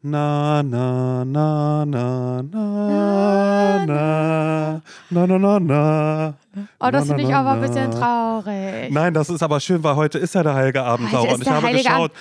Na, 0.00 0.62
na, 0.62 1.24
na, 1.24 1.84
na, 1.84 2.42
na, 2.42 3.84
na, 3.84 4.80
na, 5.10 5.26
na, 5.26 5.38
na, 5.38 5.58
na. 5.58 6.34
Oh, 6.80 6.90
das 6.90 7.06
finde 7.06 7.22
ich 7.22 7.34
aber 7.34 7.52
ein 7.52 7.60
bisschen 7.60 7.90
traurig. 7.90 8.90
Nein, 8.90 9.12
das 9.14 9.28
ist 9.28 9.42
aber 9.42 9.60
schön, 9.60 9.82
weil 9.82 9.96
heute 9.96 10.18
ist 10.18 10.34
ja 10.34 10.42
der 10.42 10.54
Heilige 10.54 10.82
Abend, 10.82 11.08
Heute 11.12 11.16
Laura. 11.16 11.34
Und 11.34 11.42
ich 11.42 11.50
habe 11.50 11.66
Heilige 11.66 11.84
geschaut, 11.84 12.12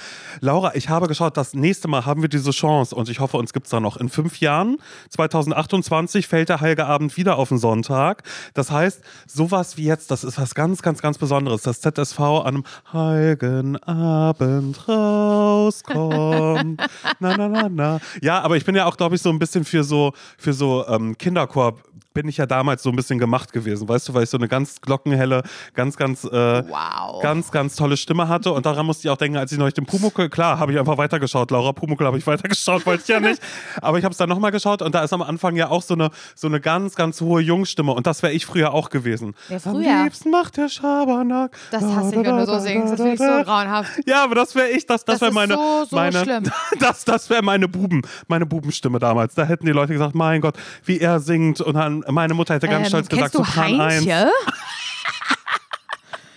Laura, 0.42 0.76
ich 0.76 0.90
habe 0.90 1.08
geschaut, 1.08 1.38
das 1.38 1.54
nächste 1.54 1.88
Mal 1.88 2.06
haben 2.06 2.22
wir 2.22 2.30
diese 2.30 2.52
Chance 2.52 2.94
und 2.96 3.10
ich 3.10 3.20
hoffe, 3.20 3.38
uns 3.38 3.54
gibt 3.54 3.68
es 3.68 3.72
da 3.72 3.80
noch. 3.80 3.98
In 3.98 4.10
fünf 4.10 4.40
Jahren, 4.40 4.78
2028, 5.10 6.28
fällt 6.28 6.50
der 6.50 6.62
Heilige 6.62 6.86
Abend 6.86 7.18
wieder 7.18 7.38
auf 7.38 7.50
den 7.50 7.58
Sonntag. 7.58 8.24
Das 8.54 8.72
heißt, 8.72 9.02
sowas 9.26 9.78
wie 9.78 9.86
jetzt, 9.86 10.12
das 10.12 10.24
ist 10.24 10.40
was 10.40 10.54
ganz, 10.56 10.82
ganz, 10.82 11.02
ganz 11.02 11.18
Besonderes, 11.18 11.64
dass 11.64 11.82
ZSV 11.82 12.20
an 12.20 12.46
einem 12.46 12.64
Heiligen 12.94 13.78
Abend 13.84 14.88
rauskommt. 14.88 16.82
na, 17.20 17.38
na, 17.38 17.48
na, 17.48 17.67
na. 17.70 18.00
Ja, 18.22 18.42
aber 18.42 18.58
ich 18.58 18.66
bin 18.66 18.76
ja 18.76 18.86
auch, 18.86 18.98
glaube 18.98 19.16
ich, 19.16 19.22
so 19.22 19.30
ein 19.30 19.40
bisschen 19.40 19.66
für 19.66 19.84
so, 19.84 20.14
für 20.38 20.54
so 20.54 20.86
ähm, 20.88 21.18
Kinderchor 21.18 21.76
bin 22.18 22.28
ich 22.28 22.38
ja 22.38 22.48
damals 22.48 22.82
so 22.82 22.90
ein 22.90 22.96
bisschen 22.96 23.20
gemacht 23.20 23.54
gewesen, 23.54 23.88
weißt 23.88 24.10
du, 24.10 24.16
weil 24.16 24.24
ich 24.24 24.32
so 24.32 24.38
eine 24.40 24.48
ganz 24.48 24.82
glockenhelle, 24.82 25.44
ganz, 25.76 25.98
ganz, 25.98 26.24
äh, 26.24 26.64
Wow. 26.68 27.22
ganz, 27.22 27.52
ganz 27.52 27.76
tolle 27.76 27.96
Stimme 27.96 28.28
hatte. 28.28 28.52
Und 28.54 28.66
daran 28.66 28.88
musste 28.88 29.08
ich 29.08 29.12
auch 29.12 29.18
denken, 29.18 29.38
als 29.38 29.52
ich 29.52 29.60
neulich 29.60 29.76
den 29.76 29.86
Pumuckl, 29.86 30.28
klar, 30.28 30.58
habe 30.58 30.72
ich 30.72 30.80
einfach 30.80 30.98
weitergeschaut. 30.98 31.52
Laura 31.52 31.74
Pumuckl 31.74 32.08
habe 32.08 32.18
ich 32.18 32.26
weitergeschaut, 32.26 32.88
wollte 32.88 33.04
ich 33.04 33.08
ja 33.10 33.20
nicht. 33.20 33.40
Aber 33.84 34.00
ich 34.00 34.04
habe 34.04 34.14
es 34.14 34.18
dann 34.18 34.30
nochmal 34.30 34.50
geschaut 34.52 34.82
und 34.82 34.96
da 34.96 35.04
ist 35.04 35.14
am 35.14 35.22
Anfang 35.22 35.56
ja 35.56 35.70
auch 35.70 35.84
so 35.84 35.94
eine, 35.94 36.10
so 36.34 36.48
eine 36.48 36.60
ganz, 36.60 36.96
ganz 36.96 37.22
hohe 37.22 37.40
Jungstimme. 37.40 37.92
Und 37.92 38.08
das 38.08 38.24
wäre 38.24 38.34
ich 38.34 38.48
früher 38.48 38.74
auch 38.74 38.90
gewesen. 38.90 39.36
Ja, 39.50 39.58
Am 39.58 39.62
früher. 39.62 40.04
liebsten 40.06 40.32
macht 40.32 40.58
der 40.58 40.70
Schabernack. 40.70 41.56
Das 41.70 41.84
hasse 41.84 42.16
ich, 42.16 42.26
wenn 42.26 42.36
du 42.38 42.46
so 42.48 42.58
singst. 42.58 42.94
Das 42.94 43.00
finde 43.00 43.14
ich 43.14 43.20
so 43.20 43.44
grauenhaft. 43.44 43.92
Ja, 44.08 44.24
aber 44.24 44.34
das 44.34 44.56
wäre 44.56 44.70
ich, 44.70 44.88
das, 44.88 45.06
das, 45.06 45.20
Das 45.20 45.22
wäre 45.22 45.34
meine, 45.34 45.54
so, 45.54 45.86
so 45.88 45.96
meine, 45.96 46.24
schlimm. 46.24 46.44
das, 46.80 47.06
das 47.06 47.30
wäre 47.30 47.44
meine 47.44 47.68
Buben, 47.68 48.02
meine 48.28 48.48
Bubenstimme 48.48 48.98
damals. 48.98 49.36
Da 49.36 49.44
hätten 49.44 49.68
die 49.68 49.72
Leute 49.72 49.94
gesagt, 49.94 50.16
mein 50.16 50.42
Gott, 50.42 50.56
wie 50.84 51.00
er 51.00 51.20
singt. 51.20 51.62
Und 51.62 51.76
dann, 51.76 52.04
meine 52.12 52.34
Mutter 52.34 52.56
hätte 52.56 52.68
ganz 52.68 52.86
Ähm, 52.86 52.90
stolz 52.90 53.10
gesagt, 53.10 53.36
du 53.36 53.40
1. 53.42 53.56
Heinche? 53.56 54.32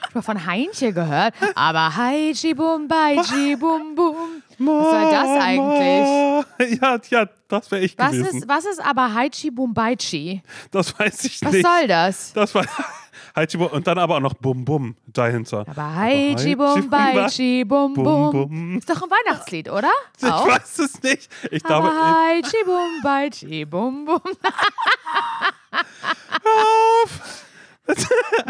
Ich 0.08 0.14
habe 0.16 0.22
von 0.24 0.44
Heinche 0.44 0.92
gehört, 0.92 1.34
aber 1.54 1.94
Heichi 1.96 2.52
Bum 2.52 2.88
Baichi 2.88 3.54
Bum 3.54 3.94
Bum. 3.94 4.16
Was 4.58 4.91
soll 4.91 5.10
das 5.10 5.41
eigentlich? 5.41 6.80
Ja, 6.82 6.98
ja, 7.10 7.26
das 7.46 7.70
wäre 7.70 7.82
ich 7.82 7.96
Was 7.96 8.10
gewesen. 8.10 8.38
ist, 8.38 8.48
was 8.48 8.64
ist 8.64 8.84
aber 8.84 9.14
Heichi 9.14 9.52
Bum 9.52 9.72
Baichi? 9.72 10.42
Das 10.72 10.98
weiß 10.98 11.24
ich 11.26 11.41
Was 11.42 11.52
nicht. 11.52 11.64
soll 11.64 11.86
das? 11.86 12.32
Das 12.32 12.52
war 12.56 12.64
Haichi 13.36 13.56
Bum 13.56 13.68
und 13.68 13.86
dann 13.86 13.98
aber 13.98 14.16
auch 14.16 14.20
noch 14.20 14.34
Bum 14.34 14.64
Bum 14.64 14.96
dahinter. 15.06 15.60
Aber 15.68 15.94
Heichi 15.94 16.56
Bum 16.56 16.91
Baichi 16.91 17.64
Bum 17.64 17.94
Bum. 17.94 18.78
Ist 18.78 18.91
doch 18.91 19.00
ein 19.02 19.08
Weihnachtslied, 19.10 19.70
oder? 19.70 19.92
Ich 20.18 20.24
Auch? 20.28 20.44
weiß 20.48 20.78
es 20.80 21.00
nicht. 21.04 21.30
Ich 21.52 21.62
glaube, 21.62 21.88
Aber 21.88 22.16
Heichi 22.26 22.64
Bum 22.64 23.00
Baichi 23.04 23.64
Bum 23.64 24.06
Bum. 24.06 24.20
Das 27.86 27.98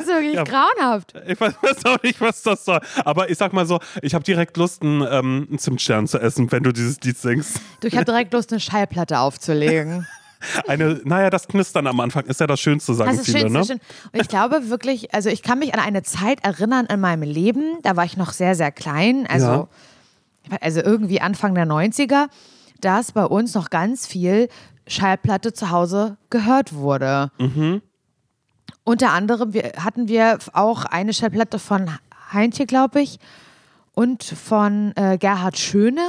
ist 0.05 0.07
wirklich 0.09 0.35
Ja. 0.35 0.45
grauenhaft. 0.45 1.15
ich 1.27 1.41
weiß, 1.41 1.55
auch 1.87 2.03
nicht, 2.03 2.21
was 2.21 2.43
das 2.43 2.65
soll. 2.65 2.81
Aber 3.05 3.31
ich 3.31 3.39
sag 3.39 3.53
mal 3.55 3.67
so, 3.67 3.79
ich 4.03 4.15
habe 4.15 4.23
direkt 4.25 4.57
Lust, 4.59 4.83
einen, 4.83 5.01
ähm, 5.03 5.47
einen 5.49 5.59
Zimtstern 5.59 6.07
zu 6.07 6.19
essen, 6.19 6.51
wenn 6.53 6.63
du 6.63 6.73
dieses 6.73 7.01
Lied 7.01 7.17
singst. 7.17 7.59
Du, 7.81 7.89
ich 7.89 7.95
habe 7.95 8.05
direkt 8.05 8.33
Lust, 8.35 8.53
eine 8.53 8.61
Schallplatte 8.61 9.19
aufzulegen. 9.19 10.07
Eine, 10.67 11.01
naja, 11.05 11.29
das 11.31 11.49
Knistern 11.49 11.87
am 11.87 12.01
Anfang 12.01 12.25
ist 12.25 12.41
ja 12.41 12.47
das 12.47 12.61
Schönste, 12.61 12.95
sagen 12.95 13.11
Das 13.11 13.21
ist 13.21 13.27
viele, 13.27 13.41
schön, 13.41 13.53
ne? 13.53 13.59
das 13.59 13.69
ist 13.69 13.73
schön. 13.75 13.81
Und 14.13 14.21
ich 14.23 14.29
glaube 14.29 14.71
wirklich, 14.71 15.13
also 15.15 15.29
ich 15.29 15.43
kann 15.43 15.59
mich 15.59 15.75
an 15.75 15.81
eine 15.81 16.03
Zeit 16.03 16.43
erinnern 16.45 16.87
in 16.87 16.99
meinem 17.01 17.23
Leben, 17.23 17.79
da 17.83 17.95
war 17.97 18.07
ich 18.07 18.17
noch 18.17 18.33
sehr, 18.33 18.55
sehr 18.55 18.73
klein, 18.73 19.27
also, 19.29 19.69
also 20.63 20.81
irgendwie 20.81 21.21
Anfang 21.21 21.55
der 21.55 21.67
90er, 21.67 22.29
dass 22.81 23.13
bei 23.13 23.25
uns 23.25 23.55
noch 23.55 23.71
ganz 23.71 24.07
viel 24.07 24.49
Schallplatte 24.87 25.53
zu 25.53 25.71
Hause 25.71 26.17
gehört 26.31 26.75
wurde. 26.75 27.31
Mhm. 27.39 27.83
Unter 28.85 29.13
anderem 29.13 29.53
wir, 29.53 29.73
hatten 29.79 30.09
wir 30.09 30.39
auch 30.53 30.85
eine 30.85 31.13
Schallplatte 31.13 31.59
von 31.59 31.91
Heintje, 32.33 32.67
glaube 32.67 33.01
ich, 33.01 33.19
und 33.95 34.25
von 34.25 34.93
äh, 34.97 35.19
Gerhard 35.19 35.59
Schöne. 35.59 36.01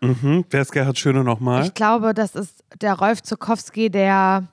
Mhm. 0.00 0.44
Wer 0.50 0.62
ist 0.62 0.72
Gerhard 0.72 0.98
Schöne 0.98 1.24
nochmal? 1.24 1.64
Ich 1.64 1.74
glaube, 1.74 2.14
das 2.14 2.34
ist 2.34 2.62
der 2.80 2.94
Rolf 2.94 3.22
Zukowski, 3.22 3.90
der, 3.90 4.44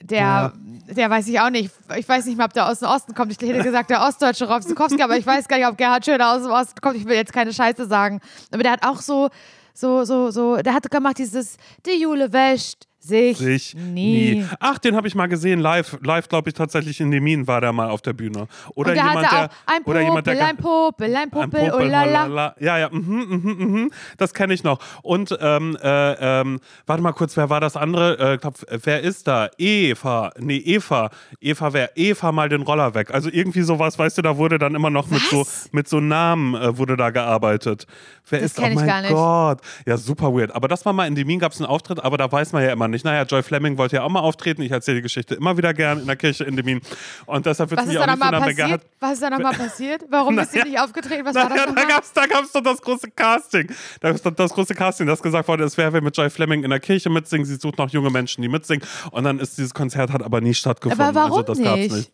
der, 0.00 0.52
der 0.88 1.10
weiß 1.10 1.28
ich 1.28 1.38
auch 1.38 1.50
nicht. 1.50 1.70
Ich 1.96 2.08
weiß 2.08 2.26
nicht 2.26 2.36
mal, 2.36 2.46
ob 2.46 2.52
der 2.52 2.68
aus 2.68 2.80
dem 2.80 2.88
Osten 2.88 3.14
kommt. 3.14 3.30
Ich 3.30 3.48
hätte 3.48 3.62
gesagt, 3.62 3.90
der 3.90 4.02
ostdeutsche 4.02 4.48
Rolf 4.48 4.64
Zukowski, 4.66 5.02
aber 5.02 5.16
ich 5.16 5.26
weiß 5.26 5.46
gar 5.46 5.58
nicht, 5.58 5.66
ob 5.66 5.76
Gerhard 5.76 6.04
Schöner 6.04 6.32
aus 6.32 6.42
dem 6.42 6.50
Osten 6.50 6.80
kommt. 6.80 6.96
Ich 6.96 7.04
will 7.04 7.16
jetzt 7.16 7.32
keine 7.32 7.52
Scheiße 7.52 7.86
sagen. 7.86 8.20
Aber 8.50 8.62
der 8.62 8.72
hat 8.72 8.84
auch 8.84 9.00
so, 9.00 9.30
so, 9.74 10.04
so, 10.04 10.30
so, 10.30 10.56
der 10.56 10.74
hat 10.74 10.90
gemacht 10.90 11.18
dieses, 11.18 11.56
die 11.86 12.00
Jule 12.00 12.32
wäscht 12.32 12.84
sich, 13.00 13.38
Sich 13.38 13.74
nie. 13.74 14.34
nie. 14.34 14.46
Ach, 14.58 14.78
den 14.78 14.94
habe 14.94 15.08
ich 15.08 15.14
mal 15.14 15.26
gesehen, 15.26 15.58
live, 15.58 15.98
live 16.02 16.28
glaube 16.28 16.50
ich 16.50 16.54
tatsächlich 16.54 17.00
in 17.00 17.10
Demin 17.10 17.46
war 17.46 17.62
der 17.62 17.72
mal 17.72 17.88
auf 17.88 18.02
der 18.02 18.12
Bühne. 18.12 18.46
Oder 18.74 18.92
der 18.92 19.04
jemand, 19.04 19.32
der, 19.32 19.50
ein 19.66 19.82
oder 19.84 20.00
jemand, 20.02 20.26
der 20.26 20.32
Popel, 20.34 20.44
ein 20.44 20.56
Popel, 20.56 21.16
ein 21.16 21.22
Ein 21.22 21.30
Popel, 21.30 21.70
Popel, 21.70 21.86
oh 21.86 21.90
la 21.90 22.04
la. 22.04 22.24
holala. 22.24 22.54
Ja, 22.60 22.78
ja, 22.78 22.90
mhm, 22.90 23.26
mhm, 23.28 23.72
mhm. 23.72 23.90
das 24.18 24.34
kenne 24.34 24.52
ich 24.52 24.64
noch. 24.64 24.80
Und, 25.02 25.36
ähm, 25.40 25.78
äh, 25.82 26.40
ähm, 26.40 26.60
warte 26.86 27.02
mal 27.02 27.12
kurz, 27.12 27.36
wer 27.38 27.48
war 27.48 27.60
das 27.60 27.74
andere? 27.76 28.34
Äh, 28.34 28.38
glaub, 28.38 28.54
wer 28.68 29.00
ist 29.00 29.26
da? 29.26 29.48
Eva. 29.56 30.32
Nee, 30.38 30.58
Eva. 30.58 31.10
Eva, 31.40 31.72
wer? 31.72 31.96
Eva 31.96 32.32
mal 32.32 32.50
den 32.50 32.62
Roller 32.62 32.94
weg. 32.94 33.14
Also 33.14 33.30
irgendwie 33.32 33.62
sowas, 33.62 33.98
weißt 33.98 34.18
du, 34.18 34.22
da 34.22 34.36
wurde 34.36 34.58
dann 34.58 34.74
immer 34.74 34.90
noch 34.90 35.08
mit 35.08 35.22
so, 35.22 35.46
mit 35.72 35.88
so 35.88 36.00
Namen 36.00 36.54
äh, 36.54 36.76
wurde 36.76 36.98
da 36.98 37.08
gearbeitet. 37.08 37.86
Wer 38.28 38.40
Das 38.40 38.52
ist, 38.52 38.58
oh 38.58 38.62
mein 38.62 38.86
gar 38.86 39.00
nicht. 39.00 39.10
Gott. 39.12 39.60
Ja, 39.86 39.96
super 39.96 40.34
weird. 40.34 40.54
Aber 40.54 40.68
das 40.68 40.84
war 40.84 40.92
mal 40.92 41.06
in 41.06 41.14
Demin, 41.14 41.38
gab 41.38 41.52
es 41.52 41.60
einen 41.60 41.70
Auftritt, 41.70 42.04
aber 42.04 42.18
da 42.18 42.30
weiß 42.30 42.52
man 42.52 42.62
ja 42.62 42.72
immer 42.72 42.89
nicht. 42.90 43.04
Naja, 43.04 43.22
Joy 43.22 43.42
Fleming 43.42 43.78
wollte 43.78 43.96
ja 43.96 44.02
auch 44.02 44.08
mal 44.08 44.20
auftreten. 44.20 44.62
Ich 44.62 44.70
erzähle 44.70 44.96
die 44.96 45.02
Geschichte 45.02 45.34
immer 45.34 45.56
wieder 45.56 45.74
gern 45.74 46.00
in 46.00 46.06
der 46.06 46.16
Kirche 46.16 46.44
in 46.44 46.56
Demin. 46.56 46.80
Und 47.26 47.46
deshalb 47.46 47.70
wird 47.70 47.80
es 47.80 47.86
ist 47.86 47.96
auch 47.96 48.06
nicht 48.06 48.20
wenn 48.20 48.30
passiert? 48.30 48.56
Gerhard 48.56 48.82
Was 49.00 49.12
ist 49.12 49.22
da 49.22 49.30
nochmal 49.30 49.52
passiert? 49.56 50.04
Warum 50.10 50.38
ist 50.38 50.52
sie 50.52 50.58
Naja. 50.58 50.70
nicht 50.70 50.80
aufgetreten? 50.80 51.24
Was 51.24 51.34
war 51.34 51.48
das 51.48 51.50
naja, 51.50 51.66
da 51.66 51.72
nochmal? 51.72 52.02
da 52.14 52.26
gab's 52.26 52.52
doch 52.52 52.62
das 52.62 52.82
große 52.82 53.10
Casting. 53.10 53.70
Da 54.00 54.10
gab's 54.10 54.22
doch 54.22 54.34
das 54.34 54.52
große 54.52 54.74
Casting, 54.74 55.06
das 55.06 55.22
gesagt 55.22 55.48
wurde, 55.48 55.64
es 55.64 55.76
wäre 55.76 55.92
wer 55.92 56.02
mit 56.02 56.16
Joy 56.16 56.30
Fleming 56.30 56.64
in 56.64 56.70
der 56.70 56.80
Kirche 56.80 57.10
mitsingen. 57.10 57.46
Sie 57.46 57.56
sucht 57.56 57.78
noch 57.78 57.90
junge 57.90 58.10
Menschen, 58.10 58.42
die 58.42 58.48
mitsingen. 58.48 58.86
Und 59.10 59.24
dann 59.24 59.38
ist 59.38 59.58
dieses 59.58 59.74
Konzert 59.74 60.12
hat 60.12 60.22
aber 60.22 60.40
nie 60.40 60.54
stattgefunden. 60.54 61.00
Aber 61.00 61.14
warum 61.14 61.38
also 61.38 61.42
das 61.42 61.58
nicht? 61.58 61.92
nicht. 61.92 62.12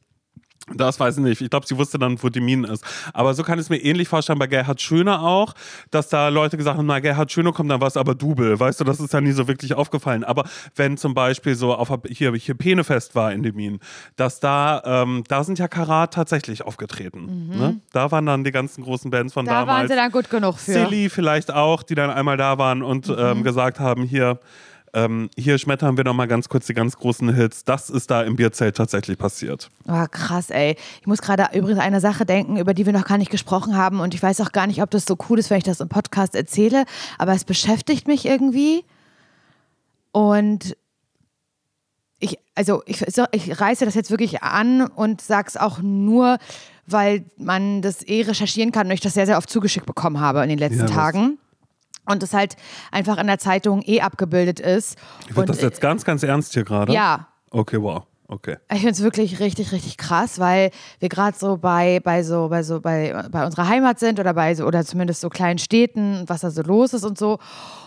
Das 0.75 0.99
weiß 0.99 1.19
ich 1.19 1.23
nicht. 1.23 1.41
Ich 1.41 1.49
glaube, 1.49 1.65
sie 1.65 1.79
wusste 1.79 1.97
dann, 1.97 2.21
wo 2.21 2.29
die 2.29 2.41
Mine 2.41 2.67
ist. 2.67 2.85
Aber 3.13 3.35
so 3.35 3.45
kann 3.45 3.57
ich 3.59 3.67
es 3.67 3.71
mir 3.71 3.77
ähnlich 3.77 4.09
vorstellen 4.09 4.39
bei 4.41 4.49
Gerhard 4.49 4.81
Schöne 4.83 5.21
auch, 5.21 5.55
dass 5.93 6.09
da 6.09 6.29
Leute 6.29 6.57
gesagt 6.57 6.77
haben, 6.77 6.87
na, 6.87 6.99
Gerhard 6.99 7.31
Schöne 7.31 7.53
kommt, 7.53 7.71
dann 7.71 7.81
war 7.81 7.87
es 7.87 7.97
aber 7.97 8.17
Double. 8.17 8.59
Weißt 8.59 8.81
du, 8.81 8.85
das 8.85 8.99
ist 8.99 9.13
ja 9.13 9.21
nie 9.21 9.31
so 9.31 9.47
wirklich 9.47 9.75
aufgefallen. 9.75 10.25
Aber 10.25 10.43
wenn 10.75 10.97
zum 10.97 11.15
Beispiel 11.15 11.55
so 11.55 11.73
auf 11.73 11.93
hier, 12.09 12.33
hier 12.35 12.55
Penefest 12.57 13.15
war 13.15 13.33
in 13.33 13.45
den 13.45 13.55
Minen, 13.55 13.79
dass 14.17 14.41
da, 14.41 14.83
ähm, 14.85 15.23
da 15.29 15.45
sind 15.45 15.61
ja 15.61 15.69
Karat 15.69 16.13
tatsächlich 16.15 16.63
aufgetreten. 16.63 17.49
Ne? 17.57 17.81
Da 17.93 18.11
waren 18.11 18.27
dann 18.27 18.43
die 18.43 18.51
ganzen 18.53 18.83
großen 18.83 19.09
Bands 19.11 19.35
von 19.35 19.45
Mhm. 19.45 19.49
Da 19.51 19.61
damals. 19.61 19.79
waren 19.79 19.89
sie 19.89 19.95
dann 19.95 20.11
gut 20.11 20.29
genug 20.31 20.59
für. 20.59 20.73
Silly 20.73 21.09
vielleicht 21.11 21.53
auch, 21.53 21.85
die 21.85 21.95
dann 21.95 22.11
einmal 22.11 22.37
da 22.37 22.59
waren 22.59 22.83
und 22.83 23.07
Mhm. 23.07 23.15
ähm, 23.19 23.43
gesagt 23.45 23.79
haben, 23.79 24.03
hier, 24.03 24.41
ähm, 24.97 25.29
hier 25.37 25.59
schmettern 25.59 25.99
wir 25.99 26.05
noch 26.05 26.15
mal 26.15 26.27
ganz 26.27 26.49
kurz 26.49 26.65
die 26.65 26.73
ganz 26.73 26.97
großen 26.97 27.35
Hits. 27.35 27.65
Das 27.65 27.91
ist 27.91 28.11
da 28.11 28.23
im 28.23 28.35
Bierzelt 28.37 28.79
tatsächlich 28.79 29.19
passiert. 29.19 29.69
Oh, 29.87 30.07
krass, 30.11 30.49
ey. 30.49 30.75
Ich 31.03 31.07
muss 31.07 31.21
gerade 31.21 31.49
übrigens 31.57 31.81
eine 31.81 32.01
Sache 32.01 32.25
denken, 32.25 32.57
über 32.57 32.73
die 32.73 32.87
wir 32.87 32.95
noch 32.95 33.05
gar 33.05 33.19
nicht 33.19 33.31
gesprochen 33.31 33.77
haben. 33.77 34.01
Und 34.01 34.15
ich 34.15 34.23
weiß 34.23 34.41
auch 34.41 34.53
gar 34.53 34.67
nicht, 34.67 34.81
ob 34.81 34.91
das 34.91 35.05
so 35.05 35.19
cool 35.29 35.39
ist, 35.39 35.51
wenn 35.51 35.59
ich 35.59 35.65
das 35.65 35.81
im 35.81 35.91
Podcast 35.91 36.35
erzähle. 36.35 36.87
Aber 37.19 37.35
es 37.35 37.45
beschäftigt 37.45 38.09
mich 38.09 38.25
irgendwie. 38.25 38.85
Und 40.13 40.75
ich, 42.19 42.39
also 42.55 42.83
ich, 42.87 43.03
ich 43.33 43.61
reiße 43.61 43.85
das 43.85 43.95
jetzt 43.95 44.11
wirklich 44.11 44.43
an 44.43 44.87
und 44.87 45.21
sag's 45.21 45.59
auch 45.59 45.81
nur, 45.83 46.39
weil 46.87 47.27
man 47.37 47.83
das 47.83 48.03
eh 48.03 48.23
recherchieren 48.23 48.73
kann 48.73 48.87
und 48.87 48.95
ich 48.95 49.01
das 49.01 49.13
sehr, 49.13 49.27
sehr 49.27 49.37
oft 49.37 49.51
zugeschickt 49.51 49.85
bekommen 49.85 50.21
habe 50.21 50.43
in 50.43 50.49
den 50.49 50.59
letzten 50.59 50.81
Ja? 50.81 50.87
Tagen. 50.87 51.37
Und 52.07 52.23
das 52.23 52.33
halt 52.33 52.57
einfach 52.93 53.19
in 53.19 53.27
der 53.27 53.39
Zeitung 53.39 53.83
eh 53.85 54.01
abgebildet 54.01 54.61
ist. 54.61 54.97
Wird 55.29 55.39
und 55.39 55.49
das 55.49 55.61
jetzt 55.61 55.81
ganz, 55.81 56.05
ganz 56.05 56.23
ernst 56.23 56.55
hier 56.55 56.65
gerade? 56.65 56.93
ja, 56.93 57.29
Okay, 57.51 57.81
wow. 57.81 58.03
Okay. 58.29 58.57
ich 58.73 58.79
finde 58.81 58.91
es 58.91 59.03
wirklich 59.03 59.39
richtig, 59.39 59.71
richtig 59.71 59.97
krass, 59.99 60.41
weil 60.41 60.73
wir 60.99 61.09
gerade 61.09 61.39
so 61.39 61.59
bei, 61.59 62.01
bei 62.03 62.25
so, 62.25 62.49
bei 62.49 62.65
so, 62.65 62.81
bei, 62.81 63.15
bei 63.31 63.47
unserer 63.47 63.69
Heimat 63.69 64.01
sind 64.01 64.19
oder 64.19 64.35
bei 64.35 64.53
so, 64.57 64.67
oder 64.67 64.85
zumindest 64.85 65.21
so 65.21 65.29
kleinen 65.29 65.61
Städten, 65.61 66.25
was 66.27 66.41
da 66.41 66.51
so 66.51 66.63
los 66.63 66.93
ist 66.93 67.05
und 67.05 67.17
so. 67.17 67.39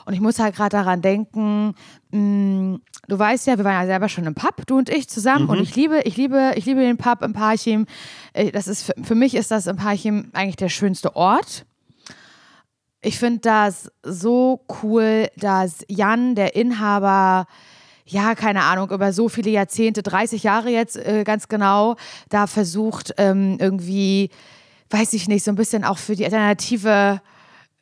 Und 0.06 0.14
ich 0.14 0.22
muss 0.22 0.40
halt 0.40 0.56
gerade 0.56 0.70
daran 0.78 1.02
denken, 1.02 1.76
mh, 2.12 2.78
du 3.10 3.20
weißt 3.20 3.48
ja, 3.48 3.58
wir 3.58 3.66
waren 3.66 3.82
ja 3.82 3.86
selber 3.86 4.08
schon 4.08 4.26
im 4.28 4.34
Pub, 4.34 4.66
du 4.66 4.78
und 4.78 4.88
ich 4.90 5.10
zusammen. 5.10 5.50
Und 5.50 5.60
ich 5.60 5.76
liebe, 5.76 6.00
ich 6.06 6.16
liebe, 6.16 6.54
ich 6.56 6.66
liebe 6.66 6.80
den 6.80 6.96
Pub 6.96 7.22
im 7.22 7.34
Parchim. 7.34 7.86
Äh, 8.32 8.52
Das 8.52 8.70
ist, 8.70 8.84
für, 8.84 8.94
für 9.04 9.16
mich 9.16 9.36
ist 9.36 9.52
das 9.52 9.68
im 9.68 9.76
Parchim 9.76 10.30
eigentlich 10.32 10.56
der 10.56 10.70
schönste 10.70 11.18
Ort. 11.18 11.66
Ich 13.02 13.18
finde 13.18 13.40
das 13.40 13.92
so 14.04 14.66
cool, 14.84 15.30
dass 15.38 15.86
Jan, 15.88 16.36
der 16.36 16.56
Inhaber, 16.56 17.48
ja, 18.06 18.36
keine 18.36 18.64
Ahnung, 18.64 18.92
über 18.92 19.14
so 19.14 19.30
viele 19.30 19.52
Jahrzehnte, 19.52 20.04
30 20.04 20.44
Jahre 20.44 20.70
jetzt 20.70 20.98
äh, 20.98 21.24
ganz 21.24 21.48
genau, 21.48 21.96
da 22.28 22.46
versucht 22.46 23.14
ähm, 23.18 23.58
irgendwie, 23.60 24.30
weiß 24.90 25.14
ich 25.14 25.30
nicht, 25.30 25.46
so 25.46 25.52
ein 25.52 25.56
bisschen 25.56 25.86
auch 25.86 25.98
für 25.98 26.16
die 26.16 26.26
alternative 26.26 27.22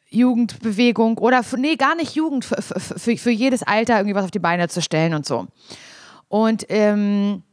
Jugendbewegung 0.10 1.18
oder 1.18 1.44
für, 1.44 1.58
nee, 1.58 1.76
gar 1.78 1.96
nicht 1.96 2.16
Jugend, 2.16 2.46
für, 2.46 2.62
für, 2.62 3.18
für 3.18 3.32
jedes 3.32 3.64
Alter 3.64 3.98
irgendwie 3.98 4.16
was 4.16 4.26
auf 4.26 4.32
die 4.32 4.40
Beine 4.40 4.68
zu 4.70 4.82
stellen 4.82 5.16
und 5.16 5.26
so. 5.26 5.48
Und 6.28 6.66
ähm, 6.70 7.44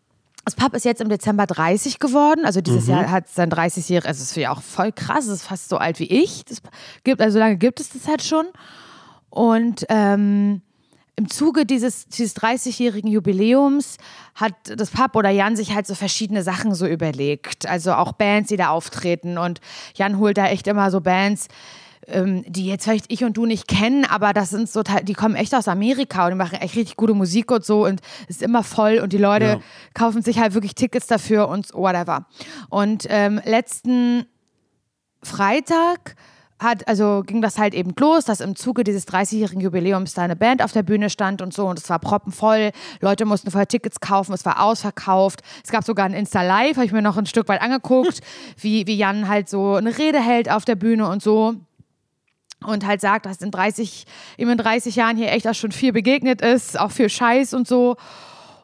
das 0.44 0.54
Pub 0.54 0.74
ist 0.74 0.84
jetzt 0.84 1.00
im 1.00 1.08
Dezember 1.08 1.46
30 1.46 1.98
geworden. 1.98 2.44
Also 2.44 2.60
dieses 2.60 2.84
mhm. 2.84 2.90
Jahr 2.90 3.10
hat 3.10 3.26
es 3.26 3.34
sein 3.34 3.50
30-jähriges, 3.50 4.06
also 4.06 4.22
es 4.22 4.30
ist 4.30 4.36
ja 4.36 4.52
auch 4.52 4.62
voll 4.62 4.92
krass, 4.92 5.26
es 5.26 5.40
ist 5.40 5.46
fast 5.46 5.68
so 5.68 5.78
alt 5.78 5.98
wie 5.98 6.04
ich. 6.04 6.44
Das 6.44 6.60
gibt, 7.02 7.20
also 7.20 7.34
so 7.34 7.38
lange 7.38 7.56
gibt 7.56 7.80
es 7.80 7.90
das 7.90 8.06
halt 8.06 8.22
schon. 8.22 8.46
Und 9.30 9.86
ähm, 9.88 10.60
im 11.16 11.30
Zuge 11.30 11.64
dieses, 11.64 12.08
dieses 12.08 12.36
30-jährigen 12.36 13.10
Jubiläums 13.10 13.98
hat 14.34 14.54
das 14.64 14.90
Pub 14.90 15.14
oder 15.16 15.30
Jan 15.30 15.56
sich 15.56 15.74
halt 15.74 15.86
so 15.86 15.94
verschiedene 15.94 16.42
Sachen 16.42 16.74
so 16.74 16.86
überlegt. 16.86 17.66
Also 17.66 17.94
auch 17.94 18.12
Bands, 18.12 18.48
die 18.48 18.56
da 18.56 18.68
auftreten. 18.68 19.38
Und 19.38 19.60
Jan 19.94 20.18
holt 20.18 20.36
da 20.36 20.46
echt 20.46 20.66
immer 20.66 20.90
so 20.90 21.00
Bands, 21.00 21.48
ähm, 22.08 22.44
die 22.46 22.66
jetzt 22.66 22.84
vielleicht 22.84 23.12
ich 23.12 23.24
und 23.24 23.36
du 23.36 23.46
nicht 23.46 23.68
kennen, 23.68 24.04
aber 24.04 24.32
das 24.32 24.50
sind 24.50 24.68
so, 24.68 24.82
die 24.82 25.14
kommen 25.14 25.34
echt 25.34 25.54
aus 25.54 25.68
Amerika 25.68 26.24
und 26.24 26.32
die 26.32 26.36
machen 26.36 26.58
echt 26.60 26.76
richtig 26.76 26.96
gute 26.96 27.14
Musik 27.14 27.50
und 27.50 27.64
so 27.64 27.86
und 27.86 28.00
es 28.28 28.36
ist 28.36 28.42
immer 28.42 28.62
voll 28.62 28.98
und 28.98 29.12
die 29.12 29.18
Leute 29.18 29.44
ja. 29.44 29.60
kaufen 29.94 30.22
sich 30.22 30.38
halt 30.38 30.54
wirklich 30.54 30.74
Tickets 30.74 31.06
dafür 31.06 31.48
und 31.48 31.72
whatever. 31.74 32.26
Und 32.68 33.06
ähm, 33.08 33.40
letzten 33.44 34.26
Freitag 35.22 36.16
hat, 36.58 36.86
also 36.88 37.22
ging 37.26 37.42
das 37.42 37.58
halt 37.58 37.74
eben 37.74 37.92
los, 37.98 38.24
dass 38.24 38.40
im 38.40 38.56
Zuge 38.56 38.84
dieses 38.84 39.06
30-jährigen 39.08 39.60
Jubiläums 39.60 40.14
da 40.14 40.22
eine 40.22 40.36
Band 40.36 40.62
auf 40.62 40.72
der 40.72 40.82
Bühne 40.82 41.10
stand 41.10 41.42
und 41.42 41.52
so 41.52 41.66
und 41.66 41.78
es 41.78 41.88
war 41.90 41.98
proppenvoll. 41.98 42.70
Leute 43.00 43.24
mussten 43.24 43.50
vorher 43.50 43.68
Tickets 43.68 44.00
kaufen, 44.00 44.32
es 44.32 44.44
war 44.44 44.62
ausverkauft. 44.62 45.40
Es 45.64 45.70
gab 45.70 45.84
sogar 45.84 46.06
ein 46.06 46.14
Insta-Live, 46.14 46.76
habe 46.76 46.86
ich 46.86 46.92
mir 46.92 47.02
noch 47.02 47.16
ein 47.16 47.26
Stück 47.26 47.48
weit 47.48 47.60
angeguckt, 47.60 48.20
wie, 48.56 48.86
wie 48.86 48.96
Jan 48.96 49.28
halt 49.28 49.48
so 49.48 49.74
eine 49.74 49.96
Rede 49.98 50.20
hält 50.20 50.50
auf 50.50 50.64
der 50.64 50.76
Bühne 50.76 51.08
und 51.08 51.22
so 51.22 51.56
und 52.64 52.86
halt 52.86 53.00
sagt, 53.00 53.26
dass 53.26 53.40
in 53.42 53.50
30, 53.50 54.06
ihm 54.36 54.48
in 54.48 54.58
30 54.58 54.96
Jahren 54.96 55.16
hier 55.16 55.30
echt 55.32 55.46
auch 55.46 55.54
schon 55.54 55.72
viel 55.72 55.92
begegnet 55.92 56.40
ist, 56.40 56.78
auch 56.78 56.90
viel 56.90 57.08
Scheiß 57.08 57.54
und 57.54 57.68
so. 57.68 57.96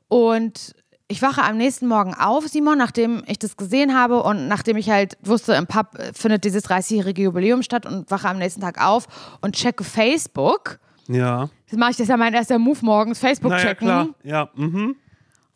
Und 0.08 0.74
ich 1.10 1.22
wache 1.22 1.42
am 1.42 1.56
nächsten 1.56 1.88
Morgen 1.88 2.14
auf, 2.14 2.46
Simon, 2.46 2.78
nachdem 2.78 3.24
ich 3.26 3.38
das 3.38 3.56
gesehen 3.56 3.94
habe 3.94 4.22
und 4.22 4.46
nachdem 4.46 4.76
ich 4.76 4.90
halt 4.90 5.18
wusste, 5.22 5.54
im 5.54 5.66
Pub 5.66 5.88
findet 6.14 6.44
dieses 6.44 6.64
30-jährige 6.64 7.22
Jubiläum 7.22 7.62
statt 7.62 7.84
und 7.84 8.10
wache 8.10 8.28
am 8.28 8.38
nächsten 8.38 8.60
Tag 8.60 8.80
auf 8.80 9.06
und 9.40 9.56
checke 9.56 9.82
Facebook. 9.82 10.78
Ja. 11.08 11.50
Das 11.68 11.78
mache 11.78 11.90
ich, 11.90 11.96
das 11.96 12.04
ist 12.04 12.10
ja 12.10 12.16
mein 12.16 12.32
erster 12.32 12.58
Move 12.60 12.78
morgens, 12.82 13.18
Facebook 13.18 13.50
naja, 13.50 13.64
checken. 13.64 13.88
Klar. 13.88 14.08
Ja, 14.22 14.50
mhm. 14.54 14.94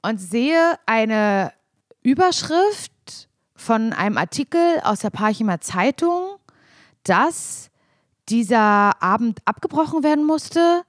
Und 0.02 0.19
sehe 0.20 0.76
eine 0.87 1.52
Überschrift 2.02 3.29
von 3.55 3.93
einem 3.93 4.19
Artikel 4.19 4.81
aus 4.82 5.00
der 5.00 5.11
Parchimer 5.11 5.61
Zeitung, 5.61 6.37
dass 7.05 7.70
dieser 8.28 9.02
Abend 9.02 9.40
abgebrochen 9.44 10.02
werden 10.02 10.24
musste, 10.24 10.82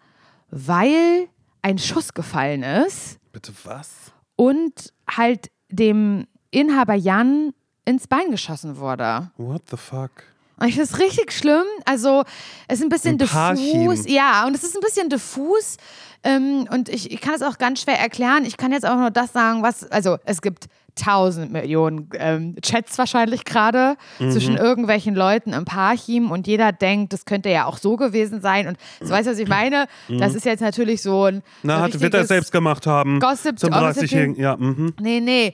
weil 0.50 1.28
ein 1.62 1.78
Schuss 1.78 2.14
gefallen 2.14 2.64
ist. 2.64 3.18
Bitte 3.32 3.52
was? 3.64 3.90
Und 4.36 4.94
halt 5.10 5.50
dem 5.70 6.28
Inhaber 6.52 6.94
Jan 6.94 7.54
ins 7.86 8.08
Bein 8.08 8.32
geschossen 8.32 8.78
wurde. 8.78 9.32
What 9.38 9.64
the 9.70 9.78
fuck? 9.78 10.12
Und 10.58 10.68
ich 10.68 10.76
finde 10.76 10.90
es 10.90 11.00
richtig 11.00 11.32
schlimm. 11.34 11.66
Also, 11.86 12.24
es 12.68 12.80
ist 12.80 12.86
ein 12.86 12.90
bisschen 12.90 13.16
ein 13.16 13.18
diffus. 13.18 14.08
Ja, 14.08 14.46
und 14.48 14.56
es 14.56 14.64
ist 14.64 14.76
ein 14.76 14.82
bisschen 14.82 15.10
diffus. 15.10 15.78
Ähm, 16.24 16.68
und 16.72 16.88
ich, 16.88 17.12
ich 17.12 17.20
kann 17.20 17.34
es 17.34 17.42
auch 17.42 17.58
ganz 17.58 17.82
schwer 17.82 18.00
erklären. 18.00 18.46
Ich 18.46 18.56
kann 18.56 18.72
jetzt 18.72 18.86
auch 18.86 18.96
nur 18.96 19.12
das 19.12 19.34
sagen, 19.34 19.64
was. 19.64 19.84
Also, 19.92 20.18
es 20.24 20.42
gibt 20.42 20.68
tausend 20.96 21.52
Millionen 21.52 22.10
ähm, 22.18 22.56
Chats 22.62 22.98
wahrscheinlich 22.98 23.46
gerade 23.46 23.98
mhm. 24.20 24.32
zwischen 24.32 24.58
irgendwelchen 24.58 25.16
Leuten 25.16 25.54
im 25.54 25.66
Parchim 25.66 26.32
und 26.32 26.48
jeder 26.48 26.72
denkt, 26.72 27.14
das 27.14 27.26
könnte 27.26 27.50
ja 27.50 27.66
auch 27.66 27.78
so 27.78 27.98
gewesen 27.98 28.42
sein. 28.42 28.68
Und 28.68 28.78
so 29.02 29.10
weißt 29.10 29.28
du, 29.28 29.32
was 29.32 29.40
ich 29.40 29.48
meine? 29.48 29.88
Mhm. 30.08 30.20
Das 30.20 30.34
ist 30.36 30.46
jetzt 30.46 30.62
natürlich 30.62 31.02
so 31.02 31.26
ein. 31.26 31.44
Na, 31.64 31.82
hat, 31.82 32.00
wird 32.00 32.14
er 32.14 32.26
selbst 32.26 32.52
gemacht 32.52 32.88
haben. 32.88 33.20
Gossip 33.20 33.60
zum 33.60 33.72
30 33.72 34.38
Ja, 34.38 34.56
mhm. 34.56 34.94
Nee, 35.00 35.20
nee, 35.20 35.54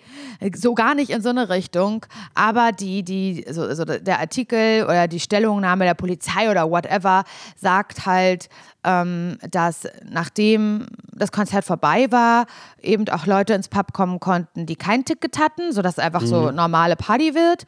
so 0.55 0.73
gar 0.73 0.95
nicht 0.95 1.09
in 1.09 1.21
so 1.21 1.29
eine 1.29 1.49
Richtung. 1.49 2.05
Aber 2.35 2.71
die, 2.71 3.03
die, 3.03 3.45
so, 3.49 3.73
so 3.73 3.85
der 3.85 4.19
Artikel 4.19 4.85
oder 4.85 5.07
die 5.07 5.19
Stellungnahme 5.19 5.85
der 5.85 5.95
Polizei 5.95 6.49
oder 6.49 6.69
whatever 6.69 7.23
sagt 7.55 8.05
halt, 8.05 8.49
ähm, 8.83 9.37
dass 9.49 9.87
nachdem 10.09 10.87
das 11.13 11.31
Konzert 11.31 11.65
vorbei 11.65 12.07
war, 12.09 12.45
eben 12.81 13.07
auch 13.09 13.25
Leute 13.25 13.53
ins 13.53 13.67
Pub 13.67 13.93
kommen 13.93 14.19
konnten, 14.19 14.65
die 14.65 14.75
kein 14.75 15.05
Ticket 15.05 15.37
hatten, 15.37 15.71
sodass 15.71 15.93
es 15.93 15.99
einfach 15.99 16.21
mhm. 16.21 16.27
so 16.27 16.51
normale 16.51 16.95
Party 16.95 17.35
wird. 17.35 17.65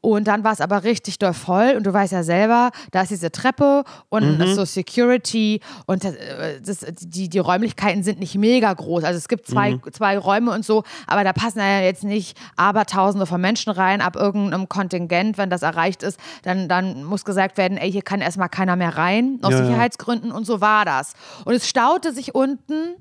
Und 0.00 0.28
dann 0.28 0.44
war 0.44 0.52
es 0.52 0.60
aber 0.60 0.84
richtig 0.84 1.18
doll 1.18 1.34
voll. 1.34 1.74
Und 1.76 1.84
du 1.84 1.92
weißt 1.92 2.12
ja 2.12 2.22
selber, 2.22 2.70
da 2.90 3.02
ist 3.02 3.10
diese 3.10 3.30
Treppe 3.30 3.84
und 4.08 4.38
mhm. 4.38 4.54
so 4.54 4.64
Security 4.64 5.60
und 5.86 6.04
das, 6.04 6.14
äh, 6.14 6.60
das, 6.64 6.84
die, 7.00 7.28
die 7.28 7.38
Räumlichkeiten 7.38 8.02
sind 8.02 8.18
nicht 8.18 8.36
mega 8.36 8.72
groß. 8.72 9.04
Also 9.04 9.18
es 9.18 9.28
gibt 9.28 9.46
zwei, 9.46 9.72
mhm. 9.72 9.82
zwei 9.92 10.18
Räume 10.18 10.52
und 10.52 10.64
so, 10.64 10.82
aber 11.06 11.22
da 11.24 11.32
passen 11.32 11.60
ja 11.60 11.80
jetzt 11.80 12.04
nicht 12.04 12.36
Abertausende 12.56 13.26
von 13.26 13.40
Menschen 13.40 13.70
rein 13.70 14.00
ab 14.00 14.16
irgendeinem 14.16 14.68
Kontingent. 14.68 15.38
Wenn 15.38 15.50
das 15.50 15.62
erreicht 15.62 16.02
ist, 16.02 16.18
dann, 16.42 16.68
dann 16.68 17.04
muss 17.04 17.24
gesagt 17.24 17.56
werden, 17.56 17.78
ey, 17.78 17.90
hier 17.90 18.02
kann 18.02 18.20
erstmal 18.20 18.48
keiner 18.48 18.76
mehr 18.76 18.96
rein, 18.96 19.38
aus 19.42 19.52
ja, 19.52 19.64
Sicherheitsgründen 19.64 20.32
und 20.32 20.44
so 20.44 20.55
war 20.60 20.84
das. 20.84 21.14
Und 21.44 21.54
es 21.54 21.68
staute 21.68 22.12
sich 22.12 22.34
unten 22.34 22.96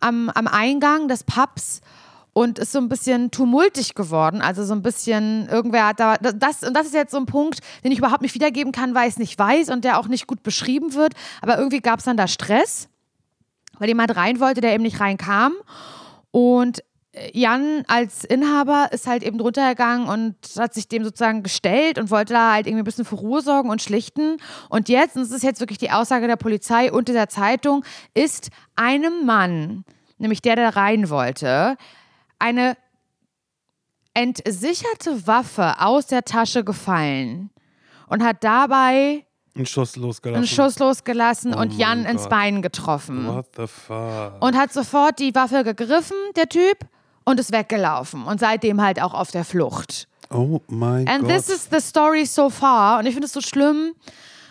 am, 0.00 0.30
am 0.30 0.46
Eingang 0.46 1.08
des 1.08 1.24
Pubs 1.24 1.80
und 2.32 2.58
ist 2.58 2.72
so 2.72 2.78
ein 2.78 2.90
bisschen 2.90 3.30
tumultig 3.30 3.94
geworden. 3.94 4.42
Also 4.42 4.62
so 4.62 4.74
ein 4.74 4.82
bisschen, 4.82 5.48
irgendwer 5.48 5.86
hat 5.86 6.00
da, 6.00 6.16
das, 6.18 6.62
und 6.62 6.74
das 6.74 6.86
ist 6.86 6.94
jetzt 6.94 7.12
so 7.12 7.16
ein 7.16 7.24
Punkt, 7.24 7.60
den 7.82 7.92
ich 7.92 7.98
überhaupt 7.98 8.20
nicht 8.20 8.34
wiedergeben 8.34 8.72
kann, 8.72 8.94
weil 8.94 9.08
ich 9.08 9.14
es 9.14 9.18
nicht 9.18 9.38
weiß 9.38 9.70
und 9.70 9.84
der 9.84 9.98
auch 9.98 10.06
nicht 10.06 10.26
gut 10.26 10.42
beschrieben 10.42 10.92
wird. 10.92 11.14
Aber 11.40 11.56
irgendwie 11.56 11.80
gab 11.80 12.00
es 12.00 12.04
dann 12.04 12.18
da 12.18 12.28
Stress, 12.28 12.88
weil 13.78 13.88
jemand 13.88 14.14
rein 14.16 14.38
wollte, 14.38 14.60
der 14.60 14.74
eben 14.74 14.82
nicht 14.82 15.00
reinkam. 15.00 15.54
Und 16.30 16.82
Jan 17.32 17.82
als 17.86 18.24
Inhaber 18.24 18.88
ist 18.92 19.06
halt 19.06 19.22
eben 19.22 19.38
drunter 19.38 19.70
gegangen 19.70 20.06
und 20.06 20.36
hat 20.58 20.74
sich 20.74 20.88
dem 20.88 21.02
sozusagen 21.02 21.42
gestellt 21.42 21.98
und 21.98 22.10
wollte 22.10 22.34
da 22.34 22.52
halt 22.52 22.66
irgendwie 22.66 22.82
ein 22.82 22.84
bisschen 22.84 23.04
für 23.04 23.14
Ruhe 23.14 23.40
sorgen 23.40 23.70
und 23.70 23.80
schlichten. 23.80 24.36
Und 24.68 24.88
jetzt, 24.88 25.16
und 25.16 25.22
das 25.22 25.30
ist 25.30 25.42
jetzt 25.42 25.60
wirklich 25.60 25.78
die 25.78 25.90
Aussage 25.90 26.26
der 26.26 26.36
Polizei 26.36 26.92
und 26.92 27.08
dieser 27.08 27.28
Zeitung, 27.28 27.84
ist 28.12 28.50
einem 28.74 29.24
Mann, 29.24 29.84
nämlich 30.18 30.42
der, 30.42 30.56
der 30.56 30.76
rein 30.76 31.08
wollte, 31.08 31.76
eine 32.38 32.76
entsicherte 34.12 35.26
Waffe 35.26 35.80
aus 35.80 36.06
der 36.06 36.24
Tasche 36.24 36.64
gefallen 36.64 37.50
und 38.08 38.22
hat 38.22 38.44
dabei 38.44 39.24
einen 39.54 39.64
Schuss 39.64 39.96
losgelassen. 39.96 40.36
Einen 40.36 40.46
Schuss 40.46 40.78
losgelassen 40.78 41.54
oh 41.54 41.60
und 41.60 41.78
Jan 41.78 42.04
ins 42.04 42.28
Bein 42.28 42.60
getroffen. 42.60 43.26
What 43.26 43.46
the 43.56 43.66
fuck? 43.66 44.34
Und 44.40 44.54
hat 44.54 44.72
sofort 44.72 45.18
die 45.18 45.34
Waffe 45.34 45.64
gegriffen, 45.64 46.16
der 46.36 46.48
Typ, 46.48 46.78
und 47.26 47.38
ist 47.38 47.52
weggelaufen 47.52 48.24
und 48.24 48.40
seitdem 48.40 48.80
halt 48.80 49.02
auch 49.02 49.12
auf 49.12 49.30
der 49.30 49.44
Flucht. 49.44 50.08
Oh 50.30 50.60
mein 50.68 51.06
And 51.06 51.24
Gott. 51.24 51.32
this 51.36 51.48
is 51.50 51.68
the 51.70 51.80
story 51.80 52.24
so 52.24 52.48
far. 52.48 52.98
Und 52.98 53.06
ich 53.06 53.12
finde 53.12 53.26
es 53.26 53.32
so 53.32 53.42
schlimm. 53.42 53.92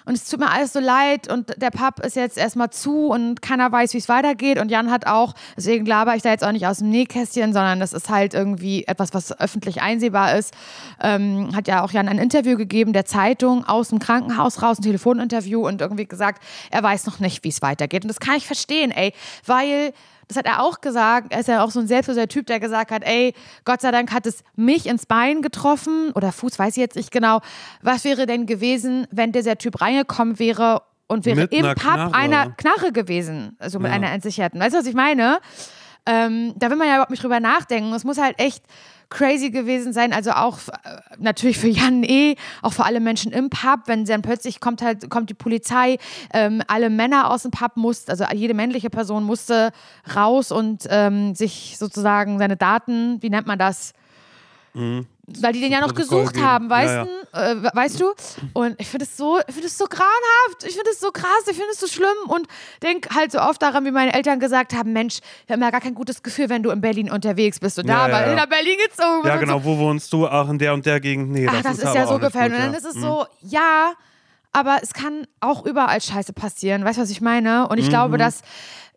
Und 0.07 0.13
es 0.13 0.29
tut 0.29 0.39
mir 0.39 0.51
alles 0.51 0.71
so 0.71 0.79
leid 0.79 1.27
und 1.27 1.59
der 1.59 1.71
Pub 1.71 1.99
ist 2.05 2.15
jetzt 2.15 2.37
erstmal 2.37 2.69
zu 2.69 3.07
und 3.07 3.41
keiner 3.41 3.71
weiß, 3.71 3.95
wie 3.95 3.97
es 3.97 4.07
weitergeht. 4.07 4.59
Und 4.59 4.69
Jan 4.69 4.91
hat 4.91 5.07
auch, 5.07 5.33
deswegen 5.57 5.83
laber 5.87 6.15
ich 6.15 6.21
da 6.21 6.29
jetzt 6.29 6.43
auch 6.43 6.51
nicht 6.51 6.67
aus 6.67 6.77
dem 6.77 6.91
Nähkästchen, 6.91 7.53
sondern 7.53 7.79
das 7.79 7.91
ist 7.91 8.07
halt 8.07 8.35
irgendwie 8.35 8.83
etwas, 8.85 9.15
was 9.15 9.39
öffentlich 9.39 9.81
einsehbar 9.81 10.37
ist. 10.37 10.53
Ähm, 11.01 11.55
hat 11.55 11.67
ja 11.67 11.83
auch 11.83 11.91
Jan 11.91 12.07
ein 12.07 12.19
Interview 12.19 12.55
gegeben 12.55 12.93
der 12.93 13.05
Zeitung 13.05 13.65
aus 13.65 13.89
dem 13.89 13.97
Krankenhaus 13.97 14.61
raus, 14.61 14.77
ein 14.77 14.83
Telefoninterview 14.83 15.65
und 15.65 15.81
irgendwie 15.81 16.05
gesagt, 16.05 16.43
er 16.69 16.83
weiß 16.83 17.07
noch 17.07 17.19
nicht, 17.19 17.43
wie 17.43 17.49
es 17.49 17.63
weitergeht. 17.63 18.03
Und 18.03 18.09
das 18.09 18.19
kann 18.19 18.35
ich 18.35 18.45
verstehen, 18.45 18.91
ey, 18.91 19.11
weil 19.47 19.91
das 20.27 20.37
hat 20.37 20.45
er 20.45 20.61
auch 20.61 20.81
gesagt. 20.81 21.31
Er 21.31 21.39
ist 21.39 21.47
ja 21.47 21.63
auch 21.63 21.71
so 21.71 21.79
ein 21.79 21.87
selbstloser 21.87 22.27
Typ, 22.27 22.47
der 22.47 22.59
gesagt 22.59 22.91
hat, 22.91 23.03
ey, 23.05 23.33
Gott 23.63 23.81
sei 23.81 23.91
Dank 23.91 24.11
hat 24.11 24.25
es 24.25 24.43
mich 24.55 24.85
ins 24.87 25.05
Bein 25.05 25.41
getroffen 25.41 26.11
oder 26.15 26.31
Fuß, 26.31 26.57
weiß 26.59 26.77
ich 26.77 26.81
jetzt 26.81 26.95
nicht 26.95 27.11
genau. 27.11 27.41
Was 27.81 28.03
wäre 28.03 28.25
denn 28.25 28.45
gewesen, 28.45 29.07
wenn 29.11 29.31
dieser 29.31 29.57
Typ 29.57 29.81
reingekommen 29.81 30.39
wäre 30.39 30.81
und 31.07 31.25
wäre 31.25 31.41
mit 31.41 31.53
im 31.53 31.61
Pub 31.65 31.75
Knarre. 31.75 32.13
einer 32.15 32.51
Knarre 32.51 32.91
gewesen, 32.91 33.55
also 33.59 33.79
mit 33.79 33.89
Ja. 33.89 33.95
einer 33.95 34.11
entsicherten. 34.11 34.59
Weißt 34.59 34.73
du, 34.73 34.79
was 34.79 34.87
ich 34.87 34.95
meine? 34.95 35.39
Ähm, 36.07 36.53
da 36.55 36.69
will 36.69 36.77
man 36.77 36.87
ja 36.87 36.93
überhaupt 36.95 37.11
nicht 37.11 37.23
drüber 37.23 37.39
nachdenken. 37.39 37.91
Es 37.93 38.03
muss 38.03 38.17
halt 38.19 38.39
echt 38.39 38.63
crazy 39.09 39.49
gewesen 39.49 39.93
sein. 39.93 40.13
Also 40.13 40.31
auch 40.31 40.59
äh, 40.67 41.01
natürlich 41.17 41.57
für 41.57 41.67
Jan 41.67 42.03
eh, 42.03 42.35
auch 42.61 42.73
für 42.73 42.85
alle 42.85 42.99
Menschen 42.99 43.31
im 43.31 43.49
Pub, 43.49 43.81
wenn 43.85 44.05
dann 44.05 44.21
plötzlich 44.21 44.59
kommt 44.59 44.81
halt, 44.81 45.09
kommt 45.09 45.29
die 45.29 45.35
Polizei, 45.35 45.97
ähm, 46.33 46.61
alle 46.67 46.89
Männer 46.89 47.31
aus 47.31 47.43
dem 47.43 47.51
Pub 47.51 47.77
mussten, 47.77 48.11
also 48.11 48.25
jede 48.33 48.53
männliche 48.53 48.89
Person 48.89 49.23
musste 49.23 49.71
raus 50.15 50.51
und 50.51 50.85
ähm, 50.89 51.35
sich 51.35 51.75
sozusagen 51.77 52.39
seine 52.39 52.57
Daten, 52.57 53.21
wie 53.21 53.29
nennt 53.29 53.47
man 53.47 53.59
das? 53.59 53.93
Weil 55.27 55.53
die 55.53 55.59
den 55.61 55.71
ja 55.71 55.79
noch 55.79 55.95
gesucht 55.95 56.39
haben, 56.39 56.69
weißt, 56.69 56.93
Ja, 56.93 57.05
ja. 57.43 57.55
du? 57.55 57.67
Äh, 57.67 57.75
weißt 57.75 57.99
du? 57.99 58.13
Und 58.53 58.79
ich 58.79 58.87
finde 58.87 59.05
es 59.05 59.17
so, 59.17 59.39
ich 59.39 59.53
finde 59.53 59.67
es 59.67 59.75
so 59.77 59.85
grauenhaft, 59.85 60.63
ich 60.67 60.75
finde 60.75 60.91
es 60.91 60.99
so 60.99 61.09
krass, 61.11 61.41
ich 61.49 61.55
finde 61.55 61.71
es 61.71 61.79
so 61.79 61.87
schlimm 61.87 62.15
und 62.27 62.47
denke 62.83 63.09
halt 63.15 63.31
so 63.31 63.39
oft 63.39 63.59
daran, 63.61 63.85
wie 63.85 63.91
meine 63.91 64.13
Eltern 64.13 64.39
gesagt 64.39 64.73
haben, 64.75 64.93
Mensch, 64.93 65.19
wir 65.47 65.55
haben 65.55 65.61
ja 65.63 65.71
gar 65.71 65.81
kein 65.81 65.95
gutes 65.95 66.21
Gefühl, 66.21 66.49
wenn 66.49 66.61
du 66.61 66.69
in 66.69 66.79
Berlin 66.79 67.09
unterwegs 67.09 67.59
bist 67.59 67.79
und 67.79 67.87
Ja, 67.87 68.07
da, 68.07 68.13
weil 68.13 68.29
ja. 68.29 68.35
nach 68.35 68.45
Berlin 68.45 68.77
gezogen 68.87 69.23
bist 69.23 69.33
Ja, 69.33 69.37
genau. 69.39 69.57
so. 69.59 69.65
Wo 69.65 69.77
wohnst 69.79 70.13
du? 70.13 70.27
Ach, 70.27 70.47
in 70.47 70.59
der 70.59 70.73
und 70.75 70.85
der 70.85 70.99
Gegend. 70.99 71.31
Nee, 71.31 71.45
das, 71.47 71.55
Ach, 71.55 71.61
das 71.63 71.77
ist, 71.79 71.85
aber 71.87 71.95
ja 71.99 72.07
so 72.07 72.19
gefallen. 72.19 72.53
Und 72.53 72.59
dann 72.59 72.73
ist 72.75 72.85
es 72.85 72.95
Mhm. 72.95 73.01
so, 73.01 73.25
ja, 73.41 73.93
aber 74.53 74.77
es 74.83 74.93
kann 74.93 75.25
auch 75.39 75.65
überall 75.65 75.99
Scheiße 76.01 76.33
passieren. 76.33 76.85
Weißt 76.85 76.97
du, 76.99 77.01
was 77.01 77.09
ich 77.09 77.21
meine? 77.21 77.67
Und 77.67 77.79
ich 77.79 77.89
glaube, 77.89 78.17
dass 78.19 78.41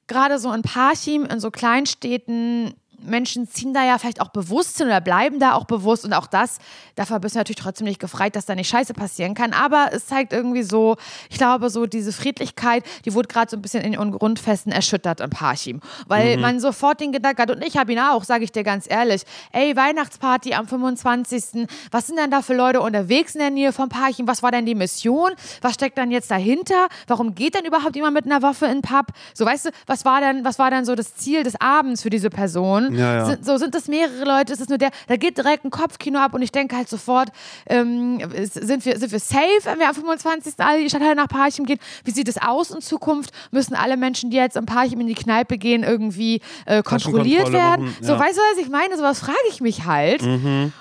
gerade 0.08 0.38
so 0.38 0.52
in 0.52 0.60
Parchim, 0.62 1.24
in 1.24 1.40
so 1.40 1.50
Kleinstädten, 1.50 2.74
Menschen 3.00 3.48
ziehen 3.48 3.72
da 3.72 3.84
ja 3.84 3.98
vielleicht 3.98 4.20
auch 4.20 4.28
bewusst 4.28 4.78
hin 4.78 4.86
oder 4.86 5.00
bleiben 5.00 5.38
da 5.38 5.54
auch 5.54 5.64
bewusst 5.64 6.04
und 6.04 6.12
auch 6.12 6.26
das, 6.26 6.58
dafür 6.96 7.20
bist 7.20 7.34
du 7.34 7.38
natürlich 7.38 7.60
trotzdem 7.60 7.86
nicht 7.86 8.00
gefreit, 8.00 8.36
dass 8.36 8.46
da 8.46 8.54
nicht 8.54 8.68
Scheiße 8.68 8.94
passieren 8.94 9.34
kann, 9.34 9.52
aber 9.52 9.90
es 9.92 10.06
zeigt 10.06 10.32
irgendwie 10.32 10.62
so, 10.62 10.96
ich 11.30 11.38
glaube 11.38 11.70
so 11.70 11.86
diese 11.86 12.12
Friedlichkeit, 12.12 12.84
die 13.04 13.14
wurde 13.14 13.28
gerade 13.28 13.50
so 13.50 13.56
ein 13.56 13.62
bisschen 13.62 13.82
in 13.82 13.92
ihren 13.92 14.12
Grundfesten 14.12 14.72
erschüttert 14.72 15.20
in 15.20 15.30
Parchim, 15.30 15.80
weil 16.06 16.36
man 16.38 16.60
sofort 16.60 17.00
den 17.00 17.12
Gedanken 17.12 17.42
hat 17.42 17.50
und 17.50 17.64
ich 17.64 17.76
habe 17.76 17.92
ihn 17.92 17.98
auch, 17.98 18.24
sage 18.24 18.44
ich 18.44 18.52
dir 18.52 18.64
ganz 18.64 18.86
ehrlich, 18.88 19.22
ey, 19.52 19.76
Weihnachtsparty 19.76 20.54
am 20.54 20.66
25., 20.66 21.68
was 21.90 22.06
sind 22.06 22.18
denn 22.18 22.30
da 22.30 22.42
für 22.42 22.54
Leute 22.54 22.80
unterwegs 22.80 23.34
in 23.34 23.40
der 23.40 23.50
Nähe 23.50 23.72
von 23.72 23.88
Parchim, 23.88 24.26
was 24.26 24.42
war 24.42 24.50
denn 24.50 24.66
die 24.66 24.74
Mission, 24.74 25.30
was 25.60 25.74
steckt 25.74 25.98
dann 25.98 26.10
jetzt 26.10 26.30
dahinter, 26.30 26.88
warum 27.06 27.34
geht 27.34 27.54
denn 27.54 27.64
überhaupt 27.64 27.96
jemand 27.96 28.14
mit 28.14 28.26
einer 28.26 28.42
Waffe 28.42 28.66
in 28.66 28.80
den 28.80 28.82
Pub, 28.82 29.06
so 29.34 29.44
weißt 29.44 29.66
du, 29.66 29.70
was 29.86 30.04
war 30.04 30.20
denn, 30.20 30.44
was 30.44 30.58
war 30.58 30.70
denn 30.70 30.84
so 30.84 30.94
das 30.94 31.14
Ziel 31.14 31.42
des 31.42 31.60
Abends 31.60 32.02
für 32.02 32.10
diese 32.10 32.30
Person 32.30 32.87
Ja, 32.94 33.14
ja. 33.14 33.24
sind, 33.26 33.44
so 33.44 33.56
sind 33.56 33.74
es 33.74 33.88
mehrere 33.88 34.24
Leute, 34.24 34.52
ist 34.52 34.60
es 34.60 34.68
nur 34.68 34.78
der, 34.78 34.90
da 35.06 35.16
geht 35.16 35.38
direkt 35.38 35.64
ein 35.64 35.70
Kopfkino 35.70 36.18
ab 36.18 36.34
und 36.34 36.42
ich 36.42 36.52
denke 36.52 36.76
halt 36.76 36.88
sofort, 36.88 37.30
ähm, 37.66 38.18
sind, 38.44 38.84
wir, 38.84 38.98
sind 38.98 39.12
wir 39.12 39.20
safe, 39.20 39.40
wenn 39.64 39.78
wir 39.78 39.88
am 39.88 39.94
25. 39.94 40.54
alle 40.58 40.82
die 40.82 40.88
Stadtteile 40.88 41.14
nach 41.14 41.28
Parchim 41.28 41.64
gehen? 41.64 41.78
Wie 42.04 42.10
sieht 42.10 42.28
es 42.28 42.38
aus 42.38 42.70
in 42.70 42.80
Zukunft? 42.80 43.30
Müssen 43.50 43.74
alle 43.74 43.96
Menschen, 43.96 44.30
die 44.30 44.36
jetzt 44.36 44.56
am 44.56 44.66
Parchim 44.66 45.00
in 45.00 45.06
die 45.06 45.14
Kneipe 45.14 45.58
gehen, 45.58 45.82
irgendwie 45.82 46.40
äh, 46.66 46.82
kontrolliert 46.82 47.52
werden? 47.52 47.86
machen, 47.86 47.96
So, 48.00 48.12
ja. 48.12 48.18
Mhm. 48.18 48.20
weißt 48.22 48.36
du, 48.36 48.42
was 48.52 48.58
ich 48.58 48.68
meine? 48.70 48.96
Sowas 48.96 49.20
frage 49.20 49.38
ich 49.50 49.60
mich 49.60 49.84
halt. 49.84 50.22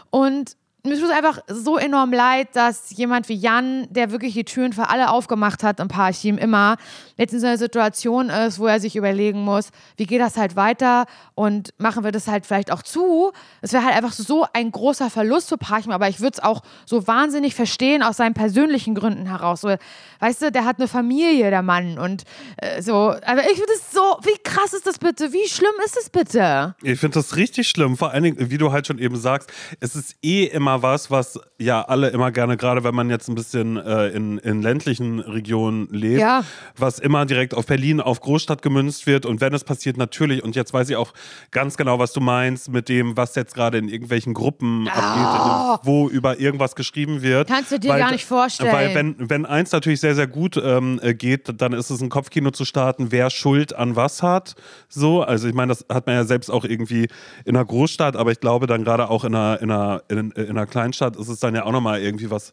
Und 0.10 0.57
mir 0.84 0.96
tut 0.96 1.06
es 1.06 1.12
einfach 1.12 1.40
so 1.48 1.78
enorm 1.78 2.14
leid, 2.14 2.50
dass 2.54 2.92
jemand 2.92 3.30
wie 3.30 3.36
Jan, 3.36 3.88
der 3.90 4.12
wirklich 4.12 4.34
die 4.34 4.46
Türen 4.46 4.74
für 4.74 4.90
alle 4.90 5.10
aufgemacht 5.10 5.64
hat 5.64 5.80
im 5.80 5.88
Parchim, 5.88 6.38
immer 6.38 6.78
jetzt 7.18 7.34
in 7.34 7.40
so 7.40 7.48
einer 7.48 7.58
Situation 7.58 8.30
ist, 8.30 8.60
wo 8.60 8.68
er 8.68 8.80
sich 8.80 8.96
überlegen 8.96 9.42
muss, 9.42 9.70
wie 9.98 10.06
geht 10.06 10.22
das 10.22 10.38
halt 10.38 10.56
weiter 10.56 11.06
und 11.36 11.74
machen 11.78 12.04
wir 12.04 12.12
das 12.12 12.28
halt 12.28 12.46
vielleicht 12.46 12.72
auch 12.72 12.84
zu. 12.84 13.32
Es 13.62 13.74
wäre 13.74 13.84
halt 13.84 13.96
einfach 13.96 14.14
so 14.14 14.46
ein 14.54 14.72
großer 14.72 15.10
Verlust 15.10 15.50
für 15.50 15.58
Parchim, 15.58 15.92
aber 15.92 16.08
ich 16.10 16.20
würde 16.20 16.36
es 16.38 16.44
auch 16.44 16.62
so 16.86 17.08
wahnsinnig 17.08 17.56
verstehen 17.56 18.04
aus 18.04 18.18
seinen 18.18 18.34
persönlichen 18.34 18.96
Gründen 18.96 19.26
heraus. 19.26 19.62
So, 19.62 19.76
weißt 20.20 20.42
du, 20.44 20.52
der 20.52 20.66
hat 20.66 20.78
eine 20.78 20.88
Familie, 20.88 21.50
der 21.50 21.64
Mann 21.64 21.98
und 21.98 22.24
äh, 22.58 22.82
so. 22.82 23.16
Aber 23.26 23.42
ich 23.42 23.58
finde 23.58 23.74
es 23.74 23.92
so, 23.92 24.18
wie 24.24 24.38
krass 24.44 24.74
ist 24.74 24.86
das 24.86 25.00
bitte? 25.00 25.34
Wie 25.34 25.48
schlimm 25.50 25.74
ist 25.84 25.98
es 25.98 26.10
bitte? 26.10 26.76
Ich 26.84 27.00
finde 27.00 27.16
das 27.16 27.36
richtig 27.36 27.68
schlimm. 27.68 27.98
Vor 27.98 28.12
allen 28.12 28.24
Dingen, 28.24 28.52
wie 28.52 28.58
du 28.58 28.72
halt 28.72 28.88
schon 28.88 29.00
eben 29.00 29.16
sagst, 29.16 29.52
es 29.80 29.96
ist 29.96 30.16
eh 30.22 30.46
immer 30.46 30.67
was, 30.82 31.10
was 31.10 31.40
ja 31.58 31.82
alle 31.82 32.10
immer 32.10 32.32
gerne, 32.32 32.58
gerade 32.58 32.84
wenn 32.84 32.94
man 32.94 33.10
jetzt 33.10 33.28
ein 33.30 33.36
bisschen 33.36 33.78
äh, 33.78 34.10
in, 34.10 34.38
in 34.40 34.62
ländlichen 34.62 35.20
Regionen 35.20 35.88
lebt, 35.92 36.20
Ja. 36.22 36.44
was 36.78 37.00
immer 37.00 37.26
direkt 37.26 37.54
auf 37.54 37.66
Berlin, 37.66 38.00
auf 38.02 38.20
Großstadt 38.22 38.62
gemünzt 38.62 39.08
wird. 39.08 39.26
Und 39.26 39.42
wenn 39.42 39.54
es 39.54 39.64
passiert, 39.64 39.98
natürlich, 39.98 40.44
und 40.44 40.56
jetzt 40.56 40.74
weiß 40.74 40.90
ich 40.90 40.96
auch 40.96 41.14
ganz 41.52 41.78
genau, 41.78 41.98
was 42.00 42.14
du 42.14 42.20
meinst 42.22 42.70
mit 42.72 42.90
dem, 42.90 43.18
was 43.18 43.36
jetzt 43.36 43.56
gerade 43.56 43.78
in 43.78 43.88
irgendwelchen 43.90 44.34
Gruppen 44.34 44.88
abgeht, 44.88 45.82
in- 45.82 45.88
wo 45.88 46.10
über 46.10 46.40
irgendwas 46.40 46.76
geschrieben 46.76 47.22
wird. 47.22 47.48
Kannst 47.50 47.72
du 47.72 47.80
dir 47.80 47.96
gar 47.98 48.12
nicht 48.12 48.26
vorstellen. 48.26 48.72
Weil 48.74 48.94
wenn, 48.96 49.16
wenn 49.30 49.46
eins 49.46 49.72
natürlich 49.72 50.00
sehr, 50.02 50.16
sehr 50.16 50.28
gut 50.28 50.58
ähm, 50.64 51.00
äh, 51.02 51.14
geht, 51.14 51.62
dann 51.62 51.74
ist 51.74 51.90
es 51.90 52.02
ein 52.02 52.10
Kopfkino 52.10 52.52
zu 52.52 52.66
starten, 52.66 53.12
wer 53.12 53.30
Schuld 53.30 53.76
an 53.76 53.96
was 53.96 54.22
hat. 54.22 54.56
So, 54.90 55.22
also 55.24 55.48
ich 55.48 55.54
meine, 55.54 55.70
das 55.70 55.86
hat 55.92 56.06
man 56.08 56.16
ja 56.16 56.24
selbst 56.26 56.50
auch 56.50 56.66
irgendwie 56.66 57.08
in 57.46 57.56
einer 57.56 57.66
Großstadt, 57.66 58.16
aber 58.16 58.32
ich 58.32 58.40
glaube 58.40 58.68
dann 58.68 58.84
gerade 58.84 59.10
auch 59.10 59.24
in 59.24 59.34
einer, 59.36 59.62
in 59.62 59.72
einer, 59.72 60.02
in, 60.10 60.32
in 60.32 60.57
einer 60.58 60.68
Kleinstadt 60.68 61.16
ist 61.16 61.28
es 61.28 61.40
dann 61.40 61.56
ja 61.56 61.64
auch 61.64 61.72
nochmal 61.72 62.02
irgendwie 62.02 62.30
was, 62.30 62.52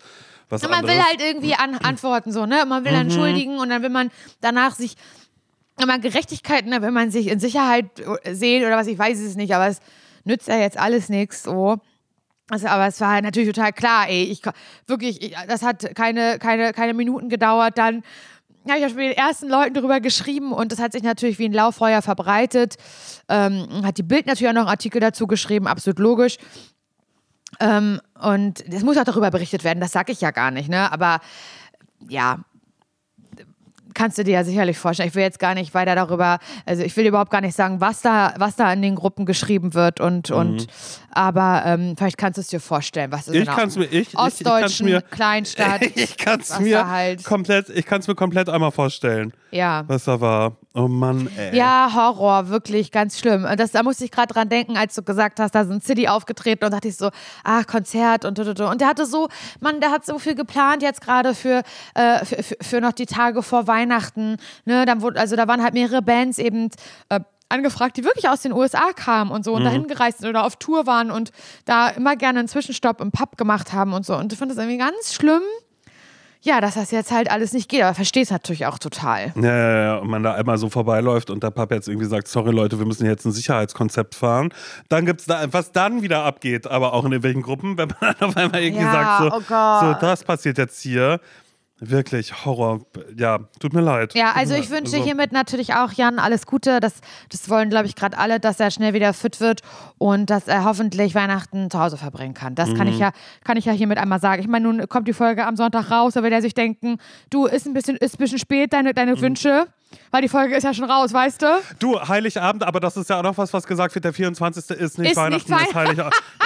was 0.48 0.62
man 0.62 0.72
anderes. 0.72 0.96
will 0.96 1.02
halt 1.02 1.20
irgendwie 1.20 1.54
an 1.54 1.74
antworten, 1.76 2.32
so, 2.32 2.46
ne? 2.46 2.64
Man 2.66 2.84
will 2.84 2.92
dann 2.92 3.06
entschuldigen 3.06 3.58
und 3.58 3.70
dann 3.70 3.82
will 3.82 3.90
man 3.90 4.10
danach 4.40 4.74
sich, 4.74 4.96
wenn 5.76 5.88
man 5.88 6.00
Gerechtigkeit, 6.00 6.66
ne, 6.66 6.82
will 6.82 6.90
man 6.90 7.10
sich 7.10 7.28
in 7.28 7.40
Sicherheit 7.40 7.86
sehen 8.30 8.64
oder 8.64 8.76
was, 8.76 8.86
ich 8.86 8.98
weiß 8.98 9.18
es 9.20 9.36
nicht, 9.36 9.54
aber 9.54 9.68
es 9.68 9.80
nützt 10.24 10.48
ja 10.48 10.56
jetzt 10.56 10.78
alles 10.78 11.08
nichts, 11.08 11.42
so. 11.42 11.78
Also, 12.50 12.66
aber 12.68 12.86
es 12.86 13.00
war 13.00 13.12
halt 13.12 13.24
natürlich 13.24 13.48
total 13.48 13.72
klar, 13.72 14.08
ey, 14.08 14.24
ich 14.24 14.42
wirklich, 14.86 15.22
ich, 15.22 15.34
das 15.48 15.62
hat 15.62 15.94
keine, 15.94 16.38
keine, 16.38 16.72
keine 16.72 16.92
Minuten 16.92 17.30
gedauert, 17.30 17.78
dann 17.78 18.02
habe 18.68 18.78
ich 18.78 18.84
auch 18.84 18.88
schon 18.90 18.98
mit 18.98 19.10
den 19.10 19.16
ersten 19.16 19.48
Leuten 19.48 19.74
darüber 19.74 20.00
geschrieben 20.00 20.52
und 20.52 20.72
das 20.72 20.78
hat 20.78 20.92
sich 20.92 21.02
natürlich 21.02 21.38
wie 21.38 21.46
ein 21.46 21.52
Lauffeuer 21.52 22.02
verbreitet. 22.02 22.76
Ähm, 23.28 23.82
hat 23.84 23.98
die 23.98 24.02
Bild 24.02 24.26
natürlich 24.26 24.48
auch 24.48 24.54
noch 24.54 24.62
einen 24.62 24.70
Artikel 24.70 25.00
dazu 25.00 25.26
geschrieben, 25.26 25.66
absolut 25.66 25.98
logisch. 25.98 26.36
Ähm, 27.60 28.00
und 28.20 28.64
es 28.72 28.82
muss 28.82 28.96
auch 28.96 29.04
darüber 29.04 29.30
berichtet 29.30 29.64
werden, 29.64 29.80
das 29.80 29.92
sage 29.92 30.12
ich 30.12 30.20
ja 30.20 30.30
gar 30.30 30.50
nicht, 30.50 30.68
ne? 30.68 30.90
Aber 30.92 31.20
ja, 32.08 32.38
kannst 33.94 34.18
du 34.18 34.24
dir 34.24 34.32
ja 34.32 34.44
sicherlich 34.44 34.76
vorstellen. 34.76 35.08
Ich 35.08 35.14
will 35.14 35.22
jetzt 35.22 35.38
gar 35.38 35.54
nicht 35.54 35.72
weiter 35.72 35.94
darüber, 35.94 36.38
also 36.66 36.82
ich 36.82 36.96
will 36.96 37.06
überhaupt 37.06 37.30
gar 37.30 37.40
nicht 37.40 37.54
sagen, 37.54 37.80
was 37.80 38.00
da, 38.02 38.34
was 38.38 38.56
da 38.56 38.72
in 38.72 38.82
den 38.82 38.96
Gruppen 38.96 39.24
geschrieben 39.24 39.72
wird 39.74 40.00
und, 40.00 40.30
und 40.32 40.66
aber 41.12 41.62
ähm, 41.64 41.94
vielleicht 41.96 42.18
kannst 42.18 42.38
du 42.38 42.40
es 42.40 42.48
dir 42.48 42.58
vorstellen, 42.60 43.12
was 43.12 43.28
ist 43.28 43.34
Ich 43.36 43.44
der 43.44 43.54
kann's 43.54 43.76
mir- 43.76 43.84
ich- 43.84 43.92
ich- 43.92 44.08
ich 44.14 44.18
ostdeutschen 44.18 44.86
mir- 44.86 45.00
Kleinstadt. 45.00 45.82
ich 45.94 46.16
kann 46.16 46.40
es 46.40 46.58
mir 46.58 46.88
halt- 46.90 47.22
komplett, 47.24 47.68
ich 47.68 47.86
kann 47.86 48.00
es 48.00 48.08
mir 48.08 48.16
komplett 48.16 48.48
einmal 48.48 48.72
vorstellen, 48.72 49.32
ja. 49.52 49.84
was 49.86 50.04
da 50.04 50.20
war. 50.20 50.56
Oh 50.76 50.88
Mann, 50.88 51.28
ey. 51.36 51.56
Ja, 51.56 51.92
Horror, 51.94 52.48
wirklich 52.48 52.90
ganz 52.90 53.16
schlimm. 53.16 53.44
Und 53.44 53.60
das, 53.60 53.70
da 53.70 53.84
musste 53.84 54.04
ich 54.04 54.10
gerade 54.10 54.34
dran 54.34 54.48
denken, 54.48 54.76
als 54.76 54.96
du 54.96 55.04
gesagt 55.04 55.38
hast, 55.38 55.54
da 55.54 55.64
sind 55.64 55.84
City 55.84 56.08
aufgetreten 56.08 56.64
und 56.64 56.72
dachte 56.72 56.88
ich 56.88 56.96
so, 56.96 57.10
ach, 57.44 57.64
Konzert 57.68 58.24
und 58.24 58.36
und, 58.40 58.48
und. 58.48 58.60
Und 58.60 58.80
der 58.80 58.88
hatte 58.88 59.06
so, 59.06 59.28
Mann, 59.60 59.80
der 59.80 59.92
hat 59.92 60.04
so 60.04 60.18
viel 60.18 60.34
geplant 60.34 60.82
jetzt 60.82 61.00
gerade 61.00 61.36
für, 61.36 61.62
äh, 61.94 62.24
für, 62.24 62.56
für, 62.60 62.80
noch 62.80 62.90
die 62.90 63.06
Tage 63.06 63.44
vor 63.44 63.68
Weihnachten. 63.68 64.36
Ne? 64.64 64.84
Dann 64.84 65.00
wurde, 65.00 65.20
also 65.20 65.36
da 65.36 65.46
waren 65.46 65.62
halt 65.62 65.74
mehrere 65.74 66.02
Bands 66.02 66.38
eben 66.38 66.70
äh, 67.08 67.20
angefragt, 67.48 67.96
die 67.96 68.02
wirklich 68.02 68.28
aus 68.28 68.42
den 68.42 68.52
USA 68.52 68.92
kamen 68.96 69.30
und 69.30 69.44
so 69.44 69.54
und 69.54 69.62
dahin 69.62 69.86
gereist 69.86 70.18
sind 70.18 70.28
oder 70.28 70.44
auf 70.44 70.56
Tour 70.56 70.86
waren 70.86 71.12
und 71.12 71.30
da 71.66 71.88
immer 71.90 72.16
gerne 72.16 72.40
einen 72.40 72.48
Zwischenstopp 72.48 73.00
im 73.00 73.12
Pub 73.12 73.36
gemacht 73.36 73.72
haben 73.72 73.92
und 73.92 74.04
so. 74.04 74.16
Und 74.16 74.32
ich 74.32 74.38
fand 74.40 74.50
das 74.50 74.58
irgendwie 74.58 74.78
ganz 74.78 75.14
schlimm. 75.14 75.42
Ja, 76.44 76.60
dass 76.60 76.74
das 76.74 76.90
jetzt 76.90 77.10
halt 77.10 77.30
alles 77.30 77.54
nicht 77.54 77.70
geht, 77.70 77.82
aber 77.82 77.94
verstehe 77.94 78.22
es 78.22 78.30
natürlich 78.30 78.66
auch 78.66 78.78
total. 78.78 79.32
Ja, 79.34 79.42
ja, 79.56 79.82
ja, 79.84 79.96
und 79.96 80.10
man 80.10 80.22
da 80.22 80.34
einmal 80.34 80.58
so 80.58 80.68
vorbeiläuft 80.68 81.30
und 81.30 81.42
der 81.42 81.50
Papa 81.50 81.74
jetzt 81.74 81.88
irgendwie 81.88 82.06
sagt, 82.06 82.28
sorry 82.28 82.50
Leute, 82.50 82.78
wir 82.78 82.84
müssen 82.84 83.06
jetzt 83.06 83.24
ein 83.24 83.32
Sicherheitskonzept 83.32 84.14
fahren. 84.14 84.50
Dann 84.90 85.06
gibt's 85.06 85.24
da, 85.24 85.50
was 85.52 85.72
dann 85.72 86.02
wieder 86.02 86.22
abgeht, 86.24 86.66
aber 86.66 86.92
auch 86.92 87.06
in 87.06 87.12
irgendwelchen 87.12 87.40
Gruppen, 87.40 87.78
wenn 87.78 87.88
man 87.98 88.14
dann 88.18 88.28
auf 88.28 88.36
einmal 88.36 88.62
irgendwie 88.62 88.84
Ja, 88.84 88.92
sagt, 88.92 89.48
so, 89.48 89.54
oh 89.54 89.92
so, 89.94 90.00
das 90.06 90.22
passiert 90.22 90.58
jetzt 90.58 90.82
hier. 90.82 91.18
Wirklich 91.90 92.44
Horror. 92.44 92.80
Ja, 93.16 93.38
tut 93.60 93.72
mir 93.72 93.80
leid. 93.80 94.14
Ja, 94.14 94.32
also 94.34 94.54
ich 94.54 94.70
wünsche 94.70 94.94
Also- 94.96 95.04
hiermit 95.04 95.32
natürlich 95.32 95.74
auch 95.74 95.92
Jan 95.92 96.18
alles 96.18 96.46
Gute. 96.46 96.80
Das, 96.80 96.94
das 97.30 97.48
wollen, 97.48 97.70
glaube 97.70 97.86
ich, 97.86 97.94
gerade 97.94 98.16
alle, 98.18 98.40
dass 98.40 98.60
er 98.60 98.70
schnell 98.70 98.94
wieder 98.94 99.12
fit 99.12 99.40
wird 99.40 99.60
und 99.98 100.30
dass 100.30 100.48
er 100.48 100.64
hoffentlich 100.64 101.14
Weihnachten 101.14 101.70
zu 101.70 101.78
Hause 101.78 101.96
verbringen 101.96 102.34
kann. 102.34 102.54
Das 102.54 102.74
kann 102.74 102.86
ich 102.86 102.98
ja, 102.98 103.10
kann 103.44 103.56
ich 103.56 103.64
ja 103.64 103.72
hiermit 103.72 103.98
einmal 103.98 104.20
sagen. 104.20 104.40
Ich 104.42 104.48
meine, 104.48 104.66
nun 104.72 104.88
kommt 104.88 105.08
die 105.08 105.12
Folge 105.12 105.46
am 105.46 105.56
Sonntag 105.56 105.90
raus, 105.90 106.14
da 106.14 106.22
wird 106.22 106.32
er 106.32 106.42
sich 106.42 106.54
denken, 106.54 106.98
du, 107.30 107.46
ist 107.46 107.66
ein 107.66 107.74
bisschen, 107.74 107.96
ist 107.96 108.14
ein 108.14 108.18
bisschen 108.18 108.38
spät, 108.38 108.72
deine, 108.72 108.94
deine 108.94 109.20
Wünsche. 109.20 109.66
Weil 110.10 110.22
die 110.22 110.28
Folge 110.28 110.56
ist 110.56 110.64
ja 110.64 110.74
schon 110.74 110.90
raus, 110.90 111.12
weißt 111.12 111.42
du? 111.42 111.46
Du, 111.78 112.00
Heiligabend, 112.00 112.64
aber 112.64 112.80
das 112.80 112.96
ist 112.96 113.08
ja 113.10 113.18
auch 113.20 113.22
noch 113.22 113.38
was, 113.38 113.52
was 113.52 113.64
gesagt 113.64 113.94
wird. 113.94 114.04
Der 114.04 114.12
24. 114.12 114.70
ist 114.76 114.98
nicht 114.98 115.10
Ist 115.12 115.16
Weihnachten, 115.16 115.52
nicht 115.52 115.68
ist, 115.68 115.74
Heilig, 115.74 115.98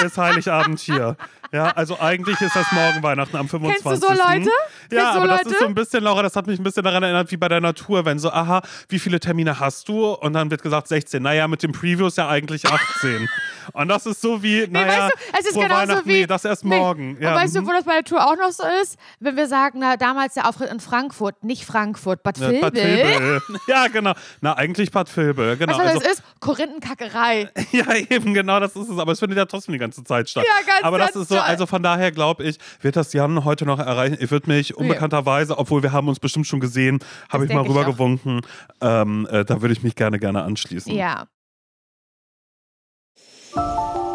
ist 0.05 0.19
Heiligabend 0.19 0.79
hier. 0.81 1.17
Ja, 1.53 1.71
also 1.71 1.99
eigentlich 1.99 2.39
ist 2.41 2.55
das 2.55 2.71
morgen 2.73 3.03
Weihnachten 3.03 3.37
am 3.37 3.49
25. 3.49 3.83
Kennst 3.85 4.03
du 4.03 4.07
so 4.07 4.13
Leute? 4.13 4.51
Ja, 4.91 5.03
Kennst 5.05 5.17
aber 5.17 5.27
das 5.29 5.39
Leute? 5.45 5.51
ist 5.51 5.59
so 5.61 5.67
ein 5.67 5.75
bisschen, 5.75 6.05
Laura, 6.05 6.23
das 6.23 6.37
hat 6.37 6.47
mich 6.47 6.59
ein 6.61 6.63
bisschen 6.63 6.83
daran 6.85 7.03
erinnert, 7.03 7.31
wie 7.31 7.37
bei 7.37 7.49
der 7.49 7.61
Natur, 7.61 8.05
wenn 8.05 8.19
so, 8.19 8.31
aha, 8.31 8.63
wie 8.89 8.99
viele 8.99 9.19
Termine 9.19 9.59
hast 9.59 9.89
du? 9.89 10.13
Und 10.13 10.35
dann 10.35 10.51
wird 10.51 10.63
gesagt 10.63 10.89
16. 10.89 11.23
Naja, 11.23 11.49
mit 11.49 11.63
dem 11.63 11.73
Preview 11.73 12.07
ist 12.09 12.19
ja 12.19 12.29
eigentlich 12.29 12.67
18. 12.67 13.29
Und 13.73 13.89
das 13.89 14.07
ist 14.07 14.21
so 14.21 14.43
wie, 14.43 14.67
naja, 14.69 14.87
weißt 15.09 15.13
du, 15.15 15.39
es 15.41 15.47
ist 15.47 15.53
vor 15.55 15.63
genauso 15.65 15.81
Weihnachten, 15.89 16.09
wie. 16.09 16.13
nee, 16.13 16.27
das 16.27 16.45
erst 16.45 16.65
Nee. 16.65 16.77
morgen. 16.79 17.17
Ja, 17.21 17.31
Und 17.35 17.41
weißt 17.43 17.57
du, 17.57 17.61
mhm. 17.63 17.67
wo 17.67 17.73
das 17.73 17.85
bei 17.85 17.93
der 17.95 18.05
Tour 18.05 18.27
auch 18.27 18.37
noch 18.37 18.51
so 18.51 18.65
ist? 18.83 18.99
Wenn 19.21 19.37
wir 19.37 19.47
sagen, 19.47 19.79
na, 19.81 19.97
damals 19.97 20.35
der 20.35 20.49
Auftritt 20.49 20.71
in 20.71 20.81
Frankfurt, 20.81 21.45
nicht 21.45 21.65
Frankfurt, 21.65 22.23
Bad 22.23 22.39
Ja, 22.39 22.49
Vilbel. 22.49 22.61
Bad 22.71 22.75
Vilbel. 22.77 23.41
Ja, 23.67 23.87
genau. 23.89 24.13
Na, 24.41 24.55
eigentlich 24.55 24.91
Bad 24.91 25.15
Vilbel, 25.15 25.57
genau. 25.57 25.73
Weißt 25.79 25.81
du, 25.81 25.85
was 25.85 25.93
Also, 25.95 26.05
das 26.05 26.13
ist? 26.19 26.23
Korinthenkackerei. 26.41 27.51
Ja, 27.73 27.95
eben, 27.95 28.33
genau, 28.35 28.61
das 28.61 28.75
ist 28.77 28.89
es. 28.89 28.99
Aber 28.99 29.13
es 29.13 29.19
findet 29.19 29.37
ja 29.39 29.45
trotzdem 29.45 29.73
die 29.73 29.79
ganze 29.79 30.03
Zeit 30.03 30.29
statt. 30.31 30.45
Ja, 30.47 30.67
ganz, 30.67 30.85
Aber 30.85 30.99
das 30.99 31.13
ganz 31.13 31.23
ist 31.25 31.29
so, 31.29 31.38
toll. 31.41 31.49
also 31.49 31.67
von 31.67 31.83
daher 31.83 32.13
glaube 32.13 32.45
ich, 32.45 32.59
wird 32.81 32.97
das 32.97 33.13
Jan 33.13 33.45
heute 33.45 33.67
noch 33.67 33.79
erreichen. 33.79 34.17
Ich 34.21 34.31
würde 34.31 34.51
mich 34.51 34.77
unbekannterweise, 34.77 35.59
obwohl 35.59 35.83
wir 35.83 35.93
haben 35.93 36.09
uns 36.09 36.21
bestimmt 36.21 36.47
schon 36.47 36.61
gesehen, 36.61 36.99
habe 37.29 37.47
ich 37.47 37.53
mal 37.53 37.67
rübergewunken. 37.67 38.43
Ähm, 38.81 39.27
äh, 39.31 39.45
da 39.45 39.61
würde 39.61 39.73
ich 39.73 39.83
mich 39.83 39.95
gerne, 39.95 40.19
gerne 40.19 40.43
anschließen. 40.43 40.93
Ja. 40.93 41.27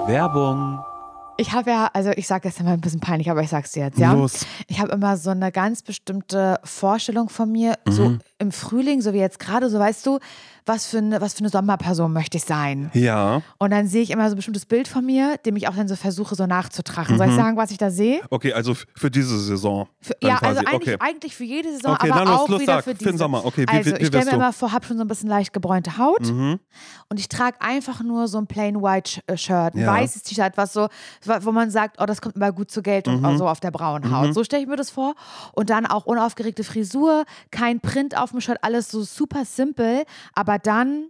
Werbung. 0.07 0.83
Ich 1.37 1.51
habe 1.51 1.71
ja, 1.71 1.89
also 1.93 2.11
ich 2.11 2.27
sage 2.27 2.47
das 2.47 2.59
immer 2.59 2.71
ein 2.71 2.81
bisschen 2.81 2.99
peinlich, 2.99 3.29
aber 3.31 3.41
ich 3.41 3.49
sag's 3.49 3.71
dir 3.71 3.85
jetzt, 3.85 3.97
ja. 3.97 4.13
Los. 4.13 4.45
Ich 4.67 4.79
habe 4.79 4.91
immer 4.91 5.17
so 5.17 5.31
eine 5.31 5.51
ganz 5.51 5.81
bestimmte 5.81 6.59
Vorstellung 6.63 7.29
von 7.29 7.51
mir, 7.51 7.79
so 7.85 8.17
im 8.43 8.51
Frühling, 8.51 9.01
so 9.01 9.13
wie 9.13 9.17
jetzt 9.17 9.39
gerade, 9.39 9.69
so 9.69 9.79
weißt 9.79 10.05
du, 10.05 10.19
was 10.65 10.85
für 10.87 10.99
eine, 10.99 11.19
was 11.19 11.33
für 11.33 11.39
eine 11.39 11.49
Sommerperson 11.49 12.13
möchte 12.13 12.37
ich 12.37 12.45
sein. 12.45 12.89
Ja. 12.93 13.41
Und 13.57 13.71
dann 13.71 13.85
sehe 13.87 14.01
ich 14.01 14.11
immer 14.11 14.29
so 14.29 14.35
ein 14.35 14.37
bestimmtes 14.37 14.65
Bild 14.65 14.87
von 14.87 15.05
mir, 15.05 15.35
dem 15.45 15.57
ich 15.57 15.67
auch 15.67 15.75
dann 15.75 15.89
so 15.89 15.97
versuche, 15.97 16.35
so 16.35 16.45
nachzutragen. 16.45 17.15
Mhm. 17.15 17.17
Soll 17.17 17.27
ich 17.27 17.35
sagen, 17.35 17.57
was 17.57 17.71
ich 17.71 17.77
da 17.77 17.89
sehe? 17.91 18.21
Okay, 18.29 18.53
also 18.53 18.73
für 18.95 19.11
diese 19.11 19.37
Saison. 19.39 19.89
Für, 19.99 20.13
ja, 20.23 20.37
quasi. 20.37 20.59
also 20.59 20.71
eigentlich, 20.71 20.95
okay. 20.95 21.05
eigentlich 21.05 21.35
für 21.35 21.43
jede 21.43 21.69
Saison, 21.73 21.93
Okay, 21.95 22.09
aber 22.11 22.19
dann 22.23 22.33
auch 22.33 22.47
los, 22.47 22.61
wieder 22.61 22.75
sag, 22.75 22.83
für 22.85 22.91
für 22.91 22.95
diese. 22.97 23.09
den 23.11 23.17
Sommer. 23.17 23.43
Okay, 23.45 23.65
wie- 23.67 23.75
also 23.75 23.89
wie- 23.91 23.95
wie 23.95 24.01
ich 24.03 24.07
stelle 24.07 24.23
mir 24.25 24.31
du? 24.31 24.35
immer 24.37 24.53
vor, 24.53 24.71
habe 24.71 24.85
schon 24.85 24.95
so 24.97 25.03
ein 25.03 25.07
bisschen 25.09 25.27
leicht 25.27 25.51
gebräunte 25.51 25.97
Haut 25.97 26.21
Mhm. 26.21 26.59
und 27.09 27.19
ich 27.19 27.27
trage 27.27 27.57
einfach 27.59 28.01
nur 28.01 28.29
so 28.29 28.37
ein 28.37 28.47
plain 28.47 28.81
white 28.81 29.19
äh, 29.27 29.35
Shirt, 29.35 29.75
ein 29.75 29.79
Ja. 29.81 29.87
weißes 29.87 30.23
T-Shirt, 30.23 30.53
was 30.55 30.71
so, 30.71 30.87
wo 31.41 31.51
man 31.51 31.71
sagt, 31.71 31.97
oh, 31.99 32.05
das 32.05 32.21
kommt 32.21 32.37
immer 32.37 32.53
gut 32.53 32.71
zur 32.71 32.83
Geltung, 32.83 33.19
Mhm. 33.21 33.37
so 33.37 33.49
auf 33.49 33.59
der 33.59 33.71
braunen 33.71 34.15
Haut. 34.15 34.33
So 34.33 34.45
stelle 34.45 34.61
ich 34.63 34.69
mir 34.69 34.77
das 34.77 34.91
vor. 34.91 35.15
Und 35.51 35.69
dann 35.69 35.85
auch 35.85 36.05
unaufgeregte 36.05 36.63
Frisur, 36.63 37.25
kein 37.51 37.81
Print 37.81 38.17
auf 38.17 38.32
dem 38.33 38.41
Shirt, 38.41 38.59
alles 38.61 38.89
so 38.89 39.03
super 39.03 39.45
simpel, 39.45 40.03
aber 40.33 40.59
dann 40.59 41.09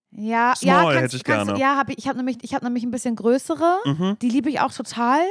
Ja, 0.13 0.53
Small 0.57 0.93
ja, 0.93 1.01
hätte 1.01 1.15
ich 1.15 1.23
gerne. 1.23 1.57
Ja, 1.57 1.77
hab 1.77 1.89
ich, 1.89 1.97
ich 1.97 2.07
habe 2.07 2.17
nämlich, 2.17 2.37
ich 2.41 2.53
hab 2.53 2.63
nämlich 2.63 2.83
ein 2.83 2.91
bisschen 2.91 3.15
größere. 3.15 3.79
Mhm. 3.85 4.17
Die 4.21 4.29
liebe 4.29 4.49
ich 4.49 4.59
auch 4.59 4.73
total. 4.73 5.21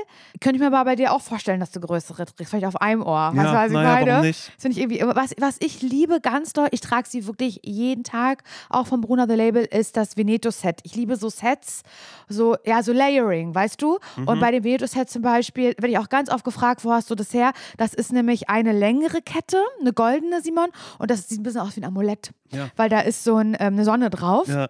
Könnte 0.40 0.56
ich 0.56 0.60
mir 0.60 0.68
aber 0.68 0.82
bei 0.84 0.96
dir 0.96 1.12
auch 1.12 1.20
vorstellen, 1.20 1.60
dass 1.60 1.70
du 1.70 1.80
größere 1.80 2.24
trägst. 2.24 2.50
Vielleicht 2.50 2.64
auf 2.64 2.80
einem 2.80 3.02
Ohr. 3.02 3.32
Ja, 3.34 3.36
weißt 3.36 3.46
du, 3.46 3.52
was 3.52 3.66
ich 3.66 3.72
naja, 3.72 3.92
meine? 3.92 4.10
warum 4.10 4.26
nicht? 4.26 4.48
Das 4.48 4.62
finde 4.62 4.78
ich 4.78 4.82
irgendwie, 4.82 5.16
was, 5.16 5.34
was 5.38 5.56
ich 5.60 5.82
liebe 5.82 6.20
ganz 6.20 6.54
doll, 6.54 6.68
ich 6.70 6.80
trage 6.80 7.06
sie 7.08 7.26
wirklich 7.26 7.60
jeden 7.62 8.04
Tag, 8.04 8.42
auch 8.70 8.86
vom 8.86 9.02
Bruna 9.02 9.26
The 9.28 9.34
Label, 9.34 9.64
ist 9.64 9.98
das 9.98 10.16
Veneto-Set. 10.16 10.80
Ich 10.84 10.94
liebe 10.94 11.16
so 11.16 11.28
Sets, 11.28 11.82
so, 12.28 12.56
ja, 12.64 12.82
so 12.82 12.92
Layering, 12.92 13.54
weißt 13.54 13.82
du? 13.82 13.98
Mhm. 14.16 14.28
Und 14.28 14.40
bei 14.40 14.50
dem 14.50 14.64
Veneto-Set 14.64 15.10
zum 15.10 15.20
Beispiel, 15.20 15.74
werde 15.76 15.88
ich 15.88 15.98
auch 15.98 16.08
ganz 16.08 16.30
oft 16.30 16.44
gefragt, 16.44 16.86
wo 16.86 16.92
hast 16.92 17.10
du 17.10 17.14
das 17.14 17.34
her? 17.34 17.52
Das 17.76 17.92
ist 17.92 18.12
nämlich 18.12 18.48
eine 18.48 18.72
längere 18.72 19.20
Kette, 19.20 19.58
eine 19.78 19.92
goldene, 19.92 20.40
Simon, 20.40 20.68
und 20.98 21.10
das 21.10 21.28
sieht 21.28 21.40
ein 21.40 21.42
bisschen 21.42 21.60
aus 21.60 21.76
wie 21.76 21.82
ein 21.82 21.84
Amulett. 21.84 22.30
Ja. 22.52 22.68
Weil 22.76 22.88
da 22.88 23.00
ist 23.00 23.24
so 23.24 23.36
ein, 23.36 23.54
ähm, 23.60 23.74
eine 23.74 23.84
Sonne 23.84 24.10
drauf. 24.10 24.48
Ja. 24.48 24.69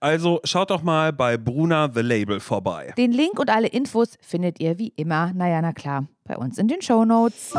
Also 0.00 0.40
schaut 0.44 0.70
doch 0.70 0.82
mal 0.82 1.12
bei 1.12 1.36
Bruna 1.36 1.90
The 1.92 2.02
Label 2.02 2.40
vorbei. 2.40 2.92
Den 2.96 3.12
Link 3.12 3.38
und 3.38 3.50
alle 3.50 3.68
Infos 3.68 4.16
findet 4.20 4.60
ihr 4.60 4.78
wie 4.78 4.92
immer, 4.96 5.32
naja, 5.34 5.60
na 5.62 5.72
klar, 5.72 6.06
bei 6.24 6.36
uns 6.36 6.58
in 6.58 6.68
den 6.68 6.82
Shownotes. 6.82 7.52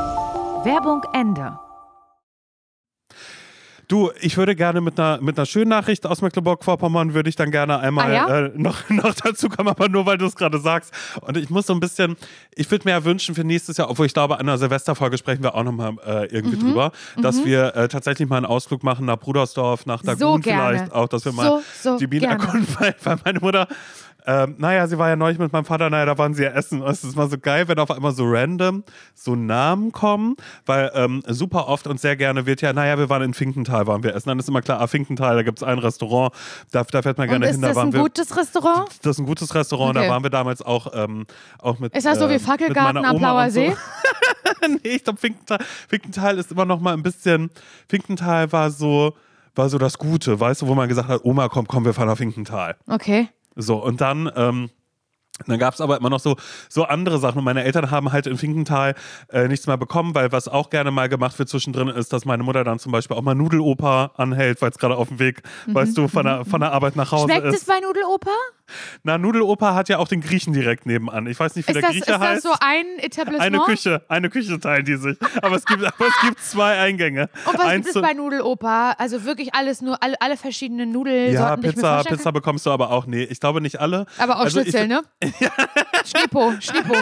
Werbung 0.63 1.01
Ende. 1.13 1.57
Du, 3.91 4.09
ich 4.21 4.37
würde 4.37 4.55
gerne 4.55 4.79
mit 4.79 4.97
einer, 4.97 5.19
mit 5.21 5.37
einer 5.37 5.45
schönen 5.45 5.67
Nachricht 5.67 6.05
aus 6.05 6.21
Mecklenburg-Vorpommern 6.21 7.13
würde 7.13 7.27
ich 7.27 7.35
dann 7.35 7.51
gerne 7.51 7.77
einmal 7.79 8.09
Ah, 8.09 8.13
ja? 8.13 8.39
äh, 8.45 8.51
noch, 8.55 8.77
noch 8.89 9.13
dazu 9.13 9.49
kommen, 9.49 9.67
aber 9.67 9.89
nur 9.89 10.05
weil 10.05 10.17
du 10.17 10.27
es 10.27 10.35
gerade 10.37 10.59
sagst. 10.59 10.93
Und 11.19 11.35
ich 11.35 11.49
muss 11.49 11.65
so 11.67 11.73
ein 11.73 11.81
bisschen, 11.81 12.15
ich 12.55 12.71
würde 12.71 12.85
mir 12.87 12.91
ja 12.91 13.03
wünschen 13.03 13.35
für 13.35 13.43
nächstes 13.43 13.75
Jahr, 13.75 13.89
obwohl 13.89 14.05
ich 14.05 14.13
glaube, 14.13 14.39
an 14.39 14.45
der 14.45 14.57
Silvesterfolge 14.57 15.17
sprechen 15.17 15.43
wir 15.43 15.55
auch 15.55 15.63
nochmal 15.65 15.95
äh, 16.05 16.25
irgendwie 16.33 16.55
Mhm. 16.55 16.67
drüber, 16.67 16.93
dass 17.21 17.43
wir 17.43 17.75
äh, 17.75 17.89
tatsächlich 17.89 18.29
mal 18.29 18.37
einen 18.37 18.45
Ausflug 18.45 18.81
machen 18.81 19.05
nach 19.07 19.17
Brudersdorf, 19.19 19.85
nach 19.85 20.01
Dagun 20.01 20.41
So 20.41 20.49
vielleicht 20.49 20.93
auch, 20.93 21.09
dass 21.09 21.25
wir 21.25 21.33
mal 21.33 21.61
So, 21.81 21.91
so 21.91 21.97
die 21.97 22.07
Bienen 22.07 22.29
erkunden, 22.29 22.67
weil, 22.79 22.95
weil 23.03 23.17
meine 23.25 23.41
Mutter 23.41 23.67
ähm, 24.25 24.55
naja, 24.57 24.87
sie 24.87 24.97
war 24.97 25.09
ja 25.09 25.15
neulich 25.15 25.39
mit 25.39 25.51
meinem 25.51 25.65
Vater, 25.65 25.89
naja, 25.89 26.05
da 26.05 26.17
waren 26.17 26.33
sie 26.33 26.43
ja 26.43 26.51
essen. 26.51 26.81
Und 26.81 26.91
es 26.91 27.03
ist 27.03 27.15
mal 27.15 27.29
so 27.29 27.37
geil, 27.37 27.67
wenn 27.67 27.79
auf 27.79 27.91
einmal 27.91 28.11
so 28.11 28.23
random 28.25 28.83
so 29.13 29.35
Namen 29.35 29.91
kommen, 29.91 30.35
weil 30.65 30.91
ähm, 30.93 31.23
super 31.27 31.67
oft 31.67 31.87
und 31.87 31.99
sehr 31.99 32.15
gerne 32.15 32.45
wird 32.45 32.61
ja, 32.61 32.73
naja, 32.73 32.97
wir 32.97 33.09
waren 33.09 33.23
in 33.23 33.33
Finkenthal, 33.33 33.87
waren 33.87 34.03
wir 34.03 34.15
essen. 34.15 34.29
Dann 34.29 34.39
ist 34.39 34.49
immer 34.49 34.61
klar, 34.61 34.79
ah, 34.81 34.87
Finkenthal, 34.87 35.35
da 35.35 35.43
gibt 35.43 35.59
es 35.59 35.63
ein 35.63 35.79
Restaurant, 35.79 36.33
da, 36.71 36.83
da 36.83 37.01
fährt 37.01 37.17
man 37.17 37.27
Und 37.27 37.31
gerne 37.31 37.45
ist 37.47 37.53
hin. 37.53 37.61
Da 37.61 37.69
das 37.69 37.77
waren 37.77 37.93
ein 37.93 37.99
gutes 37.99 38.35
Restaurant? 38.37 38.89
das 39.01 39.15
ist 39.15 39.19
ein 39.19 39.25
gutes 39.25 39.53
Restaurant, 39.55 39.95
Okay. 39.97 40.07
da 40.07 40.13
waren 40.13 40.23
wir 40.23 40.29
damals 40.29 40.61
auch, 40.61 40.87
ähm, 40.93 41.25
auch 41.59 41.79
mit. 41.79 41.95
Ist 41.95 42.05
das 42.05 42.19
so 42.19 42.29
wie 42.29 42.33
ähm, 42.35 42.39
Fackelgarten 42.39 43.03
am 43.03 43.17
Blauer 43.17 43.43
und 43.43 43.49
so. 43.49 43.59
See? 43.61 43.75
nee, 44.83 44.89
ich 44.95 45.03
glaube, 45.03 45.19
Finkenthal, 45.19 45.59
Finkenthal 45.87 46.37
ist 46.37 46.51
immer 46.51 46.65
noch 46.65 46.79
mal 46.79 46.93
ein 46.93 47.03
bisschen. 47.03 47.49
Finkenthal 47.89 48.51
war 48.51 48.69
so, 48.71 49.13
war 49.55 49.69
so 49.69 49.77
das 49.77 49.97
Gute, 49.97 50.39
weißt 50.39 50.61
du, 50.61 50.67
wo 50.67 50.75
man 50.75 50.87
gesagt 50.87 51.07
hat, 51.07 51.23
Oma, 51.23 51.49
komm, 51.49 51.67
komm, 51.67 51.85
wir 51.85 51.93
fahren 51.93 52.07
nach 52.07 52.17
Finkenthal. 52.17 52.75
Okay. 52.87 53.29
So, 53.55 53.83
und 53.83 54.01
dann, 54.01 54.31
ähm, 54.35 54.69
dann 55.47 55.57
gab 55.57 55.73
es 55.73 55.81
aber 55.81 55.97
immer 55.97 56.09
noch 56.09 56.19
so, 56.19 56.35
so 56.69 56.83
andere 56.83 57.17
Sachen. 57.17 57.39
Und 57.39 57.45
meine 57.45 57.63
Eltern 57.63 57.89
haben 57.89 58.11
halt 58.11 58.27
in 58.27 58.37
Finkenthal 58.37 58.93
äh, 59.29 59.47
nichts 59.47 59.65
mehr 59.65 59.77
bekommen, 59.77 60.13
weil 60.13 60.31
was 60.31 60.47
auch 60.47 60.69
gerne 60.69 60.91
mal 60.91 61.09
gemacht 61.09 61.39
wird 61.39 61.49
zwischendrin 61.49 61.87
ist, 61.87 62.13
dass 62.13 62.25
meine 62.25 62.43
Mutter 62.43 62.63
dann 62.63 62.77
zum 62.77 62.91
Beispiel 62.91 63.17
auch 63.17 63.23
mal 63.23 63.33
Nudeloper 63.33 64.11
anhält, 64.17 64.61
weil 64.61 64.69
es 64.69 64.77
gerade 64.77 64.95
auf 64.95 65.07
dem 65.07 65.17
Weg, 65.19 65.41
weißt 65.67 65.97
du, 65.97 66.07
von 66.07 66.25
der, 66.25 66.45
von 66.45 66.61
der 66.61 66.71
Arbeit 66.73 66.95
nach 66.95 67.11
Hause 67.11 67.25
Mhm. 67.27 67.31
Schmeckt 67.31 67.47
ist. 67.47 67.61
es 67.61 67.65
bei 67.65 67.79
Nudeloper? 67.79 68.29
Na, 69.03 69.17
Nudeloper 69.17 69.75
hat 69.75 69.89
ja 69.89 69.97
auch 69.97 70.07
den 70.07 70.21
Griechen 70.21 70.53
direkt 70.53 70.85
nebenan. 70.85 71.27
Ich 71.27 71.39
weiß 71.39 71.55
nicht, 71.55 71.67
wie 71.67 71.71
Ist 71.71 71.75
der 71.75 71.81
das, 71.81 71.91
Grieche 71.91 71.99
ist 72.05 72.09
das 72.09 72.19
heißt. 72.19 72.43
so 72.43 72.53
ein 72.59 72.85
Etablissement? 72.99 73.41
eine 73.55 73.59
Küche, 73.65 74.01
eine 74.07 74.29
Küche 74.29 74.59
teilen 74.59 74.85
die 74.85 74.95
sich. 74.95 75.17
Aber 75.41 75.55
es 75.55 75.65
gibt, 75.65 75.83
aber 75.83 76.07
es 76.07 76.21
gibt 76.21 76.39
zwei 76.43 76.79
Eingänge. 76.79 77.29
Und 77.45 77.53
was 77.57 77.65
Eins 77.65 77.85
gibt 77.85 77.87
es 77.87 77.93
zu- 77.93 78.01
bei 78.01 78.13
Nudeloper? 78.13 78.99
Also 78.99 79.23
wirklich 79.25 79.53
alles 79.53 79.81
nur, 79.81 80.01
alle, 80.03 80.19
alle 80.21 80.37
verschiedenen 80.37 80.91
Nudelsorten, 80.91 81.63
ja, 81.63 81.69
ich 81.69 81.75
Pizza, 81.75 82.03
Pizza 82.03 82.31
bekommst 82.31 82.65
du 82.65 82.71
aber 82.71 82.91
auch. 82.91 83.05
Nee, 83.05 83.23
ich 83.23 83.39
glaube 83.39 83.61
nicht 83.61 83.79
alle. 83.79 84.05
Aber 84.17 84.37
auch 84.37 84.41
Also 84.45 84.59
ich- 84.61 84.69
Schnitzel, 84.69 84.87
ne? 84.87 85.01
Schnipo, 86.05 86.53
Schnipo. 86.59 86.95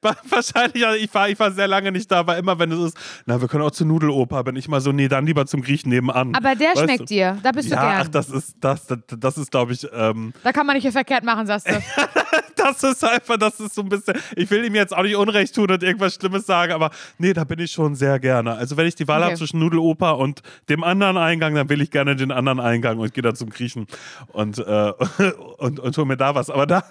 Wahrscheinlich, 0.00 0.82
ja, 0.82 0.94
ich 0.94 1.12
war, 1.14 1.28
ich 1.28 1.38
war 1.38 1.50
sehr 1.50 1.66
lange 1.68 1.90
nicht 1.92 2.10
da, 2.10 2.20
aber 2.20 2.36
immer 2.36 2.58
wenn 2.58 2.70
es 2.72 2.78
ist, 2.78 2.96
na, 3.26 3.40
wir 3.40 3.48
können 3.48 3.62
auch 3.64 3.70
zur 3.70 3.86
Nudeloper, 3.86 4.42
bin 4.44 4.56
ich 4.56 4.68
mal 4.68 4.80
so, 4.80 4.92
nee, 4.92 5.08
dann 5.08 5.26
lieber 5.26 5.46
zum 5.46 5.62
Griechen 5.62 5.88
nebenan. 5.90 6.34
Aber 6.34 6.54
der 6.54 6.70
Weißt 6.70 6.80
schmeckt 6.82 7.00
du? 7.00 7.04
dir. 7.06 7.38
Da 7.42 7.52
bist 7.52 7.70
du 7.70 7.74
Ja, 7.74 7.82
gern. 7.90 8.02
ach, 8.02 8.08
das 8.08 8.30
ist, 8.30 8.56
das, 8.60 8.86
das, 8.86 8.98
das 9.18 9.38
ist, 9.38 9.50
glaube 9.50 9.72
ich, 9.72 9.86
ähm, 9.92 10.32
da 10.42 10.52
kann 10.54 10.66
man 10.66 10.76
nicht 10.76 10.90
verkehrt 10.90 11.24
machen, 11.24 11.46
sagst 11.46 11.68
du. 11.68 11.72
das 12.56 12.82
ist 12.82 13.04
einfach, 13.04 13.36
das 13.36 13.60
ist 13.60 13.74
so 13.74 13.82
ein 13.82 13.88
bisschen, 13.90 14.14
ich 14.36 14.50
will 14.50 14.64
ihm 14.64 14.74
jetzt 14.74 14.96
auch 14.96 15.02
nicht 15.02 15.16
Unrecht 15.16 15.54
tun 15.54 15.70
und 15.70 15.82
irgendwas 15.82 16.14
Schlimmes 16.14 16.46
sagen, 16.46 16.72
aber 16.72 16.90
nee, 17.18 17.32
da 17.34 17.44
bin 17.44 17.58
ich 17.58 17.72
schon 17.72 17.94
sehr 17.94 18.18
gerne. 18.18 18.54
Also 18.54 18.76
wenn 18.76 18.86
ich 18.86 18.94
die 18.94 19.06
Wahl 19.08 19.18
Okay. 19.20 19.26
habe 19.30 19.36
zwischen 19.38 19.58
Nudeloper 19.58 20.16
und 20.18 20.40
dem 20.68 20.82
anderen 20.84 21.16
Eingang, 21.16 21.54
dann 21.54 21.68
will 21.68 21.80
ich 21.82 21.90
gerne 21.90 22.16
den 22.16 22.30
anderen 22.32 22.60
Eingang 22.60 22.98
und 22.98 23.12
gehe 23.12 23.22
dann 23.22 23.36
zum 23.36 23.50
Griechen 23.50 23.86
und, 24.28 24.58
äh, 24.58 24.92
und, 25.58 25.80
und 25.80 25.96
hole 25.96 26.06
mir 26.06 26.16
da 26.16 26.34
was. 26.34 26.48
Aber 26.50 26.66
da, 26.66 26.82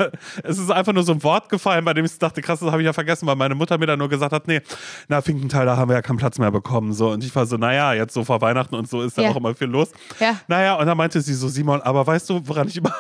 es 0.44 0.58
ist 0.60 0.70
einfach 0.72 0.94
nur 0.94 1.04
so 1.04 1.14
ein 1.14 1.24
Wort 1.24 1.50
gefallen, 1.50 1.84
bei 1.86 1.94
dem 1.94 2.06
ich 2.06 2.18
dachte, 2.20 2.42
krass, 2.42 2.60
das 2.60 2.72
habe 2.72 2.82
ich 2.82 2.86
ja 2.86 2.94
vergessen, 2.94 3.26
weil 3.28 3.36
meine 3.36 3.56
Mutter 3.56 3.78
mir 3.78 3.86
dann 3.88 4.00
nur 4.00 4.10
gesagt 4.10 4.34
hat, 4.34 4.48
nee, 4.48 4.62
na, 5.08 5.22
Finkenthal, 5.22 5.66
da 5.66 5.78
haben 5.78 5.90
wir 5.90 5.96
ja 5.96 6.02
keinen 6.02 6.18
Platz 6.18 6.38
mehr 6.38 6.52
bekommen. 6.52 6.94
So. 6.94 7.12
Und 7.12 7.24
ich 7.24 7.34
war 7.36 7.46
so, 7.46 7.58
naja, 7.58 7.94
jetzt 7.94 8.14
so 8.14 8.24
vor 8.24 8.42
Weihnachten 8.42 8.76
und 8.76 8.90
so 8.90 9.02
ist 9.02 9.18
da 9.18 9.22
Ja. 9.24 9.30
auch 9.30 9.36
immer 9.38 9.56
viel 9.56 9.68
los. 9.68 9.92
Ja. 10.20 10.36
Naja, 10.48 10.76
und 10.76 10.86
dann 10.88 10.98
meinte 10.98 11.22
sie 11.22 11.34
so, 11.34 11.48
Simon, 11.48 11.82
aber 11.82 12.06
weißt 12.06 12.30
du, 12.30 12.42
woran 12.46 12.68
ich 12.68 12.78
immer 12.78 12.94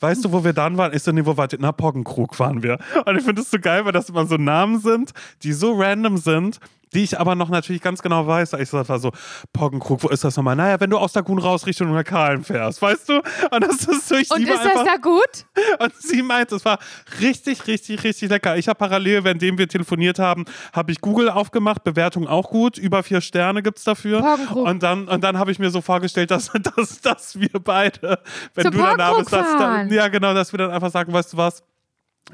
Weißt 0.00 0.24
du, 0.24 0.32
wo 0.32 0.44
wir 0.44 0.52
dann 0.52 0.76
waren? 0.76 0.94
Ich 0.94 1.02
so, 1.02 1.12
nee, 1.12 1.24
wo 1.24 1.36
wart 1.36 1.52
ihr? 1.52 1.58
Na, 1.60 1.72
Poggenkrug 1.72 2.38
waren 2.38 2.62
wir. 2.62 2.78
Und 3.04 3.16
ich 3.16 3.24
finde 3.24 3.42
es 3.42 3.50
so 3.50 3.58
geil, 3.58 3.84
weil 3.84 3.92
das 3.92 4.08
immer 4.08 4.26
so 4.26 4.36
Namen 4.36 4.80
sind, 4.80 5.12
die 5.42 5.52
so 5.52 5.72
random 5.74 6.16
sind 6.16 6.60
die 6.92 7.02
ich 7.02 7.18
aber 7.18 7.34
noch 7.34 7.48
natürlich 7.48 7.82
ganz 7.82 8.02
genau 8.02 8.26
weiß. 8.26 8.54
Ich 8.54 8.72
war 8.72 8.98
so, 8.98 9.10
Poggenkrug, 9.52 10.02
wo 10.02 10.08
ist 10.08 10.24
das 10.24 10.36
nochmal? 10.36 10.56
Naja, 10.56 10.78
wenn 10.80 10.90
du 10.90 10.98
aus 10.98 11.12
der 11.12 11.22
Gun 11.22 11.38
raus 11.38 11.66
Richtung 11.66 11.92
Kahlen 12.04 12.44
fährst, 12.44 12.80
weißt 12.80 13.08
du? 13.08 13.14
Und 13.50 13.60
das 13.64 13.84
ist 13.86 14.08
so, 14.08 14.14
ich 14.14 14.30
Und 14.30 14.42
ist 14.42 14.50
einfach, 14.50 14.84
das 14.84 14.84
da 14.84 14.96
gut? 14.96 15.46
Und 15.78 15.94
sie 15.98 16.22
meint, 16.22 16.52
es 16.52 16.64
war 16.64 16.78
richtig, 17.20 17.66
richtig, 17.66 18.04
richtig 18.04 18.30
lecker. 18.30 18.56
Ich 18.56 18.68
habe 18.68 18.78
parallel, 18.78 19.24
währenddem 19.24 19.58
wir 19.58 19.68
telefoniert 19.68 20.18
haben, 20.18 20.44
habe 20.72 20.92
ich 20.92 21.00
Google 21.00 21.28
aufgemacht, 21.28 21.82
Bewertung 21.84 22.28
auch 22.28 22.50
gut, 22.50 22.78
über 22.78 23.02
vier 23.02 23.20
Sterne 23.20 23.62
gibt 23.62 23.78
es 23.78 23.84
dafür. 23.84 24.20
Poggenkrug. 24.20 24.66
Und 24.66 24.82
dann, 24.82 25.08
und 25.08 25.24
dann 25.24 25.38
habe 25.38 25.50
ich 25.50 25.58
mir 25.58 25.70
so 25.70 25.80
vorgestellt, 25.80 26.30
dass, 26.30 26.50
dass, 26.76 27.00
dass 27.00 27.40
wir 27.40 27.60
beide, 27.62 28.20
wenn 28.54 28.64
Zum 28.64 28.72
du 28.72 28.78
dann 28.78 28.98
da 28.98 29.14
bist, 29.14 29.32
dass 29.32 29.58
dann, 29.58 29.92
ja 29.92 30.08
genau, 30.08 30.34
dass 30.34 30.52
wir 30.52 30.58
dann 30.58 30.70
einfach 30.70 30.90
sagen, 30.90 31.12
weißt 31.12 31.32
du 31.32 31.36
was? 31.36 31.62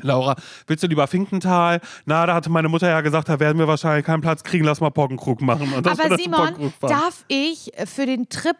Laura, 0.00 0.36
willst 0.66 0.82
du 0.82 0.86
lieber 0.86 1.06
Finkental? 1.06 1.80
Na, 2.06 2.24
da 2.26 2.34
hatte 2.34 2.50
meine 2.50 2.68
Mutter 2.68 2.88
ja 2.88 3.00
gesagt, 3.02 3.28
da 3.28 3.38
werden 3.38 3.58
wir 3.58 3.68
wahrscheinlich 3.68 4.06
keinen 4.06 4.22
Platz 4.22 4.42
kriegen, 4.42 4.64
lass 4.64 4.80
mal 4.80 4.90
Poggenkrug 4.90 5.42
machen. 5.42 5.72
Aber 5.74 6.16
Simon, 6.16 6.72
darf 6.80 7.24
ich 7.28 7.70
für 7.84 8.06
den 8.06 8.28
Trip 8.28 8.56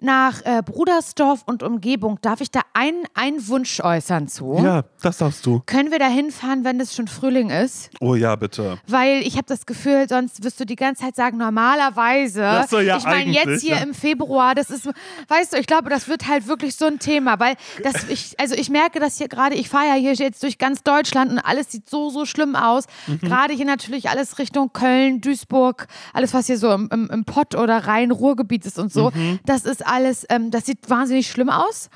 nach 0.00 0.42
äh, 0.44 0.62
Brudersdorf 0.64 1.42
und 1.46 1.62
Umgebung, 1.62 2.18
darf 2.22 2.40
ich 2.40 2.50
da 2.50 2.60
einen, 2.72 3.04
einen 3.14 3.46
Wunsch 3.48 3.80
äußern 3.80 4.28
zu? 4.28 4.58
Ja, 4.62 4.84
das 5.02 5.18
darfst 5.18 5.44
du. 5.44 5.62
Können 5.66 5.90
wir 5.90 5.98
da 5.98 6.08
hinfahren, 6.08 6.64
wenn 6.64 6.80
es 6.80 6.94
schon 6.94 7.08
Frühling 7.08 7.50
ist? 7.50 7.90
Oh 8.00 8.14
ja, 8.14 8.36
bitte. 8.36 8.78
Weil 8.86 9.22
ich 9.22 9.34
habe 9.34 9.46
das 9.46 9.66
Gefühl, 9.66 10.08
sonst 10.08 10.44
wirst 10.44 10.60
du 10.60 10.64
die 10.64 10.76
ganze 10.76 11.02
Zeit 11.02 11.16
sagen, 11.16 11.38
normalerweise. 11.38 12.44
Ach 12.46 12.68
so, 12.68 12.78
ja, 12.80 12.98
ich 12.98 13.04
meine, 13.04 13.32
jetzt 13.32 13.62
hier 13.62 13.76
ja. 13.76 13.82
im 13.82 13.94
Februar, 13.94 14.54
das 14.54 14.70
ist, 14.70 14.88
weißt 15.28 15.54
du, 15.54 15.58
ich 15.58 15.66
glaube, 15.66 15.90
das 15.90 16.08
wird 16.08 16.28
halt 16.28 16.46
wirklich 16.46 16.76
so 16.76 16.86
ein 16.86 16.98
Thema, 16.98 17.40
weil 17.40 17.56
das, 17.82 18.04
ich, 18.08 18.38
also 18.38 18.54
ich 18.54 18.70
merke 18.70 19.00
das 19.00 19.18
hier 19.18 19.28
gerade, 19.28 19.56
ich 19.56 19.68
fahre 19.68 19.88
ja 19.88 19.94
hier 19.94 20.12
jetzt 20.14 20.42
durch 20.42 20.58
ganz 20.58 20.82
Deutschland 20.82 21.32
und 21.32 21.38
alles 21.38 21.72
sieht 21.72 21.88
so, 21.88 22.10
so 22.10 22.24
schlimm 22.24 22.54
aus. 22.54 22.84
Mhm. 23.06 23.20
Gerade 23.20 23.54
hier 23.54 23.66
natürlich 23.66 24.08
alles 24.08 24.38
Richtung 24.38 24.72
Köln, 24.72 25.20
Duisburg, 25.20 25.86
alles, 26.12 26.34
was 26.34 26.46
hier 26.46 26.58
so 26.58 26.72
im, 26.72 26.88
im, 26.92 27.10
im 27.10 27.24
Pott 27.24 27.54
oder 27.54 27.86
Rhein-Ruhrgebiet 27.86 28.64
ist 28.66 28.78
und 28.78 28.92
so. 28.92 29.10
Mhm. 29.12 29.40
Das 29.44 29.64
ist 29.64 29.87
alles, 29.88 30.26
ähm, 30.30 30.50
das 30.50 30.66
sieht 30.66 30.88
wahnsinnig 30.88 31.28
schlimm 31.28 31.50
aus. 31.50 31.90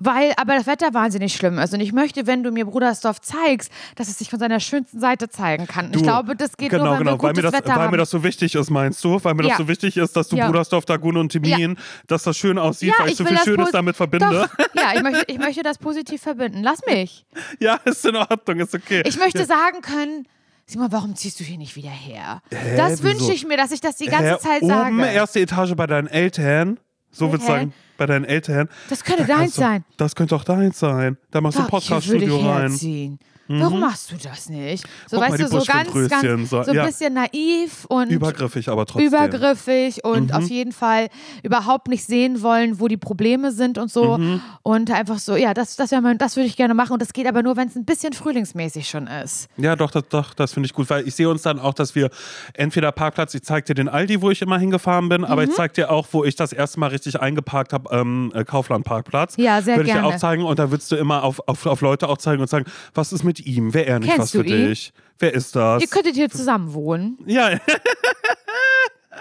Weil 0.00 0.32
aber 0.36 0.54
das 0.54 0.68
Wetter 0.68 0.94
wahnsinnig 0.94 1.34
schlimm 1.34 1.58
ist. 1.58 1.74
Und 1.74 1.80
ich 1.80 1.92
möchte, 1.92 2.28
wenn 2.28 2.44
du 2.44 2.52
mir 2.52 2.66
Brudersdorf 2.66 3.20
zeigst, 3.20 3.72
dass 3.96 4.06
es 4.06 4.16
sich 4.16 4.30
von 4.30 4.38
seiner 4.38 4.60
schönsten 4.60 5.00
Seite 5.00 5.28
zeigen 5.28 5.66
kann. 5.66 5.86
ich 5.86 5.90
Du, 5.94 6.02
glaube, 6.02 6.36
das 6.36 6.56
geht 6.56 6.70
genau, 6.70 6.84
nur, 6.84 6.92
wenn 6.92 6.98
genau, 7.00 7.12
wir 7.18 7.22
weil 7.24 7.32
mir, 7.32 7.42
das, 7.42 7.52
Wetter 7.52 7.70
weil 7.70 7.74
haben. 7.82 7.90
mir 7.90 7.96
das 7.96 8.10
so 8.10 8.22
wichtig 8.22 8.54
ist, 8.54 8.70
meinst 8.70 9.02
du? 9.02 9.18
Weil 9.24 9.34
mir 9.34 9.42
Ja. 9.42 9.48
das 9.48 9.58
so 9.58 9.66
wichtig 9.66 9.96
ist, 9.96 10.14
dass 10.16 10.28
du 10.28 10.36
Ja. 10.36 10.46
Brudersdorf, 10.46 10.84
Dagun 10.84 11.16
und 11.16 11.32
Timin, 11.32 11.76
dass 12.06 12.22
das 12.22 12.36
schön 12.36 12.58
aussieht, 12.58 12.90
ja, 12.90 12.94
weil 13.00 13.06
ich 13.06 13.12
ich 13.14 13.18
so 13.18 13.24
viel 13.24 13.38
Schönes 13.38 13.72
damit 13.72 13.96
verbinde. 13.96 14.48
Doch, 14.56 14.64
ja, 14.80 14.92
ich 14.94 15.02
möchte, 15.02 15.24
ich 15.26 15.38
möchte 15.38 15.62
das 15.64 15.78
positiv 15.78 16.22
verbinden. 16.22 16.62
Lass 16.62 16.78
mich. 16.86 17.26
Ja, 17.58 17.80
ist 17.84 18.06
in 18.06 18.14
Ordnung, 18.14 18.60
ist 18.60 18.76
okay. 18.76 19.02
Ich 19.04 19.18
möchte 19.18 19.44
sagen 19.46 19.80
können, 19.82 20.28
Simon, 20.64 20.92
warum 20.92 21.16
ziehst 21.16 21.40
du 21.40 21.44
hier 21.44 21.58
nicht 21.58 21.74
wieder 21.74 21.90
her? 21.90 22.40
Hä, 22.52 22.76
das 22.76 23.02
wünsche 23.02 23.32
ich 23.32 23.44
mir, 23.44 23.56
dass 23.56 23.72
ich 23.72 23.80
das 23.80 23.96
die 23.96 24.06
ganze 24.06 24.34
Hä, 24.34 24.38
Zeit 24.38 24.62
oben, 24.62 24.98
sage. 25.00 25.06
erste 25.12 25.40
Etage 25.40 25.74
bei 25.74 25.88
deinen 25.88 26.06
Eltern. 26.06 26.78
So 27.10 27.30
würde 27.30 27.42
ich 27.42 27.46
sagen, 27.48 27.72
bei 27.98 28.06
deinen 28.06 28.24
Eltern. 28.24 28.68
Das 28.88 29.04
könnte 29.04 29.26
Da 29.26 29.36
deins 29.36 29.54
du- 29.54 29.60
sein. 29.60 29.84
Das 29.98 30.14
könnte 30.14 30.34
auch 30.34 30.44
deins 30.44 30.78
sein. 30.78 31.18
Da 31.30 31.42
machst 31.42 31.58
du 31.58 31.62
ein 31.62 31.66
Doch, 31.66 31.72
würde 31.72 31.86
Podcast-Studio 31.86 32.36
rein. 32.38 32.60
herziehen. 32.70 33.18
Warum 33.50 33.80
machst 33.80 34.12
du 34.12 34.16
das 34.22 34.50
nicht? 34.50 34.84
So, 35.06 35.16
Guck 35.16 35.30
weißt 35.30 35.40
du, 35.40 35.48
so 35.48 35.64
ganz, 35.64 36.10
ganz, 36.10 36.50
so, 36.50 36.58
ein 36.58 36.74
ja. 36.74 36.84
bisschen 36.84 37.14
naiv 37.14 37.86
und 37.86 38.10
Übergriffig, 38.10 38.68
aber 38.68 38.84
trotzdem. 38.84 39.06
übergriffig 39.08 40.04
und 40.04 40.28
Mhm. 40.28 40.36
auf 40.36 40.50
jeden 40.50 40.72
Fall 40.72 41.08
überhaupt 41.42 41.88
nicht 41.88 42.04
sehen 42.04 42.42
wollen, 42.42 42.78
wo 42.78 42.88
die 42.88 42.98
Probleme 42.98 43.50
sind 43.50 43.78
und 43.78 43.90
so. 43.90 44.18
Mhm. 44.18 44.42
Und 44.62 44.90
einfach 44.90 45.18
so, 45.18 45.34
ja, 45.34 45.54
das, 45.54 45.76
das, 45.76 45.90
mein- 45.92 46.18
das 46.18 46.36
würde 46.36 46.46
ich 46.46 46.56
gerne 46.56 46.74
machen. 46.74 46.92
Und 46.92 47.00
das 47.00 47.14
geht 47.14 47.26
aber 47.26 47.42
nur, 47.42 47.56
wenn 47.56 47.68
es 47.68 47.76
ein 47.76 47.86
bisschen 47.86 48.12
frühlingsmäßig 48.12 48.86
schon 48.86 49.06
ist. 49.06 49.48
Ja, 49.56 49.76
doch, 49.76 49.90
das, 49.90 50.02
doch, 50.10 50.34
das 50.34 50.52
finde 50.52 50.66
ich 50.66 50.74
gut, 50.74 50.90
weil 50.90 51.08
ich 51.08 51.14
sehe 51.14 51.30
uns 51.30 51.40
dann 51.40 51.58
auch, 51.58 51.72
dass 51.72 51.94
wir 51.94 52.10
entweder 52.52 52.92
Parkplatz, 52.92 53.32
ich 53.32 53.44
zeig 53.44 53.64
dir 53.64 53.72
den 53.74 53.88
Aldi, 53.88 54.20
wo 54.20 54.30
ich 54.30 54.42
immer 54.42 54.58
hingefahren 54.58 55.08
bin, 55.08 55.22
Mhm. 55.22 55.26
aber 55.26 55.44
ich 55.44 55.52
zeig 55.54 55.72
dir 55.72 55.90
auch, 55.90 56.06
wo 56.12 56.22
ich 56.22 56.36
das 56.36 56.52
erste 56.52 56.78
Mal 56.80 56.88
richtig 56.88 57.18
eingeparkt 57.18 57.72
habe, 57.72 57.87
ähm, 57.90 58.32
äh, 58.34 58.44
Kaufland-Parkplatz. 58.44 59.36
Ja, 59.36 59.60
sehr 59.62 59.76
Würde 59.76 59.88
ich 59.88 59.94
dir 59.94 60.00
gerne. 60.00 60.14
auch 60.14 60.18
zeigen 60.18 60.44
und 60.44 60.58
da 60.58 60.70
würdest 60.70 60.90
du 60.92 60.96
immer 60.96 61.24
auf, 61.24 61.40
auf, 61.46 61.66
auf 61.66 61.80
Leute 61.80 62.08
auch 62.08 62.18
zeigen 62.18 62.40
und 62.42 62.48
sagen, 62.48 62.66
was 62.94 63.12
ist 63.12 63.24
mit 63.24 63.44
ihm? 63.44 63.74
Wäre 63.74 63.86
er 63.86 63.98
nicht 63.98 64.08
Kennst 64.10 64.34
was 64.34 64.42
für 64.42 64.46
ihn? 64.46 64.68
dich? 64.68 64.92
Wer 65.18 65.34
ist 65.34 65.56
das? 65.56 65.82
Ihr 65.82 65.88
könntet 65.88 66.14
hier 66.14 66.28
zusammen 66.30 66.72
wohnen. 66.74 67.18
ja, 67.26 67.58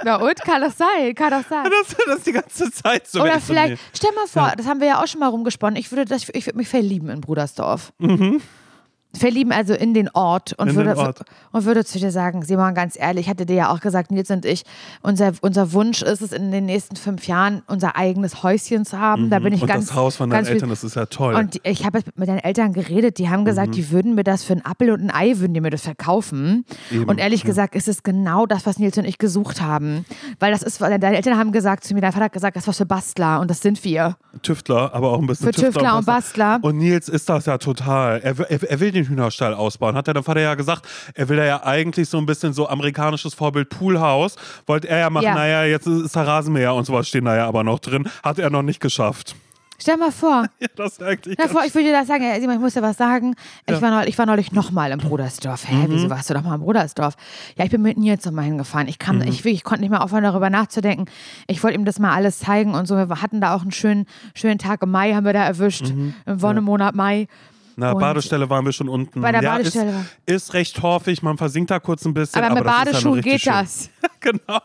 Na 0.04 0.18
und? 0.18 0.36
Kann 0.44 0.62
das 0.62 0.78
sein? 0.78 1.16
Kann 1.16 1.32
das 1.32 1.48
sein? 1.50 1.66
das, 1.66 1.96
das 2.06 2.24
die 2.24 2.32
ganze 2.32 2.72
Zeit 2.72 3.08
so. 3.08 3.22
Oder 3.22 3.40
vielleicht, 3.40 3.82
stell 3.94 4.12
mal 4.14 4.28
vor, 4.28 4.50
Ja. 4.50 4.56
das 4.56 4.68
haben 4.68 4.80
wir 4.80 4.88
ja 4.88 5.02
auch 5.04 5.08
schon 5.08 5.20
mal 5.20 5.28
rumgesponnen. 5.30 5.76
Ich 5.76 5.92
würde, 5.92 6.06
das, 6.06 6.30
ich 6.34 6.46
würde 6.46 6.58
mich 6.58 6.68
verlieben 6.68 7.10
in 7.10 7.22
Brudersdorf. 7.22 7.94
Mhm. 7.98 8.42
Verlieben 9.16 9.52
also 9.52 9.74
in 9.74 9.94
den 9.96 10.10
Ort 10.14 10.54
und, 10.60 10.68
In 10.70 10.76
würde, 10.76 10.96
Ort. 10.96 11.22
und 11.52 11.66
würde 11.66 11.84
zu 11.86 11.98
dir 11.98 12.12
sagen, 12.12 12.44
Simon, 12.44 12.76
ganz 12.76 12.96
ehrlich, 13.00 13.26
ich 13.26 13.30
hatte 13.30 13.46
dir 13.48 13.56
ja 13.56 13.72
auch 13.74 13.80
gesagt, 13.80 14.12
Nils 14.12 14.30
und 14.30 14.46
ich, 14.46 14.64
unser, 15.02 15.32
unser 15.42 15.74
Wunsch 15.74 16.02
ist 16.04 16.22
es, 16.22 16.32
in 16.34 16.52
den 16.52 16.66
nächsten 16.66 16.96
fünf 16.98 17.26
Jahren 17.28 17.64
unser 17.68 17.96
eigenes 17.96 18.44
Häuschen 18.44 18.86
zu 18.86 19.00
haben. 19.00 19.30
Da 19.32 19.40
bin 19.40 19.54
ich 19.54 19.60
Mhm. 19.60 19.64
und 19.64 19.68
ganz 19.70 19.88
das 19.88 19.96
Haus 19.96 20.18
von 20.18 20.30
deinen 20.30 20.46
Eltern, 20.46 20.70
das 20.70 20.84
ist 20.84 20.96
ja 20.96 21.06
toll. 21.08 21.34
Und 21.36 21.60
ich 21.64 21.86
habe 21.86 21.98
jetzt 22.00 22.16
mit 22.18 22.28
deinen 22.30 22.40
Eltern 22.40 22.74
geredet, 22.74 23.18
die 23.18 23.30
haben 23.30 23.44
gesagt, 23.46 23.76
die 23.76 23.90
würden 23.92 24.14
mir 24.14 24.24
das 24.24 24.44
für 24.44 24.54
einen 24.54 24.62
Appel 24.66 24.92
und 24.92 25.02
ein 25.02 25.12
Ei, 25.12 25.40
würden 25.40 25.54
die 25.54 25.62
mir 25.62 25.72
das 25.72 25.82
verkaufen. 25.82 26.66
Eben, 26.92 27.06
und 27.06 27.18
ehrlich 27.18 27.42
ja. 27.42 27.48
gesagt 27.48 27.76
ist 27.76 27.88
es 27.88 28.04
genau 28.04 28.46
das, 28.46 28.66
was 28.68 28.78
Nils 28.78 28.98
und 29.00 29.06
ich 29.06 29.18
gesucht 29.18 29.62
haben. 29.62 30.06
Weil 30.40 30.52
das 30.52 30.62
ist, 30.62 30.80
deine 30.80 31.16
Eltern 31.16 31.38
haben 31.38 31.52
gesagt 31.54 31.86
zu 31.86 31.96
mir, 31.96 32.02
dein 32.02 32.12
Vater 32.12 32.26
hat 32.26 32.34
gesagt, 32.34 32.56
das 32.56 32.66
ist 32.66 32.68
was 32.68 32.78
für 32.78 32.86
Bastler 32.86 33.40
und 33.40 33.50
das 33.50 33.62
sind 33.62 33.84
wir. 33.84 34.16
Tüftler, 34.44 34.94
aber 34.94 35.12
auch 35.14 35.20
ein 35.20 35.26
bisschen 35.28 35.48
Für 35.52 35.60
Tüftler 35.60 35.98
und 35.98 36.06
Bastler. 36.06 36.60
Und 36.62 36.78
Nils 36.78 37.10
ist 37.10 37.28
das 37.30 37.46
ja 37.48 37.58
total. 37.58 38.20
Er, 38.22 38.38
will- 38.38 38.46
er, 38.50 38.70
er 38.70 38.80
will 38.80 38.92
den 38.98 39.08
Hühnerstall 39.10 39.54
ausbauen. 39.54 39.96
Hat 39.96 40.08
ja 40.08 40.14
der 40.14 40.24
Vater 40.24 40.42
ja 40.42 40.56
gesagt, 40.56 40.88
er 41.14 41.30
will 41.30 41.38
ja 41.38 41.64
eigentlich 41.64 42.10
so 42.10 42.18
ein 42.18 42.26
bisschen 42.26 42.54
so 42.54 42.68
amerikanisches 42.68 43.34
Vorbild 43.34 43.70
Poolhaus. 43.70 44.36
Wollte 44.66 44.88
er 44.90 45.00
ja 45.00 45.10
machen, 45.10 45.26
Ja. 45.26 45.34
naja, 45.36 45.64
jetzt 45.64 45.88
ist 45.88 46.16
da 46.16 46.24
Rasenmäher 46.24 46.74
und 46.74 46.86
sowas 46.86 47.08
stehen 47.08 47.26
da 47.26 47.36
ja 47.36 47.48
aber 47.48 47.64
noch 47.64 47.80
drin. 47.80 48.08
Hat 48.24 48.40
er 48.40 48.50
noch 48.50 48.64
nicht 48.64 48.80
geschafft. 48.80 49.36
Stell 49.80 49.96
mal 49.98 50.12
vor, 50.12 50.46
Ja, 50.60 50.68
das 50.76 51.00
eigentlich 51.00 51.36
stell 51.36 51.46
mal 51.46 51.52
vor, 51.52 51.64
ich 51.64 51.76
will 51.76 51.84
dir 51.84 51.92
das 51.94 52.08
sagen, 52.08 52.24
Simon, 52.40 52.56
ich 52.56 52.60
muss 52.62 52.74
dir 52.74 52.82
was 52.82 52.98
sagen. 52.98 53.36
Ich, 53.68 53.76
Ja. 53.76 53.80
war 53.84 53.92
neulich, 53.92 54.10
ich 54.10 54.18
war 54.18 54.26
neulich 54.26 54.52
nochmal 54.52 54.90
im 54.92 54.98
Brudersdorf. 54.98 55.68
Hä, 55.68 55.76
Mhm. 55.76 55.86
wieso 55.90 56.10
warst 56.10 56.28
du 56.32 56.34
doch 56.34 56.42
mal 56.42 56.56
im 56.56 56.62
Brudersdorf? 56.62 57.14
Ja, 57.58 57.64
ich 57.64 57.70
bin 57.70 57.84
mit 57.84 57.96
Nils 57.96 58.26
nochmal 58.26 58.46
hingefahren. 58.46 58.88
Ich, 58.88 58.96
Mhm. 58.96 59.06
kam, 59.06 59.22
ich, 59.22 59.46
ich 59.46 59.64
konnte 59.64 59.82
nicht 59.82 59.92
mehr 59.92 60.04
aufhören, 60.04 60.24
darüber 60.24 60.50
nachzudenken. 60.50 61.06
Ich 61.46 61.62
wollte 61.64 61.78
ihm 61.78 61.86
das 61.86 62.00
mal 62.00 62.12
alles 62.12 62.40
zeigen 62.40 62.74
und 62.74 62.88
so. 62.88 62.96
Wir 62.96 63.22
hatten 63.22 63.40
da 63.40 63.54
auch 63.54 63.62
einen 63.62 63.72
schönen, 63.72 64.08
schönen 64.34 64.58
Tag 64.58 64.82
im 64.82 64.90
Mai, 64.90 65.14
haben 65.14 65.26
wir 65.26 65.34
da 65.34 65.44
erwischt. 65.46 65.90
Mhm. 65.94 66.16
Im 66.26 66.42
Wonnemonat 66.42 66.96
Mai. 66.96 67.28
Na, 67.80 67.92
Und- 67.92 68.00
Badestelle 68.00 68.50
waren 68.50 68.66
wir 68.66 68.72
schon 68.74 68.90
unten. 68.90 69.22
Bei 69.22 69.32
der 69.32 69.44
ja, 69.44 69.52
Badestelle 69.52 70.06
Ist, 70.26 70.48
ist 70.48 70.54
recht 70.56 70.76
torfig, 70.78 71.22
man 71.22 71.38
versinkt 71.38 71.70
da 71.70 71.80
kurz 71.80 72.04
ein 72.06 72.14
bisschen. 72.14 72.44
Aber 72.44 72.56
mit 72.56 72.66
noch 72.66 72.72
Badeschuhen 72.72 73.22
geht 73.22 73.42
schön. 73.42 73.54
das. 73.54 73.90
genau. 74.20 74.60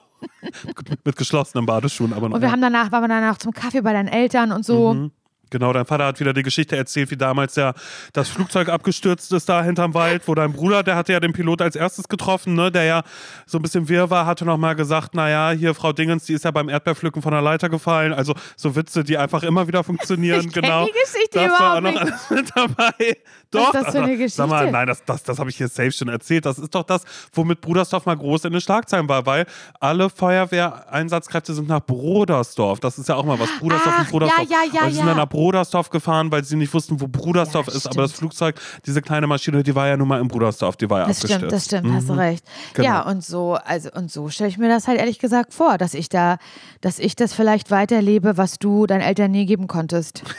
mit 1.04 1.16
geschlossenen 1.16 1.66
Badeschuhen, 1.66 2.14
aber 2.14 2.30
noch. 2.30 2.36
Und 2.36 2.42
wir 2.42 2.50
haben 2.50 2.62
danach, 2.62 2.90
waren 2.90 3.02
wir 3.02 3.08
danach 3.08 3.36
zum 3.36 3.52
Kaffee 3.52 3.82
bei 3.82 3.92
deinen 3.92 4.08
Eltern 4.08 4.50
und 4.50 4.64
so. 4.64 5.10
Genau, 5.52 5.70
dein 5.74 5.84
Vater 5.84 6.06
hat 6.06 6.18
wieder 6.18 6.32
die 6.32 6.42
Geschichte 6.42 6.78
erzählt, 6.78 7.10
wie 7.10 7.16
damals 7.16 7.56
ja 7.56 7.74
das 8.14 8.30
Flugzeug 8.30 8.70
abgestürzt 8.70 9.30
ist 9.32 9.50
da 9.50 9.62
hinterm 9.62 9.92
Wald, 9.92 10.22
wo 10.26 10.34
dein 10.34 10.54
Bruder, 10.54 10.82
der 10.82 10.96
hatte 10.96 11.12
ja 11.12 11.20
den 11.20 11.34
Pilot 11.34 11.60
als 11.60 11.76
erstes 11.76 12.08
getroffen, 12.08 12.54
ne, 12.54 12.72
der 12.72 12.84
ja 12.84 13.02
so 13.44 13.58
ein 13.58 13.62
bisschen 13.62 13.86
wirr 13.90 14.08
war, 14.08 14.24
hatte 14.24 14.46
nochmal 14.46 14.74
gesagt, 14.74 15.14
naja, 15.14 15.50
hier 15.50 15.74
Frau 15.74 15.92
Dingens, 15.92 16.24
die 16.24 16.32
ist 16.32 16.46
ja 16.46 16.50
beim 16.50 16.70
Erdbeerpflücken 16.70 17.20
von 17.20 17.32
der 17.32 17.42
Leiter 17.42 17.68
gefallen. 17.68 18.14
Also 18.14 18.34
so 18.56 18.74
Witze, 18.74 19.04
die 19.04 19.18
einfach 19.18 19.42
immer 19.42 19.68
wieder 19.68 19.84
funktionieren. 19.84 20.32
Ich 20.52 20.52
genau. 20.52 20.86
die 20.86 20.92
Geschichte 20.92 21.38
das 21.38 21.60
war 21.60 21.76
auch 21.76 21.80
noch 21.80 21.94
alles 21.94 22.30
mit 22.30 22.50
dabei. 22.54 22.94
Was 22.98 23.16
Doch, 23.50 23.74
ist 23.74 23.74
das 23.74 23.92
für 23.92 24.02
eine 24.02 24.12
also, 24.12 24.28
Sag 24.28 24.48
mal, 24.48 24.56
Geschichte? 24.56 24.72
nein, 24.72 24.86
das, 24.86 25.04
das, 25.04 25.22
das 25.22 25.38
habe 25.38 25.50
ich 25.50 25.56
hier 25.56 25.68
safe 25.68 25.92
schon 25.92 26.08
erzählt. 26.08 26.46
Das 26.46 26.58
ist 26.58 26.74
doch 26.74 26.84
das, 26.84 27.04
womit 27.34 27.60
Brudersdorf 27.60 28.06
mal 28.06 28.16
groß 28.16 28.46
in 28.46 28.52
den 28.52 28.60
Schlagzeilen 28.60 29.08
war, 29.08 29.26
weil 29.26 29.46
alle 29.78 30.08
Feuerwehreinsatzkräfte 30.08 31.52
sind 31.52 31.68
nach 31.68 31.80
Brodersdorf. 31.80 32.80
Das 32.80 32.98
ist 32.98 33.08
ja 33.08 33.16
auch 33.16 33.24
mal 33.24 33.38
was. 33.38 33.50
Brudersdorf 33.58 33.94
Ach, 33.96 34.00
und 34.00 34.10
Brodersdorf. 34.10 34.48
ja, 34.48 34.56
ja, 34.64 34.72
ja, 34.72 34.86
und 34.86 34.92
sind 34.92 35.00
ja. 35.00 35.06
dann 35.06 35.16
nach 35.18 35.28
Brodersdorf 35.28 35.41
gefahren, 35.90 36.30
weil 36.30 36.44
sie 36.44 36.56
nicht 36.56 36.72
wussten, 36.74 37.00
wo 37.00 37.08
Brudersdorf 37.08 37.66
Ja, 37.68 37.74
ist. 37.74 37.86
Aber 37.86 38.02
das. 38.02 38.12
Flugzeug, 38.12 38.60
diese 38.86 39.02
kleine 39.02 39.26
Maschine, 39.26 39.62
die 39.62 39.74
war 39.74 39.88
ja 39.88 39.96
nun 39.96 40.08
mal 40.08 40.20
in 40.20 40.28
Brudersdorf, 40.28 40.76
die 40.76 40.88
war 40.88 41.00
ja 41.00 41.06
Das 41.06 41.18
abgestürzt. 41.24 41.38
stimmt, 41.38 41.52
das 41.52 41.64
stimmt, 41.64 41.92
hast 41.94 42.08
du 42.08 42.12
recht. 42.14 42.44
Genau. 42.74 42.88
Ja, 42.88 43.00
und 43.02 43.24
so, 43.24 43.54
also 43.64 43.90
und 43.94 44.10
so 44.10 44.28
stelle 44.28 44.48
ich 44.50 44.58
mir 44.58 44.68
das 44.68 44.86
halt 44.88 44.98
ehrlich 44.98 45.18
gesagt 45.18 45.54
vor, 45.54 45.78
dass 45.78 45.94
ich 45.94 46.08
da, 46.08 46.38
dass 46.80 46.98
ich 46.98 47.16
das 47.16 47.32
vielleicht 47.34 47.70
weiterlebe, 47.70 48.36
was 48.36 48.58
du 48.58 48.86
deinen 48.86 49.00
Eltern 49.02 49.30
nie 49.30 49.46
geben 49.46 49.66
konntest. 49.66 50.22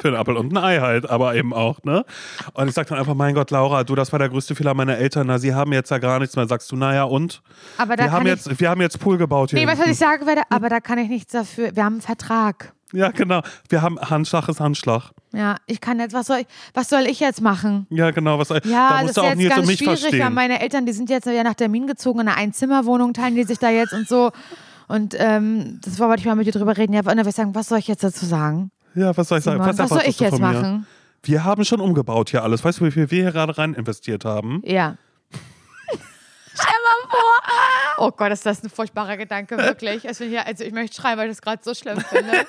Für 0.00 0.08
einen 0.08 0.16
Appel 0.16 0.36
und 0.36 0.52
ein 0.52 0.56
Ei 0.56 0.78
halt, 0.78 1.10
aber 1.10 1.34
eben 1.34 1.52
auch, 1.52 1.82
ne? 1.82 2.04
Und 2.54 2.68
ich 2.68 2.74
sag 2.74 2.86
dann 2.86 2.98
einfach, 3.00 3.14
mein 3.16 3.34
Gott, 3.34 3.50
Laura, 3.50 3.82
du, 3.82 3.96
das 3.96 4.12
war 4.12 4.20
der 4.20 4.28
größte 4.28 4.54
Fehler 4.54 4.72
meiner 4.72 4.96
Eltern. 4.96 5.26
Na, 5.26 5.38
sie 5.38 5.52
haben 5.54 5.72
jetzt 5.72 5.90
ja 5.90 5.98
gar 5.98 6.20
nichts 6.20 6.36
mehr. 6.36 6.46
Sagst 6.46 6.70
du, 6.70 6.76
naja, 6.76 7.02
und? 7.02 7.42
Aber 7.78 7.96
da 7.96 8.04
Wir 8.04 8.12
haben, 8.12 8.26
jetzt, 8.28 8.60
wir 8.60 8.70
haben 8.70 8.80
jetzt 8.80 9.00
Pool 9.00 9.18
gebaut 9.18 9.50
hier. 9.50 9.58
nee, 9.58 9.64
du, 9.64 9.72
was 9.72 9.78
ich 9.80 9.84
hinten. 9.86 9.98
sagen 9.98 10.26
werde? 10.26 10.42
Aber 10.50 10.68
da 10.68 10.78
kann 10.78 10.98
ich 10.98 11.08
nichts 11.08 11.32
dafür. 11.32 11.74
Wir 11.74 11.84
haben 11.84 11.94
einen 11.94 12.00
Vertrag. 12.02 12.74
Ja, 12.92 13.10
genau. 13.10 13.42
Wir 13.68 13.82
haben 13.82 14.00
Handschlag 14.00 14.48
ist 14.48 14.60
Handschlag. 14.60 15.10
Ja, 15.32 15.56
ich 15.66 15.80
kann 15.80 16.00
jetzt, 16.00 16.14
was 16.14 16.26
soll 16.26 16.38
ich, 16.38 16.46
was 16.72 16.88
soll 16.88 17.02
ich 17.02 17.20
jetzt 17.20 17.42
machen? 17.42 17.86
Ja, 17.90 18.10
genau. 18.12 18.38
Was, 18.38 18.48
Ja, 18.48 18.60
da 18.62 18.88
das 18.90 19.02
musst 19.02 19.08
ist 19.10 19.16
du 19.16 19.20
auch 19.20 19.34
jetzt 19.34 19.56
ganz 19.56 19.66
mich 19.66 19.78
schwierig, 19.78 20.00
verstehen. 20.00 20.32
meine 20.34 20.60
Eltern, 20.60 20.86
die 20.86 20.92
sind 20.92 21.10
jetzt 21.10 21.26
ja 21.26 21.42
nach 21.42 21.54
Termin 21.54 21.86
gezogen 21.86 22.20
in 22.20 22.28
einer 22.28 22.38
Einzimmerwohnung, 22.38 23.12
teilen 23.12 23.34
die 23.34 23.44
sich 23.44 23.58
da 23.58 23.68
jetzt 23.68 23.92
und 23.92 24.08
so. 24.08 24.30
Und 24.88 25.14
ähm, 25.18 25.80
das 25.84 25.98
wollte 25.98 26.20
ich 26.20 26.26
mal 26.26 26.34
mit 26.34 26.46
dir 26.46 26.52
drüber 26.52 26.76
reden. 26.78 26.94
Ja, 26.94 27.00
und 27.00 27.06
dann 27.08 27.26
ich 27.26 27.34
sagen, 27.34 27.54
was 27.54 27.68
soll 27.68 27.78
ich 27.78 27.88
jetzt 27.88 28.02
dazu 28.02 28.24
sagen? 28.24 28.70
Ja, 28.94 29.14
was 29.14 29.28
soll 29.28 29.38
ich 29.38 29.44
sagen? 29.44 29.62
Simon, 29.62 29.78
Was 29.78 29.88
soll 29.90 30.02
ich 30.06 30.18
jetzt 30.18 30.38
machen? 30.38 30.86
Wir 31.22 31.44
haben 31.44 31.64
schon 31.66 31.80
umgebaut 31.80 32.30
hier 32.30 32.42
alles. 32.42 32.64
Weißt 32.64 32.80
du, 32.80 32.86
wie 32.86 32.90
viel 32.90 33.10
wir 33.10 33.22
hier 33.24 33.32
gerade 33.32 33.58
rein 33.58 33.74
investiert 33.74 34.24
haben? 34.24 34.62
Ja. 34.64 34.96
Oh 37.98 38.10
Gott, 38.10 38.32
ist 38.32 38.46
das 38.46 38.62
ein 38.62 38.70
furchtbarer 38.70 39.16
Gedanke, 39.16 39.58
wirklich. 39.58 40.06
Also, 40.06 40.24
ja, 40.24 40.42
also 40.42 40.64
ich 40.64 40.72
möchte 40.72 41.00
schreien, 41.00 41.18
weil 41.18 41.28
ich 41.28 41.36
das 41.36 41.42
gerade 41.42 41.62
so 41.62 41.74
schlimm 41.74 42.00
finde. 42.00 42.32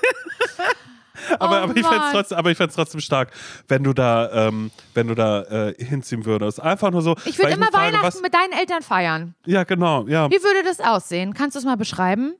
Aber, 1.37 1.59
Oh 1.59 1.63
aber 1.63 1.75
ich 1.75 1.85
fände 1.85 2.05
es 2.05 2.11
trotzdem, 2.11 2.37
aber 2.37 2.51
ich 2.51 2.57
fänd's 2.57 2.75
trotzdem 2.75 3.01
stark, 3.01 3.31
wenn 3.67 3.83
du 3.83 3.91
da, 3.93 4.47
ähm, 4.47 4.71
wenn 4.93 5.07
du 5.07 5.15
da 5.15 5.41
äh, 5.67 5.75
hinziehen 5.83 6.25
würdest. 6.25 6.61
Einfach 6.61 6.91
nur 6.91 7.01
so. 7.01 7.15
Ich 7.25 7.37
würde 7.37 7.51
immer 7.51 7.65
mich 7.65 7.69
frage, 7.71 7.87
Weihnachten 7.87 8.05
was, 8.05 8.21
mit 8.21 8.33
deinen 8.33 8.53
Eltern 8.53 8.81
feiern. 8.81 9.35
Ja, 9.45 9.63
genau, 9.65 10.07
ja. 10.07 10.29
Wie 10.29 10.41
würde 10.41 10.63
das 10.63 10.79
aussehen? 10.79 11.33
Kannst 11.33 11.55
du 11.55 11.59
es 11.59 11.65
mal 11.65 11.75
beschreiben? 11.77 12.35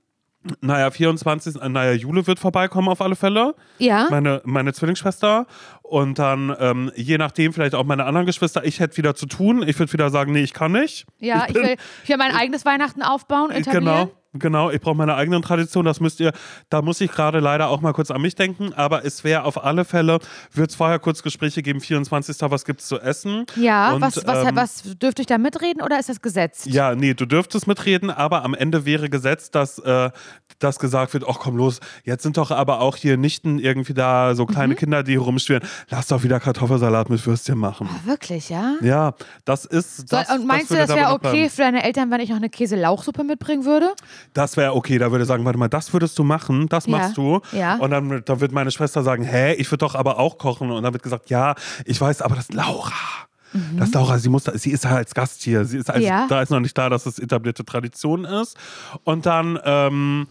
Naja, 0.61 0.89
24. 0.89 1.61
äh, 1.61 1.69
Naja, 1.69 1.91
Jule 1.91 2.25
wird 2.25 2.39
vorbeikommen 2.39 2.87
auf 2.87 3.01
alle 3.01 3.15
Fälle. 3.15 3.55
Ja. 3.77 4.07
Meine, 4.09 4.41
meine 4.45 4.71
Zwillingsschwester. 4.71 5.45
Und 5.89 6.19
dann, 6.19 6.55
ähm, 6.59 6.91
je 6.95 7.17
nachdem, 7.17 7.51
vielleicht 7.51 7.73
auch 7.73 7.83
meine 7.83 8.05
anderen 8.05 8.27
Geschwister. 8.27 8.63
Ich 8.63 8.79
hätte 8.79 8.95
wieder 8.97 9.15
zu 9.15 9.25
tun. 9.25 9.63
Ich 9.67 9.79
würde 9.79 9.91
wieder 9.91 10.11
sagen, 10.11 10.31
nee, 10.33 10.41
ich 10.43 10.53
kann 10.53 10.71
nicht. 10.71 11.07
Ja, 11.17 11.45
ich, 11.47 11.53
bin- 11.53 11.63
will, 11.63 11.75
ich 12.03 12.09
will 12.09 12.17
mein 12.17 12.31
eigenes 12.35 12.63
Weihnachten 12.63 13.01
aufbauen, 13.01 13.49
etablieren. 13.49 13.83
Genau, 13.85 14.11
genau. 14.33 14.69
Ich 14.69 14.79
brauche 14.81 14.93
meine 14.95 15.15
eigenen 15.15 15.41
Traditionen. 15.41 15.85
Das 15.87 15.99
müsst 15.99 16.19
ihr, 16.19 16.31
da 16.69 16.83
muss 16.83 17.01
ich 17.01 17.11
gerade 17.11 17.39
leider 17.39 17.69
auch 17.69 17.81
mal 17.81 17.93
kurz 17.93 18.11
an 18.11 18.21
mich 18.21 18.35
denken. 18.35 18.71
Aber 18.75 19.03
es 19.03 19.23
wäre 19.23 19.45
auf 19.45 19.63
alle 19.63 19.83
Fälle, 19.83 20.19
wird 20.53 20.69
es 20.69 20.75
vorher 20.75 20.99
kurz 20.99 21.23
Gespräche 21.23 21.63
geben, 21.63 21.81
24. 21.81 22.37
Was 22.51 22.65
gibt's 22.65 22.87
zu 22.87 22.99
essen? 22.99 23.47
Ja, 23.55 23.93
Und, 23.93 24.01
was, 24.01 24.23
was, 24.27 24.47
ähm, 24.47 24.55
was 24.55 24.83
dürfte 24.99 25.23
ich 25.23 25.27
da 25.27 25.39
mitreden 25.39 25.81
oder 25.81 25.99
ist 25.99 26.09
das 26.09 26.21
gesetzt? 26.21 26.67
Ja, 26.67 26.93
nee, 26.93 27.15
du 27.15 27.25
dürftest 27.25 27.65
mitreden, 27.65 28.11
aber 28.11 28.43
am 28.45 28.53
Ende 28.53 28.85
wäre 28.85 29.09
gesetzt, 29.09 29.55
dass, 29.55 29.79
äh, 29.79 30.11
dass 30.59 30.79
gesagt 30.79 31.13
wird, 31.13 31.23
ach 31.27 31.37
komm 31.39 31.55
los, 31.57 31.79
jetzt 32.03 32.23
sind 32.23 32.37
doch 32.37 32.51
aber 32.51 32.81
auch 32.81 32.95
hier 32.97 33.17
Nichten 33.17 33.59
irgendwie 33.59 33.93
da, 33.93 34.35
so 34.35 34.43
Mhm. 34.43 34.47
kleine 34.47 34.75
Kinder, 34.75 35.03
die 35.03 35.15
rumschwirren. 35.15 35.67
Lass 35.89 36.07
doch 36.07 36.23
wieder 36.23 36.39
Kartoffelsalat 36.39 37.09
mit 37.09 37.25
Würstchen 37.25 37.57
machen. 37.57 37.89
Wirklich, 38.05 38.49
ja? 38.49 38.75
Ja, 38.81 39.13
das 39.45 39.65
ist. 39.65 40.11
Das, 40.11 40.27
Soll, 40.27 40.37
und 40.39 40.47
meinst 40.47 40.69
du, 40.69 40.75
würde 40.75 40.87
das 40.87 40.95
wäre 40.95 41.11
okay 41.13 41.31
bleiben. 41.31 41.49
für 41.49 41.61
deine 41.61 41.83
Eltern, 41.83 42.11
wenn 42.11 42.21
ich 42.21 42.29
noch 42.29 42.37
eine 42.37 42.49
Käse-Lauchsuppe 42.49 43.23
mitbringen 43.23 43.65
würde? 43.65 43.89
Das 44.33 44.57
wäre 44.57 44.75
okay. 44.75 44.97
Da 44.97 45.11
würde 45.11 45.23
ich 45.23 45.27
sagen, 45.27 45.45
warte 45.45 45.57
mal, 45.57 45.67
das 45.69 45.93
würdest 45.93 46.17
du 46.19 46.23
machen, 46.23 46.67
das 46.69 46.85
Ja. 46.85 46.91
machst 46.97 47.17
du. 47.17 47.39
Ja. 47.51 47.77
Und 47.77 47.91
dann, 47.91 48.21
dann 48.25 48.39
wird 48.41 48.51
meine 48.51 48.71
Schwester 48.71 49.01
sagen, 49.03 49.23
hä, 49.23 49.53
ich 49.53 49.71
würde 49.71 49.85
doch 49.85 49.95
aber 49.95 50.19
auch 50.19 50.37
kochen. 50.37 50.69
Und 50.71 50.83
dann 50.83 50.93
wird 50.93 51.03
gesagt, 51.03 51.29
ja, 51.29 51.55
ich 51.85 51.99
weiß, 51.99 52.21
aber 52.21 52.35
das 52.35 52.45
ist 52.49 52.53
Laura. 52.53 52.93
Das 53.77 53.87
ist 53.87 53.95
Laura, 53.95 54.19
sie, 54.19 54.29
muss 54.29 54.43
da, 54.43 54.55
sie 54.55 54.69
ist 54.69 54.83
ja 54.83 54.91
als 54.91 55.15
Gast 55.15 55.41
hier. 55.41 55.65
Sie 55.65 55.77
ist 55.79 55.89
also, 55.89 56.01
Mhm. 56.01 56.05
Ja. 56.07 56.27
Da 56.27 56.41
ist 56.41 56.51
noch 56.51 56.59
nicht 56.59 56.75
klar, 56.75 56.91
dass 56.91 57.07
es 57.07 57.17
etablierte 57.17 57.65
Tradition 57.65 58.23
ist. 58.25 58.55
Und 59.03 59.25
dann, 59.25 59.57
ähm, 59.65 60.27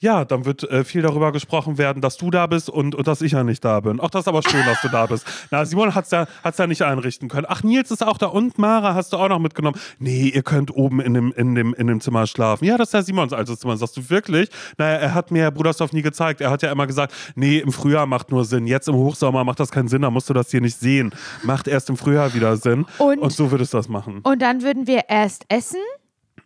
ja, 0.00 0.24
dann 0.24 0.44
wird 0.46 0.64
äh, 0.64 0.82
viel 0.84 1.02
darüber 1.02 1.30
gesprochen 1.30 1.76
werden, 1.78 2.00
dass 2.00 2.16
du 2.16 2.30
da 2.30 2.46
bist 2.46 2.70
und, 2.70 2.94
und 2.94 3.06
dass 3.06 3.20
ich 3.20 3.32
ja 3.32 3.44
nicht 3.44 3.64
da 3.64 3.80
bin. 3.80 4.00
Ach, 4.02 4.08
das 4.10 4.22
ist 4.22 4.28
aber 4.28 4.42
schön, 4.42 4.64
dass 4.64 4.80
du 4.80 4.88
da 4.88 5.04
bist. 5.06 5.26
Na, 5.50 5.64
Simon 5.66 5.94
hat 5.94 6.06
es 6.06 6.10
ja, 6.10 6.26
hat's 6.42 6.56
ja 6.58 6.66
nicht 6.66 6.82
einrichten 6.82 7.28
können. 7.28 7.46
Ach, 7.48 7.62
Nils 7.62 7.90
ist 7.90 8.04
auch 8.06 8.16
da 8.18 8.26
und 8.26 8.58
Mara 8.58 8.94
hast 8.94 9.12
du 9.12 9.18
auch 9.18 9.28
noch 9.28 9.38
mitgenommen. 9.38 9.78
Nee, 9.98 10.28
ihr 10.34 10.42
könnt 10.42 10.74
oben 10.74 11.00
in 11.00 11.12
dem, 11.14 11.32
in 11.32 11.54
dem, 11.54 11.74
in 11.74 11.86
dem 11.86 12.00
Zimmer 12.00 12.26
schlafen. 12.26 12.64
Ja, 12.64 12.78
das 12.78 12.88
ist 12.88 12.92
ja 12.94 13.02
Simons 13.02 13.32
altes 13.32 13.60
Zimmer. 13.60 13.76
Sagst 13.76 13.96
du 13.98 14.08
wirklich? 14.10 14.48
Naja, 14.78 14.96
er 14.96 15.14
hat 15.14 15.30
mir 15.30 15.50
Brudersdorf 15.50 15.92
nie 15.92 16.02
gezeigt. 16.02 16.40
Er 16.40 16.50
hat 16.50 16.62
ja 16.62 16.72
immer 16.72 16.86
gesagt, 16.86 17.12
nee, 17.34 17.58
im 17.58 17.70
Frühjahr 17.70 18.06
macht 18.06 18.30
nur 18.30 18.44
Sinn. 18.46 18.66
Jetzt 18.66 18.88
im 18.88 18.94
Hochsommer 18.94 19.44
macht 19.44 19.60
das 19.60 19.70
keinen 19.70 19.88
Sinn, 19.88 20.02
da 20.02 20.10
musst 20.10 20.30
du 20.30 20.32
das 20.34 20.50
hier 20.50 20.60
nicht 20.62 20.78
sehen. 20.78 21.12
Macht 21.42 21.68
erst 21.68 21.90
im 21.90 21.96
Frühjahr 21.98 22.32
wieder 22.34 22.56
Sinn. 22.56 22.86
Und- 22.98 23.30
so 23.30 23.50
würdest 23.50 23.74
du 23.74 23.76
das 23.76 23.88
machen. 23.88 24.20
Und 24.22 24.40
dann 24.42 24.62
würden 24.62 24.86
wir 24.86 25.02
erst 25.08 25.44
essen. 25.48 25.78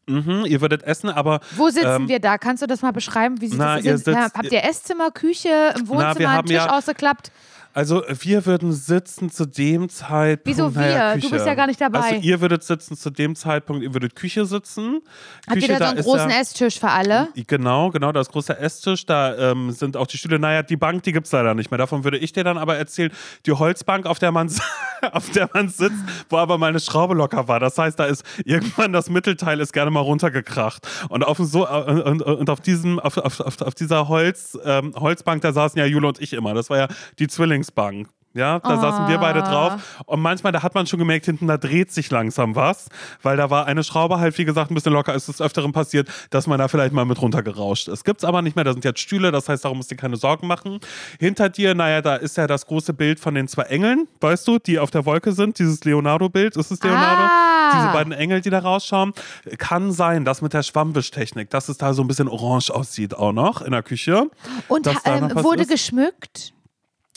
Mhm, 0.07 0.45
ihr 0.47 0.61
würdet 0.61 0.83
essen, 0.83 1.09
aber 1.11 1.41
Wo 1.57 1.69
sitzen 1.71 1.87
Ähm, 2.03 2.09
wir 2.09 2.21
da? 2.21 2.37
Kannst 2.39 2.63
du 2.63 2.67
das 2.67 2.83
mal 2.83 2.93
beschreiben? 2.93 3.41
Wie 3.41 3.49
sieht 3.49 3.59
na, 3.59 3.81
das 3.81 3.87
aus? 4.07 4.33
Habt 4.35 4.53
ihr 4.53 4.63
Esszimmer, 4.65 5.11
Küche, 5.11 5.75
im 5.77 5.89
Wohnzimmer, 5.89 6.19
wir 6.19 6.29
einen 6.29 6.37
haben 6.39 6.47
Tisch 6.47 6.57
ja- 6.57 6.77
ausgeklappt? 6.79 7.31
Also 7.75 8.05
wir 8.09 8.47
würden 8.47 8.73
sitzen 8.73 9.31
zu 9.31 9.47
dem 9.47 9.89
Zeitpunkt. 9.89 10.47
Wieso 10.47 10.69
naja, 10.71 11.15
wir? 11.15 11.15
Du 11.17 11.21
Küche. 11.23 11.35
bist 11.35 11.47
ja 11.47 11.55
gar 11.55 11.67
nicht 11.67 11.81
dabei. 11.81 11.99
Also 11.99 12.15
ihr 12.23 12.41
würdet 12.41 12.63
sitzen 12.63 12.97
zu 12.97 13.11
dem 13.11 13.35
Zeitpunkt, 13.35 13.83
ihr 13.83 13.93
würdet 13.93 14.15
Küche 14.15 14.47
sitzen. 14.47 15.01
Habt 15.49 15.59
Küche, 15.59 15.73
ihr 15.73 15.79
da 15.81 15.87
so 15.87 15.91
einen 15.91 16.03
großen 16.05 16.31
ja, 16.31 16.41
Esstisch 16.41 16.79
für 16.79 16.91
alle? 16.91 17.29
Genau, 17.35 17.91
genau, 17.91 18.13
da 18.13 18.21
ist 18.21 18.31
großer 18.31 18.61
Esstisch, 18.61 19.07
da 19.07 19.51
ähm, 19.51 19.73
sind 19.73 19.97
auch 19.97 20.07
die 20.07 20.19
Stühle. 20.19 20.39
Naja, 20.39 20.63
die 20.63 20.77
Bank, 20.77 21.03
die 21.03 21.11
gibt 21.11 21.27
es 21.27 21.33
leider 21.33 21.55
nicht 21.55 21.73
mehr. 21.73 21.79
Davon 21.79 22.05
würde 22.05 22.17
ich 22.19 22.33
dir 22.33 22.45
dann 22.45 22.59
aber 22.59 22.77
erzählen, 22.77 23.11
die 23.45 23.51
Holzbank, 23.51 24.07
auf 24.07 24.21
der 24.21 24.31
man, 24.31 24.49
auf 25.13 25.31
der 25.31 25.51
man 25.53 25.69
sitzt, 25.69 25.99
wo 26.29 26.37
aber 26.37 26.59
mal 26.59 26.69
eine 26.69 26.79
Schraube 26.79 27.15
locker 27.15 27.49
war. 27.49 27.59
Das 27.59 27.77
heißt, 27.77 27.99
da 27.99 28.05
ist 28.05 28.25
irgendwann 28.45 28.93
das 28.93 29.11
Mittelteil 29.11 29.59
ist 29.59 29.73
gerne 29.73 29.91
mal 29.91 29.99
runtergekracht. 29.99 30.87
Und 31.09 31.25
auf, 31.25 31.39
so, 31.39 31.69
und, 31.69 32.03
und, 32.03 32.23
und 32.23 32.51
auf, 32.51 32.61
diesem, 32.61 33.01
auf, 33.01 33.17
auf, 33.17 33.41
auf, 33.41 33.75
dieser 33.75 34.07
Holz, 34.07 34.57
ähm, 34.65 34.95
Holzbank, 34.95 35.43
da 35.43 35.53
saßen 35.53 35.77
ja 35.77 35.87
Jule 35.87 36.07
und 36.07 36.21
ich 36.21 36.35
immer. 36.35 36.55
Das 36.55 36.71
war 36.71 36.79
ja 36.79 36.89
die 37.19 37.27
Zwillingsbank. 37.65 38.09
Ja, 38.37 38.59
da 38.59 38.81
saßen 38.81 39.07
wir 39.07 39.19
beide 39.19 39.43
drauf. 39.43 40.03
Und 40.07 40.21
manchmal, 40.21 40.51
da 40.51 40.65
hat 40.65 40.75
man 40.75 40.89
schon 40.89 40.99
gemerkt, 40.99 41.25
hinten, 41.25 41.47
da 41.47 41.57
dreht 41.57 41.93
sich 41.93 42.11
langsam 42.11 42.57
was, 42.57 42.89
weil 43.23 43.37
da 43.37 43.49
war 43.49 43.67
eine 43.67 43.85
Schraube 43.85 44.19
halt, 44.19 44.37
wie 44.39 44.45
gesagt, 44.45 44.73
ein 44.73 44.75
bisschen 44.75 44.93
locker. 44.93 45.15
Es 45.15 45.29
ist 45.29 45.39
des 45.39 45.47
Öfteren 45.47 45.71
passiert, 45.71 46.09
dass 46.31 46.49
man 46.49 46.59
da 46.59 46.67
vielleicht 46.67 46.93
mal 46.93 47.05
mit 47.05 47.23
runtergerauscht 47.23 47.87
ist. 47.87 48.03
Gibt's 48.05 48.25
aber 48.25 48.43
nicht 48.43 48.57
mehr, 48.57 48.65
da 48.65 48.73
sind 48.73 48.85
jetzt 48.85 48.99
Stühle, 48.99 49.31
das 49.31 49.49
heißt, 49.49 49.65
darum 49.65 49.79
musst 49.79 49.93
du 49.93 49.95
dir 49.95 50.01
keine 50.01 50.17
Sorgen 50.17 50.49
machen. 50.49 50.81
Hinter 51.21 51.49
dir, 51.49 51.77
naja, 51.77 52.03
da 52.03 52.17
ist 52.17 52.37
ja 52.37 52.49
das 52.49 52.67
große 52.67 52.93
Bild 52.93 53.21
von 53.21 53.37
den 53.37 53.47
zwei 53.47 53.63
Engeln, 53.63 54.09
weißt 54.21 54.49
du, 54.49 54.59
die 54.59 54.81
auf 54.81 54.91
der 54.91 55.07
Wolke 55.07 55.31
sind, 55.31 55.61
dieses 55.61 55.85
Leonardo-Bild. 55.85 56.57
Ist 56.57 56.73
es 56.73 56.83
Leonardo? 56.83 57.23
Ah. 57.23 57.71
Diese 57.77 57.93
beiden 57.93 58.13
Engel, 58.13 58.41
die 58.41 58.51
da 58.51 58.59
rausschauen. 58.59 59.13
Kann 59.59 59.93
sein, 59.93 60.25
dass 60.25 60.43
mit 60.43 60.55
der 60.55 60.65
Schwammwischtechnik, 60.65 61.51
dass 61.51 61.69
es 61.69 61.79
da 61.79 61.95
so 61.95 62.03
ein 62.03 62.09
bisschen 62.09 62.27
orange 62.27 62.71
aussieht 62.71 63.15
auch 63.15 63.33
noch 63.33 63.63
in 63.63 63.71
der 63.71 63.85
Küche. 63.85 64.29
Und 64.67 64.89
ähm, 65.05 65.31
wurde 65.37 65.67
geschmückt? 65.67 66.53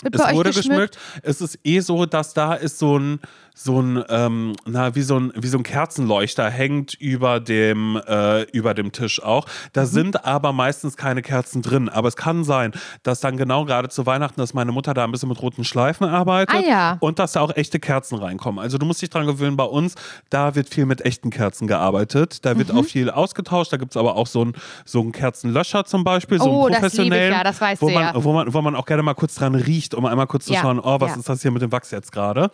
Wird 0.01 0.15
Es 0.15 0.33
wurde 0.33 0.51
geschmückt. 0.51 0.97
Es 1.23 1.41
ist 1.41 1.59
eh 1.63 1.79
so, 1.79 2.05
dass 2.05 2.33
da 2.33 2.53
ist 2.53 2.77
so 2.77 2.99
ein, 2.99 3.19
so 3.59 3.81
ein, 3.81 4.03
ähm, 4.09 4.55
na, 4.65 4.93
wie 4.93 5.01
so 5.01 5.19
ein, 5.19 5.33
wie 5.35 5.47
so 5.47 5.57
ein 5.57 5.63
Kerzenleuchter 5.63 6.47
hängt 6.49 6.93
über 6.93 7.39
dem, 7.39 7.99
äh, 8.07 8.43
über 8.51 8.75
dem 8.75 8.91
Tisch 8.91 9.21
auch. 9.23 9.45
Da 9.73 9.81
Mhm. 9.81 9.85
sind 9.87 10.25
aber 10.25 10.53
meistens 10.53 10.95
keine 10.95 11.23
Kerzen 11.23 11.63
drin. 11.63 11.89
Aber 11.89 12.07
es 12.07 12.15
kann 12.15 12.43
sein, 12.43 12.71
dass 13.01 13.19
dann 13.19 13.35
genau 13.35 13.65
gerade 13.65 13.89
zu 13.89 14.05
Weihnachten, 14.05 14.39
dass 14.39 14.53
meine 14.53 14.71
Mutter 14.71 14.93
da 14.93 15.03
ein 15.05 15.11
bisschen 15.11 15.29
mit 15.29 15.41
roten 15.41 15.63
Schleifen 15.63 16.07
arbeitet. 16.07 16.55
Ah, 16.55 16.69
ja. 16.69 16.97
Und 16.99 17.17
dass 17.17 17.31
da 17.31 17.41
auch 17.41 17.55
echte 17.55 17.79
Kerzen 17.79 18.19
reinkommen. 18.19 18.59
Also 18.63 18.77
du 18.77 18.85
musst 18.85 19.01
dich 19.01 19.09
dran 19.09 19.25
gewöhnen, 19.25 19.57
bei 19.57 19.63
uns, 19.63 19.95
da 20.29 20.53
wird 20.53 20.69
viel 20.69 20.85
mit 20.85 21.01
echten 21.03 21.31
Kerzen 21.31 21.65
gearbeitet. 21.67 22.45
Da 22.45 22.57
wird 22.59 22.71
Mhm. 22.71 22.77
auch 22.79 22.85
viel 22.85 23.09
ausgetauscht. 23.09 23.73
Da 23.73 23.77
gibt 23.77 23.93
es 23.93 23.97
aber 23.97 24.15
auch 24.17 24.27
so 24.27 24.41
einen 24.41 24.53
so 24.85 25.01
einen 25.01 25.11
Kerzenlöscher 25.13 25.83
zum 25.85 26.03
Beispiel, 26.03 26.37
so 26.37 26.45
Oh, 26.51 26.65
einen 26.67 26.75
professionellen, 26.75 27.33
ja, 27.33 27.71
wo 27.79 27.89
man, 27.89 28.03
ja. 28.03 28.23
wo 28.23 28.33
man, 28.33 28.53
wo 28.53 28.61
man 28.61 28.75
auch 28.75 28.85
gerne 28.85 29.01
mal 29.01 29.15
kurz 29.15 29.33
dran 29.33 29.55
riecht, 29.55 29.95
um 29.95 30.05
einmal 30.05 30.27
kurz 30.27 30.45
zu 30.45 30.53
schauen, 30.53 30.79
oh, 30.79 30.99
was 31.01 31.17
ist 31.17 31.27
das 31.27 31.41
hier 31.41 31.49
mit 31.49 31.63
dem 31.63 31.71
Wachs 31.71 31.89
jetzt 31.89 32.11
gerade? 32.11 32.51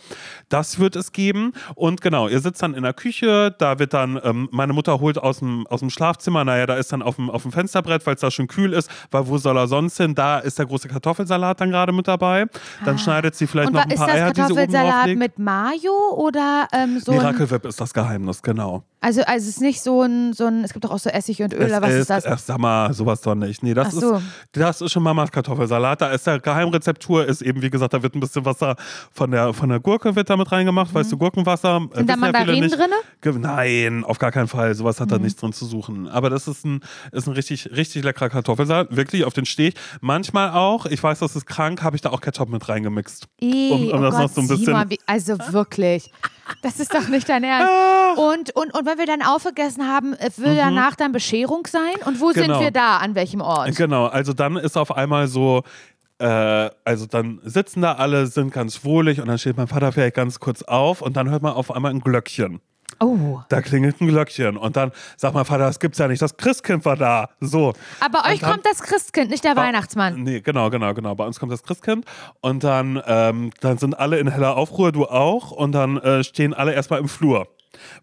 Das 0.49 0.79
wird 0.79 0.92
es 0.95 1.11
geben. 1.11 1.53
Und 1.75 2.01
genau, 2.01 2.27
ihr 2.27 2.39
sitzt 2.39 2.61
dann 2.61 2.73
in 2.73 2.83
der 2.83 2.93
Küche, 2.93 3.55
da 3.57 3.79
wird 3.79 3.93
dann, 3.93 4.19
ähm, 4.23 4.49
meine 4.51 4.73
Mutter 4.73 4.99
holt 4.99 5.17
aus 5.17 5.39
dem, 5.39 5.65
aus 5.67 5.79
dem 5.79 5.89
Schlafzimmer, 5.89 6.43
naja, 6.45 6.65
da 6.65 6.75
ist 6.75 6.91
dann 6.93 7.01
auf 7.01 7.15
dem, 7.15 7.29
auf 7.29 7.43
dem 7.43 7.51
Fensterbrett, 7.51 8.05
weil 8.05 8.15
es 8.15 8.21
da 8.21 8.31
schon 8.31 8.47
kühl 8.47 8.73
ist, 8.73 8.89
weil 9.11 9.27
wo 9.27 9.37
soll 9.37 9.57
er 9.57 9.67
sonst 9.67 9.97
hin? 9.97 10.15
Da 10.15 10.39
ist 10.39 10.59
der 10.59 10.65
große 10.65 10.87
Kartoffelsalat 10.87 11.59
dann 11.61 11.69
gerade 11.69 11.91
mit 11.91 12.07
dabei. 12.07 12.45
Dann 12.85 12.97
schneidet 12.97 13.35
sie 13.35 13.47
vielleicht 13.47 13.63
Ah. 13.63 13.67
Und 13.67 13.73
noch 13.73 13.83
ein 13.83 13.91
ist 13.91 13.97
paar 13.97 14.07
das 14.07 14.15
Eier, 14.15 14.31
die 14.31 14.35
sie 14.35 14.41
oben 14.41 14.55
Kartoffelsalat 14.55 14.93
drauflegt. 14.93 15.19
mit 15.19 15.39
Mayo 15.39 16.15
oder 16.17 16.67
ähm, 16.73 16.99
so 16.99 17.11
Miracle 17.11 17.49
Whip 17.49 17.65
ist 17.65 17.79
das 17.79 17.93
Geheimnis, 17.93 18.41
genau. 18.41 18.83
also, 19.01 19.21
also 19.21 19.43
es 19.43 19.47
ist 19.47 19.61
nicht 19.61 19.81
so 19.81 20.01
ein, 20.03 20.33
so 20.33 20.45
ein, 20.45 20.63
es 20.63 20.73
gibt 20.73 20.85
doch 20.85 20.91
auch 20.91 20.99
so 20.99 21.09
Essig 21.09 21.41
und 21.41 21.53
Öl, 21.53 21.71
Es 21.71 21.81
was 21.81 21.93
ist 21.93 22.09
das? 22.09 22.25
Ach, 22.25 22.37
sag 22.37 22.57
mal, 22.57 22.93
sowas 22.93 23.21
doch 23.21 23.35
nicht. 23.35 23.63
Nee, 23.63 23.73
das, 23.73 23.91
so. 23.91 24.15
ist, 24.15 24.23
das 24.53 24.81
ist 24.81 24.91
schon 24.91 25.03
Mamas 25.03 25.31
Kartoffelsalat. 25.31 26.01
Da 26.01 26.11
ist 26.11 26.25
der 26.27 26.39
Geheimrezeptur, 26.39 27.25
ist 27.25 27.41
eben, 27.41 27.61
wie 27.61 27.69
gesagt, 27.69 27.93
da 27.93 28.01
wird 28.01 28.15
ein 28.15 28.19
bisschen 28.19 28.45
Wasser 28.45 28.75
von 29.11 29.31
der, 29.31 29.53
von 29.53 29.69
der 29.69 29.79
Gurke 29.79 30.15
wird 30.15 30.29
da 30.29 30.37
mit 30.87 30.95
reingemacht. 30.95 30.95
Weißt 30.95 31.11
du, 31.11 31.17
Gurkenwasser. 31.17 31.87
äh, 31.93 31.97
Sind 31.97 32.09
da 32.09 32.13
ja 32.13 32.19
Mandarinen 32.19 32.69
drinne? 32.69 32.95
Ge- 33.21 33.33
Nein, 33.39 34.03
auf 34.03 34.19
gar 34.19 34.31
keinen 34.31 34.47
Fall. 34.47 34.73
Sowas 34.75 34.99
hat 34.99 35.11
da 35.11 35.17
Mhm. 35.17 35.23
nichts 35.23 35.39
drin 35.39 35.53
zu 35.53 35.65
suchen. 35.65 36.07
Aber 36.07 36.29
das 36.29 36.47
ist 36.47 36.65
ein, 36.65 36.81
ist 37.11 37.27
ein 37.27 37.33
richtig, 37.33 37.69
richtig 37.75 38.03
leckerer 38.03 38.29
Kartoffelsalat. 38.29 38.95
Wirklich, 38.95 39.25
auf 39.25 39.33
den 39.33 39.45
stehe 39.45 39.69
ich. 39.69 39.75
Manchmal 40.01 40.51
auch, 40.51 40.85
ich 40.85 41.01
weiß, 41.01 41.19
das 41.19 41.35
ist 41.35 41.45
krank, 41.45 41.81
habe 41.83 41.95
ich 41.95 42.01
da 42.01 42.09
auch 42.09 42.21
Ketchup 42.21 42.49
mit 42.49 42.67
reingemixt. 42.67 43.27
Ih, 43.41 43.71
Um- 43.71 43.89
um 43.91 43.99
oh 43.99 44.01
das 44.01 44.13
noch 44.15 44.21
Gott, 44.21 44.33
so 44.35 44.41
ein 44.41 44.47
bisschen- 44.47 44.65
Simon, 44.65 44.89
wie, 44.89 44.99
also 45.05 45.37
wirklich. 45.51 46.11
Das 46.61 46.77
ist 46.79 46.93
doch 46.93 47.07
nicht 47.07 47.29
dein 47.29 47.43
Ernst. 47.45 47.71
Ah. 47.71 48.13
Und, 48.17 48.53
und, 48.55 48.73
und 48.73 48.85
wenn 48.85 48.97
wir 48.97 49.05
dann 49.05 49.21
aufgegessen 49.21 49.87
haben, 49.87 50.13
äh, 50.13 50.29
will 50.37 50.57
danach 50.57 50.95
dann 50.95 51.13
Bescherung 51.13 51.65
sein? 51.67 51.81
Und 52.05 52.19
wo 52.19 52.29
Mhm. 52.29 52.33
Genau. 52.33 52.53
sind 52.55 52.63
wir 52.65 52.71
da? 52.71 52.97
An 52.97 53.15
welchem 53.15 53.39
Ort? 53.41 53.73
Genau, 53.77 54.07
also 54.07 54.33
dann 54.33 54.57
ist 54.57 54.77
auf 54.77 54.93
einmal 54.95 55.27
so, 55.27 55.63
äh, 56.19 56.69
also 56.85 57.05
dann 57.05 57.39
sitzen 57.43 57.81
da 57.81 57.93
alle, 57.93 58.27
sind 58.27 58.53
ganz 58.53 58.83
wohlig 58.85 59.19
und 59.21 59.27
dann 59.27 59.37
steht 59.37 59.57
mein 59.57 59.67
Vater 59.67 59.91
vielleicht 59.91 60.15
ganz 60.15 60.39
kurz 60.39 60.61
auf 60.63 61.01
und 61.01 61.17
dann 61.17 61.29
hört 61.29 61.41
man 61.43 61.53
auf 61.53 61.71
einmal 61.71 61.91
ein 61.91 61.99
Glöckchen. 62.01 62.61
Oh. 62.99 63.39
Da 63.49 63.61
klingelt 63.61 63.99
ein 64.01 64.07
Glöckchen 64.07 64.55
und 64.55 64.75
dann 64.77 64.91
sagt 65.17 65.33
mein 65.33 65.45
Vater, 65.45 65.63
das 65.65 65.79
gibt's 65.79 65.97
ja 65.97 66.07
nicht, 66.07 66.21
das 66.21 66.37
Christkind 66.37 66.85
war 66.85 66.95
da. 66.95 67.29
So. 67.39 67.73
Aber 67.99 68.29
euch 68.29 68.39
dann- 68.39 68.51
kommt 68.51 68.65
das 68.65 68.81
Christkind, 68.81 69.31
nicht 69.31 69.43
der 69.43 69.55
Weihnachtsmann. 69.55 70.21
Nee, 70.23 70.41
genau, 70.41 70.69
genau, 70.69 70.93
genau. 70.93 71.15
Bei 71.15 71.25
uns 71.25 71.39
kommt 71.39 71.51
das 71.51 71.63
Christkind 71.63 72.05
und 72.41 72.63
dann, 72.63 73.01
ähm, 73.07 73.51
dann 73.61 73.77
sind 73.77 73.97
alle 73.97 74.19
in 74.19 74.27
heller 74.29 74.55
Aufruhr, 74.55 74.91
du 74.91 75.05
auch 75.05 75.51
und 75.51 75.71
dann 75.71 75.97
äh, 75.97 76.23
stehen 76.23 76.53
alle 76.53 76.73
erstmal 76.73 76.99
im 76.99 77.07
Flur. 77.07 77.47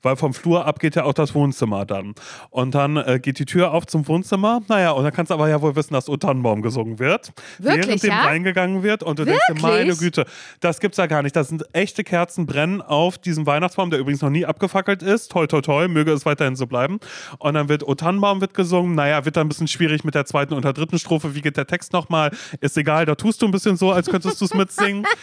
Weil 0.03 0.17
vom 0.17 0.35
Flur 0.35 0.67
ab 0.67 0.79
geht 0.79 0.97
ja 0.97 1.05
auch 1.05 1.13
das 1.13 1.35
Wohnzimmer 1.35 1.85
dann. 1.85 2.15
Und 2.51 2.75
dann 2.75 2.97
äh, 2.97 3.21
geht 3.21 3.39
die 3.39 3.45
Tür 3.45 3.73
auf 3.73 3.87
zum 3.87 4.07
Wohnzimmer. 4.09 4.61
Naja, 4.69 4.93
und 4.93 5.05
dann 5.05 5.13
kannst 5.13 5.31
du 5.31 5.35
aber 5.35 5.49
ja 5.49 5.61
wohl 5.61 5.77
wissen, 5.77 5.95
dass 5.95 6.09
O 6.09 6.17
Tannenbaum 6.17 6.63
gesungen 6.63 6.99
wird. 6.99 7.33
Wirklich, 7.59 7.87
während 7.87 8.03
dem 8.03 8.11
ja? 8.11 8.23
reingegangen 8.23 8.83
wird. 8.83 9.03
Und 9.03 9.19
du 9.19 9.25
denkst 9.25 9.41
dir, 9.49 9.55
Wirklich? 9.55 9.73
meine 9.73 9.97
Güte, 9.97 10.27
das 10.61 10.81
gibt's 10.81 10.99
ja 10.99 11.07
gar 11.07 11.23
nicht. 11.23 11.37
Das 11.37 11.49
sind 11.49 11.65
echte 11.73 12.05
Kerzen 12.05 12.47
brennen 12.47 12.83
auf 12.83 13.19
diesem 13.19 13.47
Weihnachtsbaum, 13.47 13.91
der 13.91 13.99
übrigens 13.99 14.23
noch 14.23 14.31
nie 14.31 14.45
abgefackelt 14.47 15.03
ist. 15.03 15.31
Toll, 15.31 15.49
toll, 15.49 15.63
toll. 15.63 15.89
Möge 15.89 16.13
es 16.13 16.27
weiterhin 16.27 16.57
so 16.57 16.67
bleiben. 16.67 17.01
Und 17.39 17.55
dann 17.55 17.69
wird 17.69 17.87
O 17.87 17.95
Tannenbaum 17.95 18.41
wird 18.41 18.55
gesungen. 18.55 18.95
Naja, 18.95 19.25
wird 19.25 19.37
dann 19.37 19.47
ein 19.47 19.49
bisschen 19.49 19.69
schwierig 19.69 20.05
mit 20.05 20.15
der 20.15 20.27
zweiten 20.27 20.55
und 20.55 20.65
der 20.65 20.73
dritten 20.73 20.99
Strophe. 20.99 21.35
Wie 21.35 21.41
geht 21.41 21.57
der 21.57 21.67
Text 21.67 21.93
nochmal? 21.93 22.31
Ist 22.61 22.77
egal, 22.77 23.07
da 23.07 23.15
tust 23.15 23.43
du 23.43 23.47
ein 23.47 23.53
bisschen 23.53 23.77
so, 23.77 23.93
als 23.93 24.09
könntest 24.09 24.41
du 24.41 24.45
es 24.45 24.55
mitsingen. 24.55 25.07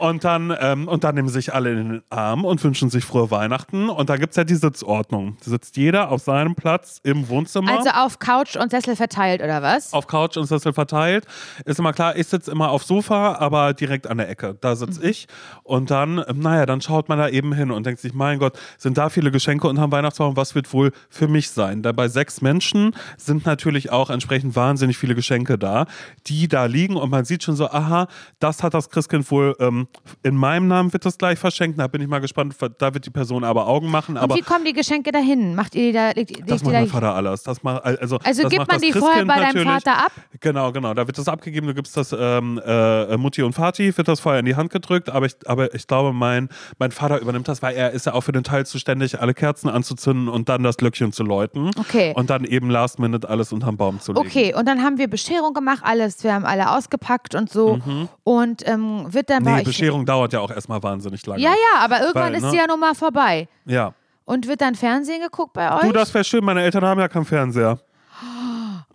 Und 0.00 0.24
dann, 0.24 0.54
ähm, 0.60 0.88
und 0.88 1.04
dann 1.04 1.14
nehmen 1.14 1.28
sich 1.28 1.54
alle 1.54 1.70
in 1.70 1.76
den 1.76 2.02
Arm 2.10 2.44
und 2.44 2.62
wünschen 2.64 2.90
sich 2.90 3.04
frohe 3.04 3.30
Weihnachten. 3.30 3.88
Und 3.94 4.10
da 4.10 4.16
gibt 4.16 4.30
es 4.30 4.36
ja 4.36 4.44
die 4.44 4.54
Sitzordnung. 4.54 5.36
Da 5.44 5.50
sitzt 5.50 5.76
jeder 5.76 6.10
auf 6.10 6.22
seinem 6.22 6.54
Platz 6.54 7.00
im 7.02 7.28
Wohnzimmer. 7.28 7.78
Also 7.78 7.90
auf 7.90 8.18
Couch 8.18 8.56
und 8.56 8.70
Sessel 8.70 8.96
verteilt, 8.96 9.42
oder 9.42 9.62
was? 9.62 9.92
auf 9.92 10.06
Couch 10.06 10.36
und 10.36 10.46
Sessel 10.46 10.72
verteilt. 10.72 11.24
Ist 11.64 11.78
immer 11.78 11.92
klar, 11.92 12.16
ich 12.16 12.26
sitze 12.26 12.50
immer 12.50 12.70
auf 12.70 12.84
Sofa, 12.84 13.36
aber 13.36 13.72
direkt 13.74 14.06
an 14.06 14.18
der 14.18 14.28
Ecke. 14.28 14.56
Da 14.60 14.76
sitze 14.76 15.00
Mhm. 15.00 15.06
ich. 15.08 15.26
Und 15.62 15.90
dann, 15.90 16.24
naja, 16.34 16.66
dann 16.66 16.80
schaut 16.80 17.08
man 17.08 17.18
da 17.18 17.28
eben 17.28 17.52
hin 17.54 17.70
und 17.70 17.86
denkt 17.86 18.00
sich, 18.00 18.14
mein 18.14 18.38
Gott, 18.38 18.58
sind 18.78 18.98
da 18.98 19.08
viele 19.08 19.30
Geschenke 19.30 19.68
unterm 19.68 19.90
Weihnachtsbaum? 19.92 20.36
Was 20.36 20.54
wird 20.54 20.72
wohl 20.72 20.92
für 21.08 21.28
mich 21.28 21.50
sein? 21.50 21.82
Da 21.82 21.92
bei 21.92 22.08
sechs 22.08 22.40
Menschen 22.42 22.94
sind 23.16 23.46
natürlich 23.46 23.90
auch 23.90 24.10
entsprechend 24.10 24.56
wahnsinnig 24.56 24.98
viele 24.98 25.14
Geschenke 25.14 25.58
da, 25.58 25.86
die 26.26 26.48
da 26.48 26.64
liegen. 26.66 26.96
Und 26.96 27.10
man 27.10 27.24
sieht 27.24 27.42
schon 27.42 27.56
so, 27.56 27.68
aha, 27.70 28.08
das 28.40 28.62
hat 28.62 28.74
das 28.74 28.90
Christkind 28.90 29.30
wohl, 29.30 29.54
ähm, 29.60 29.88
in 30.22 30.36
meinem 30.36 30.68
Namen 30.68 30.92
wird 30.92 31.04
das 31.04 31.18
gleich 31.18 31.38
verschenkt. 31.38 31.78
Da 31.78 31.86
bin 31.86 32.00
ich 32.02 32.08
mal 32.08 32.20
gespannt. 32.20 32.54
Da 32.78 32.94
wird 32.94 33.06
die 33.06 33.10
Person 33.10 33.44
aber 33.44 33.66
Augen 33.66 33.83
machen. 33.90 34.16
und 34.16 34.34
wie 34.34 34.42
kommen 34.42 34.64
die 34.64 34.72
Geschenke 34.72 35.12
dahin? 35.12 35.54
Macht 35.54 35.74
ihr 35.74 35.82
die 35.86 35.92
da, 35.92 36.10
legt, 36.10 36.48
das 36.50 36.62
macht 36.62 36.72
mein 36.72 36.86
Vater 36.88 37.14
alles. 37.14 37.42
Das 37.42 37.62
macht, 37.62 37.84
also, 37.84 38.18
Also 38.22 38.42
das 38.42 38.50
gibt 38.50 38.68
man 38.68 38.80
die 38.80 38.92
vorher 38.92 39.24
bei 39.24 39.40
deinem. 39.40 39.64
Vater 39.64 39.98
ab? 40.06 40.12
Genau, 40.40 40.72
genau. 40.72 40.94
Da 40.94 41.06
wird 41.06 41.16
das 41.18 41.28
abgegeben. 41.28 41.66
Du 41.66 41.74
gibst 41.74 41.96
das 41.96 42.14
ähm, 42.18 42.60
äh, 42.64 43.16
Mutti 43.16 43.42
und 43.42 43.56
Vati, 43.58 43.96
wird 43.96 44.08
das 44.08 44.20
vorher 44.20 44.40
in 44.40 44.46
die 44.46 44.56
Hand 44.56 44.70
gedrückt. 44.70 45.08
Aber 45.10 45.26
ich, 45.26 45.34
aber 45.46 45.74
ich 45.74 45.86
glaube, 45.86 46.12
mein, 46.12 46.48
mein 46.78 46.90
Vater 46.92 47.20
übernimmt 47.20 47.48
das, 47.48 47.62
weil 47.62 47.74
er 47.74 47.92
ist 47.92 48.06
ja 48.06 48.12
auch 48.14 48.22
für 48.22 48.32
den 48.32 48.44
Teil 48.44 48.66
zuständig, 48.66 49.20
alle 49.20 49.34
Kerzen 49.34 49.68
anzuzünden 49.68 50.28
und 50.28 50.48
dann 50.48 50.62
das 50.62 50.76
Glöckchen 50.76 51.12
zu 51.12 51.22
läuten. 51.22 51.70
Okay. 51.78 52.12
Und 52.14 52.30
dann 52.30 52.44
eben 52.44 52.70
last 52.70 52.98
minute 52.98 53.28
alles 53.28 53.52
unterm 53.52 53.76
Baum 53.76 54.00
zu 54.00 54.12
legen. 54.12 54.26
Okay, 54.26 54.54
und 54.54 54.66
dann 54.66 54.82
haben 54.82 54.98
wir 54.98 55.08
Bescherung 55.08 55.54
gemacht, 55.54 55.80
alles, 55.82 56.22
wir 56.24 56.34
haben 56.34 56.44
alle 56.44 56.70
ausgepackt 56.70 57.34
und 57.34 57.50
so. 57.50 57.78
Und 58.24 58.66
ähm, 58.68 59.06
wird 59.08 59.30
dann 59.30 59.42
bei 59.44 59.50
Mhm. 59.50 59.56
Nee, 59.56 59.60
euch. 59.60 59.66
Bescherung 59.66 60.04
dauert 60.06 60.32
ja 60.32 60.40
auch 60.40 60.50
erstmal 60.50 60.82
wahnsinnig 60.82 61.24
lange. 61.26 61.40
Ja, 61.40 61.50
ja, 61.50 61.80
aber 61.80 62.00
irgendwann 62.00 62.24
Weil, 62.32 62.34
ist 62.36 62.42
ne? 62.42 62.50
die 62.50 62.56
ja 62.56 62.66
nun 62.66 62.80
mal 62.80 62.94
vorbei. 62.94 63.48
Ja. 63.66 63.94
Und 64.24 64.48
wird 64.48 64.60
dann 64.60 64.74
Fernsehen 64.74 65.20
geguckt 65.22 65.52
bei 65.52 65.74
euch? 65.74 65.82
Du, 65.82 65.92
das 65.92 66.12
wäre 66.14 66.24
schön. 66.24 66.44
Meine 66.44 66.62
Eltern 66.62 66.84
haben 66.84 66.98
ja 67.00 67.08
keinen 67.08 67.24
Fernseher. 67.26 67.78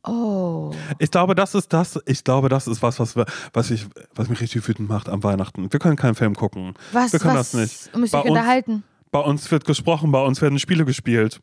oh. 0.04 0.72
Ich 0.98 1.12
glaube, 1.12 1.36
das 1.36 1.56
ist 1.56 1.72
das. 1.72 2.00
Ich 2.06 2.24
glaube, 2.24 2.50
das 2.50 2.68
ist 2.68 2.82
was, 2.82 3.00
was, 3.00 3.16
was, 3.54 3.72
ich, 3.72 3.86
was 4.16 4.30
mich 4.30 4.42
richtig 4.42 4.68
wütend 4.68 4.90
macht 4.90 5.10
am 5.10 5.24
Weihnachten. 5.24 5.72
Wir 5.72 5.80
können 5.80 5.96
keinen 5.96 6.16
Film 6.16 6.36
gucken. 6.36 6.74
Was, 6.92 7.14
wir 7.14 7.20
können 7.20 7.36
was 7.38 7.52
das 7.52 7.62
nicht. 7.62 7.96
müsst 7.98 8.14
ihr 8.14 8.26
unterhalten? 8.26 8.84
Bei 9.12 9.20
uns 9.20 9.50
wird 9.52 9.66
gesprochen, 9.66 10.12
bei 10.12 10.24
uns 10.24 10.42
werden 10.42 10.60
Spiele 10.60 10.86
gespielt. 10.86 11.40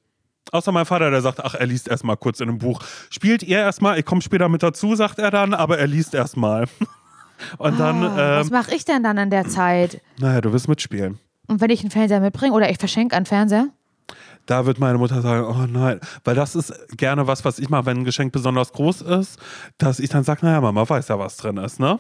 Außer 0.53 0.71
mein 0.71 0.87
Vater, 0.87 1.11
der 1.11 1.21
sagt, 1.23 1.45
ach, 1.45 1.55
er 1.55 1.67
liest 1.67 1.89
erstmal 1.89 2.17
kurz 2.17 2.39
in 2.41 2.49
einem 2.49 2.59
Buch. 2.59 2.81
Spielt 3.11 3.43
ihr 3.43 3.59
erstmal, 3.59 3.99
ich 3.99 4.05
komme 4.05 4.23
später 4.23 4.49
mit 4.49 4.63
dazu, 4.63 4.95
sagt 4.95 5.19
er 5.19 5.33
dann, 5.33 5.55
aber 5.55 5.79
er 5.79 5.89
liest 5.89 6.15
erstmal. 6.15 6.67
Und 7.59 7.79
dann, 7.79 8.03
Oh, 8.05 8.17
was 8.17 8.47
ähm, 8.47 8.53
mache 8.53 8.75
ich 8.75 8.85
denn 8.85 9.03
dann 9.03 9.19
in 9.19 9.31
der 9.31 9.47
Zeit? 9.49 10.01
naja, 10.19 10.41
du 10.41 10.53
wirst 10.53 10.69
mitspielen. 10.69 11.19
Und 11.47 11.61
wenn 11.61 11.71
ich 11.71 11.81
einen 11.81 11.91
Fernseher 11.91 12.21
mitbringe 12.21 12.53
oder 12.53 12.71
ich 12.71 12.79
verschenke 12.79 13.17
einen 13.17 13.27
Fernseher? 13.27 13.69
Da 14.47 14.65
wird 14.65 14.79
meine 14.79 14.99
Mutter 14.99 15.23
sagen, 15.23 15.45
oh 15.45 15.67
nein, 15.67 16.01
weil 16.25 16.37
das 16.37 16.55
ist 16.55 16.73
gerne 16.97 17.27
was, 17.27 17.45
was 17.45 17.59
ich 17.59 17.69
mache, 17.69 17.87
wenn 17.87 17.99
ein 17.99 18.05
Geschenk 18.05 18.33
besonders 18.33 18.73
groß 18.73 19.03
ist, 19.03 19.39
dass 19.79 19.99
ich 19.99 20.09
dann 20.09 20.23
sage, 20.23 20.47
naja, 20.47 20.61
Mama 20.61 20.89
weiß 20.89 21.09
ja, 21.09 21.19
was 21.19 21.37
drin 21.37 21.57
ist, 21.57 21.81
ne? 21.81 21.99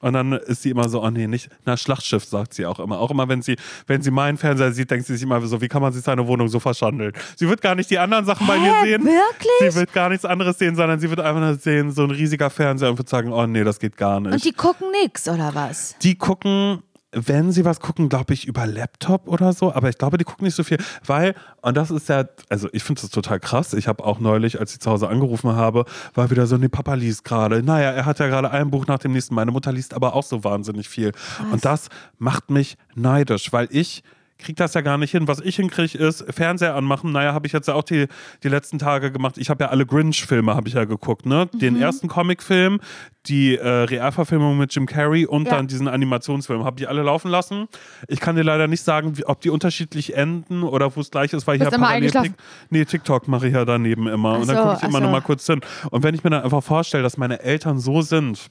Und 0.00 0.12
dann 0.12 0.32
ist 0.32 0.60
sie 0.60 0.68
immer 0.68 0.86
so, 0.88 1.02
oh 1.02 1.08
nee, 1.08 1.26
nicht, 1.26 1.48
na, 1.64 1.78
Schlachtschiff, 1.78 2.26
sagt 2.26 2.52
sie 2.52 2.66
auch 2.66 2.78
immer. 2.78 2.98
Auch 2.98 3.10
immer, 3.10 3.26
wenn 3.28 3.40
sie, 3.40 3.56
wenn 3.86 4.02
sie 4.02 4.10
meinen 4.10 4.36
Fernseher 4.36 4.70
sieht, 4.72 4.90
denkt 4.90 5.06
sie 5.06 5.14
sich 5.14 5.22
immer 5.22 5.40
so, 5.46 5.62
wie 5.62 5.68
kann 5.68 5.80
man 5.80 5.94
sich 5.94 6.02
seine 6.04 6.26
Wohnung 6.26 6.48
so 6.48 6.60
verschandeln? 6.60 7.12
Sie 7.36 7.48
wird 7.48 7.62
gar 7.62 7.74
nicht 7.74 7.88
die 7.88 7.98
anderen 7.98 8.26
Sachen 8.26 8.46
bei 8.46 8.58
mir 8.58 8.82
Hä, 8.82 8.84
sehen. 8.84 9.04
wirklich? 9.04 9.72
Sie 9.72 9.74
wird 9.80 9.94
gar 9.94 10.10
nichts 10.10 10.26
anderes 10.26 10.58
sehen, 10.58 10.76
sondern 10.76 11.00
sie 11.00 11.08
wird 11.08 11.20
einfach 11.20 11.40
nur 11.40 11.54
sehen, 11.54 11.90
so 11.90 12.02
ein 12.02 12.10
riesiger 12.10 12.50
Fernseher 12.50 12.90
und 12.90 12.98
wird 12.98 13.08
sagen, 13.08 13.32
oh 13.32 13.46
nee, 13.46 13.64
das 13.64 13.78
geht 13.78 13.96
gar 13.96 14.20
nicht. 14.20 14.34
Und 14.34 14.44
die 14.44 14.52
gucken 14.52 14.88
nix, 15.02 15.26
oder 15.26 15.54
was? 15.54 15.96
Die 16.02 16.16
gucken, 16.16 16.82
wenn 17.14 17.52
sie 17.52 17.64
was 17.64 17.80
gucken, 17.80 18.08
glaube 18.08 18.34
ich, 18.34 18.46
über 18.46 18.66
Laptop 18.66 19.28
oder 19.28 19.52
so. 19.52 19.72
Aber 19.72 19.88
ich 19.88 19.98
glaube, 19.98 20.18
die 20.18 20.24
gucken 20.24 20.44
nicht 20.44 20.54
so 20.54 20.64
viel, 20.64 20.78
weil, 21.04 21.34
und 21.62 21.76
das 21.76 21.90
ist 21.90 22.08
ja, 22.08 22.24
also 22.48 22.68
ich 22.72 22.82
finde 22.82 23.02
das 23.02 23.10
total 23.10 23.40
krass. 23.40 23.72
Ich 23.72 23.88
habe 23.88 24.04
auch 24.04 24.20
neulich, 24.20 24.60
als 24.60 24.72
ich 24.72 24.80
zu 24.80 24.90
Hause 24.90 25.08
angerufen 25.08 25.54
habe, 25.54 25.84
war 26.14 26.30
wieder 26.30 26.46
so, 26.46 26.56
nee, 26.56 26.68
Papa 26.68 26.94
liest 26.94 27.24
gerade. 27.24 27.62
Naja, 27.62 27.90
er 27.90 28.06
hat 28.06 28.18
ja 28.18 28.26
gerade 28.26 28.50
ein 28.50 28.70
Buch 28.70 28.86
nach 28.86 28.98
dem 28.98 29.12
nächsten. 29.12 29.34
Meine 29.34 29.50
Mutter 29.50 29.72
liest 29.72 29.94
aber 29.94 30.14
auch 30.14 30.24
so 30.24 30.44
wahnsinnig 30.44 30.88
viel. 30.88 31.12
Und 31.52 31.64
das 31.64 31.88
macht 32.18 32.50
mich 32.50 32.76
neidisch, 32.94 33.52
weil 33.52 33.68
ich 33.70 34.02
kriege 34.38 34.56
das 34.56 34.74
ja 34.74 34.80
gar 34.80 34.98
nicht 34.98 35.10
hin. 35.12 35.28
Was 35.28 35.40
ich 35.40 35.56
hinkriege, 35.56 35.96
ist 35.98 36.24
Fernseher 36.32 36.74
anmachen. 36.74 37.12
Naja, 37.12 37.32
habe 37.32 37.46
ich 37.46 37.52
jetzt 37.52 37.68
ja 37.68 37.74
auch 37.74 37.84
die, 37.84 38.06
die 38.42 38.48
letzten 38.48 38.78
Tage 38.78 39.12
gemacht. 39.12 39.38
Ich 39.38 39.48
habe 39.50 39.64
ja 39.64 39.70
alle 39.70 39.86
Grinch-Filme, 39.86 40.54
habe 40.54 40.68
ich 40.68 40.74
ja 40.74 40.84
geguckt. 40.84 41.26
Ne? 41.26 41.48
Mhm. 41.52 41.58
Den 41.58 41.80
ersten 41.80 42.08
Comicfilm, 42.08 42.80
die 43.26 43.56
äh, 43.56 43.68
Realverfilmung 43.68 44.58
mit 44.58 44.74
Jim 44.74 44.86
Carrey 44.86 45.24
und 45.24 45.46
Ja. 45.46 45.56
dann 45.56 45.66
diesen 45.68 45.88
Animationsfilm. 45.88 46.64
Habe 46.64 46.80
ich 46.80 46.88
alle 46.88 47.02
laufen 47.02 47.30
lassen. 47.30 47.68
Ich 48.08 48.20
kann 48.20 48.36
dir 48.36 48.42
leider 48.42 48.66
nicht 48.66 48.82
sagen, 48.82 49.16
wie, 49.16 49.24
ob 49.24 49.40
die 49.40 49.50
unterschiedlich 49.50 50.16
enden 50.16 50.62
oder 50.62 50.94
wo 50.94 51.00
es 51.00 51.10
gleich 51.10 51.32
ist, 51.32 51.46
weil 51.46 51.56
ich 51.56 51.60
Bist 51.60 51.72
ja 51.72 51.78
immer 51.78 51.86
parallel? 51.86 52.10
Tik 52.10 52.32
nee, 52.70 52.84
TikTok 52.84 53.28
mache 53.28 53.48
ich 53.48 53.54
ja 53.54 53.64
daneben 53.64 54.08
immer. 54.08 54.34
Ach 54.34 54.40
und 54.40 54.48
dann 54.48 54.56
so, 54.56 54.62
gucke 54.62 54.76
ich 54.76 54.82
immer 54.88 55.00
so. 55.00 55.08
mal 55.08 55.22
kurz 55.22 55.46
hin. 55.46 55.60
Und 55.90 56.02
wenn 56.02 56.14
ich 56.14 56.24
mir 56.24 56.30
dann 56.30 56.42
einfach 56.42 56.62
vorstelle, 56.62 57.02
dass 57.02 57.16
meine 57.16 57.40
Eltern 57.40 57.78
so 57.78 58.02
sind, 58.02 58.50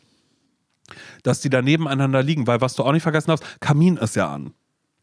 dass 1.23 1.41
die 1.41 1.49
da 1.49 1.61
nebeneinander 1.61 2.23
liegen, 2.23 2.47
weil 2.47 2.61
was 2.61 2.75
du 2.75 2.83
auch 2.83 2.91
nicht 2.91 3.03
vergessen 3.03 3.29
darfst, 3.29 3.59
Kamin 3.61 3.97
ist 3.97 4.15
ja 4.15 4.33
an. 4.33 4.53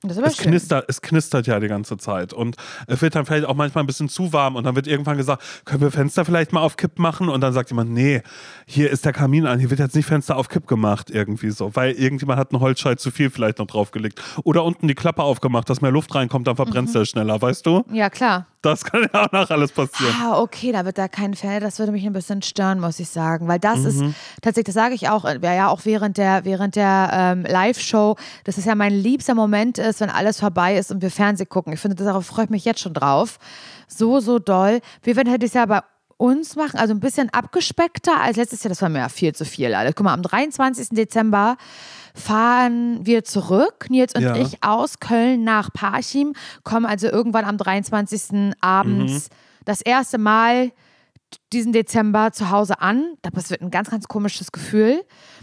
Das 0.02 0.16
ist 0.16 0.26
Es 0.26 0.36
schön. 0.36 0.46
knistert, 0.46 0.86
es 0.88 1.02
knistert 1.02 1.46
ja 1.46 1.60
die 1.60 1.68
ganze 1.68 1.98
Zeit. 1.98 2.32
Und 2.32 2.56
es 2.86 3.02
wird 3.02 3.14
dann 3.14 3.26
vielleicht 3.26 3.44
auch 3.44 3.54
manchmal 3.54 3.84
ein 3.84 3.86
bisschen 3.86 4.08
zu 4.08 4.32
warm 4.32 4.56
und 4.56 4.64
dann 4.64 4.74
wird 4.74 4.86
irgendwann 4.86 5.18
gesagt, 5.18 5.42
können 5.66 5.82
wir 5.82 5.90
Fenster 5.90 6.24
vielleicht 6.24 6.54
mal 6.54 6.62
auf 6.62 6.78
Kipp 6.78 6.98
machen? 6.98 7.28
Und 7.28 7.42
dann 7.42 7.52
sagt 7.52 7.68
jemand, 7.70 7.90
nee, 7.90 8.22
hier 8.66 8.88
ist 8.90 9.04
der 9.04 9.12
Kamin 9.12 9.46
an, 9.46 9.58
hier 9.58 9.68
wird 9.68 9.78
jetzt 9.80 9.94
nicht 9.94 10.06
Fenster 10.06 10.38
auf 10.38 10.48
Kipp 10.48 10.66
gemacht, 10.66 11.10
irgendwie 11.10 11.50
so. 11.50 11.76
Weil 11.76 11.92
irgendjemand 11.92 12.40
hat 12.40 12.50
einen 12.52 12.60
Holzscheit 12.62 12.98
zu 12.98 13.10
viel 13.10 13.28
vielleicht 13.28 13.58
noch 13.58 13.66
draufgelegt. 13.66 14.22
Oder 14.44 14.64
unten 14.64 14.88
die 14.88 14.94
Klappe 14.94 15.22
aufgemacht, 15.22 15.68
dass 15.68 15.82
mehr 15.82 15.90
Luft 15.92 16.14
reinkommt, 16.14 16.46
dann 16.46 16.56
verbrennt 16.56 16.88
Mhm. 16.88 16.92
der 16.94 17.04
schneller, 17.04 17.42
weißt 17.42 17.66
du? 17.66 17.84
Ja, 17.92 18.08
klar. 18.08 18.46
Das 18.62 18.84
kann 18.84 19.06
ja 19.10 19.24
auch 19.24 19.32
noch 19.32 19.48
alles 19.50 19.72
passieren. 19.72 20.14
Ah, 20.22 20.38
okay, 20.38 20.70
da 20.70 20.84
wird 20.84 20.98
da 20.98 21.08
kein 21.08 21.32
Fernseher. 21.34 21.60
Das 21.60 21.78
würde 21.78 21.92
mich 21.92 22.04
ein 22.04 22.12
bisschen 22.12 22.42
stören, 22.42 22.78
muss 22.78 23.00
ich 23.00 23.08
sagen. 23.08 23.48
Weil 23.48 23.58
das 23.58 23.84
ist 23.86 24.02
tatsächlich, 24.42 24.66
das 24.66 24.74
sage 24.74 24.94
ich 24.94 25.08
auch, 25.08 25.24
äh, 25.24 25.38
ja, 25.42 25.54
ja 25.54 25.68
auch 25.68 25.86
während 25.86 26.18
der, 26.18 26.44
während 26.44 26.76
der 26.76 27.10
ähm, 27.10 27.46
Live-Show, 27.50 28.16
dass 28.44 28.58
es 28.58 28.66
ja 28.66 28.74
mein 28.74 28.92
liebster 28.92 29.34
Moment 29.34 29.78
ist, 29.90 30.00
wenn 30.00 30.10
alles 30.10 30.40
vorbei 30.40 30.76
ist 30.76 30.90
und 30.90 31.02
wir 31.02 31.10
Fernsehen 31.10 31.48
gucken. 31.48 31.72
Ich 31.72 31.80
finde, 31.80 32.02
darauf 32.02 32.26
freue 32.26 32.44
ich 32.44 32.50
mich 32.50 32.64
jetzt 32.64 32.80
schon 32.80 32.94
drauf. 32.94 33.38
So, 33.88 34.20
so 34.20 34.38
doll. 34.38 34.80
Wir 35.02 35.16
werden 35.16 35.30
halt 35.30 35.42
dieses 35.42 35.54
Jahr 35.54 35.66
bei 35.66 35.80
uns 36.16 36.54
machen, 36.54 36.78
also 36.78 36.92
ein 36.92 37.00
bisschen 37.00 37.30
abgespeckter 37.30 38.20
als 38.20 38.36
letztes 38.36 38.62
Jahr. 38.62 38.68
Das 38.68 38.82
war 38.82 38.88
mir 38.90 38.98
ja 38.98 39.08
viel 39.08 39.34
zu 39.34 39.44
viel. 39.44 39.74
Alles. 39.74 39.94
Guck 39.94 40.04
mal, 40.04 40.12
am 40.12 40.22
23. 40.22 40.90
Dezember 40.90 41.56
fahren 42.14 43.00
wir 43.06 43.24
zurück, 43.24 43.86
Nils 43.88 44.14
und 44.14 44.22
Ja. 44.22 44.36
ich, 44.36 44.62
aus 44.62 44.98
Köln 45.00 45.44
nach 45.44 45.72
Parchim, 45.72 46.34
kommen 46.62 46.84
also 46.84 47.06
irgendwann 47.08 47.44
am 47.44 47.56
23. 47.56 48.52
abends 48.60 49.28
das 49.64 49.80
erste 49.80 50.18
Mal 50.18 50.72
diesen 51.52 51.72
Dezember 51.72 52.32
zu 52.32 52.50
Hause 52.50 52.80
an. 52.80 53.14
Das 53.22 53.50
wird 53.50 53.62
ein 53.62 53.70
ganz, 53.70 53.90
ganz 53.90 54.08
komisches 54.08 54.52
Gefühl. 54.52 55.02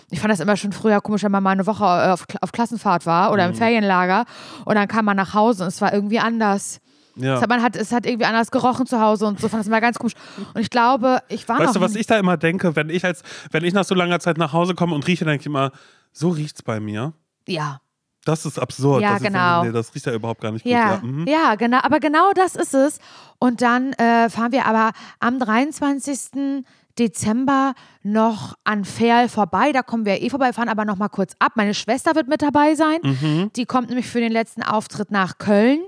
Ich 0.09 0.19
fand 0.21 0.31
das 0.31 0.39
immer 0.39 0.55
schon 0.55 0.71
früher 0.71 1.01
komisch, 1.01 1.23
wenn 1.23 1.31
man 1.31 1.43
mal 1.43 1.51
eine 1.51 1.67
Woche 1.67 1.83
äh, 1.83 2.11
auf, 2.11 2.25
auf 2.41 2.51
Klassenfahrt 2.51 3.05
war 3.05 3.31
oder 3.31 3.45
im 3.45 3.53
Ferienlager 3.53 4.25
und 4.65 4.75
dann 4.75 4.87
kam 4.87 5.05
man 5.05 5.17
nach 5.17 5.33
Hause 5.33 5.63
und 5.63 5.67
es 5.69 5.81
war 5.81 5.93
irgendwie 5.93 6.19
anders. 6.19 6.79
Ja. 7.15 7.35
Es, 7.35 7.41
hat, 7.41 7.49
man 7.49 7.61
hat, 7.63 7.75
es 7.75 7.91
hat 7.91 8.05
irgendwie 8.05 8.25
anders 8.25 8.51
gerochen 8.51 8.85
zu 8.85 9.01
Hause 9.01 9.25
und 9.25 9.41
so 9.41 9.49
fand 9.49 9.61
das 9.61 9.67
immer 9.67 9.81
ganz 9.81 9.97
komisch. 9.97 10.13
Und 10.53 10.61
ich 10.61 10.69
glaube, 10.69 11.19
ich 11.29 11.49
war 11.49 11.59
Weißt 11.59 11.75
du, 11.75 11.81
was 11.81 11.95
ich 11.95 12.05
da 12.05 12.17
immer 12.19 12.37
denke, 12.37 12.75
wenn 12.75 12.89
ich 12.89 13.03
als, 13.03 13.23
wenn 13.51 13.63
ich 13.63 13.73
nach 13.73 13.83
so 13.85 13.95
langer 13.95 14.19
Zeit 14.19 14.37
nach 14.37 14.53
Hause 14.53 14.75
komme 14.75 14.93
und 14.93 15.05
rieche, 15.07 15.25
denke 15.25 15.41
ich 15.41 15.45
immer, 15.47 15.71
so 16.11 16.29
riecht's 16.29 16.61
bei 16.61 16.79
mir. 16.79 17.13
ja. 17.47 17.79
Das 18.25 18.45
ist 18.45 18.59
absurd. 18.59 19.01
Ja, 19.03 19.13
das 19.13 19.21
ist 19.21 19.27
genau. 19.27 19.63
nee, 19.63 19.71
das 19.71 19.95
riecht 19.95 20.05
ja 20.05 20.11
überhaupt 20.13 20.41
gar 20.41 20.51
nicht 20.51 20.63
gut. 20.63 20.71
Ja, 20.73 20.95
Ja. 20.95 20.99
mhm. 21.01 21.25
ja, 21.27 21.55
genau. 21.55 21.79
Aber 21.81 22.01
genau 22.01 22.33
das 22.33 22.57
ist 22.57 22.73
es. 22.73 22.99
Und 23.39 23.61
dann 23.61 23.93
äh, 23.93 24.29
fahren 24.29 24.51
wir 24.51 24.65
aber 24.65 24.91
am 25.21 25.39
23. 25.39 26.65
Dezember 26.99 27.73
noch 28.03 28.55
an 28.63 28.85
Ferl 28.85 29.29
vorbei. 29.29 29.71
Da 29.71 29.81
kommen 29.81 30.05
wir 30.05 30.21
eh 30.21 30.29
vorbei, 30.29 30.53
fahren 30.53 30.69
aber 30.69 30.85
noch 30.85 30.97
mal 30.97 31.09
kurz 31.09 31.33
ab. 31.39 31.53
Meine 31.55 31.73
Schwester 31.73 32.15
wird 32.15 32.27
mit 32.27 32.41
dabei 32.41 32.75
sein. 32.75 32.99
Mhm. 33.03 33.51
Die 33.55 33.65
kommt 33.65 33.89
nämlich 33.89 34.07
für 34.07 34.19
den 34.19 34.31
letzten 34.31 34.63
Auftritt 34.63 35.11
nach 35.11 35.37
Köln. 35.37 35.79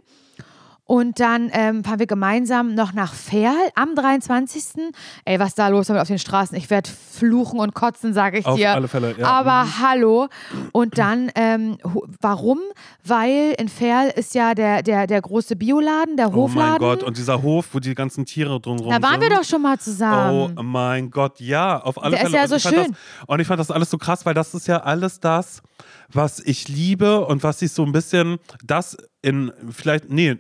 Und 0.89 1.19
dann 1.19 1.52
ähm, 1.54 1.83
fahren 1.83 2.00
wir 2.00 2.08
gemeinsam 2.08 2.73
noch 2.73 2.94
nach 2.94 3.13
Ferl 3.13 3.54
am 3.75 3.94
23. 3.94 4.92
Ey, 5.23 5.40
was 5.40 5.54
da 5.54 5.67
los 5.67 5.87
ist 5.87 5.96
auf 5.96 6.08
den 6.08 6.17
Straßen? 6.17 6.58
Ich 6.58 6.71
werde 6.71 6.90
fluchen 6.90 7.60
und 7.60 7.75
kotzen, 7.75 8.12
sage 8.12 8.40
ich 8.40 8.46
Auf 8.48 8.56
dir. 8.58 8.71
alle 8.73 8.87
Fälle, 8.87 9.13
ja. 9.15 9.27
Aber 9.27 9.65
Mhm. 9.65 9.79
hallo. 9.83 10.27
Und 10.71 10.98
dann, 10.98 11.29
ähm, 11.35 11.77
warum? 12.21 12.58
Weil 13.06 13.54
in 13.60 13.69
Ferl 13.69 14.10
ist 14.15 14.33
ja 14.33 14.56
der, 14.56 14.81
der, 14.81 15.06
der 15.06 15.21
große 15.21 15.56
Bioladen, 15.56 16.17
der 16.17 16.29
Oh 16.29 16.48
mein 16.48 16.65
Hofladen. 16.65 16.79
Gott, 16.79 17.04
und 17.04 17.17
dieser 17.17 17.44
Hof, 17.44 17.67
wo 17.73 17.77
die 17.79 17.94
ganzen 17.94 18.25
Tiere 18.25 18.60
drumherum 18.60 18.90
da 18.92 19.00
waren 19.04 19.21
sind. 19.21 19.29
wir 19.29 19.37
doch 19.37 19.44
schon 19.44 19.62
mal 19.62 19.77
zusammen. 19.77 20.56
Oh 20.58 20.63
mein 20.63 21.12
Gott, 21.12 21.40
ja, 21.40 21.79
auf 21.79 22.02
alle 22.02 22.15
Der 22.15 22.25
ist 22.25 22.31
Fälle. 22.31 22.37
ja 22.37 22.44
Und 22.44 22.50
so 22.50 22.56
ich 22.56 22.63
fand 22.63 22.75
schön. 22.75 22.92
Das, 22.92 23.27
und 23.27 23.40
ich 23.42 23.46
fand 23.48 23.60
das 23.60 23.69
alles 23.69 23.92
so 23.92 24.00
krass, 24.00 24.25
weil 24.25 24.33
das 24.33 24.56
ist 24.56 24.67
ja 24.67 24.77
alles 24.77 25.19
das, 25.19 25.62
was 26.12 26.40
ich 26.40 26.67
liebe 26.67 27.23
und 27.27 27.44
was 27.44 27.62
ich 27.62 27.71
so 27.73 27.83
ein 27.85 27.92
bisschen, 27.92 28.37
das 28.63 28.98
in, 29.21 29.52
vielleicht, 29.69 30.10
nee, 30.10 30.35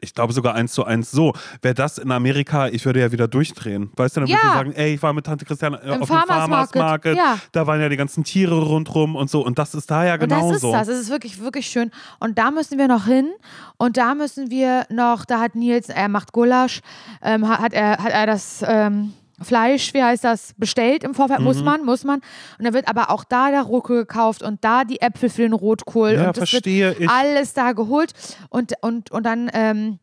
ich 0.00 0.14
glaube 0.14 0.32
sogar 0.32 0.54
eins 0.54 0.72
zu 0.72 0.84
eins 0.84 1.10
so. 1.10 1.32
Wäre 1.62 1.74
das 1.74 1.98
in 1.98 2.10
Amerika, 2.10 2.68
ich 2.68 2.84
würde 2.84 3.00
ja 3.00 3.12
wieder 3.12 3.28
durchdrehen. 3.28 3.90
Weißt 3.96 4.16
du, 4.16 4.20
dann 4.20 4.28
würde 4.28 4.40
Ja. 4.42 4.48
ich 4.48 4.54
sagen, 4.58 4.72
ey, 4.72 4.94
ich 4.94 5.02
war 5.02 5.12
mit 5.12 5.26
Tante 5.26 5.44
Christiane 5.44 5.80
äh, 5.82 5.86
Im 5.86 6.02
auf 6.02 6.08
dem 6.08 6.16
Farmers 6.16 6.26
Farmers 6.36 6.48
Market, 6.74 6.82
Market. 6.82 7.16
ja. 7.16 7.38
Da 7.52 7.66
waren 7.66 7.80
ja 7.80 7.88
die 7.88 7.96
ganzen 7.96 8.24
Tiere 8.24 8.54
rundrum 8.60 9.16
und 9.16 9.30
so. 9.30 9.44
Und 9.44 9.58
das 9.58 9.74
ist 9.74 9.90
da 9.90 10.04
ja 10.04 10.14
Und 10.14 10.30
das 10.30 10.38
ist 10.38 10.44
genauso. 10.46 10.72
das. 10.72 10.88
Es 10.88 10.98
ist 11.00 11.10
wirklich, 11.10 11.40
wirklich 11.40 11.66
schön. 11.66 11.90
Und 12.18 12.38
da 12.38 12.50
müssen 12.50 12.78
wir 12.78 12.88
noch 12.88 13.06
hin. 13.06 13.30
Und 13.76 13.96
da 13.96 14.14
müssen 14.14 14.50
wir 14.50 14.84
noch, 14.90 15.24
da 15.24 15.40
hat 15.40 15.54
Nils, 15.54 15.88
er 15.88 16.08
macht 16.08 16.32
Gulasch, 16.32 16.80
ähm, 17.22 17.48
hat, 17.48 17.60
hat, 17.60 17.72
er, 17.72 17.98
hat 17.98 18.12
er 18.12 18.26
das 18.26 18.64
ähm, 18.66 19.12
Fleisch, 19.42 19.94
wie 19.94 20.02
heißt 20.02 20.24
das, 20.24 20.54
bestellt 20.56 21.04
im 21.04 21.14
Vorfeld. 21.14 21.40
Mhm. 21.40 21.46
Muss 21.46 21.62
man, 21.62 21.84
muss 21.84 22.04
man. 22.04 22.20
Und 22.58 22.64
da 22.66 22.72
wird 22.72 22.88
aber 22.88 23.10
auch 23.10 23.24
da 23.24 23.50
der 23.50 23.62
Rotkohl 23.62 24.00
gekauft 24.00 24.42
und 24.42 24.64
da 24.64 24.84
die 24.84 25.00
Äpfel 25.00 25.30
für 25.30 25.42
den 25.42 25.52
Rotkohl. 25.52 26.12
Ja, 26.12 26.28
und 26.28 26.36
das 26.36 26.50
verstehe 26.50 26.88
wird 26.90 27.00
ich. 27.00 27.08
alles 27.08 27.54
da 27.54 27.72
geholt. 27.72 28.12
Und, 28.48 28.74
und, 28.82 29.10
und 29.10 29.24
dann. 29.24 29.50
Ähm, 29.52 29.98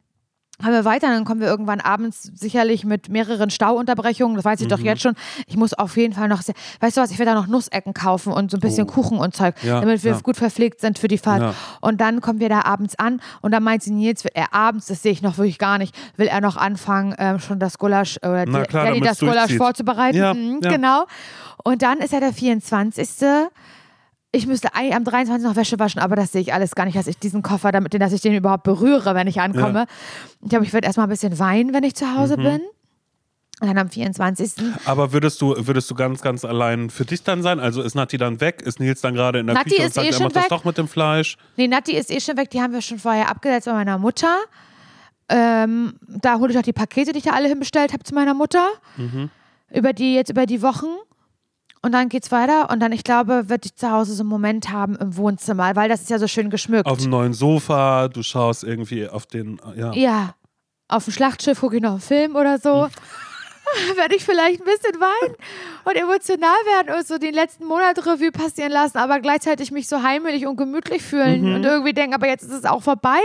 haben 0.64 0.72
wir 0.74 0.86
weiter, 0.86 1.08
dann 1.08 1.24
kommen 1.24 1.40
wir 1.40 1.48
irgendwann 1.48 1.80
abends 1.82 2.24
sicherlich 2.34 2.84
mit 2.84 3.10
mehreren 3.10 3.52
Stauunterbrechungen, 3.52 4.36
das 4.36 4.44
weiß 4.44 4.60
ich 4.62 4.66
Mhm. 4.66 4.70
doch 4.72 4.80
jetzt 4.80 5.04
schon. 5.04 5.14
Ich 5.46 5.56
muss 5.56 5.74
auf 5.76 5.96
jeden 5.98 6.14
Fall 6.14 6.28
noch, 6.28 6.42
sehr, 6.42 6.56
weißt 6.80 6.98
du 6.98 7.02
was, 7.02 7.12
ich 7.12 7.20
werde 7.20 7.34
da 7.34 7.40
noch 7.40 7.46
Nussecken 7.48 7.94
kaufen 7.94 8.34
und 8.34 8.50
so 8.50 8.58
ein 8.58 8.60
bisschen 8.60 8.86
Oh. 8.90 8.92
Kuchen 8.92 9.20
und 9.20 9.36
Zeug, 9.36 9.54
Ja, 9.62 9.80
damit 9.82 10.04
wir 10.04 10.14
ja. 10.14 10.20
gut 10.20 10.36
verpflegt 10.36 10.82
sind 10.82 10.98
für 10.98 11.08
die 11.08 11.20
Fahrt. 11.20 11.42
Ja. 11.42 11.54
Und 11.82 12.02
dann 12.02 12.22
kommen 12.22 12.40
wir 12.40 12.50
da 12.50 12.62
abends 12.62 12.98
an 12.98 13.22
und 13.42 13.52
dann 13.52 13.62
meint 13.62 13.84
sie 13.84 13.92
Nils, 13.92 14.24
will 14.24 14.32
er 14.34 14.54
abends, 14.54 14.88
das 14.88 15.04
sehe 15.04 15.12
ich 15.12 15.22
noch 15.22 15.38
wirklich 15.38 15.60
gar 15.60 15.78
nicht, 15.78 15.96
will 16.18 16.28
er 16.28 16.42
noch 16.42 16.58
anfangen, 16.58 17.14
ähm, 17.20 17.40
schon 17.40 17.60
das 17.60 17.78
Gulasch 17.78 18.18
äh, 18.24 18.28
oder 18.28 18.46
Na 18.48 18.62
die, 18.62 18.68
klar, 18.68 18.86
Daddy 18.86 19.02
das 19.02 19.20
Gulasch 19.20 19.56
vorzubereiten. 19.56 20.56
Mhm. 20.56 20.62
Genau. 20.62 21.06
Und 21.64 21.82
dann 21.84 22.00
ist 22.00 22.14
ja 22.14 22.20
der 22.20 22.34
24. 22.34 23.08
Ich 24.38 24.46
müsste 24.48 24.70
am 24.76 25.04
23. 25.04 25.44
noch 25.48 25.56
Wäsche 25.56 25.80
waschen, 25.80 26.00
aber 26.00 26.16
das 26.16 26.32
sehe 26.32 26.42
ich 26.42 26.54
alles 26.54 26.76
gar 26.76 26.86
nicht, 26.86 26.96
dass 26.96 27.08
ich 27.08 27.18
diesen 27.18 27.42
Koffer, 27.42 27.72
damit, 27.72 28.00
dass 28.00 28.14
ich 28.14 28.22
den 28.22 28.36
überhaupt 28.36 28.64
berühre, 28.64 29.16
wenn 29.16 29.26
ich 29.28 29.42
ankomme. 29.42 29.88
Ich 30.44 30.50
glaube, 30.50 30.64
ich 30.64 30.74
werde 30.74 30.86
erstmal 30.86 31.08
ein 31.08 31.10
bisschen 31.10 31.38
weinen, 31.40 31.74
wenn 31.74 31.84
ich 31.84 31.96
zu 31.96 32.06
Mhm. 32.06 32.18
Hause 32.18 32.38
bin. 32.38 32.62
Und 33.60 33.68
dann 33.68 33.78
am 33.80 33.90
24. 33.90 34.52
Aber 34.86 35.12
würdest 35.14 35.42
du, 35.42 35.56
würdest 35.58 35.90
du 35.90 35.96
ganz, 35.96 36.22
ganz 36.22 36.46
allein 36.46 36.92
für 36.92 37.06
dich 37.06 37.24
dann 37.24 37.42
sein? 37.42 37.60
Also 37.60 37.82
ist 37.82 37.96
Nati 37.96 38.18
dann 38.18 38.40
weg? 38.40 38.62
Ist 38.62 38.80
Nils 38.80 39.02
dann 39.02 39.16
gerade 39.16 39.40
in 39.40 39.48
der 39.48 39.56
Nati 39.56 39.72
Küche 39.72 39.82
und 39.82 39.88
ist 39.88 39.94
sagt, 39.96 40.06
eh 40.06 40.10
er 40.10 40.14
schon 40.14 40.24
macht 40.26 40.36
das 40.36 40.44
weg. 40.44 40.50
doch 40.52 40.64
mit 40.64 40.78
dem 40.78 40.88
Fleisch? 40.88 41.38
Nee, 41.56 41.68
Nati 41.68 41.94
ist 41.98 42.12
eh 42.12 42.20
schon 42.20 42.38
weg, 42.38 42.52
die 42.52 42.62
haben 42.62 42.74
wir 42.74 42.84
schon 42.84 43.00
vorher 43.00 43.30
abgesetzt 43.32 43.66
bei 43.66 43.74
meiner 43.74 43.98
Mutter. 43.98 44.38
Ähm, 45.30 45.96
da 46.08 46.38
hole 46.38 46.52
ich 46.54 46.58
auch 46.60 46.62
die 46.64 46.72
Pakete, 46.74 47.12
die 47.12 47.18
ich 47.18 47.24
da 47.26 47.32
alle 47.32 47.48
hinbestellt 47.50 47.94
habe 47.94 48.04
zu 48.04 48.14
meiner 48.14 48.36
Mutter. 48.36 48.68
Mhm. 48.96 49.32
Über 49.74 49.92
die, 49.92 50.14
jetzt 50.14 50.30
über 50.30 50.46
die 50.46 50.62
Wochen. 50.62 50.86
Und 51.82 51.92
dann 51.92 52.10
geht's 52.10 52.32
weiter. 52.32 52.70
Und 52.70 52.80
dann, 52.80 52.92
ich 52.92 53.04
glaube, 53.04 53.50
wird 53.50 53.66
ich 53.66 53.76
zu 53.76 53.92
Hause 53.92 54.14
so 54.14 54.24
einen 54.24 54.30
Moment 54.30 54.72
haben 54.72 54.96
im 54.96 55.16
Wohnzimmer, 55.18 55.76
weil 55.76 55.90
das 55.90 56.02
ist 56.02 56.10
ja 56.10 56.20
so 56.20 56.28
schön 56.28 56.50
geschmückt. 56.50 56.88
Auf 56.88 57.00
dem 57.00 57.12
neuen 57.12 57.34
Sofa, 57.34 58.08
du 58.08 58.24
schaust 58.24 58.64
irgendwie 58.64 59.08
auf 59.08 59.26
den, 59.26 59.60
ja. 59.76 59.94
Ja. 59.94 60.36
Auf 60.88 61.06
dem 61.06 61.14
Schlachtschiff 61.14 61.60
gucke 61.60 61.76
ich 61.78 61.82
noch 61.82 61.92
einen 61.92 62.00
Film 62.00 62.36
oder 62.36 62.60
so. 62.60 62.88
Werde 63.96 64.16
ich 64.16 64.24
vielleicht 64.24 64.62
ein 64.62 64.66
bisschen 64.66 65.00
weinen 65.00 65.36
und 65.84 65.96
emotional 65.96 66.58
werden 66.66 66.96
und 66.96 67.08
so 67.08 67.18
den 67.18 67.34
letzten 67.34 67.66
Monat 67.66 68.06
Revue 68.06 68.32
passieren 68.32 68.72
lassen, 68.72 68.98
aber 68.98 69.20
gleichzeitig 69.20 69.72
mich 69.72 69.88
so 69.88 70.04
heimelig 70.04 70.46
und 70.46 70.58
gemütlich 70.58 71.02
fühlen 71.02 71.56
und 71.56 71.64
irgendwie 71.64 71.94
denken, 71.94 72.14
aber 72.14 72.28
jetzt 72.28 72.44
ist 72.44 72.52
es 72.52 72.66
auch 72.66 72.84
vorbei, 72.84 73.20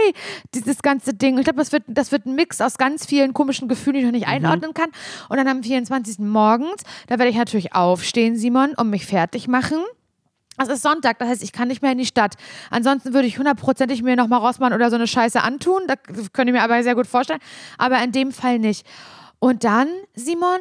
dieses 0.55 0.83
ganze 0.83 1.15
Ding. 1.15 1.39
Ich 1.39 1.45
glaube, 1.45 1.59
das 1.59 1.73
wird, 1.73 1.85
das 1.87 2.13
wird 2.13 2.27
ein 2.27 2.35
Mix 2.35 2.61
aus 2.61 2.79
ganz 2.79 3.07
vielen 3.07 3.35
komischen 3.35 3.69
Gefühlen, 3.69 3.95
die 3.95 4.01
ich 4.01 4.07
noch 4.07 4.13
nicht 4.13 4.29
einordnen 4.29 4.75
kann. 4.75 4.91
Und 5.29 5.37
dann 5.37 5.49
am 5.49 5.63
24. 5.63 6.19
morgens, 6.19 6.83
da 7.07 7.19
werde 7.19 7.31
ich 7.31 7.37
natürlich 7.37 7.75
aufstehen, 7.75 8.37
Simon, 8.37 8.75
und 8.75 8.91
mich 8.91 9.07
fertig 9.07 9.49
machen. 9.49 9.79
Es 10.59 10.69
ist 10.69 10.83
Sonntag, 10.83 11.19
das 11.19 11.29
heißt, 11.29 11.43
ich 11.43 11.53
kann 11.53 11.69
nicht 11.69 11.83
mehr 11.83 11.93
in 11.93 11.99
die 11.99 12.07
Stadt. 12.07 12.35
Ansonsten 12.71 13.15
würde 13.15 13.27
ich 13.27 13.39
hundertprozentig 13.39 14.03
mir 14.03 14.17
nochmal 14.17 14.41
Rossmann 14.41 14.73
oder 14.73 14.91
so 14.91 14.97
eine 14.97 15.07
Scheiße 15.07 15.43
antun. 15.43 15.83
Das 15.87 16.33
könnte 16.33 16.53
ich 16.53 16.59
mir 16.59 16.63
aber 16.63 16.83
sehr 16.83 16.95
gut 16.95 17.07
vorstellen. 17.07 17.41
Aber 17.79 18.03
in 18.03 18.13
dem 18.13 18.33
Fall 18.33 18.59
nicht. 18.59 18.87
Und 19.43 19.65
dann, 19.65 19.89
Simon, 20.15 20.61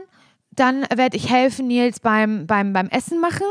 dann 0.55 0.87
werde 0.95 1.15
ich 1.15 1.29
helfen, 1.29 1.67
Nils 1.67 1.99
beim, 1.99 2.47
beim, 2.47 2.73
beim 2.73 2.87
Essen 2.87 3.19
machen. 3.21 3.45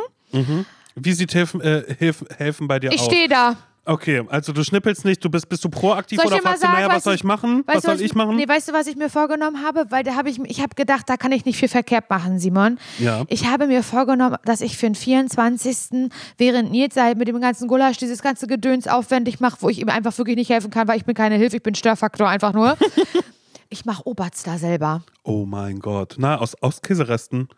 Wie 0.96 1.12
sieht 1.12 1.32
helfen, 1.34 1.60
äh, 1.60 1.84
helfen, 2.00 2.26
helfen 2.36 2.66
bei 2.66 2.80
dir 2.80 2.90
Ich 2.90 2.98
aus? 3.00 3.06
stehe 3.06 3.28
da. 3.28 3.56
Okay, 3.84 4.24
also 4.28 4.52
du 4.52 4.64
schnippelst 4.64 5.04
nicht, 5.04 5.24
du 5.24 5.30
bist, 5.30 5.48
bist 5.48 5.64
du 5.64 5.68
proaktiv 5.68 6.18
ich 6.18 6.24
oder 6.26 6.38
fragst 6.38 6.64
du, 6.64 6.66
naja, 6.66 6.88
was 6.88 7.04
soll 7.04 7.14
ich- 7.14 7.20
ich 7.20 7.24
machen? 7.24 7.62
Was 7.66 7.76
Weißt 7.76 7.84
du, 7.86 7.90
soll 7.96 8.00
ich 8.02 8.14
machen? 8.16 8.34
Nee, 8.36 8.48
weißt 8.48 8.68
du, 8.70 8.72
was 8.72 8.88
ich 8.88 8.96
mir 8.96 9.08
vorgenommen 9.08 9.64
habe? 9.64 9.86
Weil 9.90 10.02
da 10.02 10.16
habe 10.16 10.30
ich, 10.30 10.40
ich 10.40 10.60
habe 10.60 10.74
gedacht, 10.74 11.08
da 11.08 11.16
kann 11.16 11.30
ich 11.30 11.44
nicht 11.44 11.58
viel 11.60 11.68
verkehrt 11.68 12.10
machen, 12.10 12.40
Simon. 12.40 12.78
Ja. 12.98 13.22
Ich 13.28 13.46
habe 13.46 13.68
mir 13.68 13.84
vorgenommen, 13.84 14.36
dass 14.44 14.60
ich 14.62 14.76
für 14.76 14.86
den 14.86 14.96
24. 14.96 16.10
während 16.38 16.72
Nils 16.72 16.96
halt 16.96 17.18
mit 17.18 17.28
dem 17.28 17.40
ganzen 17.40 17.68
Gulasch 17.68 17.98
dieses 17.98 18.20
ganze 18.20 18.48
Gedöns 18.48 18.88
aufwendig 18.88 19.38
mache, 19.38 19.58
wo 19.60 19.68
ich 19.68 19.78
ihm 19.80 19.88
einfach 19.90 20.16
wirklich 20.18 20.36
nicht 20.36 20.50
helfen 20.50 20.70
kann, 20.72 20.88
weil 20.88 20.96
ich 20.98 21.04
bin 21.04 21.14
keine 21.14 21.36
Hilfe, 21.36 21.56
ich 21.58 21.62
bin 21.62 21.76
Störfaktor 21.76 22.28
einfach 22.28 22.52
nur. 22.52 22.76
ich 23.70 23.84
mache 23.84 24.06
Oberts 24.06 24.42
da 24.42 24.58
selber. 24.58 25.02
Oh 25.22 25.46
mein 25.46 25.78
Gott. 25.80 26.16
Na, 26.18 26.38
aus, 26.38 26.54
aus 26.62 26.82
Käseresten. 26.82 27.48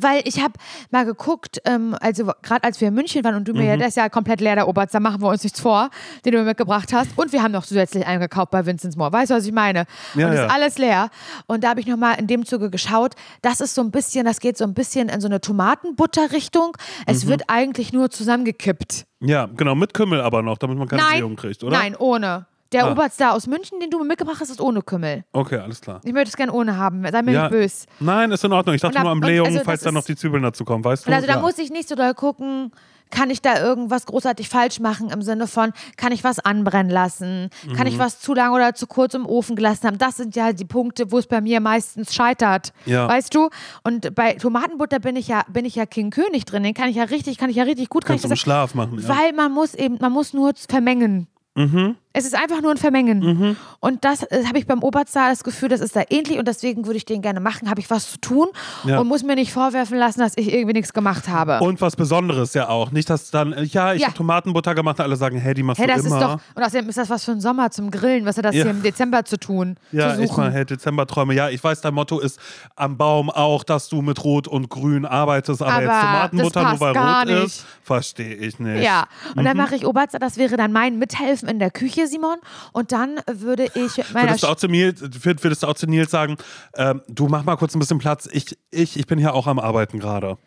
Weil 0.00 0.22
ich 0.24 0.40
habe 0.40 0.52
mal 0.92 1.04
geguckt, 1.04 1.60
ähm, 1.64 1.96
also 2.00 2.26
gerade 2.42 2.62
als 2.62 2.80
wir 2.80 2.86
in 2.88 2.94
München 2.94 3.24
waren 3.24 3.34
und 3.34 3.48
du 3.48 3.52
mir 3.54 3.62
Mhm. 3.62 3.66
ja, 3.70 3.76
der 3.76 3.88
ist 3.88 3.96
ja 3.96 4.08
komplett 4.08 4.40
leer, 4.40 4.54
der 4.54 4.68
Oberst, 4.68 4.94
da 4.94 5.00
machen 5.00 5.20
wir 5.20 5.26
uns 5.28 5.42
nichts 5.42 5.58
vor, 5.58 5.90
den 6.24 6.30
du 6.30 6.38
mir 6.38 6.44
mitgebracht 6.44 6.92
hast. 6.92 7.18
Und 7.18 7.32
wir 7.32 7.42
haben 7.42 7.50
noch 7.50 7.66
zusätzlich 7.66 8.06
eingekauft 8.06 8.52
bei 8.52 8.64
Vincent's 8.64 8.96
Moore. 8.96 9.12
Weißt 9.12 9.32
du, 9.32 9.34
was 9.34 9.44
ich 9.46 9.52
meine? 9.52 9.86
Ja, 10.14 10.28
und 10.28 10.34
ja. 10.34 10.44
ist 10.46 10.52
alles 10.52 10.78
leer. 10.78 11.10
Und 11.48 11.64
da 11.64 11.70
habe 11.70 11.80
ich 11.80 11.88
nochmal 11.88 12.20
in 12.20 12.28
dem 12.28 12.46
Zuge 12.46 12.70
geschaut. 12.70 13.14
Das 13.42 13.60
ist 13.60 13.74
so 13.74 13.80
ein 13.82 13.90
bisschen, 13.90 14.24
das 14.24 14.38
geht 14.38 14.56
so 14.56 14.62
ein 14.64 14.74
bisschen 14.74 15.08
in 15.08 15.20
so 15.20 15.26
eine 15.26 15.40
Tomatenbutter-Richtung. 15.40 16.76
Es 17.06 17.24
Mhm. 17.24 17.28
wird 17.30 17.42
eigentlich 17.48 17.92
nur 17.92 18.10
zusammengekippt. 18.10 19.06
Ja, 19.20 19.46
genau, 19.46 19.74
mit 19.74 19.92
Kümmel 19.92 20.20
aber 20.20 20.42
noch, 20.42 20.56
damit 20.58 20.78
man 20.78 20.86
keine 20.86 21.02
Nein, 21.02 21.34
kriegt, 21.36 21.64
oder? 21.64 21.76
nein, 21.76 21.96
ohne. 21.96 22.46
Der 22.72 22.86
Ah. 22.86 22.92
Oberst 22.92 23.20
da 23.20 23.30
aus 23.32 23.46
München, 23.46 23.80
den 23.80 23.90
du 23.90 23.98
mir 23.98 24.04
mitgebracht 24.04 24.38
hast, 24.40 24.50
ist 24.50 24.60
ohne 24.60 24.80
Kümmel. 24.82 25.24
Okay, 25.32 25.56
alles 25.58 25.80
klar. 25.80 26.00
Ich 26.04 26.12
möchte 26.12 26.28
es 26.28 26.36
gerne 26.36 26.52
ohne 26.52 26.76
haben. 26.76 27.04
Sei 27.10 27.22
mir 27.22 27.32
Ja. 27.32 27.42
nicht 27.42 27.50
böse. 27.50 27.86
Nein, 27.98 28.30
ist 28.30 28.44
in 28.44 28.52
Ordnung. 28.52 28.74
Ich 28.76 28.80
dachte 28.80 28.94
da- 28.94 29.02
nur 29.02 29.12
und 29.12 29.20
Blähungen, 29.20 29.52
also 29.52 29.64
falls 29.64 29.82
dann 29.82 29.94
noch 29.94 30.04
die 30.04 30.14
Zwiebeln 30.16 30.42
dazu 30.42 30.64
kommen, 30.64 30.84
weißt 30.84 31.06
du? 31.06 31.12
Also 31.12 31.26
da 31.26 31.34
ja. 31.34 31.40
muss 31.40 31.58
ich 31.58 31.70
nicht 31.70 31.88
so 31.88 31.96
doll 31.96 32.14
gucken, 32.14 32.70
kann 33.10 33.28
ich 33.28 33.42
da 33.42 33.58
irgendwas 33.60 34.06
großartig 34.06 34.48
falsch 34.48 34.78
machen 34.78 35.10
im 35.10 35.20
Sinne 35.22 35.48
von, 35.48 35.72
kann 35.96 36.12
ich 36.12 36.22
was 36.22 36.38
anbrennen 36.38 36.92
lassen? 36.92 37.50
Kann 37.74 37.88
Mhm. 37.88 37.92
ich 37.94 37.98
was 37.98 38.20
zu 38.20 38.34
lange 38.34 38.54
oder 38.54 38.72
zu 38.76 38.86
kurz 38.86 39.14
im 39.14 39.26
Ofen 39.26 39.56
gelassen 39.56 39.88
haben? 39.88 39.98
Das 39.98 40.16
sind 40.16 40.36
ja 40.36 40.52
die 40.52 40.64
Punkte, 40.64 41.10
wo 41.10 41.18
es 41.18 41.26
bei 41.26 41.40
mir 41.40 41.58
meistens 41.58 42.14
scheitert. 42.14 42.72
Ja. 42.86 43.08
Weißt 43.08 43.34
du? 43.34 43.50
Und 43.82 44.14
bei 44.14 44.34
Tomatenbutter 44.34 45.00
bin 45.00 45.16
ich 45.16 45.26
ja, 45.26 45.42
bin 45.48 45.64
ich 45.64 45.74
ja 45.74 45.86
King 45.86 46.10
König 46.10 46.44
drin. 46.44 46.62
Den 46.62 46.74
kann 46.74 46.88
ich 46.88 46.94
ja 46.96 47.02
richtig, 47.02 47.36
kann 47.36 47.50
ich 47.50 47.56
ja 47.56 47.64
richtig 47.64 47.88
gut. 47.88 48.04
Kann 48.04 48.12
Kannst 48.14 48.26
du 48.26 48.28
ich 48.28 48.32
im 48.32 48.36
Schlaf 48.36 48.76
machen. 48.76 48.96
Ja. 49.00 49.08
weil 49.08 49.32
man 49.32 49.50
muss 49.50 49.74
eben, 49.74 49.98
man 50.00 50.12
muss 50.12 50.32
nur 50.32 50.52
vermengen. 50.68 51.26
Mhm. 51.56 51.96
Es 52.12 52.24
ist 52.24 52.34
einfach 52.34 52.60
nur 52.60 52.72
ein 52.72 52.76
Vermengen. 52.76 53.56
Und 53.78 54.04
das 54.04 54.24
äh, 54.24 54.44
habe 54.46 54.58
ich 54.58 54.66
beim 54.66 54.82
Oberzahn 54.82 55.30
das 55.30 55.44
Gefühl, 55.44 55.68
das 55.68 55.80
ist 55.80 55.94
da 55.94 56.02
ähnlich 56.10 56.38
und 56.40 56.48
deswegen 56.48 56.84
würde 56.86 56.96
ich 56.96 57.04
den 57.04 57.22
gerne 57.22 57.38
machen. 57.38 57.70
Habe 57.70 57.80
ich 57.80 57.88
was 57.88 58.10
zu 58.10 58.18
tun 58.20 58.48
Ja. 58.84 58.98
und 58.98 59.06
muss 59.06 59.22
mir 59.22 59.36
nicht 59.36 59.52
vorwerfen 59.52 59.96
lassen, 59.96 60.18
dass 60.18 60.36
ich 60.36 60.52
irgendwie 60.52 60.72
nichts 60.72 60.92
gemacht 60.92 61.28
habe. 61.28 61.60
Und 61.60 61.80
was 61.80 61.94
Besonderes 61.94 62.52
ja 62.54 62.68
auch. 62.68 62.90
Nicht, 62.90 63.08
dass 63.10 63.30
dann, 63.30 63.52
äh, 63.52 63.62
ja, 63.62 63.94
ich 63.94 64.00
Ja. 64.00 64.08
habe 64.08 64.16
Tomatenbutter 64.16 64.74
gemacht 64.74 64.98
und 64.98 65.04
alle 65.04 65.14
sagen, 65.14 65.38
hey, 65.38 65.54
die 65.54 65.62
machst 65.62 65.80
Hey, 65.80 65.86
du 65.86 65.94
das 65.94 66.04
immer. 66.04 66.16
ist 66.16 66.22
doch, 66.22 66.40
und 66.56 66.62
außerdem 66.64 66.88
ist 66.88 66.98
das 66.98 67.10
was 67.10 67.24
für 67.24 67.30
ein 67.30 67.40
Sommer 67.40 67.70
zum 67.70 67.92
Grillen, 67.92 68.24
was 68.26 68.36
hat 68.36 68.44
das 68.44 68.56
Ja. 68.56 68.62
hier 68.64 68.72
im 68.72 68.82
Dezember 68.82 69.24
zu 69.24 69.38
tun? 69.38 69.76
ja, 69.92 70.16
zu 70.16 70.22
ich 70.22 70.36
mal, 70.36 70.50
hey, 70.52 70.64
Dezemberträume. 70.66 71.32
Ja, 71.34 71.48
ich 71.48 71.62
weiß, 71.62 71.80
dein 71.80 71.94
Motto 71.94 72.18
ist 72.18 72.40
am 72.74 72.96
Baum 72.96 73.30
auch, 73.30 73.62
dass 73.62 73.88
du 73.88 74.02
mit 74.02 74.24
Rot 74.24 74.48
und 74.48 74.68
Grün 74.68 75.06
arbeitest, 75.06 75.62
aber, 75.62 75.74
Aber 75.74 75.82
jetzt 75.82 76.00
Tomatenbutter 76.00 76.60
das 76.62 76.70
nur 76.72 76.80
weil 76.80 76.94
gar 76.94 77.20
rot 77.20 77.28
nicht. 77.28 77.44
ist, 77.46 77.66
verstehe 77.84 78.34
ich 78.34 78.58
nicht. 78.58 78.82
Ja, 78.82 79.06
und 79.36 79.42
Mhm. 79.42 79.44
dann 79.44 79.56
mache 79.56 79.76
ich 79.76 79.86
Oberzer, 79.86 80.18
das 80.18 80.36
wäre 80.38 80.56
dann 80.56 80.72
mein 80.72 80.98
Mithelfen 80.98 81.48
in 81.48 81.60
der 81.60 81.70
Küche, 81.70 81.99
Simon. 82.06 82.38
Und 82.72 82.92
dann 82.92 83.20
würde 83.26 83.64
ich 83.74 83.96
Würdest 83.96 84.42
du, 84.42 84.46
auch 84.46 84.56
zu 84.56 84.68
mir, 84.68 84.94
würdest 84.98 85.62
du 85.62 85.66
auch 85.66 85.74
zu 85.74 85.86
Nils 85.86 86.10
sagen, 86.10 86.36
ähm, 86.76 87.02
du 87.08 87.28
mach 87.28 87.44
mal 87.44 87.56
kurz 87.56 87.74
ein 87.74 87.78
bisschen 87.78 87.98
Platz, 87.98 88.28
ich, 88.30 88.56
ich, 88.70 88.98
ich 88.98 89.06
bin 89.06 89.18
hier 89.18 89.34
auch 89.34 89.46
am 89.46 89.58
Arbeiten 89.58 89.98
gerade. 89.98 90.38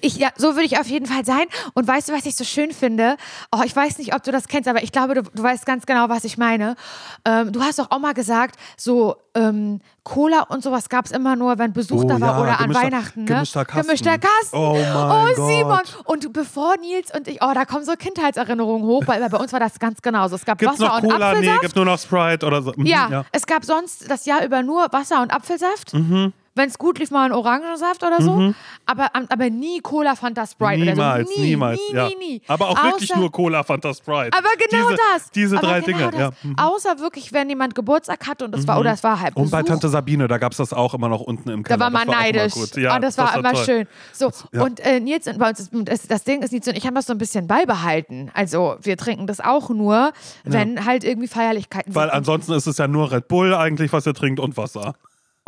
Ich, 0.00 0.16
ja, 0.18 0.28
so 0.36 0.54
würde 0.54 0.64
ich 0.64 0.78
auf 0.78 0.86
jeden 0.86 1.06
Fall 1.06 1.24
sein. 1.24 1.46
Und 1.74 1.88
weißt 1.88 2.08
du, 2.08 2.12
was 2.12 2.26
ich 2.26 2.36
so 2.36 2.44
schön 2.44 2.72
finde? 2.72 3.16
Oh, 3.50 3.62
ich 3.64 3.74
weiß 3.74 3.98
nicht, 3.98 4.14
ob 4.14 4.22
du 4.22 4.30
das 4.30 4.46
kennst, 4.46 4.68
aber 4.68 4.82
ich 4.82 4.92
glaube, 4.92 5.14
du, 5.14 5.22
du 5.22 5.42
weißt 5.42 5.64
ganz 5.64 5.86
genau, 5.86 6.08
was 6.08 6.24
ich 6.24 6.36
meine. 6.38 6.76
Ähm, 7.24 7.50
du 7.50 7.62
hast 7.62 7.78
doch 7.78 7.90
auch 7.90 7.98
mal 7.98 8.14
gesagt, 8.14 8.56
so 8.76 9.16
ähm, 9.34 9.80
Cola 10.04 10.42
und 10.42 10.62
sowas 10.62 10.88
gab 10.88 11.06
es 11.06 11.12
immer 11.12 11.34
nur, 11.34 11.58
wenn 11.58 11.72
Besuch 11.72 12.04
Oh 12.04 12.08
da 12.08 12.20
war 12.20 12.36
ja, 12.36 12.42
oder 12.42 12.60
an 12.60 12.74
Weihnachten. 12.74 13.20
Ne? 13.20 13.26
gemischter 13.26 13.64
Kasten. 13.64 13.86
Gemischter 13.86 14.18
Kasten. 14.18 14.56
Oh 14.56 14.74
mein 14.74 15.34
oh, 15.36 15.46
Simon. 15.48 15.78
Gott. 15.78 15.96
Und 16.04 16.32
bevor 16.32 16.76
Nils 16.76 17.12
und 17.14 17.26
ich, 17.26 17.42
oh, 17.42 17.52
da 17.54 17.64
kommen 17.64 17.84
so 17.84 17.92
Kindheitserinnerungen 17.92 18.86
hoch, 18.86 19.02
weil 19.06 19.26
bei 19.28 19.38
uns 19.38 19.52
war 19.52 19.60
das 19.60 19.78
ganz 19.78 20.02
genauso. 20.02 20.36
Es 20.36 20.44
gab 20.44 20.58
Gibt's 20.58 20.78
Wasser 20.78 20.88
noch 20.88 21.02
und 21.02 21.10
Cola? 21.10 21.32
Nee, 21.32 21.38
Apfelsaft. 21.38 21.60
gibt 21.62 21.76
nur 21.76 21.84
noch 21.86 21.98
Sprite 21.98 22.46
oder 22.46 22.62
so. 22.62 22.72
Mhm, 22.76 22.86
Ja, 22.86 23.24
es 23.32 23.46
gab 23.46 23.64
sonst 23.64 24.10
das 24.10 24.26
Jahr 24.26 24.44
über 24.44 24.62
nur 24.62 24.86
Wasser 24.92 25.22
und 25.22 25.32
Apfelsaft. 25.32 25.94
Mhm. 25.94 26.32
Wenn 26.56 26.68
es 26.68 26.78
gut 26.78 26.98
lief, 26.98 27.10
mal 27.10 27.26
ein 27.26 27.32
Orangensaft 27.32 28.02
oder 28.02 28.20
so. 28.22 28.54
Aber, 28.86 29.10
aber 29.12 29.50
nie 29.50 29.80
Cola, 29.80 30.16
Fanta, 30.16 30.46
Sprite 30.46 30.80
Niemals, 30.80 31.28
so. 31.28 31.40
Nie, 31.40 31.48
niemals. 31.48 31.78
nie, 31.90 31.94
ja. 31.94 32.08
nie, 32.08 32.16
nie. 32.16 32.42
Aber 32.48 32.70
auch 32.70 32.82
wirklich 32.82 33.10
Außer- 33.12 33.18
nur 33.18 33.30
Cola, 33.30 33.62
Fanta, 33.62 33.92
Sprite. 33.92 34.36
Aber 34.36 34.48
genau 34.58 34.88
diese, 34.88 34.98
das. 35.12 35.30
Diese 35.32 35.58
aber 35.58 35.66
drei 35.66 35.80
genau 35.80 35.98
Dinge. 35.98 36.10
Das. 36.10 36.20
Ja. 36.20 36.30
Mhm. 36.42 36.58
Außer 36.58 36.98
wirklich, 36.98 37.32
wenn 37.32 37.48
jemand 37.50 37.74
Geburtstag 37.74 38.26
hatte 38.26 38.46
und 38.46 38.54
es 38.54 38.66
war, 38.66 38.80
oder 38.80 38.92
es 38.92 39.04
war 39.04 39.20
halt 39.20 39.36
Und 39.36 39.50
bei. 39.50 39.62
Tante 39.62 39.88
Sabine, 39.88 40.28
da 40.28 40.38
gab 40.38 40.52
es 40.52 40.58
das 40.58 40.72
auch 40.72 40.94
immer 40.94 41.08
noch 41.08 41.20
unten 41.20 41.50
im 41.50 41.62
Keller. 41.62 41.76
Da 41.76 41.84
war 41.84 41.90
man 41.90 42.06
das 42.06 42.16
war 42.16 42.22
neidisch. 42.22 42.52
Gut. 42.54 42.76
Ja, 42.76 42.96
und 42.96 43.02
das, 43.02 43.18
war 43.18 43.36
immer 43.36 43.52
toll. 43.52 43.64
schön. 43.64 43.86
So, 44.12 44.32
ja. 44.52 44.62
und 44.62 44.80
äh, 44.80 44.98
Nils 45.00 45.26
und 45.26 45.38
bei 45.38 45.50
uns, 45.50 45.60
ist, 45.60 45.70
das, 45.84 46.06
das 46.06 46.24
Ding 46.24 46.42
ist, 46.42 46.52
Nils 46.52 46.66
und 46.66 46.76
ich 46.76 46.86
haben 46.86 46.94
das 46.94 47.06
so 47.06 47.12
ein 47.12 47.18
bisschen 47.18 47.46
beibehalten. 47.46 48.30
Also 48.32 48.76
wir 48.80 48.96
trinken 48.96 49.26
das 49.26 49.40
auch 49.40 49.68
nur, 49.68 50.12
wenn 50.44 50.86
halt 50.86 51.04
irgendwie 51.04 51.28
Feierlichkeiten 51.28 51.94
Weil 51.94 52.08
sind. 52.08 52.14
ansonsten 52.16 52.52
ist 52.52 52.66
es 52.66 52.78
ja 52.78 52.88
nur 52.88 53.12
Red 53.12 53.28
Bull 53.28 53.54
eigentlich, 53.54 53.92
was 53.92 54.06
ihr 54.06 54.14
trinkt 54.14 54.40
und 54.40 54.56
Wasser. 54.56 54.94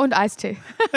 Und 0.01 0.17
Eistee. 0.17 0.57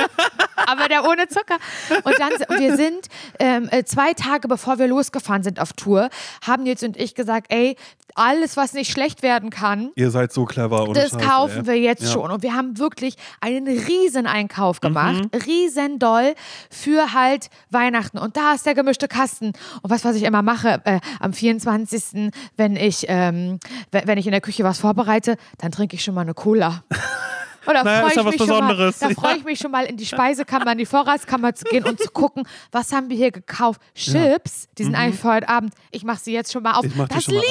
Aber 0.68 0.88
der 0.88 1.04
ohne 1.04 1.28
Zucker. 1.28 1.58
Und 2.04 2.16
dann, 2.20 2.34
und 2.34 2.60
wir 2.60 2.78
sind 2.78 3.08
ähm, 3.40 3.68
äh, 3.72 3.84
zwei 3.84 4.14
Tage 4.14 4.48
bevor 4.48 4.78
wir 4.78 4.88
losgefahren 4.88 5.42
sind 5.42 5.60
auf 5.60 5.74
Tour, 5.74 6.10
haben 6.46 6.62
Nils 6.64 6.84
und 6.84 6.96
ich 6.98 7.16
gesagt, 7.16 7.48
ey, 7.50 7.76
alles, 8.14 8.58
was 8.58 8.74
nicht 8.74 8.92
schlecht 8.92 9.24
werden 9.24 9.50
kann, 9.50 9.90
Ihr 9.96 10.12
seid 10.12 10.32
so 10.34 10.46
clever. 10.46 10.84
ohne 10.84 10.94
das 10.94 11.12
Scheiße, 11.12 11.26
kaufen 11.26 11.60
ey. 11.62 11.66
wir 11.66 11.78
jetzt 11.80 12.04
Ja. 12.04 12.10
Mhm. 12.10 12.14
schon. 12.14 12.32
Und 12.32 12.44
wir 12.44 12.54
haben 12.54 12.78
wirklich 12.78 13.16
einen 13.40 13.68
riesen 13.68 14.28
Einkauf 14.28 14.82
gemacht, 14.82 15.24
riesen 15.48 15.98
doll 15.98 16.36
für 16.70 17.14
halt 17.14 17.50
Weihnachten. 17.72 18.20
Und 18.20 18.38
da 18.38 18.54
ist 18.54 18.66
der 18.68 18.76
gemischte 18.76 19.08
Kasten. 19.08 19.48
Und 19.82 19.90
was, 19.90 20.06
was 20.06 20.16
ich 20.16 20.24
immer 20.24 20.44
mache, 20.44 20.80
äh, 20.86 21.00
am 21.20 21.34
24., 21.34 22.32
wenn 22.56 22.76
ich, 22.76 23.06
ähm, 23.08 23.60
wenn 23.92 24.18
ich 24.20 24.28
in 24.28 24.32
der 24.32 24.42
Küche 24.42 24.64
was 24.64 24.78
vorbereite, 24.80 25.38
dann 25.58 25.72
trinke 25.72 25.96
ich 25.96 26.04
schon 26.04 26.14
mal 26.14 26.22
eine 26.22 26.36
Cola. 26.36 26.84
Oder 27.72 27.84
Naja, 27.84 28.10
freue 28.10 28.12
ich 28.12 28.40
mich 28.40 28.48
schon 28.48 28.60
mal, 28.66 28.94
da 29.00 29.10
freue 29.10 29.38
ich 29.38 29.44
mich 29.44 29.60
schon 29.60 29.72
mal 29.72 29.86
in 29.86 29.98
die 29.98 30.06
Speisekammer, 30.06 30.74
in 30.74 30.78
die 30.78 30.86
Vorratskammer 30.86 31.56
zu 31.56 31.66
gehen 31.66 31.86
und 31.86 32.00
zu 32.00 32.10
gucken, 32.12 32.44
was 32.72 32.92
haben 32.92 33.10
wir 33.10 33.18
hier 33.18 33.32
gekauft. 33.32 33.82
Chips, 33.96 34.68
die 34.78 34.84
sind 34.84 34.96
eigentlich 34.96 35.20
für 35.20 35.34
heute 35.34 35.50
Abend. 35.50 35.74
Ich 35.92 36.04
mache 36.04 36.20
sie 36.22 36.34
jetzt 36.34 36.52
schon 36.52 36.64
mal 36.64 36.74
auf. 36.74 36.84
Mhm. 36.84 37.08
Das 37.10 37.28
liebe 37.28 37.42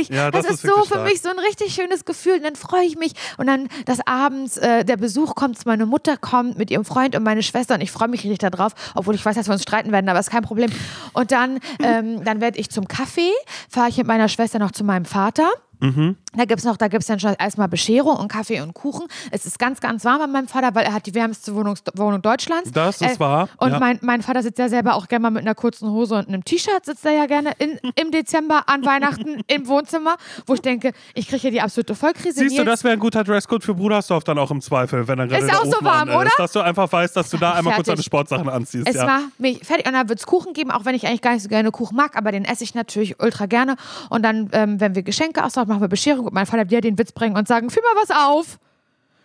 ich. 0.00 0.08
Ja, 0.08 0.30
das, 0.30 0.46
das 0.46 0.54
ist 0.54 0.64
ist 0.64 0.70
so 0.70 0.80
für 0.82 0.86
stark. 0.86 1.04
mich 1.04 1.20
so 1.20 1.28
ein 1.28 1.38
richtig 1.38 1.74
schönes 1.74 2.04
Gefühl. 2.04 2.36
Und 2.36 2.44
dann 2.44 2.56
freue 2.56 2.84
ich 2.84 2.96
mich. 2.96 3.12
Und 3.36 3.46
dann, 3.46 3.68
dass 3.86 3.98
abends 4.06 4.56
äh, 4.56 4.84
der 4.84 4.96
Besuch 4.96 5.34
kommt, 5.34 5.64
meine 5.66 5.86
Mutter 5.86 6.16
kommt 6.16 6.58
mit 6.58 6.70
ihrem 6.70 6.84
Freund 6.84 7.16
und 7.16 7.22
meine 7.22 7.42
Schwester. 7.42 7.74
Und 7.74 7.80
ich 7.80 7.90
freue 7.90 8.08
mich 8.08 8.22
richtig 8.24 8.38
darauf, 8.38 8.72
obwohl 8.94 9.14
ich 9.14 9.24
weiß, 9.24 9.36
dass 9.36 9.48
wir 9.48 9.52
uns 9.52 9.62
streiten 9.62 9.92
werden, 9.92 10.08
aber 10.08 10.20
ist 10.20 10.30
kein 10.30 10.42
Problem. 10.42 10.70
Und 11.12 11.32
dann, 11.32 11.58
ähm, 11.82 12.24
dann 12.24 12.40
werde 12.40 12.58
ich 12.58 12.70
zum 12.70 12.86
Kaffee, 12.88 13.32
fahre 13.68 13.88
ich 13.88 13.96
mit 13.98 14.06
meiner 14.06 14.28
Schwester 14.28 14.58
noch 14.58 14.72
zu 14.72 14.84
meinem 14.84 15.04
Vater. 15.04 15.48
Mhm. 15.80 16.16
Da 16.34 16.44
gibt 16.44 16.58
es 16.58 16.64
noch, 16.64 16.76
da 16.76 16.88
gibt 16.88 17.02
es 17.02 17.06
dann 17.06 17.20
schon 17.20 17.34
erstmal 17.38 17.68
Bescherung 17.68 18.16
und 18.16 18.28
Kaffee 18.28 18.60
und 18.60 18.74
Kuchen. 18.74 19.06
Es 19.30 19.46
ist 19.46 19.58
ganz, 19.58 19.80
ganz 19.80 20.04
warm 20.04 20.18
bei 20.18 20.26
meinem 20.26 20.48
Vater, 20.48 20.74
weil 20.74 20.84
er 20.84 20.92
hat 20.92 21.06
die 21.06 21.14
wärmste 21.14 21.54
Wohnung, 21.54 21.76
Wohnung 21.94 22.20
Deutschlands. 22.22 22.70
Das 22.72 23.00
ist 23.00 23.16
Äh, 23.16 23.20
wahr, 23.20 23.48
Und 23.58 23.70
ja. 23.72 23.78
mein, 23.78 23.98
mein 24.02 24.22
Vater 24.22 24.42
sitzt 24.42 24.58
ja 24.58 24.68
selber 24.68 24.94
auch 24.94 25.08
gerne 25.08 25.22
mal 25.22 25.30
mit 25.30 25.42
einer 25.42 25.54
kurzen 25.54 25.90
Hose 25.90 26.16
und 26.16 26.28
einem 26.28 26.44
T-Shirt, 26.44 26.84
sitzt 26.84 27.04
er 27.06 27.12
ja 27.12 27.26
gerne 27.26 27.52
in, 27.58 27.78
im 27.96 28.10
Dezember 28.10 28.64
an 28.68 28.84
Weihnachten 28.84 29.40
im 29.46 29.66
Wohnzimmer, 29.68 30.16
wo 30.46 30.54
ich 30.54 30.60
denke, 30.60 30.92
ich 31.14 31.28
kriege 31.28 31.40
hier 31.42 31.50
die 31.50 31.60
absolute 31.60 31.94
Vollkrise. 31.94 32.40
Siehst 32.40 32.52
du, 32.58 32.62
Nils. 32.62 32.66
das 32.72 32.84
wäre 32.84 32.92
ein 32.94 33.00
guter 33.00 33.24
Dresscode 33.24 33.64
für 33.64 33.74
Brudersdorf 33.74 34.24
dann 34.24 34.38
auch 34.38 34.50
im 34.50 34.60
Zweifel, 34.60 35.06
wenn 35.08 35.18
dann 35.18 35.28
gerade 35.28 35.44
Ist 35.44 35.54
auch 35.54 35.64
so 35.64 35.76
Ofen 35.76 35.84
warm, 35.84 36.08
an 36.08 36.08
ist. 36.08 36.16
oder? 36.16 36.30
Dass 36.36 36.52
du 36.52 36.60
einfach 36.60 36.90
weißt, 36.92 37.16
dass 37.16 37.30
du 37.30 37.36
da 37.36 37.52
einmal 37.52 37.74
kurz 37.74 37.86
fertig. 37.86 37.94
deine 37.94 38.02
Sportsachen 38.04 38.48
anziehst. 38.48 38.88
Es 38.88 38.96
ja. 38.96 39.20
mich 39.38 39.60
fertig 39.64 39.86
und 39.86 39.92
dann 39.94 40.08
wird 40.08 40.18
es 40.18 40.26
Kuchen 40.26 40.52
geben, 40.52 40.70
auch 40.70 40.84
wenn 40.84 40.94
ich 40.94 41.06
eigentlich 41.06 41.22
gar 41.22 41.32
nicht 41.32 41.42
so 41.42 41.48
gerne 41.48 41.70
Kuchen 41.70 41.96
mag, 41.96 42.16
aber 42.16 42.32
den 42.32 42.44
esse 42.44 42.64
ich 42.64 42.74
natürlich 42.74 43.20
ultra 43.20 43.46
gerne. 43.46 43.76
Und 44.10 44.22
dann, 44.24 44.48
ähm, 44.52 44.80
wenn 44.80 44.94
wir 44.94 45.02
Geschenke 45.02 45.44
ausmachen, 45.44 45.67
machen 45.68 45.80
wir 45.80 45.88
Bescherung 45.88 46.26
und 46.26 46.34
mein 46.34 46.46
Vater 46.46 46.62
wird 46.62 46.70
dir 46.72 46.80
den 46.80 46.98
Witz 46.98 47.12
bringen 47.12 47.36
und 47.36 47.46
sagen, 47.48 47.70
führ 47.70 47.82
mal 47.82 48.00
was 48.02 48.10
auf. 48.10 48.58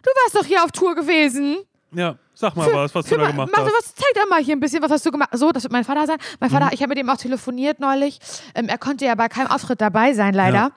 Du 0.02 0.10
warst 0.24 0.36
doch 0.36 0.46
hier 0.46 0.64
auf 0.64 0.72
Tour 0.72 0.96
gewesen. 0.96 1.58
ja, 1.94 2.16
sag 2.34 2.56
mal 2.58 2.68
was, 2.74 2.94
was 2.96 3.06
du 3.06 3.16
da 3.18 3.28
gemacht 3.28 3.50
mach 3.56 3.64
hast. 3.64 3.72
was, 3.78 3.96
zeig 3.96 4.08
doch 4.16 4.28
mal 4.30 4.42
hier 4.44 4.56
ein 4.56 4.60
bisschen, 4.60 4.82
was 4.82 4.92
hast 4.92 5.06
du 5.06 5.12
gemacht. 5.12 5.30
So, 5.34 5.52
das 5.52 5.64
wird 5.64 5.72
mein 5.72 5.84
Vater 5.86 6.08
sein. 6.08 6.18
Mein 6.40 6.50
Mhm. 6.50 6.56
Vater, 6.56 6.70
ich 6.74 6.82
habe 6.82 6.90
mit 6.90 6.98
ihm 6.98 7.10
auch 7.10 7.16
telefoniert 7.18 7.80
neulich. 7.80 8.20
Ähm, 8.56 8.68
er 8.68 8.78
konnte 8.80 9.06
ja 9.06 9.14
bei 9.16 9.30
keinem 9.30 9.48
Auftritt 9.48 9.80
dabei 9.80 10.14
sein, 10.14 10.34
leider. 10.34 10.58
Ja. 10.58 10.72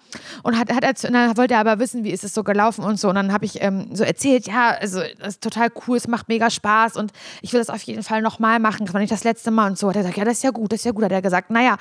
Und 0.45 0.57
hat, 0.59 0.71
hat 0.73 0.85
er, 0.85 0.91
und 1.09 1.15
dann 1.15 1.37
wollte 1.37 1.55
er 1.55 1.61
aber 1.61 1.79
wissen, 1.81 2.05
wie 2.05 2.11
ist 2.11 2.23
es 2.23 2.35
so 2.35 2.45
gelaufen 2.45 2.85
und 2.85 3.01
so. 3.01 3.09
Und 3.09 3.15
dann 3.17 3.33
habe 3.33 3.47
ich 3.47 3.63
ähm, 3.63 3.89
so 3.97 4.05
erzählt, 4.05 4.47
ja, 4.47 4.77
also 4.79 5.01
das 5.19 5.29
ist 5.29 5.43
total 5.43 5.71
cool, 5.89 5.97
es 5.97 6.07
macht 6.07 6.29
mega 6.29 6.51
Spaß 6.51 6.97
und 6.97 7.11
ich 7.43 7.53
will 7.53 7.61
das 7.61 7.71
auf 7.71 7.83
jeden 7.83 8.03
Fall 8.05 8.21
nochmal 8.23 8.61
machen. 8.61 8.85
Das 8.85 8.93
war 8.95 9.01
nicht 9.01 9.13
das 9.13 9.25
letzte 9.25 9.51
Mal 9.51 9.69
und 9.71 9.79
so. 9.79 9.89
Hat 9.89 9.97
er 9.97 10.03
gesagt, 10.03 10.19
ja, 10.19 10.25
das 10.25 10.35
ist 10.35 10.43
ja 10.45 10.51
gut, 10.51 10.71
das 10.73 10.81
ist 10.81 10.85
ja 10.85 10.93
gut. 10.93 11.03
Hat 11.05 11.13
er 11.13 11.23
gesagt, 11.23 11.51
naja, 11.51 11.79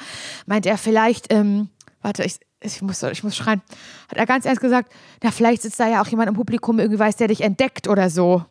meint 0.47 0.65
er 0.65 0.77
vielleicht, 0.77 1.31
ähm, 1.33 1.69
warte, 2.05 2.23
ich, 2.23 2.39
ich 2.61 2.81
muss, 2.81 3.01
ich 3.03 3.23
muss 3.23 3.35
schreien. 3.35 3.61
Hat 4.09 4.17
er 4.17 4.25
ganz 4.27 4.45
ernst 4.45 4.61
gesagt, 4.61 4.93
na, 5.23 5.31
vielleicht 5.31 5.63
sitzt 5.63 5.79
da 5.79 5.87
ja 5.87 6.01
auch 6.01 6.07
jemand 6.07 6.29
im 6.29 6.35
Publikum, 6.35 6.79
irgendwie 6.79 6.99
weiß, 6.99 7.15
der 7.17 7.27
dich 7.27 7.41
entdeckt 7.41 7.87
oder 7.87 8.09
so. 8.09 8.45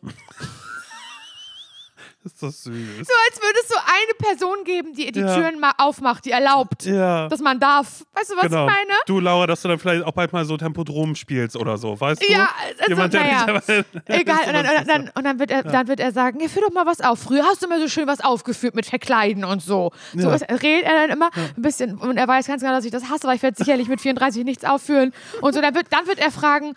Ist 2.25 2.41
das 2.41 2.63
süß. 2.63 2.73
So 2.73 3.13
als 3.29 3.39
würde 3.41 3.59
es 3.61 3.67
so 3.69 3.75
eine 3.75 4.13
Person 4.17 4.63
geben, 4.65 4.93
die 4.93 5.11
die 5.11 5.19
Ja. 5.19 5.35
Türen 5.35 5.59
mal 5.59 5.73
aufmacht, 5.77 6.25
die 6.25 6.31
erlaubt, 6.31 6.83
Ja. 6.83 7.27
dass 7.27 7.39
man 7.39 7.59
darf. 7.59 8.03
Weißt 8.13 8.31
du, 8.31 8.35
was 8.35 8.43
Genau. 8.43 8.65
ich 8.65 8.71
meine? 8.71 8.93
Du, 9.05 9.19
Laura, 9.19 9.45
dass 9.45 9.61
du 9.61 9.67
dann 9.67 9.77
vielleicht 9.77 10.03
auch 10.03 10.11
bald 10.11 10.33
mal 10.33 10.43
so 10.43 10.57
Tempodrom 10.57 11.13
spielst 11.15 11.55
oder 11.55 11.77
so, 11.77 11.99
weißt 11.99 12.23
du? 12.23 12.31
Ja, 12.31 12.49
also, 12.79 12.83
Jemand, 12.89 13.13
der 13.13 13.21
naja. 13.21 13.45
aber- 13.47 13.61
Egal, 14.07 14.37
und 14.47 14.53
dann, 14.53 14.65
und, 14.65 14.87
dann, 14.87 15.11
und 15.13 15.23
dann, 15.23 15.39
wird 15.39 15.51
er, 15.51 15.63
dann 15.63 15.87
wird 15.87 15.99
er 15.99 16.11
sagen, 16.11 16.39
ja, 16.39 16.47
führ 16.47 16.63
doch 16.63 16.73
mal 16.73 16.87
was 16.87 16.99
auf. 17.01 17.19
Früher 17.19 17.43
hast 17.43 17.61
du 17.63 17.67
mir 17.67 17.79
so 17.79 17.87
schön 17.87 18.07
was 18.07 18.21
aufgeführt 18.21 18.73
mit 18.73 18.87
Verkleiden 18.87 19.45
und 19.45 19.61
so. 19.61 19.91
So 20.15 20.31
ist, 20.31 20.43
redet 20.49 20.83
er 20.85 20.93
dann 21.07 21.09
immer 21.11 21.29
ein 21.35 21.61
bisschen, 21.61 21.97
und 21.99 22.17
er 22.17 22.27
weiß 22.27 22.47
ganz 22.47 22.61
genau, 22.63 22.73
dass 22.73 22.85
ich 22.85 22.91
das 22.91 23.07
hasse, 23.09 23.27
weil 23.27 23.35
ich 23.35 23.43
werde 23.43 23.57
sicherlich 23.57 23.87
mit 23.87 24.01
34 24.01 24.43
nichts 24.43 24.65
aufführen. 24.65 25.13
Und 25.41 25.53
so, 25.53 25.61
dann 25.61 25.75
wird, 25.75 25.87
dann 25.91 26.07
wird 26.07 26.17
er 26.17 26.31
fragen, 26.31 26.73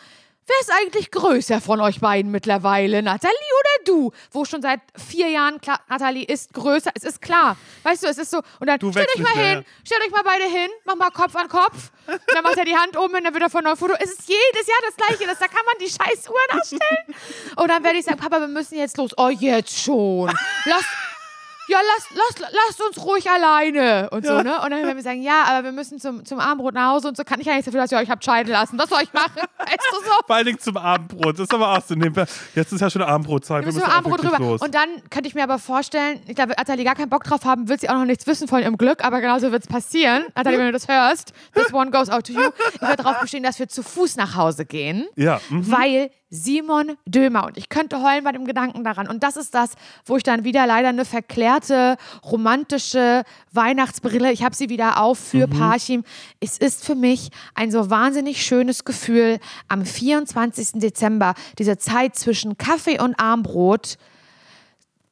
wer 0.49 0.61
ist 0.61 0.73
eigentlich 0.73 1.11
größer 1.11 1.61
von 1.61 1.81
euch 1.81 2.01
beiden 2.01 2.31
mittlerweile, 2.31 3.03
Nathalie 3.03 3.35
oder 3.35 3.85
du? 3.85 4.13
Wo 4.33 4.45
schon 4.45 4.63
seit 4.63 4.81
vier 4.97 5.29
Jahren 5.29 5.61
klar, 5.61 5.81
Nathalie 5.89 6.25
ist 6.25 6.53
größer, 6.55 6.91
es 6.95 7.05
ist 7.05 7.23
klar. 7.23 7.57
Weißt 7.83 8.03
du, 8.03 8.09
es 8.09 8.19
ist 8.19 8.31
so, 8.31 8.39
und 8.61 8.67
dann 8.67 8.79
Du 8.79 8.91
stellt 8.91 9.09
euch 9.15 9.23
mal 9.23 9.33
hin, 9.33 9.65
stellt 9.85 10.03
euch 10.03 10.11
mal 10.11 10.23
beide 10.25 10.45
hin, 10.45 10.69
mach 10.85 10.97
mal 10.97 11.11
Kopf 11.11 11.37
an 11.37 11.49
Kopf. 11.49 11.91
Und 12.07 12.21
dann 12.33 12.43
macht 12.43 12.57
er 12.57 12.65
die 12.65 12.77
Hand 12.77 12.97
oben 12.97 13.15
hin, 13.15 13.25
dann 13.25 13.35
wird 13.35 13.45
er 13.45 13.51
von 13.51 13.63
neu 13.65 13.77
Foto. 13.77 13.95
Es 14.01 14.11
ist 14.11 14.29
jedes 14.29 14.67
Jahr 14.67 14.79
das 14.87 14.97
Gleiche. 14.97 15.27
Das, 15.27 15.39
da 15.39 15.47
kann 15.47 15.65
man 15.67 15.75
die 15.81 15.91
scheiß 15.91 16.29
Uhren 16.29 16.61
ausstellen. 16.61 17.15
Und 17.57 17.69
dann 17.69 17.85
werde 17.85 17.99
ich 17.99 18.05
sagen, 18.05 18.19
Papa, 18.19 18.41
wir 18.41 18.49
müssen 18.49 18.79
jetzt 18.79 18.97
los. 18.97 19.11
Oh, 19.17 19.29
jetzt 19.29 19.79
schon. 19.79 20.33
Lass, 20.65 20.85
ja, 21.69 21.79
lass, 21.97 22.09
lass, 22.41 22.51
lasst 22.53 22.83
uns 22.83 23.05
ruhig 23.05 23.31
alleine. 23.31 24.09
Und 24.11 24.27
so, 24.27 24.43
ne? 24.43 24.57
Und 24.63 24.71
dann 24.71 24.83
werden 24.83 24.97
wir 24.97 25.03
sagen, 25.03 25.23
ja, 25.23 25.45
aber 25.49 25.65
wir 25.65 25.73
müssen 25.73 25.99
zum, 26.01 26.25
zum 26.25 26.39
Abendbrot 26.41 26.75
nach 26.75 26.93
Hause 26.93 27.09
und 27.09 27.17
so. 27.17 27.25
Kann 27.25 27.41
ich 27.41 27.47
ja 27.47 27.53
nichts 27.53 27.67
dafür, 27.67 27.81
dass 27.83 27.93
ihr 27.93 27.99
euch 27.99 28.11
habt 28.11 28.25
scheiden 28.25 28.53
lassen. 28.53 28.79
Was 28.79 28.89
soll 28.89 29.01
ich 29.03 29.13
machen? 29.13 29.33
Weißt 29.59 29.89
du 29.93 29.97
so? 30.05 30.11
Vor 30.27 30.37
allen 30.37 30.47
Dingen 30.47 30.59
zum 30.59 30.77
Abendbrot. 30.77 31.35
Das 31.39 31.45
ist 31.45 31.55
aber 31.55 31.77
auch 31.77 31.83
so. 31.83 31.95
nehmen 31.95 32.17
wir- 32.17 32.27
Jetzt 32.55 32.73
ist 32.73 32.81
ja 32.81 32.89
schon 32.91 33.03
Abendbrotzeit. 33.03 33.65
Wir 33.65 33.67
Wir 33.67 33.73
müssen 33.75 33.83
auch 33.87 33.97
Abendbrot 33.97 34.25
drüber. 34.25 34.39
los. 34.39 34.61
Und 34.63 34.75
dann 34.75 34.89
könnte 35.11 35.29
ich 35.29 35.35
mir 35.35 35.43
aber 35.45 35.59
vorstellen, 35.59 36.21
ich 36.27 36.35
glaube, 36.35 36.59
Atali 36.59 36.85
gar 36.85 36.95
keinen 36.95 37.11
Bock 37.11 37.25
drauf 37.25 37.45
haben, 37.45 37.69
wird 37.69 37.81
sie 37.81 37.89
auch 37.91 37.95
noch 37.95 38.05
nichts 38.05 38.27
wissen 38.27 38.49
von 38.49 38.61
ihrem 38.63 38.77
Glück, 38.77 39.05
aber 39.05 39.21
genauso 39.21 39.53
wird 39.53 39.63
es 39.65 39.69
passieren. 39.69 40.25
Atali, 40.35 40.59
wenn 40.59 40.67
du 40.67 40.73
das 40.73 40.89
hörst, 40.89 41.33
this 41.55 41.73
one 41.73 41.91
goes 41.91 42.09
out 42.11 42.27
to 42.27 42.33
you. 42.33 42.51
Ich 42.75 42.81
werde 42.81 43.03
darauf 43.03 43.21
bestehen, 43.21 43.43
dass 43.43 43.59
wir 43.59 43.69
zu 43.69 43.83
Fuß 43.83 44.17
nach 44.17 44.35
Hause 44.37 44.65
gehen. 44.65 45.07
ja, 45.17 45.41
mhm. 45.51 45.71
Weil 45.71 46.11
Simon 46.31 46.97
Dömer 47.07 47.47
und 47.47 47.57
ich 47.57 47.69
könnte 47.69 48.03
heulen 48.03 48.25
bei 48.25 48.33
dem 48.33 48.45
Gedanken 48.45 48.85
daran. 48.85 49.09
Und 49.09 49.23
das 49.23 49.37
ist 49.37 49.55
das, 49.55 49.73
wo 50.05 50.17
ich 50.17 50.23
dann 50.23 50.45
wieder 50.45 50.67
leider 50.67 50.89
eine 50.89 51.05
verklärte, 51.05 51.97
romantische 52.23 53.23
Weihnachtsbrille, 53.53 54.31
ich 54.33 54.43
habe 54.43 54.55
sie 54.55 54.69
wieder 54.69 55.01
auf 55.01 55.19
für 55.19 55.49
Parchim. 55.49 56.05
Es 56.41 56.59
ist 56.59 56.85
für 56.85 56.95
mich 56.95 57.31
ein 57.55 57.71
so 57.71 57.91
wahnsinnig 57.91 58.45
schönes 58.45 58.85
Gefühl, 58.85 59.39
am 59.69 59.85
24. 59.85 60.73
Dezember, 60.75 61.35
diese 61.59 61.79
Zeit 61.79 62.17
zwischen 62.17 62.59
Kaffee 62.59 63.01
und 63.01 63.19
Armbrot, 63.19 63.97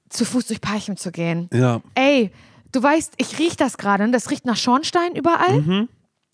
zu 0.09 0.25
Fuß 0.25 0.47
durch 0.47 0.61
Parchim 0.61 0.97
zu 0.97 1.11
gehen. 1.11 1.49
ja. 1.53 1.81
Ey, 1.95 2.31
du 2.73 2.83
weißt, 2.83 3.14
ich 3.17 3.39
rieche 3.39 3.57
das 3.57 3.79
gerade, 3.79 4.05
ne? 4.05 4.12
das 4.12 4.31
riecht 4.31 4.45
nach 4.45 4.57
Schornstein 4.57 5.14
überall. 5.14 5.89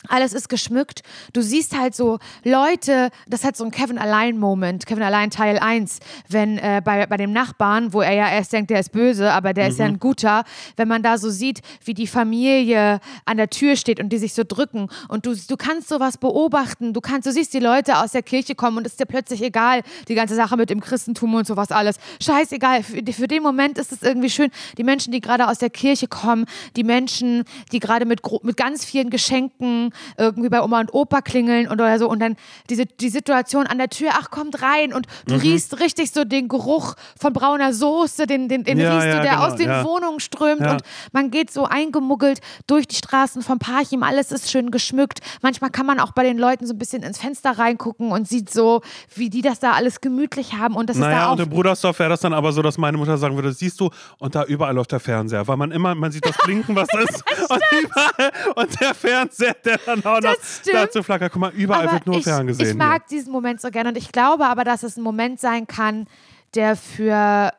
Alles 0.08 0.32
ist 0.32 0.48
geschmückt. 0.48 1.02
Du 1.32 1.42
siehst 1.42 1.78
halt 1.78 1.94
so 1.94 2.18
Leute, 2.44 3.10
das 3.26 3.44
hat 3.44 3.56
so 3.56 3.64
ein 3.64 3.70
Kevin 3.70 3.98
Allein-Moment, 3.98 4.86
Kevin 4.86 5.02
Allein 5.02 5.30
Teil 5.30 5.58
1, 5.58 6.00
wenn 6.28 6.58
äh, 6.58 6.82
bei, 6.84 7.06
bei 7.06 7.16
dem 7.16 7.32
Nachbarn, 7.32 7.92
wo 7.92 8.00
er 8.00 8.12
ja 8.12 8.28
erst 8.28 8.52
denkt, 8.52 8.70
der 8.70 8.80
ist 8.80 8.92
böse, 8.92 9.32
aber 9.32 9.52
der 9.52 9.64
mhm. 9.64 9.70
ist 9.70 9.78
ja 9.78 9.86
ein 9.86 9.98
guter, 9.98 10.44
wenn 10.76 10.88
man 10.88 11.02
da 11.02 11.18
so 11.18 11.30
sieht, 11.30 11.60
wie 11.84 11.94
die 11.94 12.06
Familie 12.06 13.00
an 13.24 13.36
der 13.36 13.50
Tür 13.50 13.76
steht 13.76 14.00
und 14.00 14.08
die 14.10 14.18
sich 14.18 14.34
so 14.34 14.42
drücken 14.46 14.88
und 15.08 15.26
du, 15.26 15.34
du 15.34 15.56
kannst 15.56 15.88
sowas 15.88 16.18
beobachten, 16.18 16.92
du 16.92 17.00
kannst, 17.00 17.26
du 17.26 17.32
siehst 17.32 17.54
die 17.54 17.60
Leute 17.60 17.98
aus 17.98 18.12
der 18.12 18.22
Kirche 18.22 18.54
kommen 18.54 18.78
und 18.78 18.86
es 18.86 18.92
ist 18.92 19.00
dir 19.00 19.06
plötzlich 19.06 19.42
egal, 19.42 19.82
die 20.08 20.14
ganze 20.14 20.34
Sache 20.34 20.56
mit 20.56 20.70
dem 20.70 20.80
Christentum 20.80 21.34
und 21.34 21.46
sowas 21.46 21.70
alles. 21.70 21.96
Scheißegal, 22.20 22.82
für, 22.82 23.00
für 23.12 23.28
den 23.28 23.42
Moment 23.42 23.78
ist 23.78 23.92
es 23.92 24.02
irgendwie 24.02 24.30
schön, 24.30 24.50
die 24.78 24.84
Menschen, 24.84 25.12
die 25.12 25.20
gerade 25.20 25.48
aus 25.48 25.58
der 25.58 25.70
Kirche 25.70 26.08
kommen, 26.08 26.46
die 26.76 26.84
Menschen, 26.84 27.44
die 27.70 27.78
gerade 27.78 28.04
mit, 28.04 28.20
mit 28.42 28.56
ganz 28.56 28.84
vielen 28.84 29.10
Geschenken 29.10 29.91
irgendwie 30.16 30.48
bei 30.48 30.62
Oma 30.62 30.80
und 30.80 30.92
Opa 30.92 31.20
klingeln 31.20 31.68
und 31.68 31.80
oder 31.80 31.98
so 31.98 32.08
und 32.08 32.20
dann 32.20 32.36
diese 32.70 32.86
die 32.86 33.08
Situation 33.08 33.66
an 33.66 33.78
der 33.78 33.88
Tür, 33.88 34.10
ach 34.14 34.30
kommt 34.30 34.62
rein 34.62 34.92
und 34.92 35.06
du 35.26 35.34
mhm. 35.34 35.40
riechst 35.40 35.80
richtig 35.80 36.12
so 36.12 36.24
den 36.24 36.48
Geruch 36.48 36.94
von 37.18 37.32
brauner 37.32 37.72
Soße, 37.72 38.26
den, 38.26 38.48
den, 38.48 38.64
den 38.64 38.78
ja, 38.78 38.92
riechst 38.92 39.06
ja, 39.06 39.16
du, 39.16 39.22
der 39.22 39.32
genau, 39.32 39.46
aus 39.46 39.56
den 39.56 39.68
ja. 39.68 39.84
Wohnungen 39.84 40.20
strömt 40.20 40.60
und 40.60 40.82
man 41.12 41.30
geht 41.30 41.52
so 41.52 41.64
eingemuggelt 41.64 42.40
durch 42.66 42.86
die 42.86 42.96
Straßen 42.96 43.42
vom 43.42 43.58
Parchim, 43.58 44.02
alles 44.02 44.32
ist 44.32 44.50
schön 44.50 44.70
geschmückt. 44.70 45.20
Manchmal 45.42 45.70
kann 45.70 45.86
man 45.86 46.00
auch 46.00 46.12
bei 46.12 46.22
den 46.22 46.38
Leuten 46.38 46.66
so 46.66 46.74
ein 46.74 46.78
bisschen 46.78 47.02
ins 47.02 47.18
Fenster 47.18 47.58
reingucken 47.58 48.12
und 48.12 48.28
sieht 48.28 48.50
so, 48.50 48.82
wie 49.14 49.30
die 49.30 49.42
das 49.42 49.60
da 49.60 49.72
alles 49.72 50.00
gemütlich 50.00 50.54
haben 50.54 50.74
und 50.76 50.90
das 50.90 50.96
naja, 50.96 51.12
ist 51.12 51.18
da 51.18 51.26
auch 51.28 51.32
und 51.32 51.40
in 51.40 51.50
Brudersdorf 51.50 51.98
wäre 51.98 52.10
das 52.10 52.20
dann 52.20 52.32
aber 52.32 52.52
so, 52.52 52.62
dass 52.62 52.78
meine 52.78 52.96
Mutter 52.96 53.16
sagen 53.18 53.34
würde, 53.36 53.52
siehst 53.52 53.80
du, 53.80 53.90
und 54.18 54.34
da 54.34 54.44
überall 54.44 54.74
läuft 54.74 54.92
der 54.92 55.00
Fernseher, 55.00 55.46
weil 55.46 55.56
man 55.56 55.70
immer, 55.70 55.94
man 55.94 56.12
sieht 56.12 56.26
das 56.26 56.36
Blinken, 56.38 56.74
was 56.74 56.88
das 56.88 57.04
ist 57.10 57.50
und 57.50 57.62
überall 57.82 58.32
und 58.56 58.80
der 58.80 58.94
Fernseher, 58.94 59.54
der 59.64 59.81
dann 59.86 60.04
auch 60.04 60.20
noch 60.20 60.34
dazu 60.72 61.02
flackert. 61.02 61.32
Guck 61.32 61.40
mal, 61.40 61.52
überall 61.52 61.84
aber 61.84 61.92
wird 61.92 62.06
nur 62.06 62.16
ich, 62.18 62.24
ferngesehen. 62.24 62.70
Ich 62.70 62.76
mag 62.76 63.04
hier. 63.08 63.18
diesen 63.18 63.32
Moment 63.32 63.60
so 63.60 63.70
gerne 63.70 63.90
und 63.90 63.96
ich 63.96 64.12
glaube 64.12 64.46
aber, 64.46 64.64
dass 64.64 64.82
es 64.82 64.96
ein 64.96 65.02
Moment 65.02 65.40
sein 65.40 65.66
kann, 65.66 66.06
der 66.54 66.76
für 66.76 67.52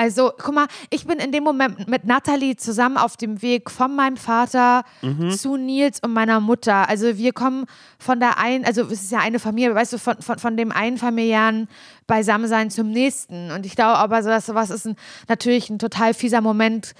also, 0.00 0.32
guck 0.34 0.54
mal, 0.54 0.66
ich 0.88 1.06
bin 1.06 1.18
in 1.18 1.30
dem 1.30 1.44
Moment 1.44 1.86
mit 1.86 2.06
Natalie 2.06 2.56
zusammen 2.56 2.96
auf 2.96 3.18
dem 3.18 3.42
Weg 3.42 3.70
von 3.70 3.94
meinem 3.94 4.16
Vater 4.16 4.82
mhm. 5.02 5.30
zu 5.30 5.58
Nils 5.58 6.00
und 6.00 6.14
meiner 6.14 6.40
Mutter. 6.40 6.88
Also, 6.88 7.18
wir 7.18 7.34
kommen 7.34 7.66
von 7.98 8.18
der 8.18 8.38
einen, 8.38 8.64
also, 8.64 8.80
es 8.84 9.02
ist 9.02 9.12
ja 9.12 9.18
eine 9.18 9.38
Familie, 9.38 9.74
weißt 9.74 9.92
du, 9.92 9.98
von, 9.98 10.16
von, 10.22 10.38
von 10.38 10.56
dem 10.56 10.72
einen 10.72 10.96
familiären 10.96 11.68
Beisammensein 12.06 12.70
zum 12.70 12.90
nächsten. 12.90 13.50
Und 13.50 13.66
ich 13.66 13.76
glaube 13.76 13.98
aber, 13.98 14.22
so, 14.22 14.30
dass 14.30 14.46
sowas 14.46 14.70
ist 14.70 14.86
ein, 14.86 14.96
natürlich 15.28 15.68
ein 15.68 15.78
total 15.78 16.14
fieser 16.14 16.40
Moment 16.40 16.94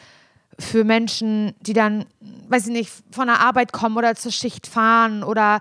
für 0.61 0.84
Menschen, 0.84 1.54
die 1.61 1.72
dann, 1.72 2.06
weiß 2.48 2.66
ich 2.66 2.72
nicht, 2.72 2.92
von 3.11 3.26
der 3.26 3.40
Arbeit 3.40 3.72
kommen 3.72 3.96
oder 3.96 4.14
zur 4.14 4.32
Schicht 4.32 4.66
fahren 4.66 5.24
oder 5.24 5.61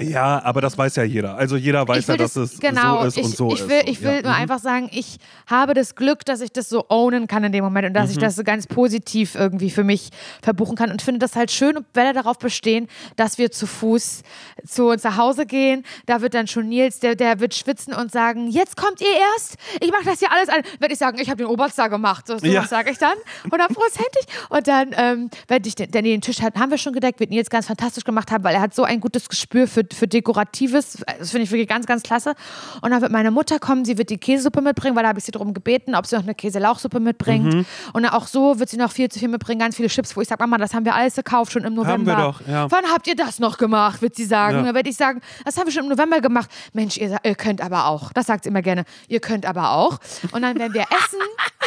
ja, 0.00 0.40
aber 0.44 0.60
das 0.60 0.78
weiß 0.78 0.94
ja 0.94 1.02
jeder. 1.02 1.36
Also 1.36 1.56
jeder 1.56 1.86
weiß 1.88 2.06
ja, 2.06 2.16
dass 2.16 2.34
das, 2.34 2.52
es 2.52 2.60
genau, 2.60 3.00
so 3.00 3.06
ist 3.06 3.16
ich, 3.16 3.24
und 3.24 3.36
so 3.36 3.52
ich 3.52 3.68
will, 3.68 3.78
ist. 3.78 3.88
Ich 3.88 4.02
will 4.02 4.14
ja. 4.14 4.22
nur 4.22 4.30
mhm. 4.30 4.42
einfach 4.42 4.60
sagen, 4.60 4.88
ich 4.92 5.18
habe 5.48 5.74
das 5.74 5.96
Glück, 5.96 6.24
dass 6.24 6.40
ich 6.40 6.52
das 6.52 6.68
so 6.68 6.86
ownen 6.88 7.26
kann 7.26 7.42
in 7.42 7.50
dem 7.50 7.64
Moment 7.64 7.88
und 7.88 7.94
dass 7.94 8.06
mhm. 8.06 8.12
ich 8.12 8.18
das 8.18 8.36
so 8.36 8.44
ganz 8.44 8.68
positiv 8.68 9.34
irgendwie 9.34 9.70
für 9.70 9.82
mich 9.82 10.10
verbuchen 10.40 10.76
kann 10.76 10.92
und 10.92 11.02
finde 11.02 11.18
das 11.18 11.34
halt 11.34 11.50
schön 11.50 11.76
und 11.76 11.86
werde 11.94 12.12
darauf 12.12 12.38
bestehen, 12.38 12.86
dass 13.16 13.38
wir 13.38 13.50
zu 13.50 13.66
Fuß 13.66 14.22
zu 14.64 14.86
uns 14.86 15.02
nach 15.02 15.16
Hause 15.16 15.46
gehen. 15.46 15.84
Da 16.06 16.20
wird 16.20 16.34
dann 16.34 16.46
schon 16.46 16.68
Nils, 16.68 17.00
der, 17.00 17.16
der 17.16 17.40
wird 17.40 17.56
schwitzen 17.56 17.92
und 17.92 18.12
sagen, 18.12 18.46
jetzt 18.48 18.76
kommt 18.76 19.00
ihr 19.00 19.06
erst, 19.34 19.56
ich 19.80 19.90
mache 19.90 20.04
das 20.04 20.20
hier 20.20 20.30
alles 20.30 20.48
an. 20.48 20.62
Werde 20.78 20.92
ich 20.92 20.98
sagen, 21.00 21.18
ich 21.18 21.28
habe 21.28 21.38
den 21.38 21.46
Oberster 21.46 21.88
gemacht. 21.88 22.28
So, 22.28 22.38
so 22.38 22.46
ja. 22.46 22.64
sage 22.64 22.92
ich 22.92 22.98
dann. 22.98 23.16
Hundertprozentig. 23.50 24.26
Und 24.48 24.68
dann 24.68 24.94
ähm, 24.96 25.30
werde 25.48 25.66
ich, 25.66 25.74
den, 25.74 25.90
denn 25.90 26.04
den 26.04 26.20
Tisch 26.20 26.40
haben 26.40 26.70
wir 26.70 26.78
schon 26.78 26.92
gedeckt, 26.92 27.18
wird 27.18 27.30
Nils 27.30 27.50
ganz 27.50 27.66
fantastisch 27.66 28.04
gemacht 28.04 28.30
haben, 28.30 28.44
weil 28.44 28.54
er 28.54 28.60
hat 28.60 28.76
so 28.76 28.84
ein 28.84 29.00
gutes 29.00 29.28
Gespür 29.28 29.66
für 29.66 29.87
für 29.94 30.08
Dekoratives. 30.08 30.98
Das 31.18 31.30
finde 31.30 31.44
ich 31.44 31.50
wirklich 31.50 31.68
ganz, 31.68 31.86
ganz 31.86 32.02
klasse. 32.02 32.34
Und 32.82 32.90
dann 32.90 33.00
wird 33.02 33.12
meine 33.12 33.30
Mutter 33.30 33.58
kommen, 33.58 33.84
sie 33.84 33.98
wird 33.98 34.10
die 34.10 34.18
Käsesuppe 34.18 34.60
mitbringen, 34.60 34.96
weil 34.96 35.02
da 35.02 35.10
habe 35.10 35.18
ich 35.18 35.24
sie 35.24 35.32
darum 35.32 35.54
gebeten, 35.54 35.94
ob 35.94 36.06
sie 36.06 36.16
noch 36.16 36.22
eine 36.22 36.34
Käselauchsuppe 36.34 37.00
mitbringt. 37.00 37.52
Mhm. 37.54 37.66
Und 37.92 38.06
auch 38.06 38.26
so 38.26 38.58
wird 38.58 38.68
sie 38.68 38.76
noch 38.76 38.92
viel 38.92 39.08
zu 39.08 39.18
viel 39.18 39.28
mitbringen, 39.28 39.60
ganz 39.60 39.76
viele 39.76 39.88
Chips, 39.88 40.16
wo 40.16 40.20
ich 40.20 40.28
sage, 40.28 40.42
Mama, 40.42 40.58
das 40.58 40.74
haben 40.74 40.84
wir 40.84 40.94
alles 40.94 41.16
gekauft, 41.16 41.52
schon 41.52 41.64
im 41.64 41.74
November. 41.74 42.16
Haben 42.16 42.22
wir 42.22 42.32
doch, 42.32 42.46
ja. 42.46 42.70
Wann 42.70 42.84
habt 42.92 43.06
ihr 43.06 43.16
das 43.16 43.38
noch 43.38 43.58
gemacht, 43.58 44.02
wird 44.02 44.14
sie 44.16 44.24
sagen. 44.24 44.58
Ja. 44.58 44.62
Dann 44.62 44.74
werde 44.74 44.90
ich 44.90 44.96
sagen, 44.96 45.20
das 45.44 45.56
haben 45.56 45.66
wir 45.66 45.72
schon 45.72 45.84
im 45.84 45.90
November 45.90 46.20
gemacht. 46.20 46.50
Mensch, 46.72 46.96
ihr, 46.96 47.16
ihr 47.22 47.34
könnt 47.34 47.60
aber 47.60 47.86
auch. 47.86 48.12
Das 48.12 48.26
sagt 48.26 48.44
sie 48.44 48.50
immer 48.50 48.62
gerne. 48.62 48.84
Ihr 49.08 49.20
könnt 49.20 49.46
aber 49.46 49.72
auch. 49.72 49.98
Und 50.32 50.42
dann 50.42 50.58
werden 50.58 50.74
wir 50.74 50.82
essen. 50.82 51.20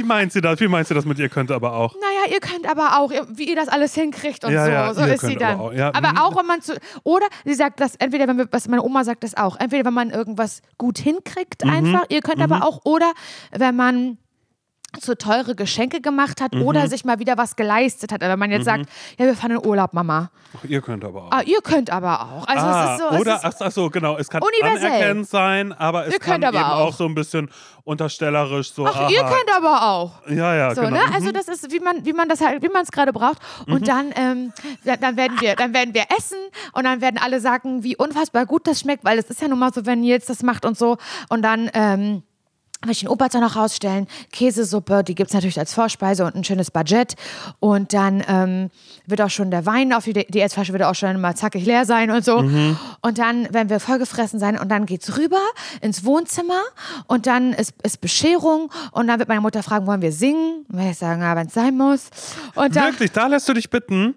Wie 0.00 0.06
meint 0.06 0.32
sie 0.32 0.40
das? 0.40 0.58
Wie 0.60 0.68
meint 0.68 0.88
sie 0.88 0.94
das 0.94 1.04
mit 1.04 1.18
ihr 1.18 1.28
könnt 1.28 1.50
aber 1.50 1.74
auch? 1.74 1.94
Naja, 1.94 2.32
ihr 2.34 2.40
könnt 2.40 2.66
aber 2.68 2.98
auch, 2.98 3.12
wie 3.28 3.50
ihr 3.50 3.56
das 3.56 3.68
alles 3.68 3.94
hinkriegt 3.94 4.42
und 4.44 4.52
ja, 4.52 4.64
so. 4.64 4.70
Ja, 4.70 4.94
so 4.94 5.04
ist 5.04 5.20
sie 5.20 5.36
dann. 5.36 5.54
Aber, 5.54 5.64
auch, 5.64 5.72
ja. 5.74 5.88
aber 5.92 6.12
mhm. 6.12 6.18
auch 6.18 6.36
wenn 6.38 6.46
man 6.46 6.62
zu. 6.62 6.74
Oder 7.02 7.26
sie 7.44 7.52
sagt 7.52 7.80
das, 7.80 7.96
entweder 7.96 8.26
wenn 8.26 8.38
wir, 8.38 8.48
was 8.50 8.66
meine 8.66 8.82
Oma 8.82 9.04
sagt 9.04 9.24
das 9.24 9.36
auch, 9.36 9.60
entweder 9.60 9.84
wenn 9.84 9.92
man 9.92 10.08
irgendwas 10.08 10.62
gut 10.78 10.98
hinkriegt, 10.98 11.66
mhm. 11.66 11.70
einfach, 11.70 12.04
ihr 12.08 12.22
könnt 12.22 12.38
mhm. 12.38 12.50
aber 12.50 12.66
auch, 12.66 12.80
oder 12.84 13.12
wenn 13.50 13.76
man 13.76 14.16
so 14.98 15.14
teure 15.14 15.54
Geschenke 15.54 16.00
gemacht 16.00 16.40
hat 16.40 16.54
mhm. 16.54 16.62
oder 16.62 16.88
sich 16.88 17.04
mal 17.04 17.18
wieder 17.18 17.38
was 17.38 17.56
geleistet 17.56 18.12
hat. 18.12 18.22
Aber 18.22 18.32
wenn 18.32 18.38
man 18.38 18.50
jetzt 18.50 18.62
mhm. 18.62 18.64
sagt, 18.64 18.86
ja, 19.18 19.26
wir 19.26 19.34
fahren 19.34 19.52
in 19.52 19.66
Urlaub, 19.66 19.92
Mama. 19.92 20.30
Ach, 20.56 20.64
ihr 20.64 20.80
könnt 20.80 21.04
aber 21.04 21.24
auch. 21.24 21.30
Ah, 21.30 21.42
ihr 21.42 21.60
könnt 21.62 21.90
aber 21.90 22.20
auch. 22.22 22.46
Also 22.46 22.66
ah, 22.66 22.84
es 22.84 22.90
ist 22.90 22.98
so, 22.98 23.20
oder, 23.20 23.36
es 23.36 23.44
ist 23.44 23.62
ach, 23.62 23.70
so, 23.70 23.90
genau, 23.90 24.16
es 24.18 24.28
kann 24.28 24.42
universell. 24.42 24.88
anerkennend 24.88 25.28
sein, 25.28 25.72
aber 25.72 26.06
es 26.06 26.14
ihr 26.14 26.18
kann 26.18 26.42
eben 26.42 26.56
auch. 26.56 26.88
auch. 26.88 26.92
so 26.92 27.06
ein 27.06 27.14
bisschen 27.14 27.48
unterstellerisch 27.84 28.72
so. 28.72 28.86
Ach, 28.86 28.96
aha. 28.96 29.08
ihr 29.10 29.20
könnt 29.20 29.56
aber 29.56 29.82
auch. 29.90 30.28
Ja, 30.28 30.54
ja, 30.54 30.74
so, 30.74 30.82
genau. 30.82 30.96
Ne? 30.96 31.02
Also 31.14 31.28
mhm. 31.28 31.34
das 31.34 31.48
ist, 31.48 31.70
wie 31.70 31.80
man, 31.80 32.04
wie 32.04 32.12
man 32.12 32.28
das 32.28 32.40
halt, 32.40 32.62
wie 32.62 32.68
man 32.68 32.82
es 32.82 32.90
gerade 32.90 33.12
braucht. 33.12 33.38
Und 33.66 33.82
mhm. 33.82 33.84
dann, 33.84 34.12
ähm, 34.16 34.52
dann 34.84 35.16
werden 35.16 35.40
wir, 35.40 35.54
dann 35.54 35.72
werden 35.72 35.94
wir 35.94 36.04
essen 36.16 36.38
und 36.72 36.84
dann 36.84 37.00
werden 37.00 37.18
alle 37.22 37.40
sagen, 37.40 37.84
wie 37.84 37.96
unfassbar 37.96 38.46
gut 38.46 38.66
das 38.66 38.80
schmeckt, 38.80 39.04
weil 39.04 39.18
es 39.18 39.30
ist 39.30 39.40
ja 39.40 39.48
nun 39.48 39.58
mal 39.58 39.72
so, 39.72 39.86
wenn 39.86 40.00
Nils 40.00 40.26
das 40.26 40.42
macht 40.42 40.64
und 40.64 40.76
so. 40.76 40.96
Und 41.28 41.42
dann, 41.42 41.70
ähm, 41.74 42.22
will 42.82 42.92
ich 42.92 43.00
den 43.00 43.08
Oberzer 43.08 43.40
noch 43.40 43.56
rausstellen, 43.56 44.06
Käsesuppe, 44.32 45.04
die 45.04 45.14
gibt 45.14 45.30
es 45.30 45.34
natürlich 45.34 45.58
als 45.58 45.74
Vorspeise 45.74 46.24
und 46.24 46.34
ein 46.34 46.44
schönes 46.44 46.70
Budget. 46.70 47.14
Und 47.58 47.92
dann 47.92 48.24
ähm, 48.26 48.70
wird 49.06 49.20
auch 49.20 49.30
schon 49.30 49.50
der 49.50 49.66
Wein 49.66 49.92
auf 49.92 50.04
die 50.04 50.12
DS-Flasche 50.14 50.72
wird 50.72 50.82
auch 50.82 50.94
schon 50.94 51.20
mal 51.20 51.34
zackig 51.34 51.66
leer 51.66 51.84
sein 51.84 52.10
und 52.10 52.24
so. 52.24 52.40
Mhm. 52.40 52.78
Und 53.02 53.18
dann 53.18 53.52
werden 53.52 53.68
wir 53.68 53.80
vollgefressen 53.80 54.40
sein 54.40 54.58
und 54.58 54.70
dann 54.70 54.86
geht's 54.86 55.18
rüber 55.18 55.40
ins 55.80 56.04
Wohnzimmer 56.04 56.62
und 57.06 57.26
dann 57.26 57.52
ist, 57.52 57.74
ist 57.82 58.00
Bescherung 58.00 58.70
und 58.92 59.08
dann 59.08 59.18
wird 59.18 59.28
meine 59.28 59.40
Mutter 59.40 59.62
fragen, 59.62 59.86
wollen 59.86 60.02
wir 60.02 60.12
singen? 60.12 60.64
Und 60.72 60.80
ich 60.80 60.98
sagen, 60.98 61.20
ja, 61.20 61.36
wenn 61.36 61.48
es 61.48 61.54
sein 61.54 61.76
muss. 61.76 62.08
Und 62.54 62.76
dann, 62.76 62.92
Wirklich, 62.92 63.12
da 63.12 63.26
lässt 63.26 63.48
du 63.48 63.52
dich 63.52 63.68
bitten? 63.68 64.14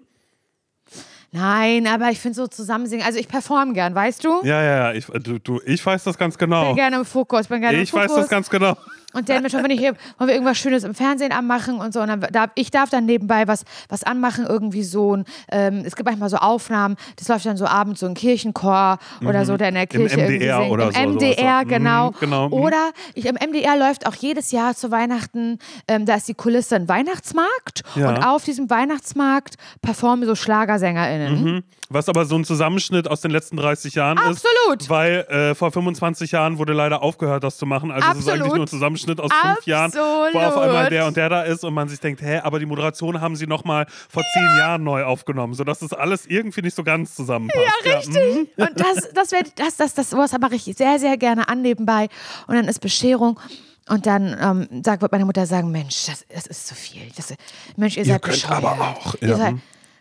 Nein, 1.34 1.88
aber 1.88 2.10
ich 2.10 2.20
finde 2.20 2.36
so 2.36 2.46
zusammen 2.46 2.86
singen. 2.86 3.02
Also 3.04 3.18
ich 3.18 3.26
performe 3.26 3.72
gern, 3.72 3.92
weißt 3.92 4.22
du? 4.22 4.44
Ja, 4.44 4.62
ja, 4.62 4.76
ja. 4.76 4.92
Ich, 4.92 5.06
du, 5.06 5.40
du, 5.40 5.60
ich 5.66 5.84
weiß 5.84 6.04
das 6.04 6.16
ganz 6.16 6.38
genau. 6.38 6.62
Ich 6.62 6.68
bin 6.68 6.76
gerne 6.76 6.96
im 6.98 7.04
Fokus. 7.04 7.48
Bin 7.48 7.60
gerne 7.60 7.82
ich 7.82 7.92
im 7.92 7.98
Fokus. 7.98 8.10
weiß 8.10 8.16
das 8.20 8.28
ganz 8.28 8.48
genau. 8.48 8.76
Und 9.14 9.28
der 9.28 9.40
mir 9.40 9.50
schon, 9.50 9.62
wenn 9.62 9.70
ich 9.70 9.78
hier, 9.78 9.94
wollen 10.18 10.28
wir 10.28 10.34
irgendwas 10.34 10.58
Schönes 10.58 10.84
im 10.84 10.94
Fernsehen 10.94 11.32
anmachen 11.32 11.76
und 11.76 11.94
so. 11.94 12.00
Und 12.00 12.08
dann 12.08 12.20
darf, 12.20 12.50
ich 12.54 12.70
darf 12.70 12.90
dann 12.90 13.06
nebenbei 13.06 13.46
was, 13.46 13.64
was 13.88 14.02
anmachen, 14.02 14.44
irgendwie 14.46 14.82
so 14.82 15.16
ein, 15.16 15.24
ähm, 15.50 15.82
es 15.84 15.96
gibt 15.96 16.08
manchmal 16.08 16.30
so 16.30 16.36
Aufnahmen, 16.36 16.96
das 17.16 17.28
läuft 17.28 17.46
dann 17.46 17.56
so 17.56 17.66
abends 17.66 18.00
so 18.00 18.06
ein 18.06 18.14
Kirchenchor 18.14 18.98
mhm. 19.20 19.26
oder 19.26 19.46
so, 19.46 19.56
der 19.56 19.68
in 19.68 19.74
der 19.74 19.86
Kirche 19.86 20.20
Im 20.20 20.26
MDR 20.26 20.58
irgendwie 20.58 20.72
oder 20.72 20.86
Im 20.86 20.92
so. 20.92 21.00
Im 21.00 21.12
MDR, 21.14 21.60
so. 21.62 21.68
genau. 21.68 22.10
Mhm, 22.10 22.14
genau. 22.20 22.46
Mhm. 22.48 22.52
Oder 22.52 22.90
ich, 23.14 23.26
im 23.26 23.36
MDR 23.36 23.76
läuft 23.76 24.06
auch 24.06 24.14
jedes 24.14 24.50
Jahr 24.50 24.74
zu 24.74 24.90
Weihnachten, 24.90 25.58
ähm, 25.88 26.06
da 26.06 26.16
ist 26.16 26.28
die 26.28 26.34
Kulisse 26.34 26.76
ein 26.76 26.88
Weihnachtsmarkt 26.88 27.82
ja. 27.94 28.08
und 28.08 28.18
auf 28.18 28.44
diesem 28.44 28.68
Weihnachtsmarkt 28.68 29.54
performen 29.80 30.26
so 30.26 30.34
Schlagersänger*innen. 30.34 31.44
Mhm. 31.44 31.62
Was 31.90 32.08
aber 32.08 32.24
so 32.24 32.34
ein 32.34 32.44
Zusammenschnitt 32.44 33.08
aus 33.08 33.20
den 33.20 33.30
letzten 33.30 33.56
30 33.56 33.94
Jahren 33.94 34.18
Absolut. 34.18 34.34
ist. 34.36 34.44
Absolut. 34.44 34.90
Weil 34.90 35.20
äh, 35.28 35.54
vor 35.54 35.70
25 35.70 36.32
Jahren 36.32 36.58
wurde 36.58 36.72
leider 36.72 37.02
aufgehört, 37.02 37.44
das 37.44 37.56
zu 37.56 37.66
machen. 37.66 37.90
Also 37.90 38.08
es 38.10 38.18
ist 38.18 38.28
eigentlich 38.28 38.52
nur 38.52 38.64
ein 38.64 38.66
Zusammenschnitt 38.66 39.03
aus 39.20 39.30
Absolut. 39.30 39.56
fünf 39.56 39.66
Jahren. 39.66 39.92
Wo 39.92 40.38
auf 40.38 40.56
einmal 40.56 40.90
der 40.90 41.06
und 41.06 41.16
der 41.16 41.28
da 41.28 41.42
ist 41.42 41.64
und 41.64 41.74
man 41.74 41.88
sich 41.88 42.00
denkt, 42.00 42.22
hä, 42.22 42.38
aber 42.38 42.58
die 42.58 42.66
Moderation 42.66 43.20
haben 43.20 43.36
sie 43.36 43.46
nochmal 43.46 43.86
vor 44.08 44.22
ja. 44.22 44.28
zehn 44.34 44.56
Jahren 44.58 44.84
neu 44.84 45.04
aufgenommen, 45.04 45.54
sodass 45.54 45.80
das 45.80 45.92
alles 45.92 46.26
irgendwie 46.26 46.62
nicht 46.62 46.76
so 46.76 46.84
ganz 46.84 47.14
zusammenpasst. 47.14 47.64
Ja, 47.84 47.96
richtig. 47.96 48.14
Ja. 48.16 48.66
Mhm. 48.66 48.68
Und 48.68 48.80
das, 48.80 49.12
das, 49.12 49.28
das, 49.56 49.76
das, 49.76 49.94
das, 49.94 50.10
das 50.10 50.38
mache 50.40 50.54
ich 50.54 50.64
sehr, 50.64 50.98
sehr 50.98 51.16
gerne 51.16 51.48
an 51.48 51.62
nebenbei. 51.62 52.08
Und 52.46 52.54
dann 52.56 52.66
ist 52.66 52.80
Bescherung. 52.80 53.38
Und 53.86 54.06
dann 54.06 54.34
ähm, 54.40 54.82
sagt, 54.82 55.02
wird 55.02 55.12
meine 55.12 55.26
Mutter 55.26 55.44
sagen, 55.44 55.70
Mensch, 55.70 56.06
das, 56.06 56.24
das 56.32 56.46
ist 56.46 56.66
zu 56.66 56.74
viel. 56.74 57.02
Das, 57.16 57.34
Mensch, 57.76 57.96
ihr, 57.96 58.04
ihr 58.04 58.12
seid 58.12 58.22
könnt 58.22 58.40
bescheuert. 58.40 58.64
aber 58.64 58.80
auch. 58.80 59.14
Ja. 59.20 59.28
Ihr 59.28 59.36
seid, 59.36 59.54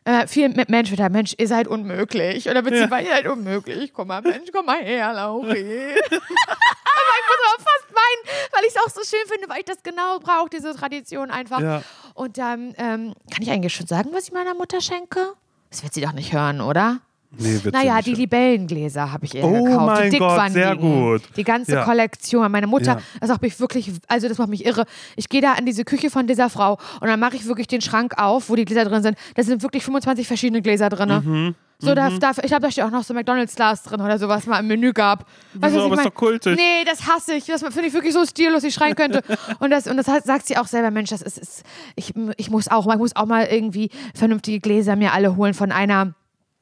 äh, 0.06 0.28
viel 0.28 0.50
mit 0.50 0.70
Mensch 0.70 0.92
wieder, 0.92 1.10
Mensch, 1.10 1.34
ihr 1.38 1.48
seid 1.48 1.68
unmöglich. 1.68 2.50
Oder 2.50 2.62
beziehungsweise 2.62 3.08
ja. 3.08 3.18
ihr 3.18 3.24
seid 3.24 3.28
unmöglich. 3.32 3.94
Komm 3.94 4.08
mal, 4.08 4.22
Mensch, 4.22 4.50
komm 4.52 4.66
mal 4.66 4.84
her, 4.84 5.14
Lauri. 5.14 5.56
ich 6.02 6.12
muss 6.12 7.40
aber 7.48 7.64
fast 7.64 7.90
weinen, 7.90 8.50
weil 8.52 8.64
ich 8.64 8.76
es 8.76 8.78
auch 8.78 8.90
so 8.90 9.02
schön 9.04 9.26
finde, 9.28 9.50
weil 9.50 9.60
ich 9.60 9.66
das 9.66 9.82
genau 9.84 10.20
brauche, 10.20 10.50
diese 10.50 10.76
Tradition 10.76 11.32
einfach. 11.32 11.62
Ja. 11.62 11.84
Und 12.14 12.38
dann 12.38 12.74
ähm, 12.78 13.14
kann 13.32 13.42
ich 13.42 13.50
eigentlich 13.50 13.74
schon 13.74 13.88
sagen, 13.88 14.10
was 14.14 14.26
ich 14.26 14.34
meiner 14.34 14.54
Mutter 14.54 14.82
schenke? 14.82 15.34
Das 15.70 15.84
wird 15.84 15.94
sie 15.94 16.02
doch 16.02 16.14
nicht 16.14 16.34
hören, 16.34 16.62
oder? 16.62 17.00
Nee, 17.38 17.60
naja, 17.72 18.02
die 18.02 18.14
Libellengläser 18.14 19.12
habe 19.12 19.26
ich 19.26 19.34
ihr 19.34 19.44
oh 19.44 19.64
gekauft. 19.64 19.86
Mein 19.86 20.12
die 20.12 20.18
Gott, 20.20 20.52
sehr 20.52 20.76
gut. 20.76 21.22
Die 21.36 21.44
ganze 21.44 21.74
ja. 21.74 21.84
Kollektion. 21.84 22.52
Meine 22.52 22.68
Mutter, 22.68 22.94
ja. 22.94 23.02
das 23.20 23.30
macht 23.30 23.42
mich 23.42 23.60
wirklich, 23.60 23.92
also 24.08 24.28
das 24.28 24.38
macht 24.38 24.50
mich 24.50 24.66
irre. 24.66 24.86
Ich 25.16 25.30
gehe 25.30 25.42
da 25.42 25.56
in 25.56 25.66
diese 25.66 25.84
Küche 25.84 26.12
von 26.12 26.28
dieser 26.28 26.50
Frau 26.50 26.78
und 27.02 27.08
dann 27.08 27.20
mache 27.20 27.36
ich 27.36 27.48
wirklich 27.48 27.68
den 27.68 27.82
Schrank 27.82 28.14
auf, 28.18 28.50
wo 28.50 28.56
die 28.56 28.66
Gläser 28.66 28.86
drin 28.86 29.02
sind. 29.02 29.18
Da 29.36 29.44
sind 29.44 29.64
wirklich 29.64 29.84
25 29.84 30.28
verschiedene 30.28 30.62
Gläser 30.62 30.90
drin. 30.90 31.10
Mhm. 31.10 31.56
So, 31.80 31.94
da, 31.96 32.10
da, 32.10 32.32
ich 32.32 32.48
glaube, 32.48 32.62
da 32.62 32.72
steht 32.72 32.84
auch 32.86 32.92
noch 32.92 33.04
so 33.04 33.14
McDonalds-Glas 33.14 33.84
drin 33.84 34.00
oder 34.00 34.18
sowas 34.18 34.46
mal 34.46 34.60
im 34.60 34.68
Menü 34.68 34.94
gab. 34.94 35.26
Weißt 35.54 35.54
Wieso, 35.54 35.64
was 35.64 35.74
ich 35.74 35.80
aber 35.80 35.94
ist 35.94 35.98
mein? 35.98 36.06
doch 36.06 36.14
kultisch. 36.14 36.56
Nee, 36.56 36.86
das 36.86 37.08
hasse 37.08 37.34
ich. 37.34 37.46
Das 37.46 37.62
finde 37.62 37.88
ich 37.88 37.94
wirklich 37.94 38.14
so 38.14 38.26
stillos, 38.26 38.64
ich 38.64 38.74
schreien 38.74 38.96
könnte. 38.96 39.22
Und 39.60 39.72
das, 39.72 39.88
und 39.88 39.98
das 39.98 40.06
sagt 40.06 40.48
sie 40.48 40.58
auch 40.58 40.68
selber, 40.68 40.92
Mensch, 40.92 41.10
das 41.10 41.22
ist, 41.22 41.38
ist 41.38 41.64
ich, 41.96 42.14
ich 42.38 42.50
muss 42.50 42.70
auch 42.70 42.92
ich 42.92 43.00
muss 43.00 43.16
auch 43.16 43.26
mal 43.26 43.46
irgendwie 43.46 43.90
vernünftige 44.14 44.60
Gläser 44.60 44.96
mir 44.96 45.14
alle 45.14 45.36
holen 45.36 45.54
von 45.54 45.72
einer 45.72 46.14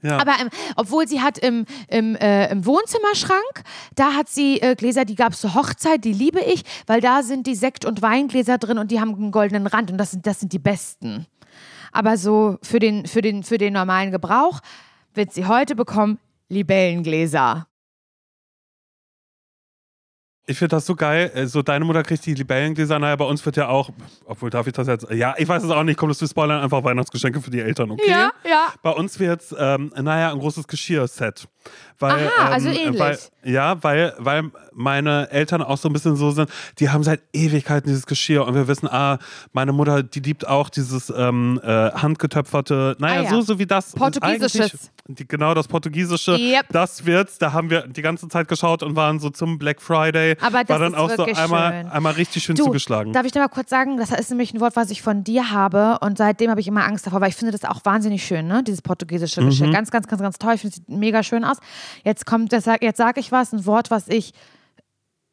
Ja. 0.01 0.19
aber 0.19 0.33
ähm, 0.39 0.49
obwohl 0.75 1.07
sie 1.07 1.21
hat 1.21 1.37
im, 1.37 1.65
im, 1.87 2.15
äh, 2.15 2.51
im 2.51 2.65
Wohnzimmerschrank, 2.65 3.63
da 3.95 4.13
hat 4.13 4.29
sie 4.29 4.59
äh, 4.61 4.75
Gläser, 4.75 5.05
die 5.05 5.15
gab 5.15 5.33
es 5.33 5.41
zur 5.41 5.53
Hochzeit, 5.53 6.03
die 6.03 6.13
liebe 6.13 6.39
ich, 6.39 6.63
weil 6.87 7.01
da 7.01 7.23
sind 7.23 7.47
die 7.47 7.55
Sekt- 7.55 7.85
und 7.85 8.01
Weingläser 8.01 8.57
drin 8.57 8.77
und 8.77 8.91
die 8.91 8.99
haben 8.99 9.13
einen 9.13 9.31
goldenen 9.31 9.67
Rand 9.67 9.91
und 9.91 9.97
das 9.97 10.11
sind, 10.11 10.25
das 10.25 10.39
sind 10.39 10.53
die 10.53 10.59
besten. 10.59 11.27
Aber 11.91 12.17
so 12.17 12.57
für 12.63 12.79
den, 12.79 13.05
für, 13.05 13.21
den, 13.21 13.43
für 13.43 13.57
den 13.57 13.73
normalen 13.73 14.11
Gebrauch 14.11 14.61
wird 15.13 15.33
sie 15.33 15.45
heute 15.45 15.75
bekommen 15.75 16.19
Libellengläser. 16.49 17.67
Ich 20.51 20.57
finde 20.57 20.75
das 20.75 20.85
so 20.85 20.95
geil. 20.95 21.31
äh, 21.33 21.47
So, 21.47 21.61
deine 21.61 21.85
Mutter 21.85 22.03
kriegt 22.03 22.25
die 22.25 22.33
Libellengläser. 22.33 22.99
Naja, 22.99 23.15
bei 23.15 23.25
uns 23.25 23.45
wird 23.45 23.55
ja 23.57 23.69
auch, 23.69 23.89
obwohl 24.25 24.49
darf 24.49 24.67
ich 24.67 24.73
das 24.73 24.87
jetzt, 24.87 25.09
ja, 25.11 25.33
ich 25.37 25.47
weiß 25.47 25.63
es 25.63 25.69
auch 25.69 25.83
nicht, 25.83 25.97
komm, 25.97 26.09
das 26.09 26.19
wir 26.21 26.27
spoilern, 26.27 26.61
einfach 26.61 26.83
Weihnachtsgeschenke 26.83 27.41
für 27.41 27.51
die 27.51 27.61
Eltern, 27.61 27.91
okay? 27.91 28.09
Ja, 28.09 28.31
ja. 28.47 28.67
Bei 28.81 28.91
uns 28.91 29.19
wird 29.19 29.43
ähm, 29.57 29.93
naja, 29.99 30.31
ein 30.31 30.39
großes 30.39 30.67
Geschirrset. 30.67 31.47
Weil, 31.99 32.27
Aha, 32.27 32.49
also 32.49 32.69
ähm, 32.69 32.75
ähnlich. 32.87 32.99
Weil, 32.99 33.17
ja, 33.43 33.83
weil, 33.83 34.13
weil 34.17 34.49
meine 34.73 35.29
Eltern 35.29 35.61
auch 35.61 35.77
so 35.77 35.87
ein 35.87 35.93
bisschen 35.93 36.15
so 36.15 36.31
sind, 36.31 36.49
die 36.79 36.89
haben 36.89 37.03
seit 37.03 37.21
Ewigkeiten 37.31 37.87
dieses 37.87 38.07
Geschirr 38.07 38.45
und 38.47 38.55
wir 38.55 38.67
wissen, 38.67 38.87
ah, 38.87 39.19
meine 39.53 39.71
Mutter, 39.71 40.01
die 40.01 40.19
liebt 40.19 40.47
auch 40.47 40.69
dieses 40.69 41.13
ähm, 41.15 41.59
äh, 41.63 41.67
handgetöpferte, 41.91 42.95
naja, 42.99 43.21
Ah 43.21 43.23
ja. 43.23 43.29
so, 43.29 43.41
so 43.41 43.59
wie 43.59 43.65
das. 43.65 43.91
Portugiesisches. 43.93 44.91
Die, 45.07 45.27
genau, 45.27 45.53
das 45.53 45.67
Portugiesische. 45.67 46.37
Yep. 46.37 46.67
Das 46.71 47.05
wird's. 47.05 47.37
Da 47.37 47.51
haben 47.53 47.69
wir 47.69 47.85
die 47.87 48.01
ganze 48.01 48.27
Zeit 48.29 48.47
geschaut 48.47 48.81
und 48.83 48.95
waren 48.95 49.19
so 49.19 49.29
zum 49.29 49.57
Black 49.59 49.81
Friday. 49.81 50.37
Aber 50.41 50.63
das 50.63 50.69
war 50.69 50.79
dann 50.79 50.93
ist 50.93 50.99
auch 50.99 51.09
so 51.11 51.23
einmal, 51.25 51.81
schön. 51.83 51.91
einmal 51.91 52.13
richtig 52.13 52.43
schön 52.43 52.55
Du, 52.55 52.65
zugeschlagen. 52.65 53.11
darf 53.11 53.25
ich 53.25 53.31
dir 53.31 53.39
mal 53.39 53.49
kurz 53.49 53.69
sagen, 53.69 53.97
das 53.97 54.11
ist 54.11 54.29
nämlich 54.29 54.53
ein 54.53 54.59
Wort, 54.61 54.75
was 54.75 54.89
ich 54.89 55.01
von 55.01 55.23
dir 55.23 55.51
habe 55.51 55.97
und 56.01 56.17
seitdem 56.17 56.49
habe 56.49 56.61
ich 56.61 56.67
immer 56.67 56.85
Angst 56.85 57.05
davor, 57.07 57.19
weil 57.21 57.29
ich 57.29 57.35
finde 57.35 57.51
das 57.51 57.65
auch 57.65 57.81
wahnsinnig 57.83 58.23
schön, 58.25 58.47
ne? 58.47 58.63
dieses 58.63 58.81
portugiesische 58.81 59.43
Geschirr. 59.43 59.67
Mhm. 59.67 59.73
Ganz, 59.73 59.91
ganz, 59.91 60.07
ganz, 60.07 60.21
ganz 60.21 60.37
toll. 60.39 60.53
Ich 60.55 60.61
finde 60.61 60.75
es 60.77 60.83
mega 60.87 61.23
schön 61.23 61.43
aus. 61.43 61.50
Jetzt 62.03 62.25
kommt, 62.25 62.51
jetzt 62.51 62.97
sage 62.97 63.19
ich 63.19 63.31
was, 63.31 63.53
ein 63.53 63.65
Wort, 63.65 63.91
was 63.91 64.07
ich 64.07 64.33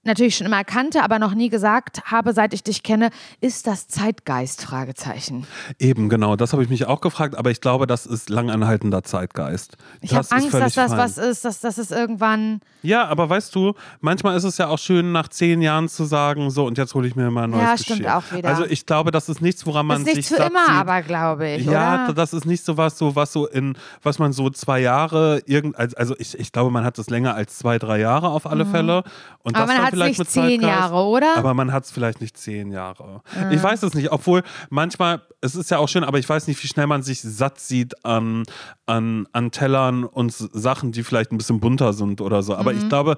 natürlich 0.05 0.36
schon 0.36 0.46
immer 0.46 0.64
kannte, 0.64 1.03
aber 1.03 1.18
noch 1.18 1.34
nie 1.34 1.49
gesagt 1.51 2.01
habe, 2.07 2.32
seit 2.32 2.55
ich 2.55 2.62
dich 2.62 2.82
kenne, 2.82 3.11
ist 3.40 3.66
das 3.66 3.88
Zeitgeist? 3.88 4.62
Fragezeichen. 4.62 5.46
Eben, 5.78 6.09
genau. 6.09 6.34
Das 6.36 6.53
habe 6.53 6.62
ich 6.62 6.68
mich 6.70 6.86
auch 6.86 7.01
gefragt, 7.01 7.36
aber 7.36 7.51
ich 7.51 7.61
glaube, 7.61 7.86
das 7.86 8.07
ist 8.07 8.30
langanhaltender 8.30 9.03
Zeitgeist. 9.03 9.76
Ich 10.01 10.14
habe 10.14 10.20
Das 10.20 10.26
ist 10.26 10.32
Angst, 10.32 10.55
dass 10.55 10.74
das 10.74 10.90
fein. 10.92 10.99
was 10.99 11.18
ist, 11.18 11.44
dass, 11.44 11.61
dass 11.61 11.76
es 11.78 11.90
irgendwann. 11.90 12.61
Ja, 12.82 13.07
aber 13.07 13.28
weißt 13.28 13.55
du, 13.55 13.74
manchmal 14.01 14.36
ist 14.36 14.44
es 14.44 14.57
ja 14.57 14.68
auch 14.68 14.78
schön, 14.78 15.12
nach 15.12 15.28
zehn 15.28 15.61
Jahren 15.61 15.88
zu 15.88 16.05
sagen, 16.05 16.51
so 16.51 16.64
und 16.64 16.78
jetzt 16.78 16.94
hole 16.94 17.07
ich 17.07 17.14
mir 17.16 17.30
mal 17.30 17.44
ein 17.44 17.51
neues 17.51 17.62
Ja, 17.64 17.72
Geschirr. 17.74 17.96
stimmt 17.96 18.09
auch 18.09 18.32
wieder. 18.32 18.49
Also 18.49 18.64
ich 18.64 18.86
glaube, 18.86 19.11
das 19.11 19.28
ist 19.28 19.42
nichts, 19.42 19.66
woran 19.66 19.88
Das 19.88 19.99
man 19.99 20.07
ist 20.07 20.14
nichts 20.16 20.28
sich 20.30 20.38
für 20.38 20.44
immer, 20.44 20.64
sieht. 20.66 20.74
aber 20.74 21.03
glaube 21.03 21.49
ich. 21.51 21.66
Ja, 21.66 22.05
oder? 22.05 22.14
das 22.14 22.32
ist 22.32 22.46
nicht 22.46 22.64
so 22.64 22.76
was, 22.76 22.96
so 22.96 23.14
was 23.16 23.32
so 23.32 23.46
in, 23.46 23.76
was 24.03 24.18
man 24.18 24.32
so 24.32 24.49
zwei 24.51 24.80
Jahre 24.80 25.42
irgend, 25.44 25.76
also 25.76 26.14
ich, 26.18 26.38
ich 26.38 26.53
glaube, 26.53 26.70
man 26.70 26.84
hat 26.84 26.99
es 26.99 27.11
länger 27.11 27.34
als 27.34 27.59
zwei, 27.59 27.78
drei 27.78 27.99
Jahre 27.99 28.28
auf 28.30 28.46
alle 28.46 28.64
Fälle. 28.64 29.03
Und 29.42 29.57
Mhm. 29.59 29.62
Aber 29.62 29.72
das 29.74 29.88
man 29.93 30.01
vielleicht 30.07 30.18
nicht 30.20 30.30
zehn 30.30 30.43
Zeitgeist. 30.61 30.62
Jahre, 30.62 31.05
oder? 31.05 31.36
Aber 31.36 31.55
man 31.55 31.72
hat 31.72 31.84
es 31.84 31.91
vielleicht 31.91 32.20
nicht 32.20 32.36
zehn 32.36 32.70
Jahre. 32.72 33.22
Ich 33.51 33.62
weiß 33.62 33.82
es 33.82 33.95
nicht, 33.95 34.11
obwohl 34.12 34.43
manchmal, 34.70 35.22
es 35.41 35.55
ist 35.55 35.70
ja 35.70 35.78
auch 35.78 35.89
schön, 35.89 36.05
aber 36.05 36.18
ich 36.18 36.28
weiß 36.28 36.47
nicht, 36.49 36.62
wie 36.62 36.68
schnell 36.68 36.86
man 36.86 37.03
sich 37.03 37.20
satt 37.20 37.61
sieht 37.61 38.05
an, 38.05 38.45
an, 38.86 39.26
an 39.32 39.51
Tellern 39.51 40.05
und 40.05 40.32
Sachen, 40.32 40.93
die 40.93 41.03
vielleicht 41.05 41.32
ein 41.32 41.39
bisschen 41.39 41.61
bunter 41.61 41.93
sind 41.93 42.20
oder 42.20 42.43
so. 42.43 42.55
Aber 42.55 42.72
Mhm. 42.72 42.78
ich 42.78 42.89
glaube, 42.89 43.16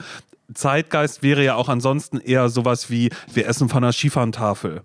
Zeitgeist 0.53 1.23
wäre 1.23 1.45
ja 1.45 1.55
auch 1.55 1.69
ansonsten 1.69 2.19
eher 2.19 2.49
sowas 2.49 2.91
wie, 2.91 3.11
wir 3.33 3.47
essen 3.47 3.69
von 3.69 3.85
einer 3.85 3.93
Skifahrentafel. 3.93 4.83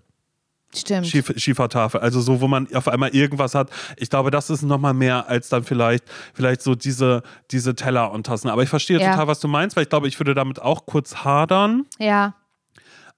Stimmt. 0.74 1.06
Skif 1.06 1.32
Schiefertafel. 1.36 2.00
Also 2.00 2.20
so, 2.20 2.40
wo 2.40 2.48
man 2.48 2.68
auf 2.74 2.88
einmal 2.88 3.10
irgendwas 3.10 3.54
hat. 3.54 3.70
Ich 3.96 4.10
glaube, 4.10 4.30
das 4.30 4.50
ist 4.50 4.62
nochmal 4.62 4.94
mehr 4.94 5.28
als 5.28 5.48
dann 5.48 5.64
vielleicht, 5.64 6.04
vielleicht 6.34 6.60
so 6.62 6.74
diese, 6.74 7.22
diese 7.50 7.74
Teller 7.74 8.10
und 8.12 8.26
Tassen. 8.26 8.48
Aber 8.50 8.62
ich 8.62 8.68
verstehe 8.68 9.00
Ja. 9.00 9.10
total, 9.12 9.28
was 9.28 9.40
du 9.40 9.48
meinst, 9.48 9.76
weil 9.76 9.84
ich 9.84 9.88
glaube, 9.88 10.08
ich 10.08 10.18
würde 10.20 10.34
damit 10.34 10.60
auch 10.60 10.84
kurz 10.86 11.16
hadern. 11.24 11.84
ja. 11.98 12.34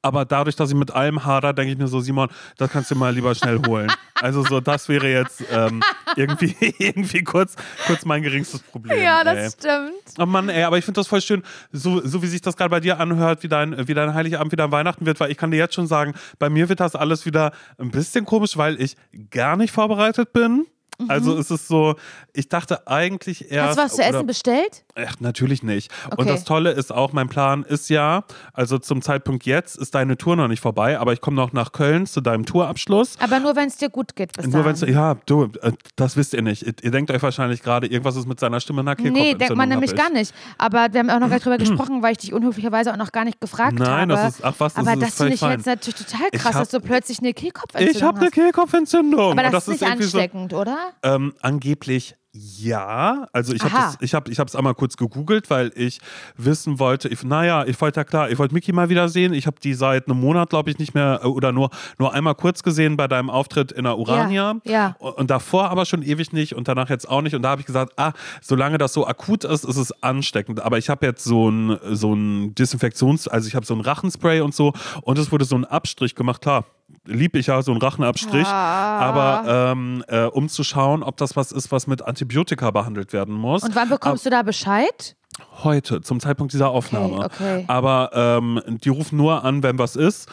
Aber 0.01 0.25
dadurch, 0.25 0.55
dass 0.55 0.71
ich 0.71 0.77
mit 0.77 0.93
allem 0.93 1.25
hader, 1.25 1.53
denke 1.53 1.73
ich 1.73 1.79
mir 1.79 1.89
so, 1.89 2.01
Simon, 2.01 2.29
das 2.57 2.71
kannst 2.71 2.91
du 2.91 2.95
mal 2.95 3.13
lieber 3.13 3.35
schnell 3.35 3.61
holen. 3.67 3.91
Also 4.15 4.45
so, 4.45 4.61
das 4.61 4.89
wäre 4.89 5.09
jetzt 5.09 5.43
ähm, 5.51 5.83
irgendwie, 6.15 6.55
irgendwie 6.79 7.25
kurz, 7.25 7.57
kurz 7.87 8.05
mein 8.05 8.23
geringstes 8.23 8.61
Problem. 8.61 9.03
Ja, 9.03 9.21
ey. 9.21 9.25
das 9.25 9.55
stimmt. 9.55 10.19
Oh 10.19 10.27
Mann, 10.27 10.49
ey, 10.49 10.63
aber 10.63 10.79
ich 10.79 10.85
finde 10.85 11.01
das 11.01 11.09
voll 11.09 11.21
schön, 11.21 11.43
so, 11.73 12.01
so 12.07 12.23
wie 12.23 12.29
sich 12.29 12.41
das 12.41 12.57
gerade 12.57 12.71
bei 12.71 12.81
dir 12.81 13.01
anhört, 13.01 13.43
wie 13.43 13.49
dein, 13.49 13.89
wie 13.89 13.95
dein 13.95 14.15
Heiligabend, 14.15 14.53
wie 14.53 14.57
dein 14.57 14.71
Weihnachten 14.71 15.05
wird, 15.05 15.19
weil 15.19 15.33
ich 15.33 15.37
kann 15.37 15.51
dir 15.51 15.57
jetzt 15.57 15.75
schon 15.75 15.89
sagen, 15.89 16.15
bei 16.39 16.49
mir 16.49 16.69
wird 16.69 16.79
das 16.79 16.95
alles 16.95 17.27
wieder 17.27 17.53
ein 17.79 17.91
bisschen 17.91 18.25
komisch, 18.25 18.57
weil 18.57 18.81
ich 18.81 18.97
gar 19.31 19.57
nicht 19.57 19.73
vorbereitet 19.73 20.33
bin. 20.33 20.67
Also 21.07 21.39
es 21.39 21.51
ist 21.53 21.69
so, 21.69 21.95
ich 22.33 22.49
dachte 22.49 22.87
eigentlich 22.89 23.53
erst. 23.53 23.77
Mhm. 23.79 23.81
Hast 23.83 23.99
du 23.99 24.03
was 24.03 24.07
zu 24.09 24.17
essen 24.17 24.27
bestellt? 24.27 24.85
Ach, 24.97 25.15
natürlich 25.21 25.63
nicht. 25.63 25.93
Und 26.11 26.19
Okay. 26.21 26.29
das 26.29 26.43
Tolle 26.45 26.73
ist 26.73 26.93
auch, 26.93 27.13
mein 27.13 27.29
Plan 27.29 27.63
ist 27.63 27.89
ja, 27.89 28.25
also 28.53 28.79
zum 28.79 29.01
Zeitpunkt 29.01 29.47
jetzt 29.47 29.77
ist 29.77 29.95
deine 29.95 30.17
Tour 30.19 30.35
noch 30.35 30.49
nicht 30.49 30.61
vorbei, 30.61 30.99
aber 30.99 31.13
ich 31.13 31.21
komme 31.21 31.37
noch 31.37 31.53
nach 31.53 31.71
Köln 31.71 32.07
zu 32.07 32.21
deinem 32.21 32.45
Tourabschluss. 32.47 33.15
Aber 33.21 33.39
nur, 33.39 33.55
wenn 33.55 33.69
es 33.69 33.77
dir 33.77 33.91
gut 33.91 34.17
geht. 34.17 34.33
Bis 34.33 34.47
Nur 34.49 34.65
wenn 34.65 34.75
ja, 34.93 35.15
du, 35.27 35.45
äh, 35.63 35.73
das 35.95 36.17
wisst 36.17 36.35
ihr 36.35 36.43
nicht. 36.43 36.63
Ihr, 36.65 36.75
ihr 36.83 36.91
denkt 36.91 37.11
euch 37.13 37.23
wahrscheinlich 37.23 37.63
gerade, 37.63 37.87
irgendwas 37.87 38.17
ist 38.17 38.27
mit 38.27 38.41
seiner 38.41 38.59
Stimme 38.61 38.83
nach 38.83 38.97
Nee, 38.99 39.35
denkt 39.35 39.55
man 39.57 39.69
nämlich 39.69 39.95
gar 39.95 40.11
nicht. 40.11 40.35
Aber 40.59 40.89
wir 40.93 41.01
haben 41.01 41.11
auch 41.11 41.21
noch 41.21 41.29
gar 41.29 41.37
nicht 41.37 41.45
drüber 41.47 41.59
gesprochen, 41.59 42.03
weil 42.03 42.13
ich 42.13 42.19
dich 42.19 42.33
unhöflicherweise 42.33 42.93
auch 42.93 42.97
noch 42.97 43.13
gar 43.13 43.25
nicht 43.25 43.41
gefragt 43.41 43.79
Nein, 43.79 44.11
habe. 44.11 44.15
das 44.15 44.35
ist- 44.39 44.45
ach 44.45 44.55
was, 44.59 44.75
das 44.75 44.87
Aber 44.87 44.95
ist 44.95 45.03
das 45.03 45.15
finde 45.17 45.35
ich 45.35 45.41
völlig 45.41 45.57
jetzt 45.59 45.67
natürlich 45.67 45.95
total 46.07 46.31
krass, 46.33 46.55
hab- 46.55 46.61
dass 46.63 46.69
du 46.71 46.81
plötzlich 46.81 47.19
eine 47.21 47.33
Kehlkopfentzündung 47.35 47.97
Ich 47.97 48.03
habe 48.03 48.17
eine 48.19 48.27
hast. 48.27 48.33
Kehlkopfentzündung. 48.33 49.33
Aber 49.33 49.45
Und 49.47 49.53
das, 49.53 49.69
ist 49.69 49.81
nicht 49.81 49.83
irgendwie 49.83 50.03
so, 50.05 50.19
ansteckend, 50.19 50.53
oder? 50.55 50.77
Ähm, 51.03 51.35
angeblich 51.41 52.15
ja. 52.33 53.27
Also 53.33 53.53
ich 53.55 53.63
habe 53.63 53.97
ich 54.01 54.15
hab, 54.15 54.29
ich 54.29 54.39
hab's 54.39 54.55
einmal 54.55 54.75
kurz 54.75 54.97
gegoogelt, 54.97 55.49
weil 55.51 55.73
ich 55.75 55.99
wissen 56.37 56.79
wollte, 56.79 57.09
ich, 57.09 57.25
naja, 57.25 57.65
ich 57.65 57.81
wollte 57.81 58.01
ja 58.01 58.05
klar, 58.05 58.31
ich 58.31 58.39
wollte 58.39 58.55
Mickey 58.55 58.73
mal 58.73 58.89
wieder 58.91 59.09
sehen. 59.09 59.33
Ich 59.33 59.47
habe 59.47 59.59
die 59.63 59.75
seit 59.75 60.09
einem 60.09 60.21
Monat, 60.21 60.51
glaube 60.51 60.71
ich, 60.71 60.79
nicht 60.79 60.95
mehr 60.95 61.21
äh, 61.23 61.27
oder 61.27 61.53
nur, 61.53 61.71
nur 61.99 62.13
einmal 62.13 62.35
kurz 62.35 62.63
gesehen 62.63 62.97
bei 62.97 63.09
deinem 63.09 63.31
Auftritt 63.31 63.73
in 63.73 63.85
der 63.85 63.99
Urania. 63.99 64.57
ja. 64.65 64.97
Und 64.99 65.19
und 65.19 65.31
davor 65.31 65.71
aber 65.71 65.85
schon 65.85 66.03
ewig 66.03 66.33
nicht 66.33 66.55
und 66.55 66.69
danach 66.69 66.89
jetzt 66.89 67.09
auch 67.09 67.23
nicht. 67.23 67.35
Und 67.35 67.43
da 67.43 67.51
habe 67.51 67.61
ich 67.61 67.67
gesagt, 67.67 67.93
ah, 67.97 68.13
solange 68.41 68.79
das 68.79 68.93
so 68.93 69.07
akut 69.07 69.45
ist, 69.45 69.65
ist 69.65 69.77
es 69.77 70.03
ansteckend. 70.03 70.61
Aber 70.61 70.79
ich 70.79 70.89
habe 70.89 71.05
jetzt 71.05 71.25
so 71.25 71.51
ein, 71.51 71.79
so 71.91 72.15
ein 72.15 72.55
Desinfektions-, 72.55 73.29
also 73.29 73.49
ich 73.49 73.55
habe 73.55 73.67
so 73.67 73.75
ein 73.75 73.81
Rachenspray 73.81 74.41
und 74.41 74.55
so 74.55 74.73
und 75.03 75.19
es 75.19 75.33
wurde 75.33 75.45
so 75.45 75.57
ein 75.57 75.65
Abstrich 75.65 76.15
gemacht. 76.15 76.41
Klar, 76.41 76.65
lieb 77.05 77.37
ich 77.37 77.47
ja, 77.47 77.63
so 77.63 77.73
ein 77.73 77.79
Rachenabstrich. 77.79 78.47
Ah. 78.47 78.99
Aber 79.01 79.73
ähm, 79.73 80.05
äh, 80.09 80.25
um 80.25 80.49
zu 80.49 80.65
schauen, 80.65 81.03
ob 81.03 81.17
das 81.17 81.37
was 81.37 81.53
ist, 81.53 81.73
was 81.73 81.87
mit 81.87 82.03
Antibiotika 82.03 82.71
behandelt 82.71 83.13
werden 83.13 83.35
muss. 83.35 83.63
Und 83.63 83.75
wann 83.75 83.89
bekommst 83.89 84.27
du 84.27 84.31
da 84.31 84.43
Bescheid? 84.43 85.17
Heute, 85.63 86.01
zum 86.01 86.21
Zeitpunkt 86.21 86.53
dieser 86.53 86.71
Aufnahme. 86.71 87.25
okay. 87.25 87.65
Aber 87.69 88.11
ähm, 88.13 88.61
die 88.67 88.89
rufen 88.89 89.17
nur 89.17 89.45
an, 89.45 89.63
wenn 89.63 89.79
was 89.79 89.97
ist. 89.97 90.29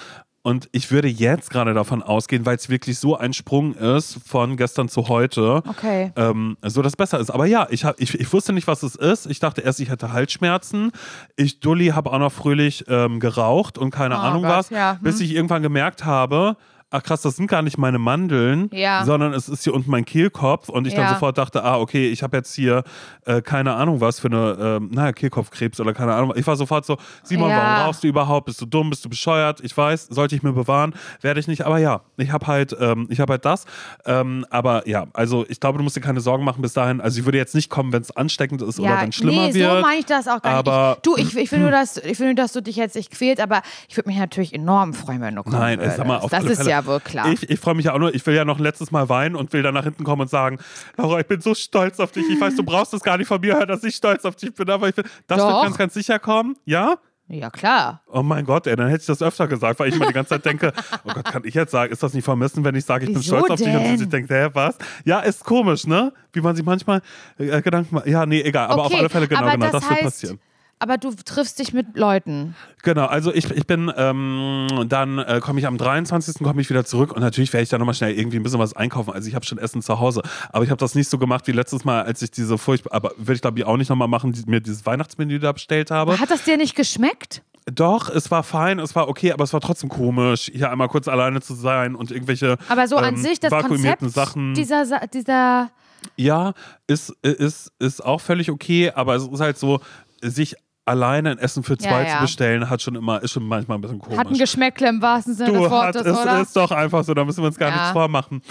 Und 0.45 0.69
ich 0.73 0.91
würde 0.91 1.07
jetzt 1.07 1.49
gerade 1.49 1.73
davon 1.73 2.03
ausgehen, 2.03 2.45
weil 2.45 2.57
es 2.57 2.69
wirklich 2.69 2.99
so 2.99 3.17
ein 3.17 3.33
Sprung 3.33 3.73
ist 3.73 4.19
von 4.27 4.57
gestern 4.57 4.87
zu 4.87 5.07
heute, 5.07 5.63
Okay. 5.67 6.11
ähm, 6.15 6.55
so 6.61 6.83
dass 6.83 6.91
es 6.91 6.95
besser 6.95 7.19
ist. 7.19 7.31
Aber 7.31 7.47
ja, 7.47 7.65
ich, 7.71 7.83
hab, 7.83 7.99
ich, 7.99 8.13
ich 8.13 8.31
wusste 8.31 8.53
nicht, 8.53 8.67
was 8.67 8.83
es 8.83 8.93
ist. 8.93 9.25
Ich 9.25 9.39
dachte 9.39 9.61
erst, 9.61 9.79
ich 9.79 9.89
hätte 9.89 10.13
Halsschmerzen. 10.13 10.91
Ich, 11.35 11.61
Dulli, 11.61 11.87
habe 11.87 12.11
auch 12.13 12.19
noch 12.19 12.31
fröhlich 12.31 12.85
ähm, 12.87 13.19
geraucht 13.19 13.79
und 13.79 13.89
keine 13.89 14.17
Oh 14.17 14.19
Ahnung 14.19 14.43
Gott, 14.43 14.51
was, 14.51 14.69
ja, 14.69 14.91
hm. 14.91 14.99
bis 15.01 15.19
ich 15.19 15.33
irgendwann 15.33 15.63
gemerkt 15.63 16.05
habe, 16.05 16.57
ach 16.95 17.03
krass, 17.03 17.21
das 17.21 17.35
sind 17.35 17.47
gar 17.47 17.61
nicht 17.61 17.77
meine 17.77 17.99
Mandeln, 17.99 18.69
Ja. 18.73 19.03
sondern 19.05 19.33
es 19.33 19.49
ist 19.49 19.63
hier 19.63 19.73
unten 19.73 19.91
mein 19.91 20.05
Kehlkopf. 20.05 20.69
Und 20.69 20.87
ich 20.87 20.93
dann 20.93 21.03
Ja. 21.03 21.13
sofort 21.13 21.37
dachte, 21.37 21.63
ah, 21.63 21.77
okay, 21.77 22.09
ich 22.09 22.23
habe 22.23 22.37
jetzt 22.37 22.53
hier 22.53 22.83
äh, 23.25 23.41
keine 23.41 23.73
Ahnung 23.73 24.01
was 24.01 24.19
für 24.19 24.27
eine, 24.27 24.57
ähm, 24.59 24.89
naja, 24.93 25.11
Kehlkopfkrebs 25.11 25.79
oder 25.79 25.93
keine 25.93 26.13
Ahnung. 26.13 26.33
Ich 26.35 26.45
war 26.45 26.55
sofort 26.55 26.85
so, 26.85 26.97
Simon, 27.23 27.49
Ja. 27.49 27.57
warum 27.57 27.85
rauchst 27.87 28.03
du 28.03 28.07
überhaupt? 28.07 28.45
Bist 28.45 28.61
du 28.61 28.65
dumm? 28.65 28.89
Bist 28.91 29.03
du 29.03 29.09
bescheuert? 29.09 29.61
Ich 29.61 29.75
weiß, 29.75 30.07
sollte 30.07 30.35
ich 30.35 30.43
mir 30.43 30.53
bewahren, 30.53 30.93
werde 31.21 31.39
ich 31.39 31.47
nicht. 31.47 31.65
Aber 31.65 31.77
ja, 31.79 32.01
ich 32.17 32.31
habe 32.31 32.45
halt, 32.47 32.75
ähm, 32.79 33.07
ich 33.09 33.19
habe 33.19 33.33
halt 33.33 33.45
das. 33.45 33.65
Ähm, 34.05 34.45
aber 34.49 34.87
ja, 34.87 35.05
also 35.13 35.45
ich 35.49 35.59
glaube, 35.59 35.77
du 35.79 35.83
musst 35.83 35.95
dir 35.95 36.01
keine 36.01 36.21
Sorgen 36.21 36.43
machen 36.43 36.61
bis 36.61 36.73
dahin. 36.73 37.01
Also 37.01 37.19
ich 37.19 37.25
würde 37.25 37.37
jetzt 37.39 37.55
nicht 37.55 37.69
kommen, 37.69 37.91
wenn 37.93 38.01
es 38.03 38.15
ansteckend 38.15 38.61
ist 38.61 38.79
oder 38.79 39.01
wenn 39.01 39.09
es 39.09 39.15
schlimmer 39.15 39.47
nee, 39.47 39.53
wird. 39.55 39.71
so 39.75 39.81
meine 39.81 39.99
ich 39.99 40.05
das 40.05 40.27
auch 40.27 40.41
gar 40.41 40.53
aber- 40.57 40.89
nicht. 40.89 40.97
Ich, 40.97 41.01
du, 41.31 41.39
ich, 41.39 41.43
ich 41.45 41.51
will 41.51 41.59
nur, 41.59 41.71
dass, 41.71 41.97
ich 41.97 42.19
nur, 42.19 42.33
dass 42.35 42.53
du 42.53 42.61
dich 42.61 42.75
jetzt 42.75 42.95
nicht 42.95 43.11
quält, 43.11 43.39
aber 43.39 43.61
ich 43.89 43.97
würde 43.97 44.09
mich 44.09 44.17
natürlich 44.19 44.53
enorm 44.53 44.93
freuen, 44.93 45.21
wenn 45.21 45.35
du 45.35 45.43
kommen 45.43 45.57
Nein, 45.57 45.79
würdest. 45.79 45.97
sag 45.97 46.05
mal, 46.07 46.17
auf 46.19 46.29
Das 46.29 46.41
alle 46.41 46.51
ist 46.51 46.57
Fälle. 46.59 46.69
ja 46.69 46.84
wohl 46.85 46.99
klar. 46.99 47.31
Ich, 47.31 47.49
ich 47.49 47.59
freue 47.59 47.75
mich 47.75 47.85
ja 47.85 47.93
auch 47.93 47.99
nur, 47.99 48.13
ich 48.13 48.25
will 48.25 48.35
ja 48.35 48.45
noch 48.45 48.57
ein 48.57 48.63
letztes 48.63 48.91
Mal 48.91 49.09
weinen 49.09 49.35
und 49.35 49.51
will 49.53 49.63
dann 49.63 49.73
nach 49.73 49.83
hinten 49.83 50.03
kommen 50.03 50.21
und 50.23 50.29
sagen, 50.29 50.57
Laura, 50.97 51.19
ich 51.19 51.27
bin 51.27 51.41
so 51.41 51.53
stolz 51.55 51.99
auf 51.99 52.11
dich. 52.11 52.25
Ich 52.29 52.39
weiß, 52.39 52.55
du 52.55 52.63
brauchst 52.63 52.93
es 52.93 53.01
gar 53.01 53.17
nicht 53.17 53.27
von 53.27 53.41
mir 53.41 53.55
hören, 53.55 53.67
dass 53.67 53.83
ich 53.83 53.95
stolz 53.95 54.25
auf 54.25 54.35
dich 54.35 54.53
bin, 54.53 54.69
aber 54.69 54.89
ich 54.89 54.97
will, 54.97 55.05
das 55.27 55.37
Doch. 55.39 55.47
wird 55.47 55.63
ganz, 55.63 55.77
ganz 55.77 55.93
sicher 55.93 56.19
kommen. 56.19 56.55
Ja? 56.65 56.97
Ja, 57.27 57.49
klar. 57.49 58.03
Oh 58.07 58.21
mein 58.21 58.45
Gott, 58.45 58.67
ey, 58.67 58.75
dann 58.75 58.87
hätte 58.87 59.01
ich 59.01 59.07
das 59.07 59.21
öfter 59.23 59.47
gesagt, 59.47 59.79
weil 59.79 59.89
ich 59.89 59.95
immer 59.95 60.05
die 60.05 60.13
ganze 60.13 60.29
Zeit 60.29 60.45
denke, 60.45 60.71
oh 61.05 61.11
Gott, 61.11 61.25
kann 61.25 61.41
ich 61.43 61.55
jetzt 61.55 61.71
sagen, 61.71 61.91
ist 61.91 62.03
das 62.03 62.13
nicht 62.13 62.23
vermissen, 62.23 62.63
wenn 62.63 62.75
ich 62.75 62.85
sage, 62.85 63.05
ich 63.05 63.11
bin 63.11 63.19
Wieso 63.19 63.37
stolz 63.37 63.49
auf 63.49 63.57
dich 63.57 63.67
und 63.75 63.83
denn? 63.83 63.97
sie 63.97 64.07
denkt, 64.07 64.29
hä, 64.29 64.49
was? 64.53 64.77
Ja, 65.05 65.21
ist 65.21 65.43
komisch, 65.43 65.87
ne? 65.87 66.13
Wie 66.33 66.41
man 66.41 66.55
sich 66.55 66.63
manchmal 66.63 67.01
äh, 67.39 67.63
Gedanken 67.63 67.95
macht. 67.95 68.05
Ja, 68.05 68.27
nee, 68.27 68.41
egal, 68.41 68.67
aber 68.67 68.83
auf 68.83 68.91
Okay, 68.91 68.99
alle 68.99 69.09
Fälle 69.09 69.27
genau, 69.27 69.49
genau, 69.49 69.57
das 69.57 69.71
das, 69.71 69.89
wird 69.89 69.99
heißt- 69.99 70.03
passieren. 70.03 70.39
Aber 70.77 70.97
du 70.97 71.13
triffst 71.13 71.57
dich 71.59 71.71
mit 71.71 71.95
Leuten. 71.95 72.53
Genau, 72.83 73.05
also 73.05 73.33
ich, 73.33 73.49
ich 73.49 73.65
bin, 73.65 73.91
ähm, 73.95 74.67
dann 74.87 75.19
äh, 75.19 75.39
komme 75.41 75.59
ich 75.59 75.67
am 75.67 75.77
23. 75.77 76.43
komme 76.43 76.61
ich 76.61 76.69
wieder 76.69 76.83
zurück 76.83 77.13
und 77.13 77.21
natürlich 77.21 77.53
werde 77.53 77.63
ich 77.63 77.69
dann 77.69 77.79
nochmal 77.79 77.95
schnell 77.95 78.13
irgendwie 78.13 78.37
ein 78.37 78.43
bisschen 78.43 78.59
was 78.59 78.75
einkaufen. 78.75 79.13
Also 79.13 79.29
ich 79.29 79.35
habe 79.35 79.45
schon 79.45 79.57
Essen 79.57 79.81
zu 79.81 79.99
Hause, 79.99 80.21
aber 80.51 80.65
ich 80.65 80.69
habe 80.69 80.79
das 80.79 80.93
nicht 80.93 81.09
so 81.09 81.17
gemacht 81.17 81.47
wie 81.47 81.53
letztes 81.53 81.85
Mal, 81.85 82.03
als 82.03 82.21
ich 82.21 82.31
diese 82.31 82.57
furchtbar, 82.57 82.93
aber 82.93 83.11
würde 83.17 83.33
ich 83.33 83.41
glaube 83.41 83.57
ich 83.57 83.65
auch 83.65 83.77
nicht 83.77 83.89
nochmal 83.89 84.09
machen, 84.09 84.33
die, 84.33 84.43
mir 84.47 84.59
dieses 84.59 84.85
Weihnachtsmenü 84.85 85.39
da 85.39 85.53
bestellt 85.53 85.91
habe. 85.91 86.19
Hat 86.19 86.29
das 86.29 86.43
dir 86.43 86.57
nicht 86.57 86.75
geschmeckt? 86.75 87.41
Doch, 87.73 88.09
es 88.09 88.29
war 88.29 88.43
fein, 88.43 88.77
es 88.77 88.95
war 88.95 89.07
okay, 89.07 89.31
aber 89.31 89.43
es 89.43 89.53
war 89.53 89.61
trotzdem 89.61 89.89
komisch, 89.89 90.51
hier 90.53 90.69
einmal 90.69 90.87
kurz 90.87 91.07
alleine 91.07 91.41
zu 91.41 91.55
sein 91.55 91.95
und 91.95 92.11
irgendwelche 92.11 92.57
Aber 92.69 92.87
so 92.87 92.97
an 92.97 93.15
ähm, 93.15 93.21
sich, 93.21 93.39
das 93.39 93.49
vakuumierten 93.49 94.07
Konzept 94.07 94.13
Sachen. 94.13 94.53
dieser, 94.53 94.85
dieser 95.07 95.71
Ja, 96.15 96.53
ist, 96.85 97.09
ist, 97.23 97.71
ist 97.79 98.05
auch 98.05 98.21
völlig 98.21 98.51
okay, 98.51 98.91
aber 98.91 99.15
es 99.15 99.27
ist 99.27 99.39
halt 99.39 99.57
so, 99.57 99.79
sich 100.21 100.55
alleine 100.85 101.31
ein 101.31 101.37
Essen 101.39 101.63
für 101.63 101.73
Ja, 101.73 101.79
zwei 101.89 102.03
ja. 102.07 102.15
zu 102.15 102.21
bestellen, 102.21 102.69
hat 102.69 102.81
schon 102.81 102.95
immer, 102.95 103.21
ist 103.23 103.31
schon 103.31 103.43
manchmal 103.47 103.77
ein 103.77 103.81
bisschen 103.81 103.99
komisch. 103.99 104.17
hat 104.17 104.27
ein 104.27 104.37
Geschmäckle 104.37 104.87
im 104.89 105.01
wahrsten 105.01 105.33
Sinne 105.33 105.51
des 105.51 105.57
Du, 105.59 105.65
hat, 105.65 105.95
Wortes, 105.95 106.05
es 106.05 106.17
oder? 106.19 106.41
ist 106.41 106.55
doch 106.55 106.71
einfach 106.71 107.03
so, 107.03 107.13
da 107.13 107.25
müssen 107.25 107.41
wir 107.41 107.47
uns 107.47 107.57
gar 107.57 107.69
Ja. 107.69 107.75
nichts 107.75 107.91
vormachen. 107.91 108.41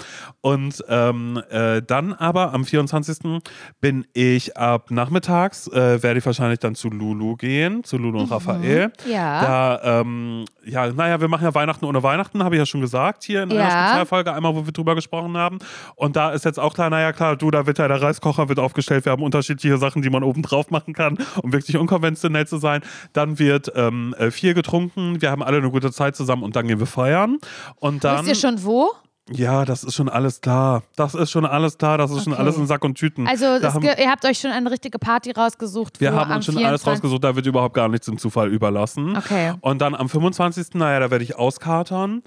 Und 0.41 0.83
ähm, 0.89 1.41
äh, 1.49 1.81
dann 1.81 2.13
aber 2.13 2.53
am 2.53 2.65
24. 2.65 3.41
bin 3.79 4.05
ich 4.13 4.57
ab 4.57 4.91
nachmittags, 4.91 5.67
äh, 5.67 6.03
werde 6.03 6.19
ich 6.19 6.25
wahrscheinlich 6.25 6.59
dann 6.59 6.75
zu 6.75 6.89
Lulu 6.89 7.35
gehen, 7.37 7.83
zu 7.83 7.97
Lulu 7.97 8.19
und 8.19 8.31
Raphael. 8.31 8.87
Mhm. 9.05 9.11
Ja. 9.11 9.41
Da, 9.41 10.01
ähm, 10.01 10.45
ja, 10.65 10.91
naja, 10.91 11.21
wir 11.21 11.27
machen 11.29 11.43
ja 11.45 11.53
Weihnachten 11.55 11.85
ohne 11.85 12.03
Weihnachten, 12.03 12.43
habe 12.43 12.55
ich 12.55 12.59
ja 12.59 12.65
schon 12.65 12.81
gesagt, 12.81 13.23
hier 13.23 13.43
in 13.43 13.51
einer 13.51 13.59
Ja. 13.61 13.87
Spezialfolge, 13.87 14.33
einmal, 14.33 14.55
wo 14.55 14.65
wir 14.65 14.73
drüber 14.73 14.95
gesprochen 14.95 15.37
haben. 15.37 15.59
Und 15.95 16.15
da 16.17 16.31
ist 16.31 16.43
jetzt 16.43 16.59
auch 16.59 16.73
klar, 16.73 16.89
naja, 16.89 17.13
klar, 17.13 17.37
du, 17.37 17.49
da 17.49 17.65
wird 17.65 17.77
ja 17.77 17.87
der 17.87 18.01
Reiskocher 18.01 18.49
wird 18.49 18.59
aufgestellt, 18.59 19.05
wir 19.05 19.11
haben 19.13 19.23
unterschiedliche 19.23 19.77
Sachen, 19.77 20.01
die 20.01 20.09
man 20.09 20.23
oben 20.23 20.41
drauf 20.41 20.69
machen 20.69 20.93
kann, 20.93 21.17
um 21.41 21.53
wirklich 21.53 21.77
unkonventionell 21.77 22.24
zu 22.45 22.57
sein. 22.57 22.81
Dann 23.13 23.39
wird 23.39 23.71
ähm, 23.75 24.15
äh, 24.17 24.31
viel 24.31 24.53
getrunken, 24.53 25.21
wir 25.21 25.31
haben 25.31 25.43
alle 25.43 25.57
eine 25.57 25.71
gute 25.71 25.91
Zeit 25.91 26.15
zusammen 26.15 26.43
und 26.43 26.55
dann 26.55 26.67
gehen 26.67 26.79
wir 26.79 26.87
feiern. 26.87 27.37
Und 27.77 28.03
dann. 28.03 28.25
Wisst 28.25 28.43
ihr 28.43 28.49
schon 28.49 28.63
wo? 28.63 28.91
Ja, 29.31 29.65
das 29.65 29.83
ist 29.83 29.95
schon 29.95 30.07
alles 30.07 30.39
klar. 30.39 30.83
Das 30.95 31.15
ist 31.15 31.31
schon 31.31 31.47
alles 31.47 31.79
klar. 31.79 31.97
Das 31.97 32.11
ist 32.11 32.25
schon 32.25 32.33
Okay. 32.33 32.41
alles 32.43 32.57
in 32.57 32.67
Sack 32.67 32.85
und 32.85 32.93
Tüten. 32.95 33.27
Also 33.27 33.45
haben, 33.47 33.81
ihr 33.83 34.11
habt 34.11 34.23
euch 34.23 34.37
schon 34.37 34.51
eine 34.51 34.69
richtige 34.69 34.99
Party 34.99 35.31
rausgesucht. 35.31 35.99
wir 35.99 36.13
haben 36.13 36.31
uns 36.31 36.45
schon 36.45 36.55
alles 36.57 36.83
24. 36.83 36.87
rausgesucht, 36.93 37.23
da 37.23 37.35
wird 37.35 37.47
überhaupt 37.47 37.73
gar 37.73 37.89
nichts 37.89 38.07
im 38.07 38.19
Zufall 38.19 38.49
überlassen. 38.51 39.17
Okay. 39.17 39.53
Und 39.61 39.81
dann 39.81 39.95
am 39.95 40.09
25. 40.09 40.75
Naja, 40.75 40.99
da 40.99 41.09
werde 41.09 41.23
ich 41.23 41.35
auskatern. 41.37 42.21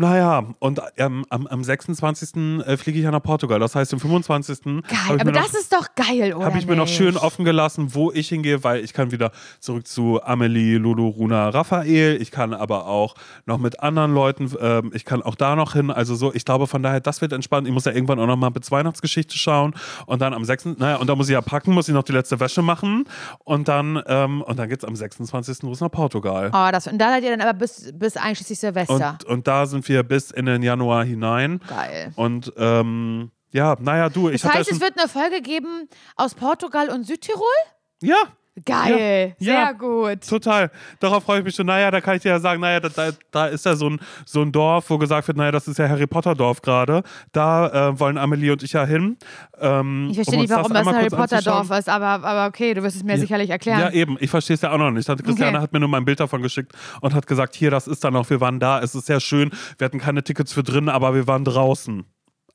Naja, 0.00 0.44
und 0.60 0.80
ähm, 0.96 1.24
am, 1.28 1.48
am 1.48 1.64
26. 1.64 2.36
äh, 2.64 2.76
fliege 2.76 2.98
ich 3.00 3.04
ja 3.04 3.10
nach 3.10 3.20
Portugal. 3.22 3.58
Das 3.58 3.74
heißt, 3.74 3.92
am 3.92 3.98
25. 3.98 4.62
Geil, 4.62 4.74
habe 4.74 4.82
ich, 4.86 5.10
aber 5.10 5.24
mir 5.24 5.32
noch- 5.32 5.42
das 5.42 5.54
ist 5.60 5.72
doch 5.72 5.88
geil, 5.96 6.34
oder? 6.34 6.46
hab 6.46 6.54
ich 6.56 6.68
mir 6.68 6.76
noch 6.76 6.86
schön 6.86 7.16
offen 7.16 7.44
gelassen, 7.44 7.94
wo 7.96 8.12
ich 8.12 8.28
hingehe, 8.28 8.62
weil 8.62 8.84
ich 8.84 8.92
kann 8.92 9.10
wieder 9.10 9.32
zurück 9.58 9.88
zu 9.88 10.22
Amelie, 10.22 10.78
Lulu, 10.78 11.08
Runa, 11.08 11.48
Raphael. 11.48 12.22
Ich 12.22 12.30
kann 12.30 12.54
aber 12.54 12.86
auch 12.86 13.16
noch 13.44 13.58
mit 13.58 13.80
anderen 13.80 14.14
Leuten, 14.14 14.52
ähm, 14.60 14.92
ich 14.94 15.04
kann 15.04 15.20
auch 15.20 15.34
da 15.34 15.56
noch 15.56 15.72
hin. 15.72 15.90
Also 15.90 16.14
so, 16.14 16.32
ich 16.32 16.44
glaube 16.44 16.68
von 16.68 16.80
daher, 16.84 17.00
das 17.00 17.20
wird 17.20 17.32
entspannt. 17.32 17.66
Ich 17.66 17.74
muss 17.74 17.84
ja 17.84 17.90
irgendwann 17.90 18.20
auch 18.20 18.26
noch 18.28 18.36
mal 18.36 18.50
bis 18.50 18.70
Weihnachtsgeschichte 18.70 19.36
schauen. 19.36 19.74
Und 20.06 20.22
dann 20.22 20.32
am 20.32 20.44
6. 20.44 20.66
Naja, 20.78 20.96
und 20.98 21.08
da 21.08 21.16
muss 21.16 21.28
ich 21.28 21.32
ja 21.32 21.40
packen, 21.40 21.72
muss 21.74 21.88
ich 21.88 21.94
noch 21.94 22.04
die 22.04 22.12
letzte 22.12 22.38
Wäsche 22.38 22.62
machen. 22.62 23.04
Und 23.42 23.66
dann, 23.66 24.00
ähm, 24.06 24.42
und 24.42 24.60
dann 24.60 24.68
geht 24.68 24.78
es 24.78 24.84
am 24.84 24.94
26. 24.94 25.62
los 25.62 25.80
nach 25.80 25.90
Portugal. 25.90 26.52
Oh, 26.54 26.68
das, 26.70 26.86
und 26.86 26.98
da 26.98 27.08
seid 27.10 27.24
ihr 27.24 27.30
dann 27.36 27.40
aber 27.40 27.58
bis, 27.58 27.90
bis 27.94 28.16
einschließlich 28.16 28.60
Silvester. 28.60 29.16
Und, 29.22 29.24
und 29.24 29.48
da 29.48 29.66
sind 29.66 29.87
wir 29.88 30.02
bis 30.02 30.30
in 30.30 30.46
den 30.46 30.62
Januar 30.62 31.04
hinein. 31.04 31.60
Geil. 31.68 32.12
Und 32.16 32.52
ähm, 32.56 33.30
ja, 33.52 33.76
naja, 33.80 34.08
du, 34.08 34.28
ich 34.28 34.42
Das 34.42 34.52
heißt, 34.52 34.72
es 34.72 34.80
wird 34.80 34.98
eine 34.98 35.08
Folge 35.08 35.40
geben 35.40 35.88
aus 36.16 36.34
Portugal 36.34 36.90
und 36.90 37.04
Südtirol? 37.04 37.44
ja, 38.00 38.16
Geil, 38.64 39.34
Ja, 39.38 39.44
sehr 39.44 39.54
ja. 39.54 39.72
gut. 39.72 40.26
Total. 40.28 40.70
Darauf 41.00 41.24
freue 41.24 41.38
ich 41.40 41.44
mich 41.44 41.54
schon. 41.54 41.66
Naja, 41.66 41.90
da 41.90 42.00
kann 42.00 42.16
ich 42.16 42.22
dir 42.22 42.30
ja 42.30 42.40
sagen, 42.40 42.60
naja, 42.60 42.80
da, 42.80 42.88
da, 42.88 43.10
da 43.30 43.46
ist 43.46 43.64
ja 43.64 43.76
so 43.76 43.90
ein, 43.90 44.00
so 44.24 44.42
ein 44.42 44.52
Dorf, 44.52 44.90
wo 44.90 44.98
gesagt 44.98 45.26
wird, 45.28 45.36
naja, 45.36 45.50
das 45.52 45.68
ist 45.68 45.78
ja 45.78 45.88
Harry 45.88 46.06
Potter 46.06 46.34
Dorf 46.34 46.62
gerade. 46.62 47.02
Da 47.32 47.88
äh, 47.90 48.00
wollen 48.00 48.18
Amelie 48.18 48.52
und 48.52 48.62
ich 48.62 48.72
ja 48.72 48.84
hin. 48.84 49.16
Ähm, 49.60 50.08
Ich 50.10 50.16
verstehe 50.16 50.36
um 50.36 50.42
nicht, 50.42 50.50
warum 50.50 50.72
das 50.72 50.78
einmal 50.86 50.94
Harry 50.96 51.08
Potter. 51.10 51.42
Dorf 51.42 51.70
ist, 51.70 51.88
aber, 51.88 52.24
aber 52.26 52.46
okay, 52.46 52.74
du 52.74 52.82
wirst 52.82 52.96
es 52.96 53.04
mir 53.04 53.18
sicherlich 53.18 53.50
erklären. 53.50 53.80
Ja, 53.80 53.90
eben. 53.90 54.16
Ich 54.20 54.30
verstehe 54.30 54.54
es 54.54 54.62
ja 54.62 54.72
auch 54.72 54.78
noch 54.78 54.90
nicht. 54.90 55.06
Christiane 55.08 55.58
Okay. 55.58 55.62
hat 55.62 55.72
mir 55.72 55.80
nur 55.80 55.88
mal 55.88 55.98
ein 55.98 56.04
Bild 56.04 56.20
davon 56.20 56.42
geschickt 56.42 56.72
und 57.00 57.14
hat 57.14 57.26
gesagt, 57.26 57.54
hier, 57.54 57.70
das 57.70 57.86
ist 57.86 58.04
dann 58.04 58.12
noch, 58.12 58.28
wir 58.30 58.40
waren 58.40 58.60
da, 58.60 58.80
es 58.80 58.94
ist 58.94 59.06
sehr 59.06 59.20
schön. 59.20 59.50
Wir 59.78 59.84
hatten 59.86 59.98
keine 59.98 60.22
Tickets 60.22 60.52
für 60.52 60.62
drin, 60.62 60.88
aber 60.88 61.14
wir 61.14 61.26
waren 61.26 61.44
draußen. 61.44 62.04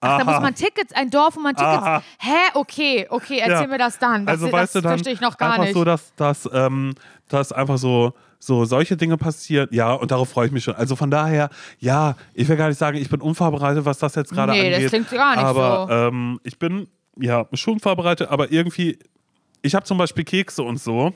Ach, 0.03 0.17
da 0.19 0.23
muss 0.25 0.39
man 0.41 0.53
Tickets, 0.55 0.93
ein 0.93 1.09
Dorf, 1.09 1.35
wo 1.35 1.39
man 1.39 1.55
Tickets. 1.55 1.83
Aha. 1.83 2.03
Hä? 2.19 2.31
Okay, 2.53 3.07
okay, 3.09 3.39
erzähl 3.39 3.61
Ja. 3.63 3.67
mir 3.67 3.77
das 3.77 3.97
dann. 3.99 4.25
Das, 4.25 4.33
also 4.33 4.45
das 4.47 4.53
weißt 4.53 4.75
du 4.75 4.81
dann 4.81 4.89
verstehe 4.91 5.13
ich 5.13 5.21
noch 5.21 5.37
gar 5.37 5.51
einfach 5.53 5.63
nicht. 5.65 5.73
so, 5.73 5.83
dass, 5.83 6.13
dass, 6.15 6.49
ähm, 6.53 6.93
dass 7.29 7.51
einfach 7.51 7.77
so, 7.77 8.13
so 8.39 8.65
solche 8.65 8.97
Dinge 8.97 9.17
passieren. 9.17 9.67
Ja, 9.71 9.93
und 9.93 10.11
darauf 10.11 10.29
freue 10.29 10.47
ich 10.47 10.51
mich 10.51 10.63
schon. 10.63 10.75
Also 10.75 10.95
von 10.95 11.09
daher, 11.09 11.49
ja, 11.79 12.15
ich 12.33 12.47
will 12.49 12.57
gar 12.57 12.67
nicht 12.67 12.77
sagen, 12.77 12.97
ich 12.97 13.09
bin 13.09 13.21
unvorbereitet, 13.21 13.85
was 13.85 13.97
das 13.99 14.15
jetzt 14.15 14.31
gerade 14.31 14.51
Nee, 14.51 14.69
das 14.69 14.75
angeht. 14.77 14.89
klingt 14.89 15.09
gar 15.11 15.35
nicht 15.35 15.45
aber, 15.45 15.87
so. 15.87 15.93
ähm, 15.93 16.39
ich 16.43 16.59
bin 16.59 16.87
ja 17.19 17.45
schon 17.53 17.79
vorbereitet, 17.79 18.27
aber 18.29 18.51
irgendwie, 18.51 18.99
ich 19.61 19.75
habe 19.75 19.85
zum 19.85 19.97
Beispiel 19.97 20.23
Kekse 20.25 20.63
und 20.63 20.77
so. 20.81 21.13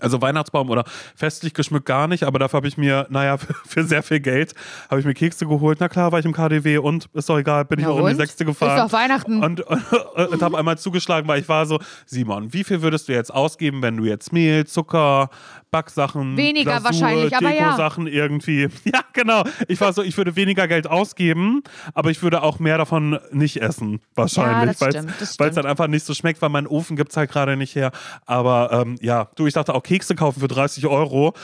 Also 0.00 0.20
Weihnachtsbaum 0.20 0.70
oder 0.70 0.84
festlich 1.14 1.54
geschmückt 1.54 1.86
gar 1.86 2.08
nicht, 2.08 2.24
aber 2.24 2.38
dafür 2.38 2.58
habe 2.58 2.68
ich 2.68 2.76
mir, 2.76 3.06
naja, 3.10 3.36
für, 3.38 3.54
für 3.66 3.84
sehr 3.84 4.02
viel 4.02 4.20
Geld 4.20 4.54
habe 4.90 5.00
ich 5.00 5.06
mir 5.06 5.14
Kekse 5.14 5.46
geholt. 5.46 5.78
Na 5.80 5.88
klar, 5.88 6.12
war 6.12 6.18
ich 6.18 6.24
im 6.24 6.32
KDW 6.32 6.78
und 6.78 7.08
ist 7.12 7.28
doch 7.28 7.38
egal, 7.38 7.64
bin 7.64 7.78
ich 7.78 7.84
Ja 7.84 7.90
auch 7.90 7.98
in 7.98 8.06
die 8.06 8.10
und? 8.12 8.16
Sechste 8.16 8.44
gefahren. 8.44 8.78
Ist 8.78 8.92
doch 8.92 8.92
Weihnachten. 8.92 9.42
Und, 9.42 9.60
und, 9.60 9.92
und 10.32 10.42
habe 10.42 10.58
einmal 10.58 10.78
zugeschlagen, 10.78 11.28
weil 11.28 11.40
ich 11.40 11.48
war 11.48 11.66
so, 11.66 11.78
Simon, 12.06 12.52
wie 12.52 12.64
viel 12.64 12.82
würdest 12.82 13.08
du 13.08 13.12
jetzt 13.12 13.32
ausgeben, 13.32 13.82
wenn 13.82 13.96
du 13.96 14.04
jetzt 14.04 14.32
Mehl, 14.32 14.66
Zucker, 14.66 15.30
Backsachen, 15.70 16.36
Weniger 16.36 16.80
Glasur, 16.80 16.84
wahrscheinlich, 16.84 17.36
aber 17.36 17.50
ja. 17.50 17.64
Deko-Sachen 17.64 18.06
irgendwie. 18.06 18.68
Ja, 18.84 19.00
genau. 19.12 19.44
Ich 19.66 19.80
war 19.80 19.92
so, 19.92 20.02
ich 20.02 20.16
würde 20.16 20.34
weniger 20.34 20.66
Geld 20.66 20.86
ausgeben, 20.86 21.62
aber 21.92 22.10
ich 22.10 22.22
würde 22.22 22.42
auch 22.42 22.58
mehr 22.58 22.78
davon 22.78 23.18
nicht 23.32 23.60
essen, 23.60 24.00
wahrscheinlich. 24.14 24.78
das 24.78 25.38
weil 25.38 25.50
es 25.50 25.54
dann 25.56 25.66
einfach 25.66 25.88
nicht 25.88 26.06
so 26.06 26.14
schmeckt, 26.14 26.40
weil 26.40 26.48
mein 26.48 26.66
Ofen 26.66 26.96
gibt 26.96 27.10
es 27.10 27.16
halt 27.16 27.30
gerade 27.30 27.56
nicht 27.56 27.74
her. 27.74 27.92
Aber 28.24 28.70
ähm, 28.72 28.96
ja, 29.00 29.28
du, 29.36 29.46
ich 29.46 29.54
dachte 29.54 29.74
auch 29.74 29.82
Kekse 29.82 30.14
kaufen 30.14 30.40
für 30.40 30.48
30 30.48 30.86
Euro. 30.86 31.34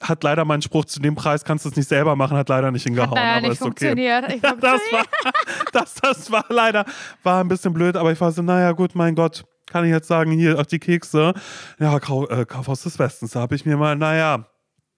Hat 0.00 0.24
leider 0.24 0.44
meinen 0.44 0.62
Spruch 0.62 0.86
zu 0.86 1.00
dem 1.00 1.14
Preis, 1.14 1.44
kannst 1.44 1.64
du 1.64 1.68
es 1.68 1.76
nicht 1.76 1.88
selber 1.88 2.16
machen, 2.16 2.36
hat 2.36 2.48
leider 2.48 2.70
nicht 2.70 2.84
hingehauen. 2.84 3.14
Naja, 3.14 3.32
aber 3.32 3.40
nicht 3.42 3.52
ist 3.52 3.62
okay. 3.62 3.68
funktioniert. 3.68 4.32
Ich 4.32 4.42
Ja, 4.42 4.54
das 4.60 4.80
war, 4.90 5.04
das, 5.72 5.94
das 5.94 6.30
war 6.30 6.44
leider, 6.48 6.84
war 7.22 7.40
ein 7.40 7.48
bisschen 7.48 7.72
blöd, 7.72 7.96
aber 7.96 8.10
ich 8.10 8.20
war 8.20 8.32
so, 8.32 8.42
naja, 8.42 8.72
gut, 8.72 8.94
mein 8.94 9.14
Gott, 9.14 9.44
kann 9.72 9.84
ich 9.84 9.90
jetzt 9.90 10.08
sagen, 10.08 10.30
hier, 10.32 10.60
auch 10.60 10.66
die 10.66 10.78
Kekse, 10.78 11.32
ja, 11.78 11.96
äh, 11.96 12.44
Kaufhaus 12.44 12.82
des 12.82 12.98
Westens, 12.98 13.32
da 13.32 13.40
habe 13.40 13.54
ich 13.54 13.64
mir 13.64 13.76
mal, 13.76 13.96
naja, 13.96 14.51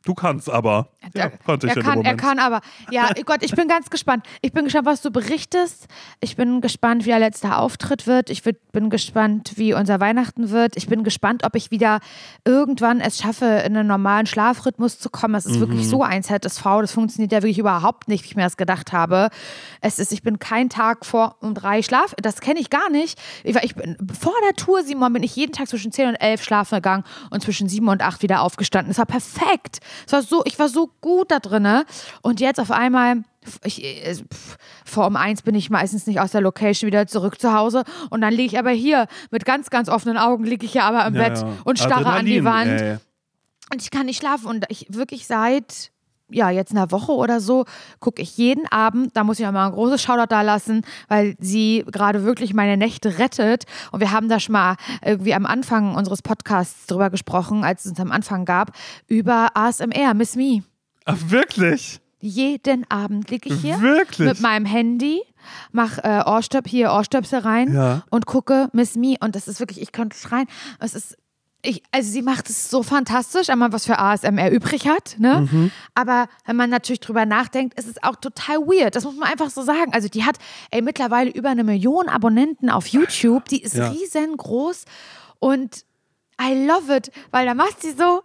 du 0.04 0.14
kannst 0.14 0.50
aber. 0.50 0.88
Ja, 1.14 1.28
konnte 1.30 1.66
ich 1.66 1.76
er 1.76 1.82
kann, 1.82 2.02
er 2.04 2.16
kann 2.16 2.38
aber. 2.38 2.60
Ja, 2.90 3.10
Gott, 3.24 3.42
ich 3.42 3.52
bin 3.52 3.68
ganz 3.68 3.90
gespannt. 3.90 4.26
Ich 4.42 4.52
bin 4.52 4.64
gespannt, 4.64 4.86
was 4.86 5.02
du 5.02 5.10
berichtest. 5.10 5.86
Ich 6.20 6.36
bin 6.36 6.60
gespannt, 6.60 7.04
wie 7.04 7.10
der 7.10 7.18
letzte 7.18 7.56
Auftritt 7.56 8.06
wird. 8.06 8.30
Ich 8.30 8.42
bin 8.42 8.90
gespannt, 8.90 9.52
wie 9.56 9.74
unser 9.74 10.00
Weihnachten 10.00 10.50
wird. 10.50 10.76
Ich 10.76 10.86
bin 10.88 11.04
gespannt, 11.04 11.44
ob 11.44 11.54
ich 11.56 11.70
wieder 11.70 12.00
irgendwann 12.44 13.00
es 13.00 13.18
schaffe, 13.18 13.44
in 13.46 13.76
einen 13.76 13.86
normalen 13.86 14.26
Schlafrhythmus 14.26 14.98
zu 14.98 15.10
kommen. 15.10 15.34
Es 15.34 15.46
ist 15.46 15.56
Mhm. 15.56 15.60
wirklich 15.60 15.88
so 15.88 16.02
ein 16.02 16.22
ZSV. 16.22 16.80
Das 16.80 16.92
funktioniert 16.92 17.32
ja 17.32 17.38
wirklich 17.42 17.58
überhaupt 17.58 18.08
nicht, 18.08 18.24
wie 18.24 18.28
ich 18.28 18.36
mir 18.36 18.42
das 18.44 18.56
gedacht 18.56 18.92
habe. 18.92 19.28
Es 19.80 19.98
ist, 19.98 20.12
ich 20.12 20.22
bin 20.22 20.38
kein 20.38 20.68
Tag 20.68 21.04
vor 21.06 21.36
um 21.40 21.54
drei 21.54 21.82
Schlaf. 21.82 22.14
Das 22.20 22.40
kenne 22.40 22.60
ich 22.60 22.70
gar 22.70 22.90
nicht. 22.90 23.18
Ich, 23.44 23.56
ich 23.56 23.74
bin, 23.74 23.96
vor 24.18 24.34
der 24.46 24.54
Tour, 24.56 24.82
Simon, 24.82 25.12
bin 25.12 25.22
ich 25.22 25.36
jeden 25.36 25.52
Tag 25.52 25.68
zwischen 25.68 25.92
10 25.92 26.08
und 26.08 26.14
11 26.16 26.42
schlafen 26.42 26.76
gegangen 26.76 27.04
und 27.30 27.42
zwischen 27.42 27.68
7 27.68 27.88
und 27.88 28.02
8 28.02 28.22
wieder 28.22 28.42
aufgestanden. 28.42 28.90
Es 28.90 28.98
war 28.98 29.06
perfekt. 29.06 29.80
Es 30.06 30.12
war 30.12 30.22
so, 30.22 30.42
ich 30.44 30.58
war 30.58 30.68
so 30.68 30.90
gut 31.00 31.30
da 31.30 31.38
drinne. 31.38 31.84
Und 32.22 32.40
jetzt 32.40 32.60
auf 32.60 32.70
einmal, 32.70 33.22
ich, 33.64 33.84
äh, 33.84 34.14
pf, 34.14 34.56
vor 34.84 35.06
um 35.06 35.16
eins 35.16 35.42
bin 35.42 35.54
ich 35.54 35.70
meistens 35.70 36.06
nicht 36.06 36.20
aus 36.20 36.32
der 36.32 36.40
Location 36.40 36.86
wieder 36.86 37.06
zurück 37.06 37.40
zu 37.40 37.52
Hause. 37.52 37.84
Und 38.10 38.20
dann 38.20 38.32
liege 38.32 38.54
ich 38.54 38.58
aber 38.58 38.70
hier 38.70 39.06
mit 39.30 39.44
ganz, 39.44 39.70
ganz 39.70 39.88
offenen 39.88 40.16
Augen, 40.18 40.44
liege 40.44 40.66
ich 40.66 40.72
hier 40.72 40.84
aber 40.84 41.06
im 41.06 41.14
Ja, 41.14 41.28
Bett 41.28 41.38
ja. 41.38 41.48
und 41.64 41.78
starre 41.78 42.06
an 42.06 42.26
die 42.26 42.38
Adrenalin, 42.40 42.44
Wand. 42.70 42.80
ey. 42.80 42.96
Und 43.72 43.82
ich 43.82 43.90
kann 43.90 44.06
nicht 44.06 44.18
schlafen. 44.18 44.46
Und 44.46 44.64
ich 44.68 44.86
wirklich 44.90 45.26
seit, 45.26 45.90
ja, 46.30 46.50
jetzt 46.50 46.72
einer 46.72 46.90
Woche 46.90 47.12
oder 47.12 47.40
so, 47.40 47.64
gucke 48.00 48.22
ich 48.22 48.36
jeden 48.36 48.66
Abend, 48.72 49.16
da 49.16 49.24
muss 49.24 49.38
ich 49.38 49.46
auch 49.46 49.52
mal 49.52 49.66
ein 49.66 49.72
großes 49.72 50.02
Shoutout 50.02 50.26
da 50.30 50.42
lassen, 50.42 50.82
weil 51.08 51.36
sie 51.38 51.84
gerade 51.90 52.24
wirklich 52.24 52.54
meine 52.54 52.76
Nächte 52.76 53.18
rettet. 53.18 53.64
Und 53.92 54.00
wir 54.00 54.10
haben 54.10 54.28
da 54.28 54.40
schon 54.40 54.54
mal 54.54 54.76
irgendwie 55.04 55.34
am 55.34 55.46
Anfang 55.46 55.94
unseres 55.94 56.22
Podcasts 56.22 56.86
drüber 56.86 57.10
gesprochen, 57.10 57.62
als 57.64 57.84
es 57.84 57.90
uns 57.92 58.00
am 58.00 58.10
Anfang 58.12 58.44
gab, 58.44 58.72
über 59.06 59.48
ASMR, 59.54 60.14
Miss 60.14 60.34
Me. 60.36 60.62
Ach, 61.04 61.16
wirklich? 61.28 62.00
Jeden 62.20 62.90
Abend 62.90 63.30
liege 63.30 63.50
ich 63.52 63.60
hier 63.60 63.78
Wirklich? 63.82 64.26
mit 64.26 64.40
meinem 64.40 64.64
Handy, 64.64 65.20
mach 65.72 65.98
äh, 65.98 66.22
Ohrstöp 66.24 66.66
hier 66.66 66.90
Ohrstöpsel 66.90 67.40
rein 67.40 67.74
Ja. 67.74 68.02
und 68.08 68.24
gucke 68.24 68.70
Miss 68.72 68.96
Me 68.96 69.16
und 69.20 69.36
das 69.36 69.46
ist 69.46 69.60
wirklich, 69.60 69.82
ich 69.82 69.92
könnte 69.92 70.16
schreien. 70.16 70.46
Es 70.80 70.94
ist 70.94 71.18
ich, 71.64 71.82
also 71.90 72.10
sie 72.10 72.22
macht 72.22 72.50
es 72.50 72.70
so 72.70 72.82
fantastisch, 72.82 73.48
wenn 73.48 73.58
man 73.58 73.72
was 73.72 73.86
für 73.86 73.98
ASMR 73.98 74.50
übrig 74.50 74.86
hat, 74.86 75.16
ne? 75.18 75.48
Mhm. 75.50 75.70
Aber 75.94 76.28
wenn 76.44 76.56
man 76.56 76.70
natürlich 76.70 77.00
drüber 77.00 77.24
nachdenkt, 77.26 77.78
ist 77.78 77.88
es 77.88 78.02
auch 78.02 78.16
total 78.16 78.58
weird. 78.58 78.94
Das 78.94 79.04
muss 79.04 79.16
man 79.16 79.28
einfach 79.30 79.50
so 79.50 79.62
sagen. 79.62 79.92
Also 79.92 80.08
die 80.08 80.24
hat 80.24 80.36
ey, 80.70 80.82
mittlerweile 80.82 81.30
über 81.30 81.48
eine 81.48 81.64
Million 81.64 82.08
Abonnenten 82.08 82.68
auf 82.70 82.86
YouTube. 82.86 83.46
Die 83.46 83.62
ist 83.62 83.74
Ja. 83.74 83.88
riesengroß 83.88 84.84
und 85.38 85.84
I 86.40 86.66
love 86.66 86.94
it, 86.94 87.10
weil 87.30 87.46
da 87.46 87.54
macht 87.54 87.80
sie 87.80 87.92
so, 87.92 88.22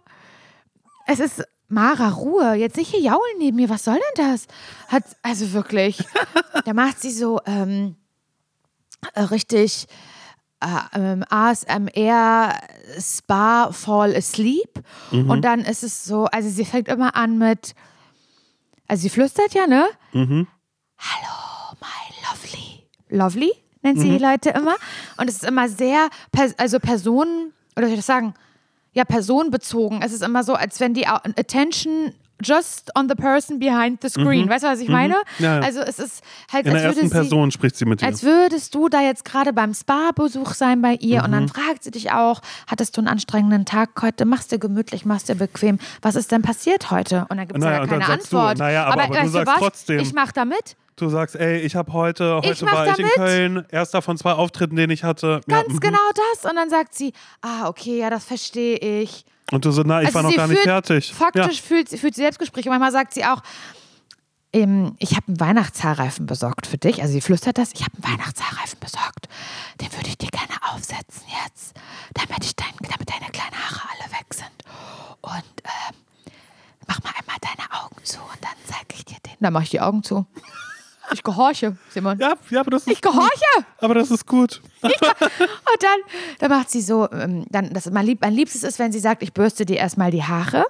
es 1.06 1.20
ist 1.20 1.42
Mara 1.68 2.08
Ruhe, 2.08 2.54
jetzt 2.54 2.76
nicht 2.76 2.90
hier 2.90 3.00
jaulen 3.00 3.38
neben 3.38 3.56
mir, 3.56 3.68
was 3.68 3.84
soll 3.84 3.94
denn 4.16 4.26
das? 4.32 4.46
Hat, 4.88 5.04
also 5.22 5.52
wirklich, 5.52 5.98
da 6.64 6.72
macht 6.74 7.00
sie 7.00 7.12
so 7.12 7.40
ähm, 7.46 7.94
äh, 9.14 9.20
richtig 9.22 9.86
ähm, 10.94 11.24
ASMR 11.30 12.54
Spa 13.00 13.72
Fall 13.72 14.14
Asleep 14.16 14.82
und 15.28 15.42
dann 15.42 15.60
ist 15.60 15.82
es 15.82 16.04
so, 16.04 16.26
also 16.26 16.48
sie 16.48 16.64
fängt 16.64 16.88
immer 16.88 17.16
an 17.16 17.38
mit, 17.38 17.74
also 18.86 19.02
sie 19.02 19.10
flüstert 19.10 19.54
ja, 19.54 19.66
ne? 19.66 19.86
Hallo, 20.98 21.76
my 21.80 22.14
lovely. 22.28 22.86
Lovely 23.08 23.52
nennt 23.82 23.98
sie 23.98 24.10
die 24.10 24.18
Leute 24.18 24.50
immer 24.50 24.76
und 25.16 25.28
es 25.28 25.36
ist 25.36 25.44
immer 25.44 25.68
sehr, 25.68 26.08
also 26.58 26.78
Personen, 26.78 27.52
oder 27.76 27.86
soll 27.86 27.94
ich 27.94 28.00
das 28.00 28.06
sagen? 28.06 28.34
Ja, 28.92 29.04
personenbezogen. 29.04 30.02
Es 30.02 30.12
ist 30.12 30.22
immer 30.22 30.42
so, 30.42 30.54
als 30.54 30.80
wenn 30.80 30.94
die 30.94 31.06
Attention 31.06 32.12
just 32.42 32.90
on 32.96 33.08
the 33.08 33.14
person 33.14 33.58
behind 33.58 33.98
the 34.02 34.08
screen. 34.08 34.48
Weißt 34.48 34.64
du, 34.64 34.68
was 34.68 34.80
ich 34.80 34.88
meine? 34.88 35.14
Ja, 35.38 35.56
ja. 35.56 35.60
Also 35.60 35.80
es 35.80 35.98
ist 35.98 36.22
halt, 36.52 36.66
In 36.66 36.72
der 36.74 36.82
als 36.82 36.82
würde 36.82 37.00
ersten 37.00 37.08
sie, 37.08 37.14
Person 37.14 37.50
spricht 37.50 37.76
sie 37.76 37.84
mit 37.84 38.00
dir. 38.00 38.06
als 38.06 38.22
würdest 38.22 38.74
du 38.74 38.88
da 38.88 39.00
jetzt 39.00 39.24
gerade 39.24 39.52
beim 39.52 39.74
Spa-Besuch 39.74 40.54
sein 40.54 40.82
bei 40.82 40.94
ihr 40.94 41.22
und 41.24 41.30
Mhm. 41.30 41.34
dann 41.34 41.48
fragt 41.48 41.84
sie 41.84 41.90
dich 41.90 42.12
auch, 42.12 42.40
hattest 42.66 42.96
du 42.96 43.00
einen 43.00 43.08
anstrengenden 43.08 43.64
Tag 43.64 43.90
heute, 44.02 44.24
machst 44.24 44.52
dir 44.52 44.58
gemütlich, 44.58 45.04
machst 45.04 45.28
dir 45.28 45.34
bequem, 45.36 45.78
was 46.02 46.14
ist 46.16 46.32
denn 46.32 46.42
passiert 46.42 46.90
heute? 46.90 47.26
Und 47.28 47.36
dann 47.38 47.46
gibt 47.48 47.58
es 47.58 47.64
ja 47.64 47.80
und 47.82 47.88
keine 47.88 48.04
sagst 48.06 48.32
du, 48.32 48.38
Antwort. 48.38 48.58
naja, 48.58 48.86
aber- 48.86 49.02
aber 49.04 49.14
du 49.14 49.20
weißt 49.20 49.32
sagst 49.32 49.46
was? 49.54 49.58
trotzdem. 49.58 49.98
Ich 50.00 50.12
mach 50.12 50.32
da 50.32 50.44
mit. 50.44 50.76
Du 51.00 51.08
sagst, 51.08 51.34
ey, 51.36 51.58
ich 51.60 51.74
habe 51.76 51.92
heute, 51.92 52.36
heute 52.36 52.50
Ich 52.52 52.62
war 52.62 52.86
ich 52.86 52.98
in 52.98 53.04
damit. 53.06 53.14
Köln, 53.14 53.66
erster 53.70 54.02
von 54.02 54.16
zwei 54.18 54.32
Auftritten, 54.32 54.76
den 54.76 54.90
ich 54.90 55.02
hatte. 55.02 55.40
Ja, 55.48 55.62
Ganz 55.62 55.74
mhm. 55.74 55.80
genau 55.80 55.98
das. 56.34 56.50
Und 56.50 56.56
dann 56.56 56.68
sagt 56.70 56.94
sie, 56.94 57.12
ah, 57.40 57.68
okay, 57.68 57.98
ja, 57.98 58.10
das 58.10 58.24
verstehe 58.24 58.76
ich. 58.76 59.24
Und 59.50 59.64
du 59.64 59.70
so, 59.72 59.82
na, 59.84 60.00
ich 60.02 60.06
Also 60.08 60.16
war 60.16 60.22
noch 60.24 60.36
gar 60.36 60.46
nicht 60.46 60.58
führt- 60.58 60.64
fertig. 60.86 61.12
Faktisch 61.14 61.62
fühlt, 61.62 61.88
sie- 61.88 61.98
führt 61.98 62.14
sie 62.14 62.20
Selbstgespräche. 62.22 62.68
Manchmal 62.68 62.92
sagt 62.92 63.14
sie 63.14 63.24
auch, 63.24 63.42
ähm, 64.52 64.94
ich 64.98 65.12
habe 65.16 65.26
einen 65.28 65.40
Weihnachtshaarreifen 65.40 66.26
besorgt 66.26 66.66
für 66.66 66.76
dich. 66.78 67.00
Also 67.02 67.12
sie 67.14 67.20
flüstert 67.20 67.56
das, 67.58 67.70
ich 67.72 67.82
habe 67.82 67.92
einen 68.02 68.12
Weihnachtshaarreifen 68.18 68.78
besorgt. 68.80 69.28
Den 69.80 69.92
würde 69.92 70.08
ich 70.08 70.18
dir 70.18 70.28
gerne 70.28 70.54
aufsetzen 70.74 71.22
jetzt, 71.44 71.74
damit, 72.14 72.44
ich 72.44 72.54
dein, 72.56 72.68
damit 72.82 73.08
deine 73.10 73.30
kleinen 73.32 73.54
Haare 73.56 73.88
alle 73.92 74.12
weg 74.12 74.26
sind. 74.34 74.50
Und 75.22 75.62
ähm, 75.64 75.96
mach 76.86 77.02
mal 77.02 77.12
einmal 77.18 77.36
deine 77.40 77.70
Augen 77.84 77.96
zu 78.04 78.18
und 78.18 78.38
dann 78.42 78.50
zeige 78.66 78.94
ich 78.94 79.04
dir 79.04 79.16
den. 79.24 79.34
Dann 79.40 79.52
mache 79.52 79.64
ich 79.64 79.70
die 79.70 79.80
Augen 79.80 80.02
zu. 80.02 80.26
Ich 81.12 81.22
gehorche, 81.22 81.76
Simon. 81.90 82.18
Ja, 82.18 82.34
ja, 82.50 82.60
aber 82.60 82.70
das 82.70 82.86
ist 82.86 82.92
Ich 82.92 83.00
gehorche. 83.00 83.30
Gut. 83.56 83.64
Aber 83.78 83.94
das 83.94 84.10
ist 84.10 84.26
gut. 84.26 84.60
Und 84.82 84.92
dann, 85.80 85.98
dann 86.38 86.50
macht 86.50 86.70
sie 86.70 86.80
so, 86.80 87.10
ähm, 87.10 87.46
dann, 87.50 87.72
das 87.72 87.90
mein, 87.90 88.06
Lieb, 88.06 88.20
mein 88.20 88.32
Liebstes 88.34 88.62
ist, 88.62 88.78
wenn 88.78 88.92
sie 88.92 89.00
sagt, 89.00 89.22
ich 89.22 89.32
bürste 89.32 89.64
dir 89.66 89.76
erstmal 89.76 90.10
die 90.10 90.22
Haare. 90.22 90.64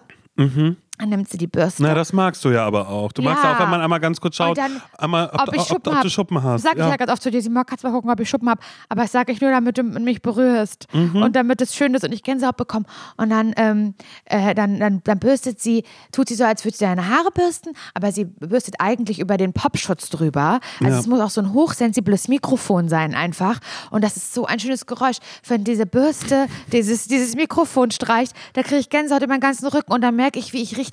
Dann 1.01 1.09
nimmt 1.09 1.28
sie 1.30 1.38
die 1.38 1.46
Bürste. 1.46 1.82
Na, 1.82 1.94
das 1.94 2.12
magst 2.12 2.44
du 2.44 2.51
ja 2.51 2.66
aber 2.66 2.88
auch. 2.88 3.11
Du 3.12 3.22
magst 3.22 3.42
Ja. 3.42 3.55
auch, 3.55 3.61
wenn 3.61 3.70
man 3.70 3.80
einmal 3.80 4.01
ganz 4.01 4.20
kurz 4.20 4.36
schaut, 4.36 4.59
dann, 4.59 4.82
einmal, 4.98 5.30
ob, 5.32 5.48
ob 5.48 5.55
ich 5.55 5.61
ob, 5.62 5.66
Schuppen 5.68 5.88
ob 5.88 5.94
habe. 5.94 6.05
du 6.07 6.11
Schuppen 6.11 6.42
hast. 6.42 6.62
Sag 6.62 6.74
ich 6.74 6.78
ja. 6.78 6.90
ja 6.90 6.96
ganz 6.96 7.11
oft 7.11 7.22
zu 7.22 7.30
dir, 7.30 7.40
Simon, 7.40 7.64
kannst 7.64 7.82
mal 7.84 7.90
gucken, 7.90 8.11
ob 8.11 8.20
ich 8.20 8.28
Schuppen 8.28 8.51
habe. 8.51 8.61
Aber 8.90 9.03
das 9.03 9.12
sage 9.12 9.32
ich 9.32 9.40
nur, 9.40 9.51
damit 9.51 9.78
du 9.78 9.82
mich 9.82 10.20
berührst. 10.20 10.86
Mhm. 10.92 11.22
Und 11.22 11.36
damit 11.36 11.61
es 11.62 11.74
schön 11.74 11.94
ist 11.94 12.05
und 12.05 12.12
ich 12.12 12.22
Gänsehaut 12.22 12.59
bekomme. 12.59 12.84
Und 13.16 13.30
dann, 13.30 13.55
ähm, 13.57 13.94
äh, 14.26 14.55
dann, 14.55 14.78
dann, 14.78 15.01
dann 15.05 15.18
bürstet 15.18 15.59
sie, 15.59 15.84
tut 16.12 16.28
sie 16.28 16.34
so, 16.34 16.44
als 16.44 16.64
würde 16.66 16.76
sie 16.76 16.84
deine 16.84 17.09
Haare 17.09 17.30
bürsten, 17.32 17.72
aber 17.94 18.12
sie 18.12 18.26
bürstet 18.26 18.74
eigentlich 18.78 19.20
über 19.20 19.38
den 19.38 19.55
Popschutz 19.55 20.11
drüber. 20.11 20.61
Also 20.80 20.92
Ja. 20.92 20.98
es 20.98 21.07
muss 21.07 21.20
auch 21.20 21.30
so 21.30 21.40
ein 21.40 21.55
hochsensibles 21.55 22.28
Mikrofon 22.28 22.90
sein 22.90 23.14
einfach. 23.14 23.59
Und 23.90 24.05
das 24.05 24.16
ist 24.18 24.34
so 24.34 24.44
ein 24.44 24.61
schönes 24.61 24.84
Geräusch. 24.84 25.16
Wenn 25.48 25.64
diese 25.64 25.86
Bürste 25.86 26.46
dieses, 26.72 27.07
dieses 27.07 27.36
Mikrofon 27.36 27.90
streicht, 27.90 28.34
da 28.53 28.62
kriege 28.62 28.80
ich 28.80 28.90
Gänsehaut 28.90 29.22
in 29.22 29.28
meinen 29.30 29.40
ganzen 29.40 29.66
Rücken 29.68 29.92
und 29.92 30.03
dann 30.03 30.14
merke 30.16 30.38
ich, 30.38 30.53
wie 30.53 30.61
ich 30.61 30.76
richtig 30.76 30.89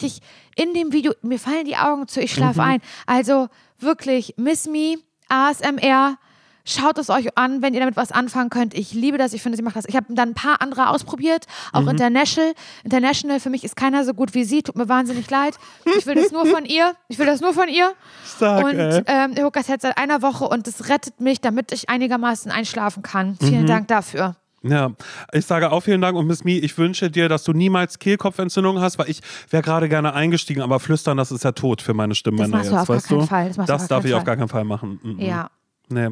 in 0.56 0.74
dem 0.74 0.92
Video, 0.94 1.14
mir 1.22 1.40
fallen 1.40 1.66
die 1.66 1.78
Augen 1.78 2.08
zu, 2.08 2.22
ich 2.22 2.32
schlafe 2.34 2.62
Mhm. 2.62 2.68
ein. 2.68 2.82
Also 3.06 3.48
wirklich, 3.80 4.34
Miss 4.38 4.68
Me, 4.68 4.96
ASMR, 5.30 6.18
schaut 6.66 6.98
es 6.98 7.10
euch 7.10 7.38
an, 7.38 7.62
wenn 7.62 7.74
ihr 7.74 7.80
damit 7.80 7.96
was 7.96 8.12
anfangen 8.12 8.50
könnt. 8.50 8.74
Ich 8.74 8.92
liebe 8.94 9.18
das, 9.18 9.32
ich 9.34 9.42
finde, 9.42 9.56
sie 9.56 9.62
macht 9.64 9.76
das. 9.78 9.86
Ich 9.88 9.96
habe 9.96 10.08
dann 10.10 10.30
ein 10.30 10.34
paar 10.34 10.62
andere 10.62 10.90
ausprobiert, 10.90 11.46
auch 11.72 11.82
Mhm. 11.84 11.90
International. 11.90 12.54
International, 12.84 13.40
für 13.40 13.50
mich 13.50 13.64
ist 13.64 13.76
keiner 13.78 14.04
so 14.04 14.14
gut 14.14 14.34
wie 14.34 14.44
sie, 14.44 14.64
tut 14.64 14.76
mir 14.76 14.90
wahnsinnig 14.90 15.30
leid. 15.30 15.56
Ich 15.98 16.06
will 16.06 16.16
das 16.16 16.32
nur 16.32 16.46
von 16.46 16.66
ihr, 16.66 16.94
ich 17.08 17.20
will 17.20 17.26
das 17.26 17.40
nur 17.40 17.54
von 17.54 17.70
ihr. 17.70 17.94
Stark, 18.26 18.66
und 18.66 18.78
ey. 18.78 19.02
ähm, 19.08 19.32
ich 19.36 19.42
gucke 19.44 19.60
das 19.60 19.68
jetzt 19.68 19.84
seit 19.84 19.98
einer 19.98 20.22
Woche 20.22 20.46
und 20.48 20.68
es 20.68 20.90
rettet 20.90 21.22
mich, 21.22 21.40
damit 21.40 21.72
ich 21.72 21.90
einigermaßen 21.90 22.52
einschlafen 22.52 23.02
kann. 23.02 23.38
Vielen 23.40 23.62
Mhm. 23.64 23.68
Dank 23.68 23.88
dafür. 23.88 24.36
Ja, 24.64 24.92
ich 25.34 25.46
sage 25.46 25.72
auch 25.72 25.82
vielen 25.82 26.02
Dank 26.02 26.18
und 26.18 26.26
Miss 26.28 26.44
Me, 26.44 26.54
ich 26.58 26.78
wünsche 26.78 27.12
dir, 27.12 27.30
dass 27.30 27.44
du 27.44 27.54
niemals 27.54 28.00
Kehlkopfentzündung 28.00 28.82
hast, 28.82 28.98
weil 28.98 29.10
ich 29.10 29.22
wäre 29.50 29.62
gerade 29.64 29.88
gerne 29.88 30.14
eingestiegen, 30.14 30.62
aber 30.62 30.80
flüstern, 30.80 31.18
das 31.18 31.32
ist 31.32 31.44
ja 31.44 31.52
tot 31.52 31.82
für 31.82 31.94
meine 31.94 32.16
Stimmbänder 32.16 32.58
machst 32.58 32.72
du 32.72 32.76
jetzt, 32.76 32.82
auf 32.82 32.88
gar 32.88 32.96
weißt 32.96 33.08
keinen 33.08 33.20
du? 33.20 33.26
Fall, 33.28 33.48
das 33.50 33.60
auf 33.60 33.68
gar 33.68 33.78
darf 33.78 33.88
keinen 33.90 34.06
ich 34.08 34.14
auf 34.14 34.20
Fall. 34.20 34.26
gar 34.26 34.36
keinen 34.36 34.50
Fall 34.50 34.64
machen. 34.64 35.00
Mhm. 35.04 35.20
Ja. 35.20 35.50
Nee. 35.90 36.10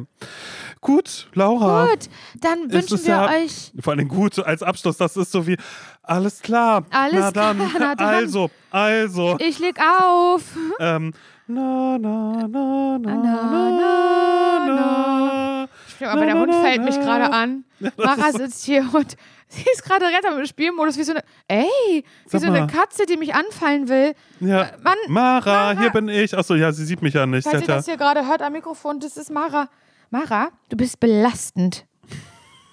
Gut, 0.80 1.28
Laura. 1.34 1.86
Gut, 1.88 2.08
dann 2.40 2.72
wünschen 2.72 2.98
wir 3.02 3.08
ja, 3.08 3.28
euch 3.28 3.72
Vor 3.80 3.92
allem 3.92 4.08
gut 4.08 4.38
als 4.38 4.62
Abschluss, 4.62 4.96
das 4.96 5.16
ist 5.16 5.32
so 5.32 5.46
wie, 5.46 5.56
alles 6.02 6.40
klar. 6.40 6.84
Alles 6.90 7.20
na 7.20 7.30
dann, 7.32 7.58
klar, 7.58 7.70
na 7.78 7.94
dann. 7.94 8.06
Also, 8.06 8.50
also. 8.70 9.36
Ich 9.40 9.58
leg 9.58 9.76
auf. 9.80 10.42
Ähm, 10.80 11.12
na, 11.48 11.98
na, 11.98 12.48
na, 12.48 12.98
na, 12.98 12.98
Na, 12.98 13.16
na, 13.16 14.66
na, 14.66 14.74
na. 14.74 15.68
Stimmt, 15.96 16.10
aber 16.10 16.26
der 16.26 16.38
Hund 16.38 16.54
fällt 16.54 16.84
mich 16.84 16.98
gerade 17.00 17.32
an. 17.32 17.64
Mara 17.96 18.32
sitzt 18.32 18.64
hier 18.64 18.88
und 18.92 19.16
sie 19.48 19.64
ist 19.72 19.84
gerade 19.84 20.06
Retter 20.06 20.38
im 20.38 20.46
Spielmodus 20.46 20.96
wie 20.98 21.04
so 21.04 21.12
eine, 21.12 21.22
ey, 21.48 21.66
wie 21.88 22.04
Sag 22.26 22.40
so 22.40 22.46
eine 22.46 22.60
mal. 22.60 22.66
Katze, 22.66 23.06
die 23.06 23.16
mich 23.16 23.34
anfallen 23.34 23.88
will. 23.88 24.14
Ja. 24.40 24.70
Mann, 24.82 24.96
Mara, 25.08 25.78
hier 25.78 25.90
bin 25.90 26.08
ich. 26.08 26.36
Achso, 26.36 26.54
ja, 26.54 26.72
sie 26.72 26.84
sieht 26.84 27.02
mich 27.02 27.14
ja 27.14 27.26
nicht. 27.26 27.44
Falls 27.48 27.62
ihr 27.62 27.66
das 27.66 27.86
hier 27.86 27.96
gerade 27.96 28.26
hört 28.26 28.42
am 28.42 28.52
Mikrofon, 28.52 29.00
das 29.00 29.16
ist 29.16 29.30
Mara. 29.30 29.68
Mara, 30.10 30.50
du 30.68 30.76
bist 30.76 31.00
belastend. 31.00 31.84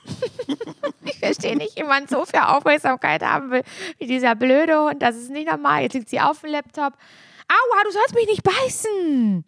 ich 1.06 1.20
verstehe 1.20 1.56
nicht, 1.56 1.78
wie 1.78 1.84
man 1.84 2.08
so 2.08 2.26
viel 2.26 2.42
Aufmerksamkeit 2.42 3.24
haben 3.24 3.52
will, 3.52 3.64
wie 4.00 4.08
dieser 4.08 4.36
blöde 4.36 4.80
Hund. 4.80 5.02
Das 5.02 5.16
ist 5.16 5.30
nicht 5.32 5.50
normal. 5.50 5.84
Jetzt 5.84 5.94
liegt 5.94 6.10
sie 6.10 6.20
auf 6.20 6.42
dem 6.42 6.52
Laptop. 6.52 6.94
Aua, 7.48 7.84
du 7.86 7.92
sollst 7.92 8.16
mich 8.16 8.26
nicht 8.28 8.44
beißen. 8.44 9.44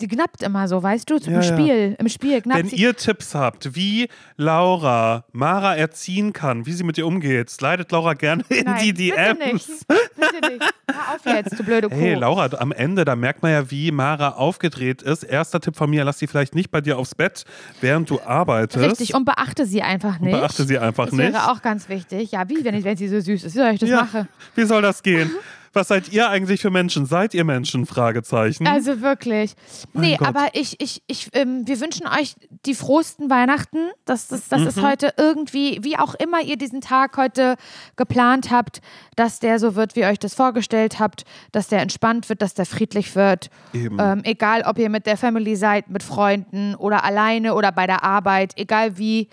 Die 0.00 0.08
knappt 0.08 0.42
immer 0.42 0.66
so, 0.66 0.82
weißt 0.82 1.10
du, 1.10 1.16
im 1.16 1.32
Ja, 1.34 1.40
ja. 1.40 1.42
Spiel. 1.42 1.96
Im 1.98 2.08
Spiel 2.08 2.40
knappt 2.40 2.58
Wenn 2.58 2.68
sie. 2.68 2.76
ihr 2.76 2.96
Tipps 2.96 3.34
habt, 3.34 3.74
wie 3.74 4.08
Laura 4.36 5.24
Mara 5.32 5.76
erziehen 5.76 6.32
kann, 6.32 6.64
wie 6.64 6.72
sie 6.72 6.84
mit 6.84 6.96
ihr 6.96 7.06
umgeht, 7.06 7.50
slidet 7.50 7.92
Laura 7.92 8.14
gerne 8.14 8.44
in 8.48 8.64
Nein, 8.64 8.82
die 8.82 8.92
Bitte 9.10 9.34
DMs. 9.38 9.68
nicht. 9.68 9.88
Bitte 9.88 10.50
nicht. 10.52 10.74
Hör 10.90 11.14
auf 11.14 11.24
jetzt, 11.26 11.58
du 11.58 11.64
blöde 11.64 11.88
Kuh. 11.90 11.94
Hey 11.94 12.14
Laura, 12.14 12.48
am 12.58 12.72
Ende, 12.72 13.04
da 13.04 13.14
merkt 13.14 13.42
man 13.42 13.52
ja, 13.52 13.70
wie 13.70 13.90
Mara 13.92 14.30
aufgedreht 14.30 15.02
ist. 15.02 15.22
Erster 15.22 15.60
Tipp 15.60 15.76
von 15.76 15.90
mir, 15.90 16.04
lass 16.04 16.18
sie 16.18 16.26
vielleicht 16.26 16.54
nicht 16.54 16.70
bei 16.70 16.80
dir 16.80 16.96
aufs 16.98 17.14
Bett, 17.14 17.44
während 17.82 18.08
du 18.08 18.20
arbeitest. 18.22 18.82
Richtig, 18.84 19.14
und 19.14 19.24
beachte 19.26 19.66
sie 19.66 19.82
einfach 19.82 20.18
nicht. 20.18 20.32
Beachte 20.32 20.64
sie 20.64 20.78
einfach 20.78 21.06
das 21.06 21.14
nicht. 21.14 21.32
wäre 21.34 21.50
auch 21.50 21.60
ganz 21.60 21.88
wichtig. 21.90 22.32
Ja, 22.32 22.48
wie, 22.48 22.64
wenn, 22.64 22.74
ich, 22.74 22.84
wenn 22.84 22.96
sie 22.96 23.08
so 23.08 23.20
süß 23.20 23.44
ist? 23.44 23.54
Wie 23.54 23.58
soll 23.58 23.70
ich 23.74 23.80
das 23.80 23.88
ja, 23.88 24.00
machen? 24.02 24.28
wie 24.54 24.64
soll 24.64 24.80
das 24.82 25.02
gehen? 25.02 25.30
Was 25.72 25.88
seid 25.88 26.12
ihr 26.12 26.28
eigentlich 26.28 26.60
für 26.60 26.70
Menschen? 26.70 27.06
Seid 27.06 27.32
ihr 27.32 27.44
Menschen? 27.44 27.86
Fragezeichen. 27.86 28.66
Also 28.66 29.00
wirklich. 29.02 29.54
Mein 29.92 30.02
nee, 30.04 30.16
Gott. 30.16 30.26
aber 30.28 30.48
ich, 30.54 30.80
ich, 30.80 31.02
ich, 31.06 31.28
ähm, 31.32 31.62
wir 31.66 31.80
wünschen 31.80 32.08
euch 32.08 32.34
die 32.66 32.74
frohsten 32.74 33.30
Weihnachten. 33.30 33.90
Das, 34.04 34.26
das, 34.28 34.48
das 34.48 34.62
Mhm. 34.62 34.66
ist 34.66 34.82
heute 34.82 35.14
irgendwie, 35.16 35.78
wie 35.82 35.96
auch 35.96 36.14
immer 36.16 36.40
ihr 36.42 36.56
diesen 36.56 36.80
Tag 36.80 37.16
heute 37.16 37.54
geplant 37.96 38.50
habt, 38.50 38.80
dass 39.14 39.38
der 39.38 39.58
so 39.60 39.76
wird, 39.76 39.94
wie 39.94 40.00
ihr 40.00 40.08
euch 40.08 40.18
das 40.18 40.34
vorgestellt 40.34 40.98
habt, 40.98 41.24
dass 41.52 41.68
der 41.68 41.80
entspannt 41.82 42.28
wird, 42.28 42.42
dass 42.42 42.54
der 42.54 42.66
friedlich 42.66 43.14
wird. 43.14 43.48
Eben. 43.72 43.96
Ähm, 44.00 44.22
egal, 44.24 44.62
ob 44.62 44.76
ihr 44.78 44.90
mit 44.90 45.06
der 45.06 45.16
Family 45.16 45.54
seid, 45.54 45.88
mit 45.88 46.02
Freunden 46.02 46.74
oder 46.74 47.04
alleine 47.04 47.54
oder 47.54 47.70
bei 47.70 47.86
der 47.86 48.02
Arbeit, 48.02 48.54
egal 48.56 48.98
wie. 48.98 49.28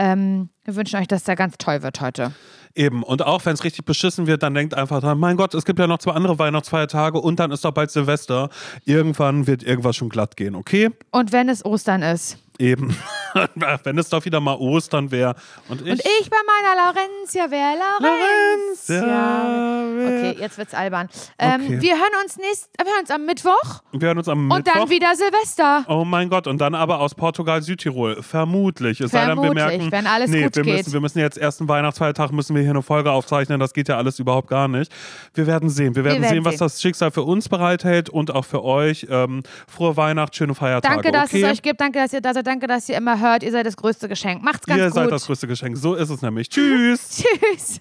Ähm, 0.00 0.48
wir 0.64 0.76
wünschen 0.76 0.98
euch, 0.98 1.08
dass 1.08 1.24
der 1.24 1.36
ganz 1.36 1.58
toll 1.58 1.82
wird 1.82 2.00
heute. 2.00 2.32
Eben. 2.74 3.02
Und 3.02 3.20
auch 3.20 3.44
wenn 3.44 3.52
es 3.52 3.64
richtig 3.64 3.84
beschissen 3.84 4.26
wird, 4.26 4.42
dann 4.42 4.54
denkt 4.54 4.72
einfach 4.72 5.00
dran, 5.00 5.18
mein 5.18 5.36
Gott, 5.36 5.52
es 5.52 5.66
gibt 5.66 5.78
ja 5.78 5.86
noch 5.86 5.98
zwei 5.98 6.12
andere 6.12 6.38
Weihnachtsfeiertage 6.38 7.18
und 7.18 7.38
dann 7.38 7.50
ist 7.50 7.66
doch 7.66 7.72
bald 7.72 7.90
Silvester. 7.90 8.48
Irgendwann 8.86 9.46
wird 9.46 9.62
irgendwas 9.62 9.96
schon 9.96 10.08
glatt 10.08 10.38
gehen, 10.38 10.54
okay? 10.54 10.88
Und 11.10 11.32
wenn 11.32 11.50
es 11.50 11.62
Ostern 11.66 12.00
ist. 12.00 12.38
Eben. 12.60 12.94
Wenn 13.84 13.96
es 13.96 14.08
doch 14.08 14.24
wieder 14.24 14.40
mal 14.40 14.56
Ostern 14.56 15.10
wäre. 15.10 15.34
Und 15.68 15.80
ich, 15.82 15.92
Und 15.92 16.00
ich 16.00 16.28
bei 16.30 16.36
meiner 16.46 16.76
Laurentia 16.76 17.50
wäre 17.50 17.78
Laurenz. 17.78 18.88
Laurentia 18.88 19.80
Okay, 20.06 20.36
jetzt 20.38 20.58
wird's 20.58 20.74
albern. 20.74 21.08
Ähm, 21.38 21.60
Okay. 21.60 21.80
Wir 21.80 21.94
hören 21.94 22.24
uns 22.24 22.36
nächst, 22.36 22.70
wir 22.76 22.86
hören 22.86 23.00
uns 23.00 23.10
am 23.10 23.26
Mittwoch 23.26 23.82
wir 23.92 24.08
hören 24.08 24.18
uns 24.18 24.28
am 24.28 24.50
und 24.50 24.56
Mittwoch. 24.58 24.72
dann 24.72 24.90
wieder 24.90 25.14
Silvester. 25.14 25.84
Oh 25.88 26.04
mein 26.04 26.28
Gott, 26.30 26.46
und 26.46 26.60
dann 26.60 26.74
aber 26.74 27.00
aus 27.00 27.14
Portugal, 27.14 27.62
Südtirol. 27.62 28.22
Vermutlich. 28.22 29.00
Es 29.00 29.10
sei 29.10 29.26
denn, 29.26 29.36
wir 29.36 29.52
Vermutlich, 29.52 29.64
merken, 29.64 29.92
wenn 29.92 30.06
alles 30.06 30.30
nee, 30.30 30.42
gut 30.44 30.56
wir 30.56 30.62
geht. 30.64 30.76
Müssen, 30.78 30.92
wir 30.92 31.00
müssen 31.00 31.18
jetzt 31.18 31.38
ersten 31.38 31.68
Weihnachtsfeiertag 31.68 32.32
müssen 32.32 32.54
wir 32.56 32.62
hier 32.62 32.70
eine 32.70 32.82
Folge 32.82 33.12
aufzeichnen. 33.12 33.60
Das 33.60 33.74
geht 33.74 33.88
ja 33.88 33.96
alles 33.96 34.18
überhaupt 34.18 34.48
gar 34.48 34.68
nicht. 34.68 34.90
Wir 35.34 35.46
werden 35.46 35.68
sehen. 35.68 35.94
Wir 35.94 36.04
werden, 36.04 36.22
werden 36.22 36.34
sehen, 36.34 36.44
was 36.44 36.56
das 36.56 36.80
Schicksal 36.80 37.10
für 37.10 37.22
uns 37.22 37.48
bereithält 37.48 38.08
und 38.08 38.34
auch 38.34 38.44
für 38.44 38.64
euch. 38.64 39.06
Ähm, 39.10 39.42
frohe 39.68 39.96
Weihnacht, 39.96 40.34
schöne 40.34 40.54
Feiertage. 40.54 40.94
Danke, 40.94 41.12
dass 41.12 41.30
okay? 41.30 41.42
es 41.42 41.50
euch 41.52 41.62
gibt. 41.62 41.80
Danke, 41.80 41.98
dass 41.98 42.12
ihr 42.12 42.20
da 42.20 42.34
seid. 42.34 42.46
Danke, 42.50 42.66
dass 42.66 42.88
ihr 42.88 42.96
immer 42.96 43.20
hört. 43.20 43.44
Ihr 43.44 43.52
seid 43.52 43.64
das 43.64 43.76
größte 43.76 44.08
Geschenk. 44.08 44.42
Macht's 44.42 44.66
ganz 44.66 44.80
Ihr 44.80 44.86
gut. 44.86 44.94
seid 44.94 45.12
das 45.12 45.24
größte 45.26 45.46
Geschenk. 45.46 45.76
So 45.76 45.94
ist 45.94 46.10
es 46.10 46.20
nämlich. 46.20 46.48
Tschüss. 46.48 47.22
Tschüss. 47.22 47.80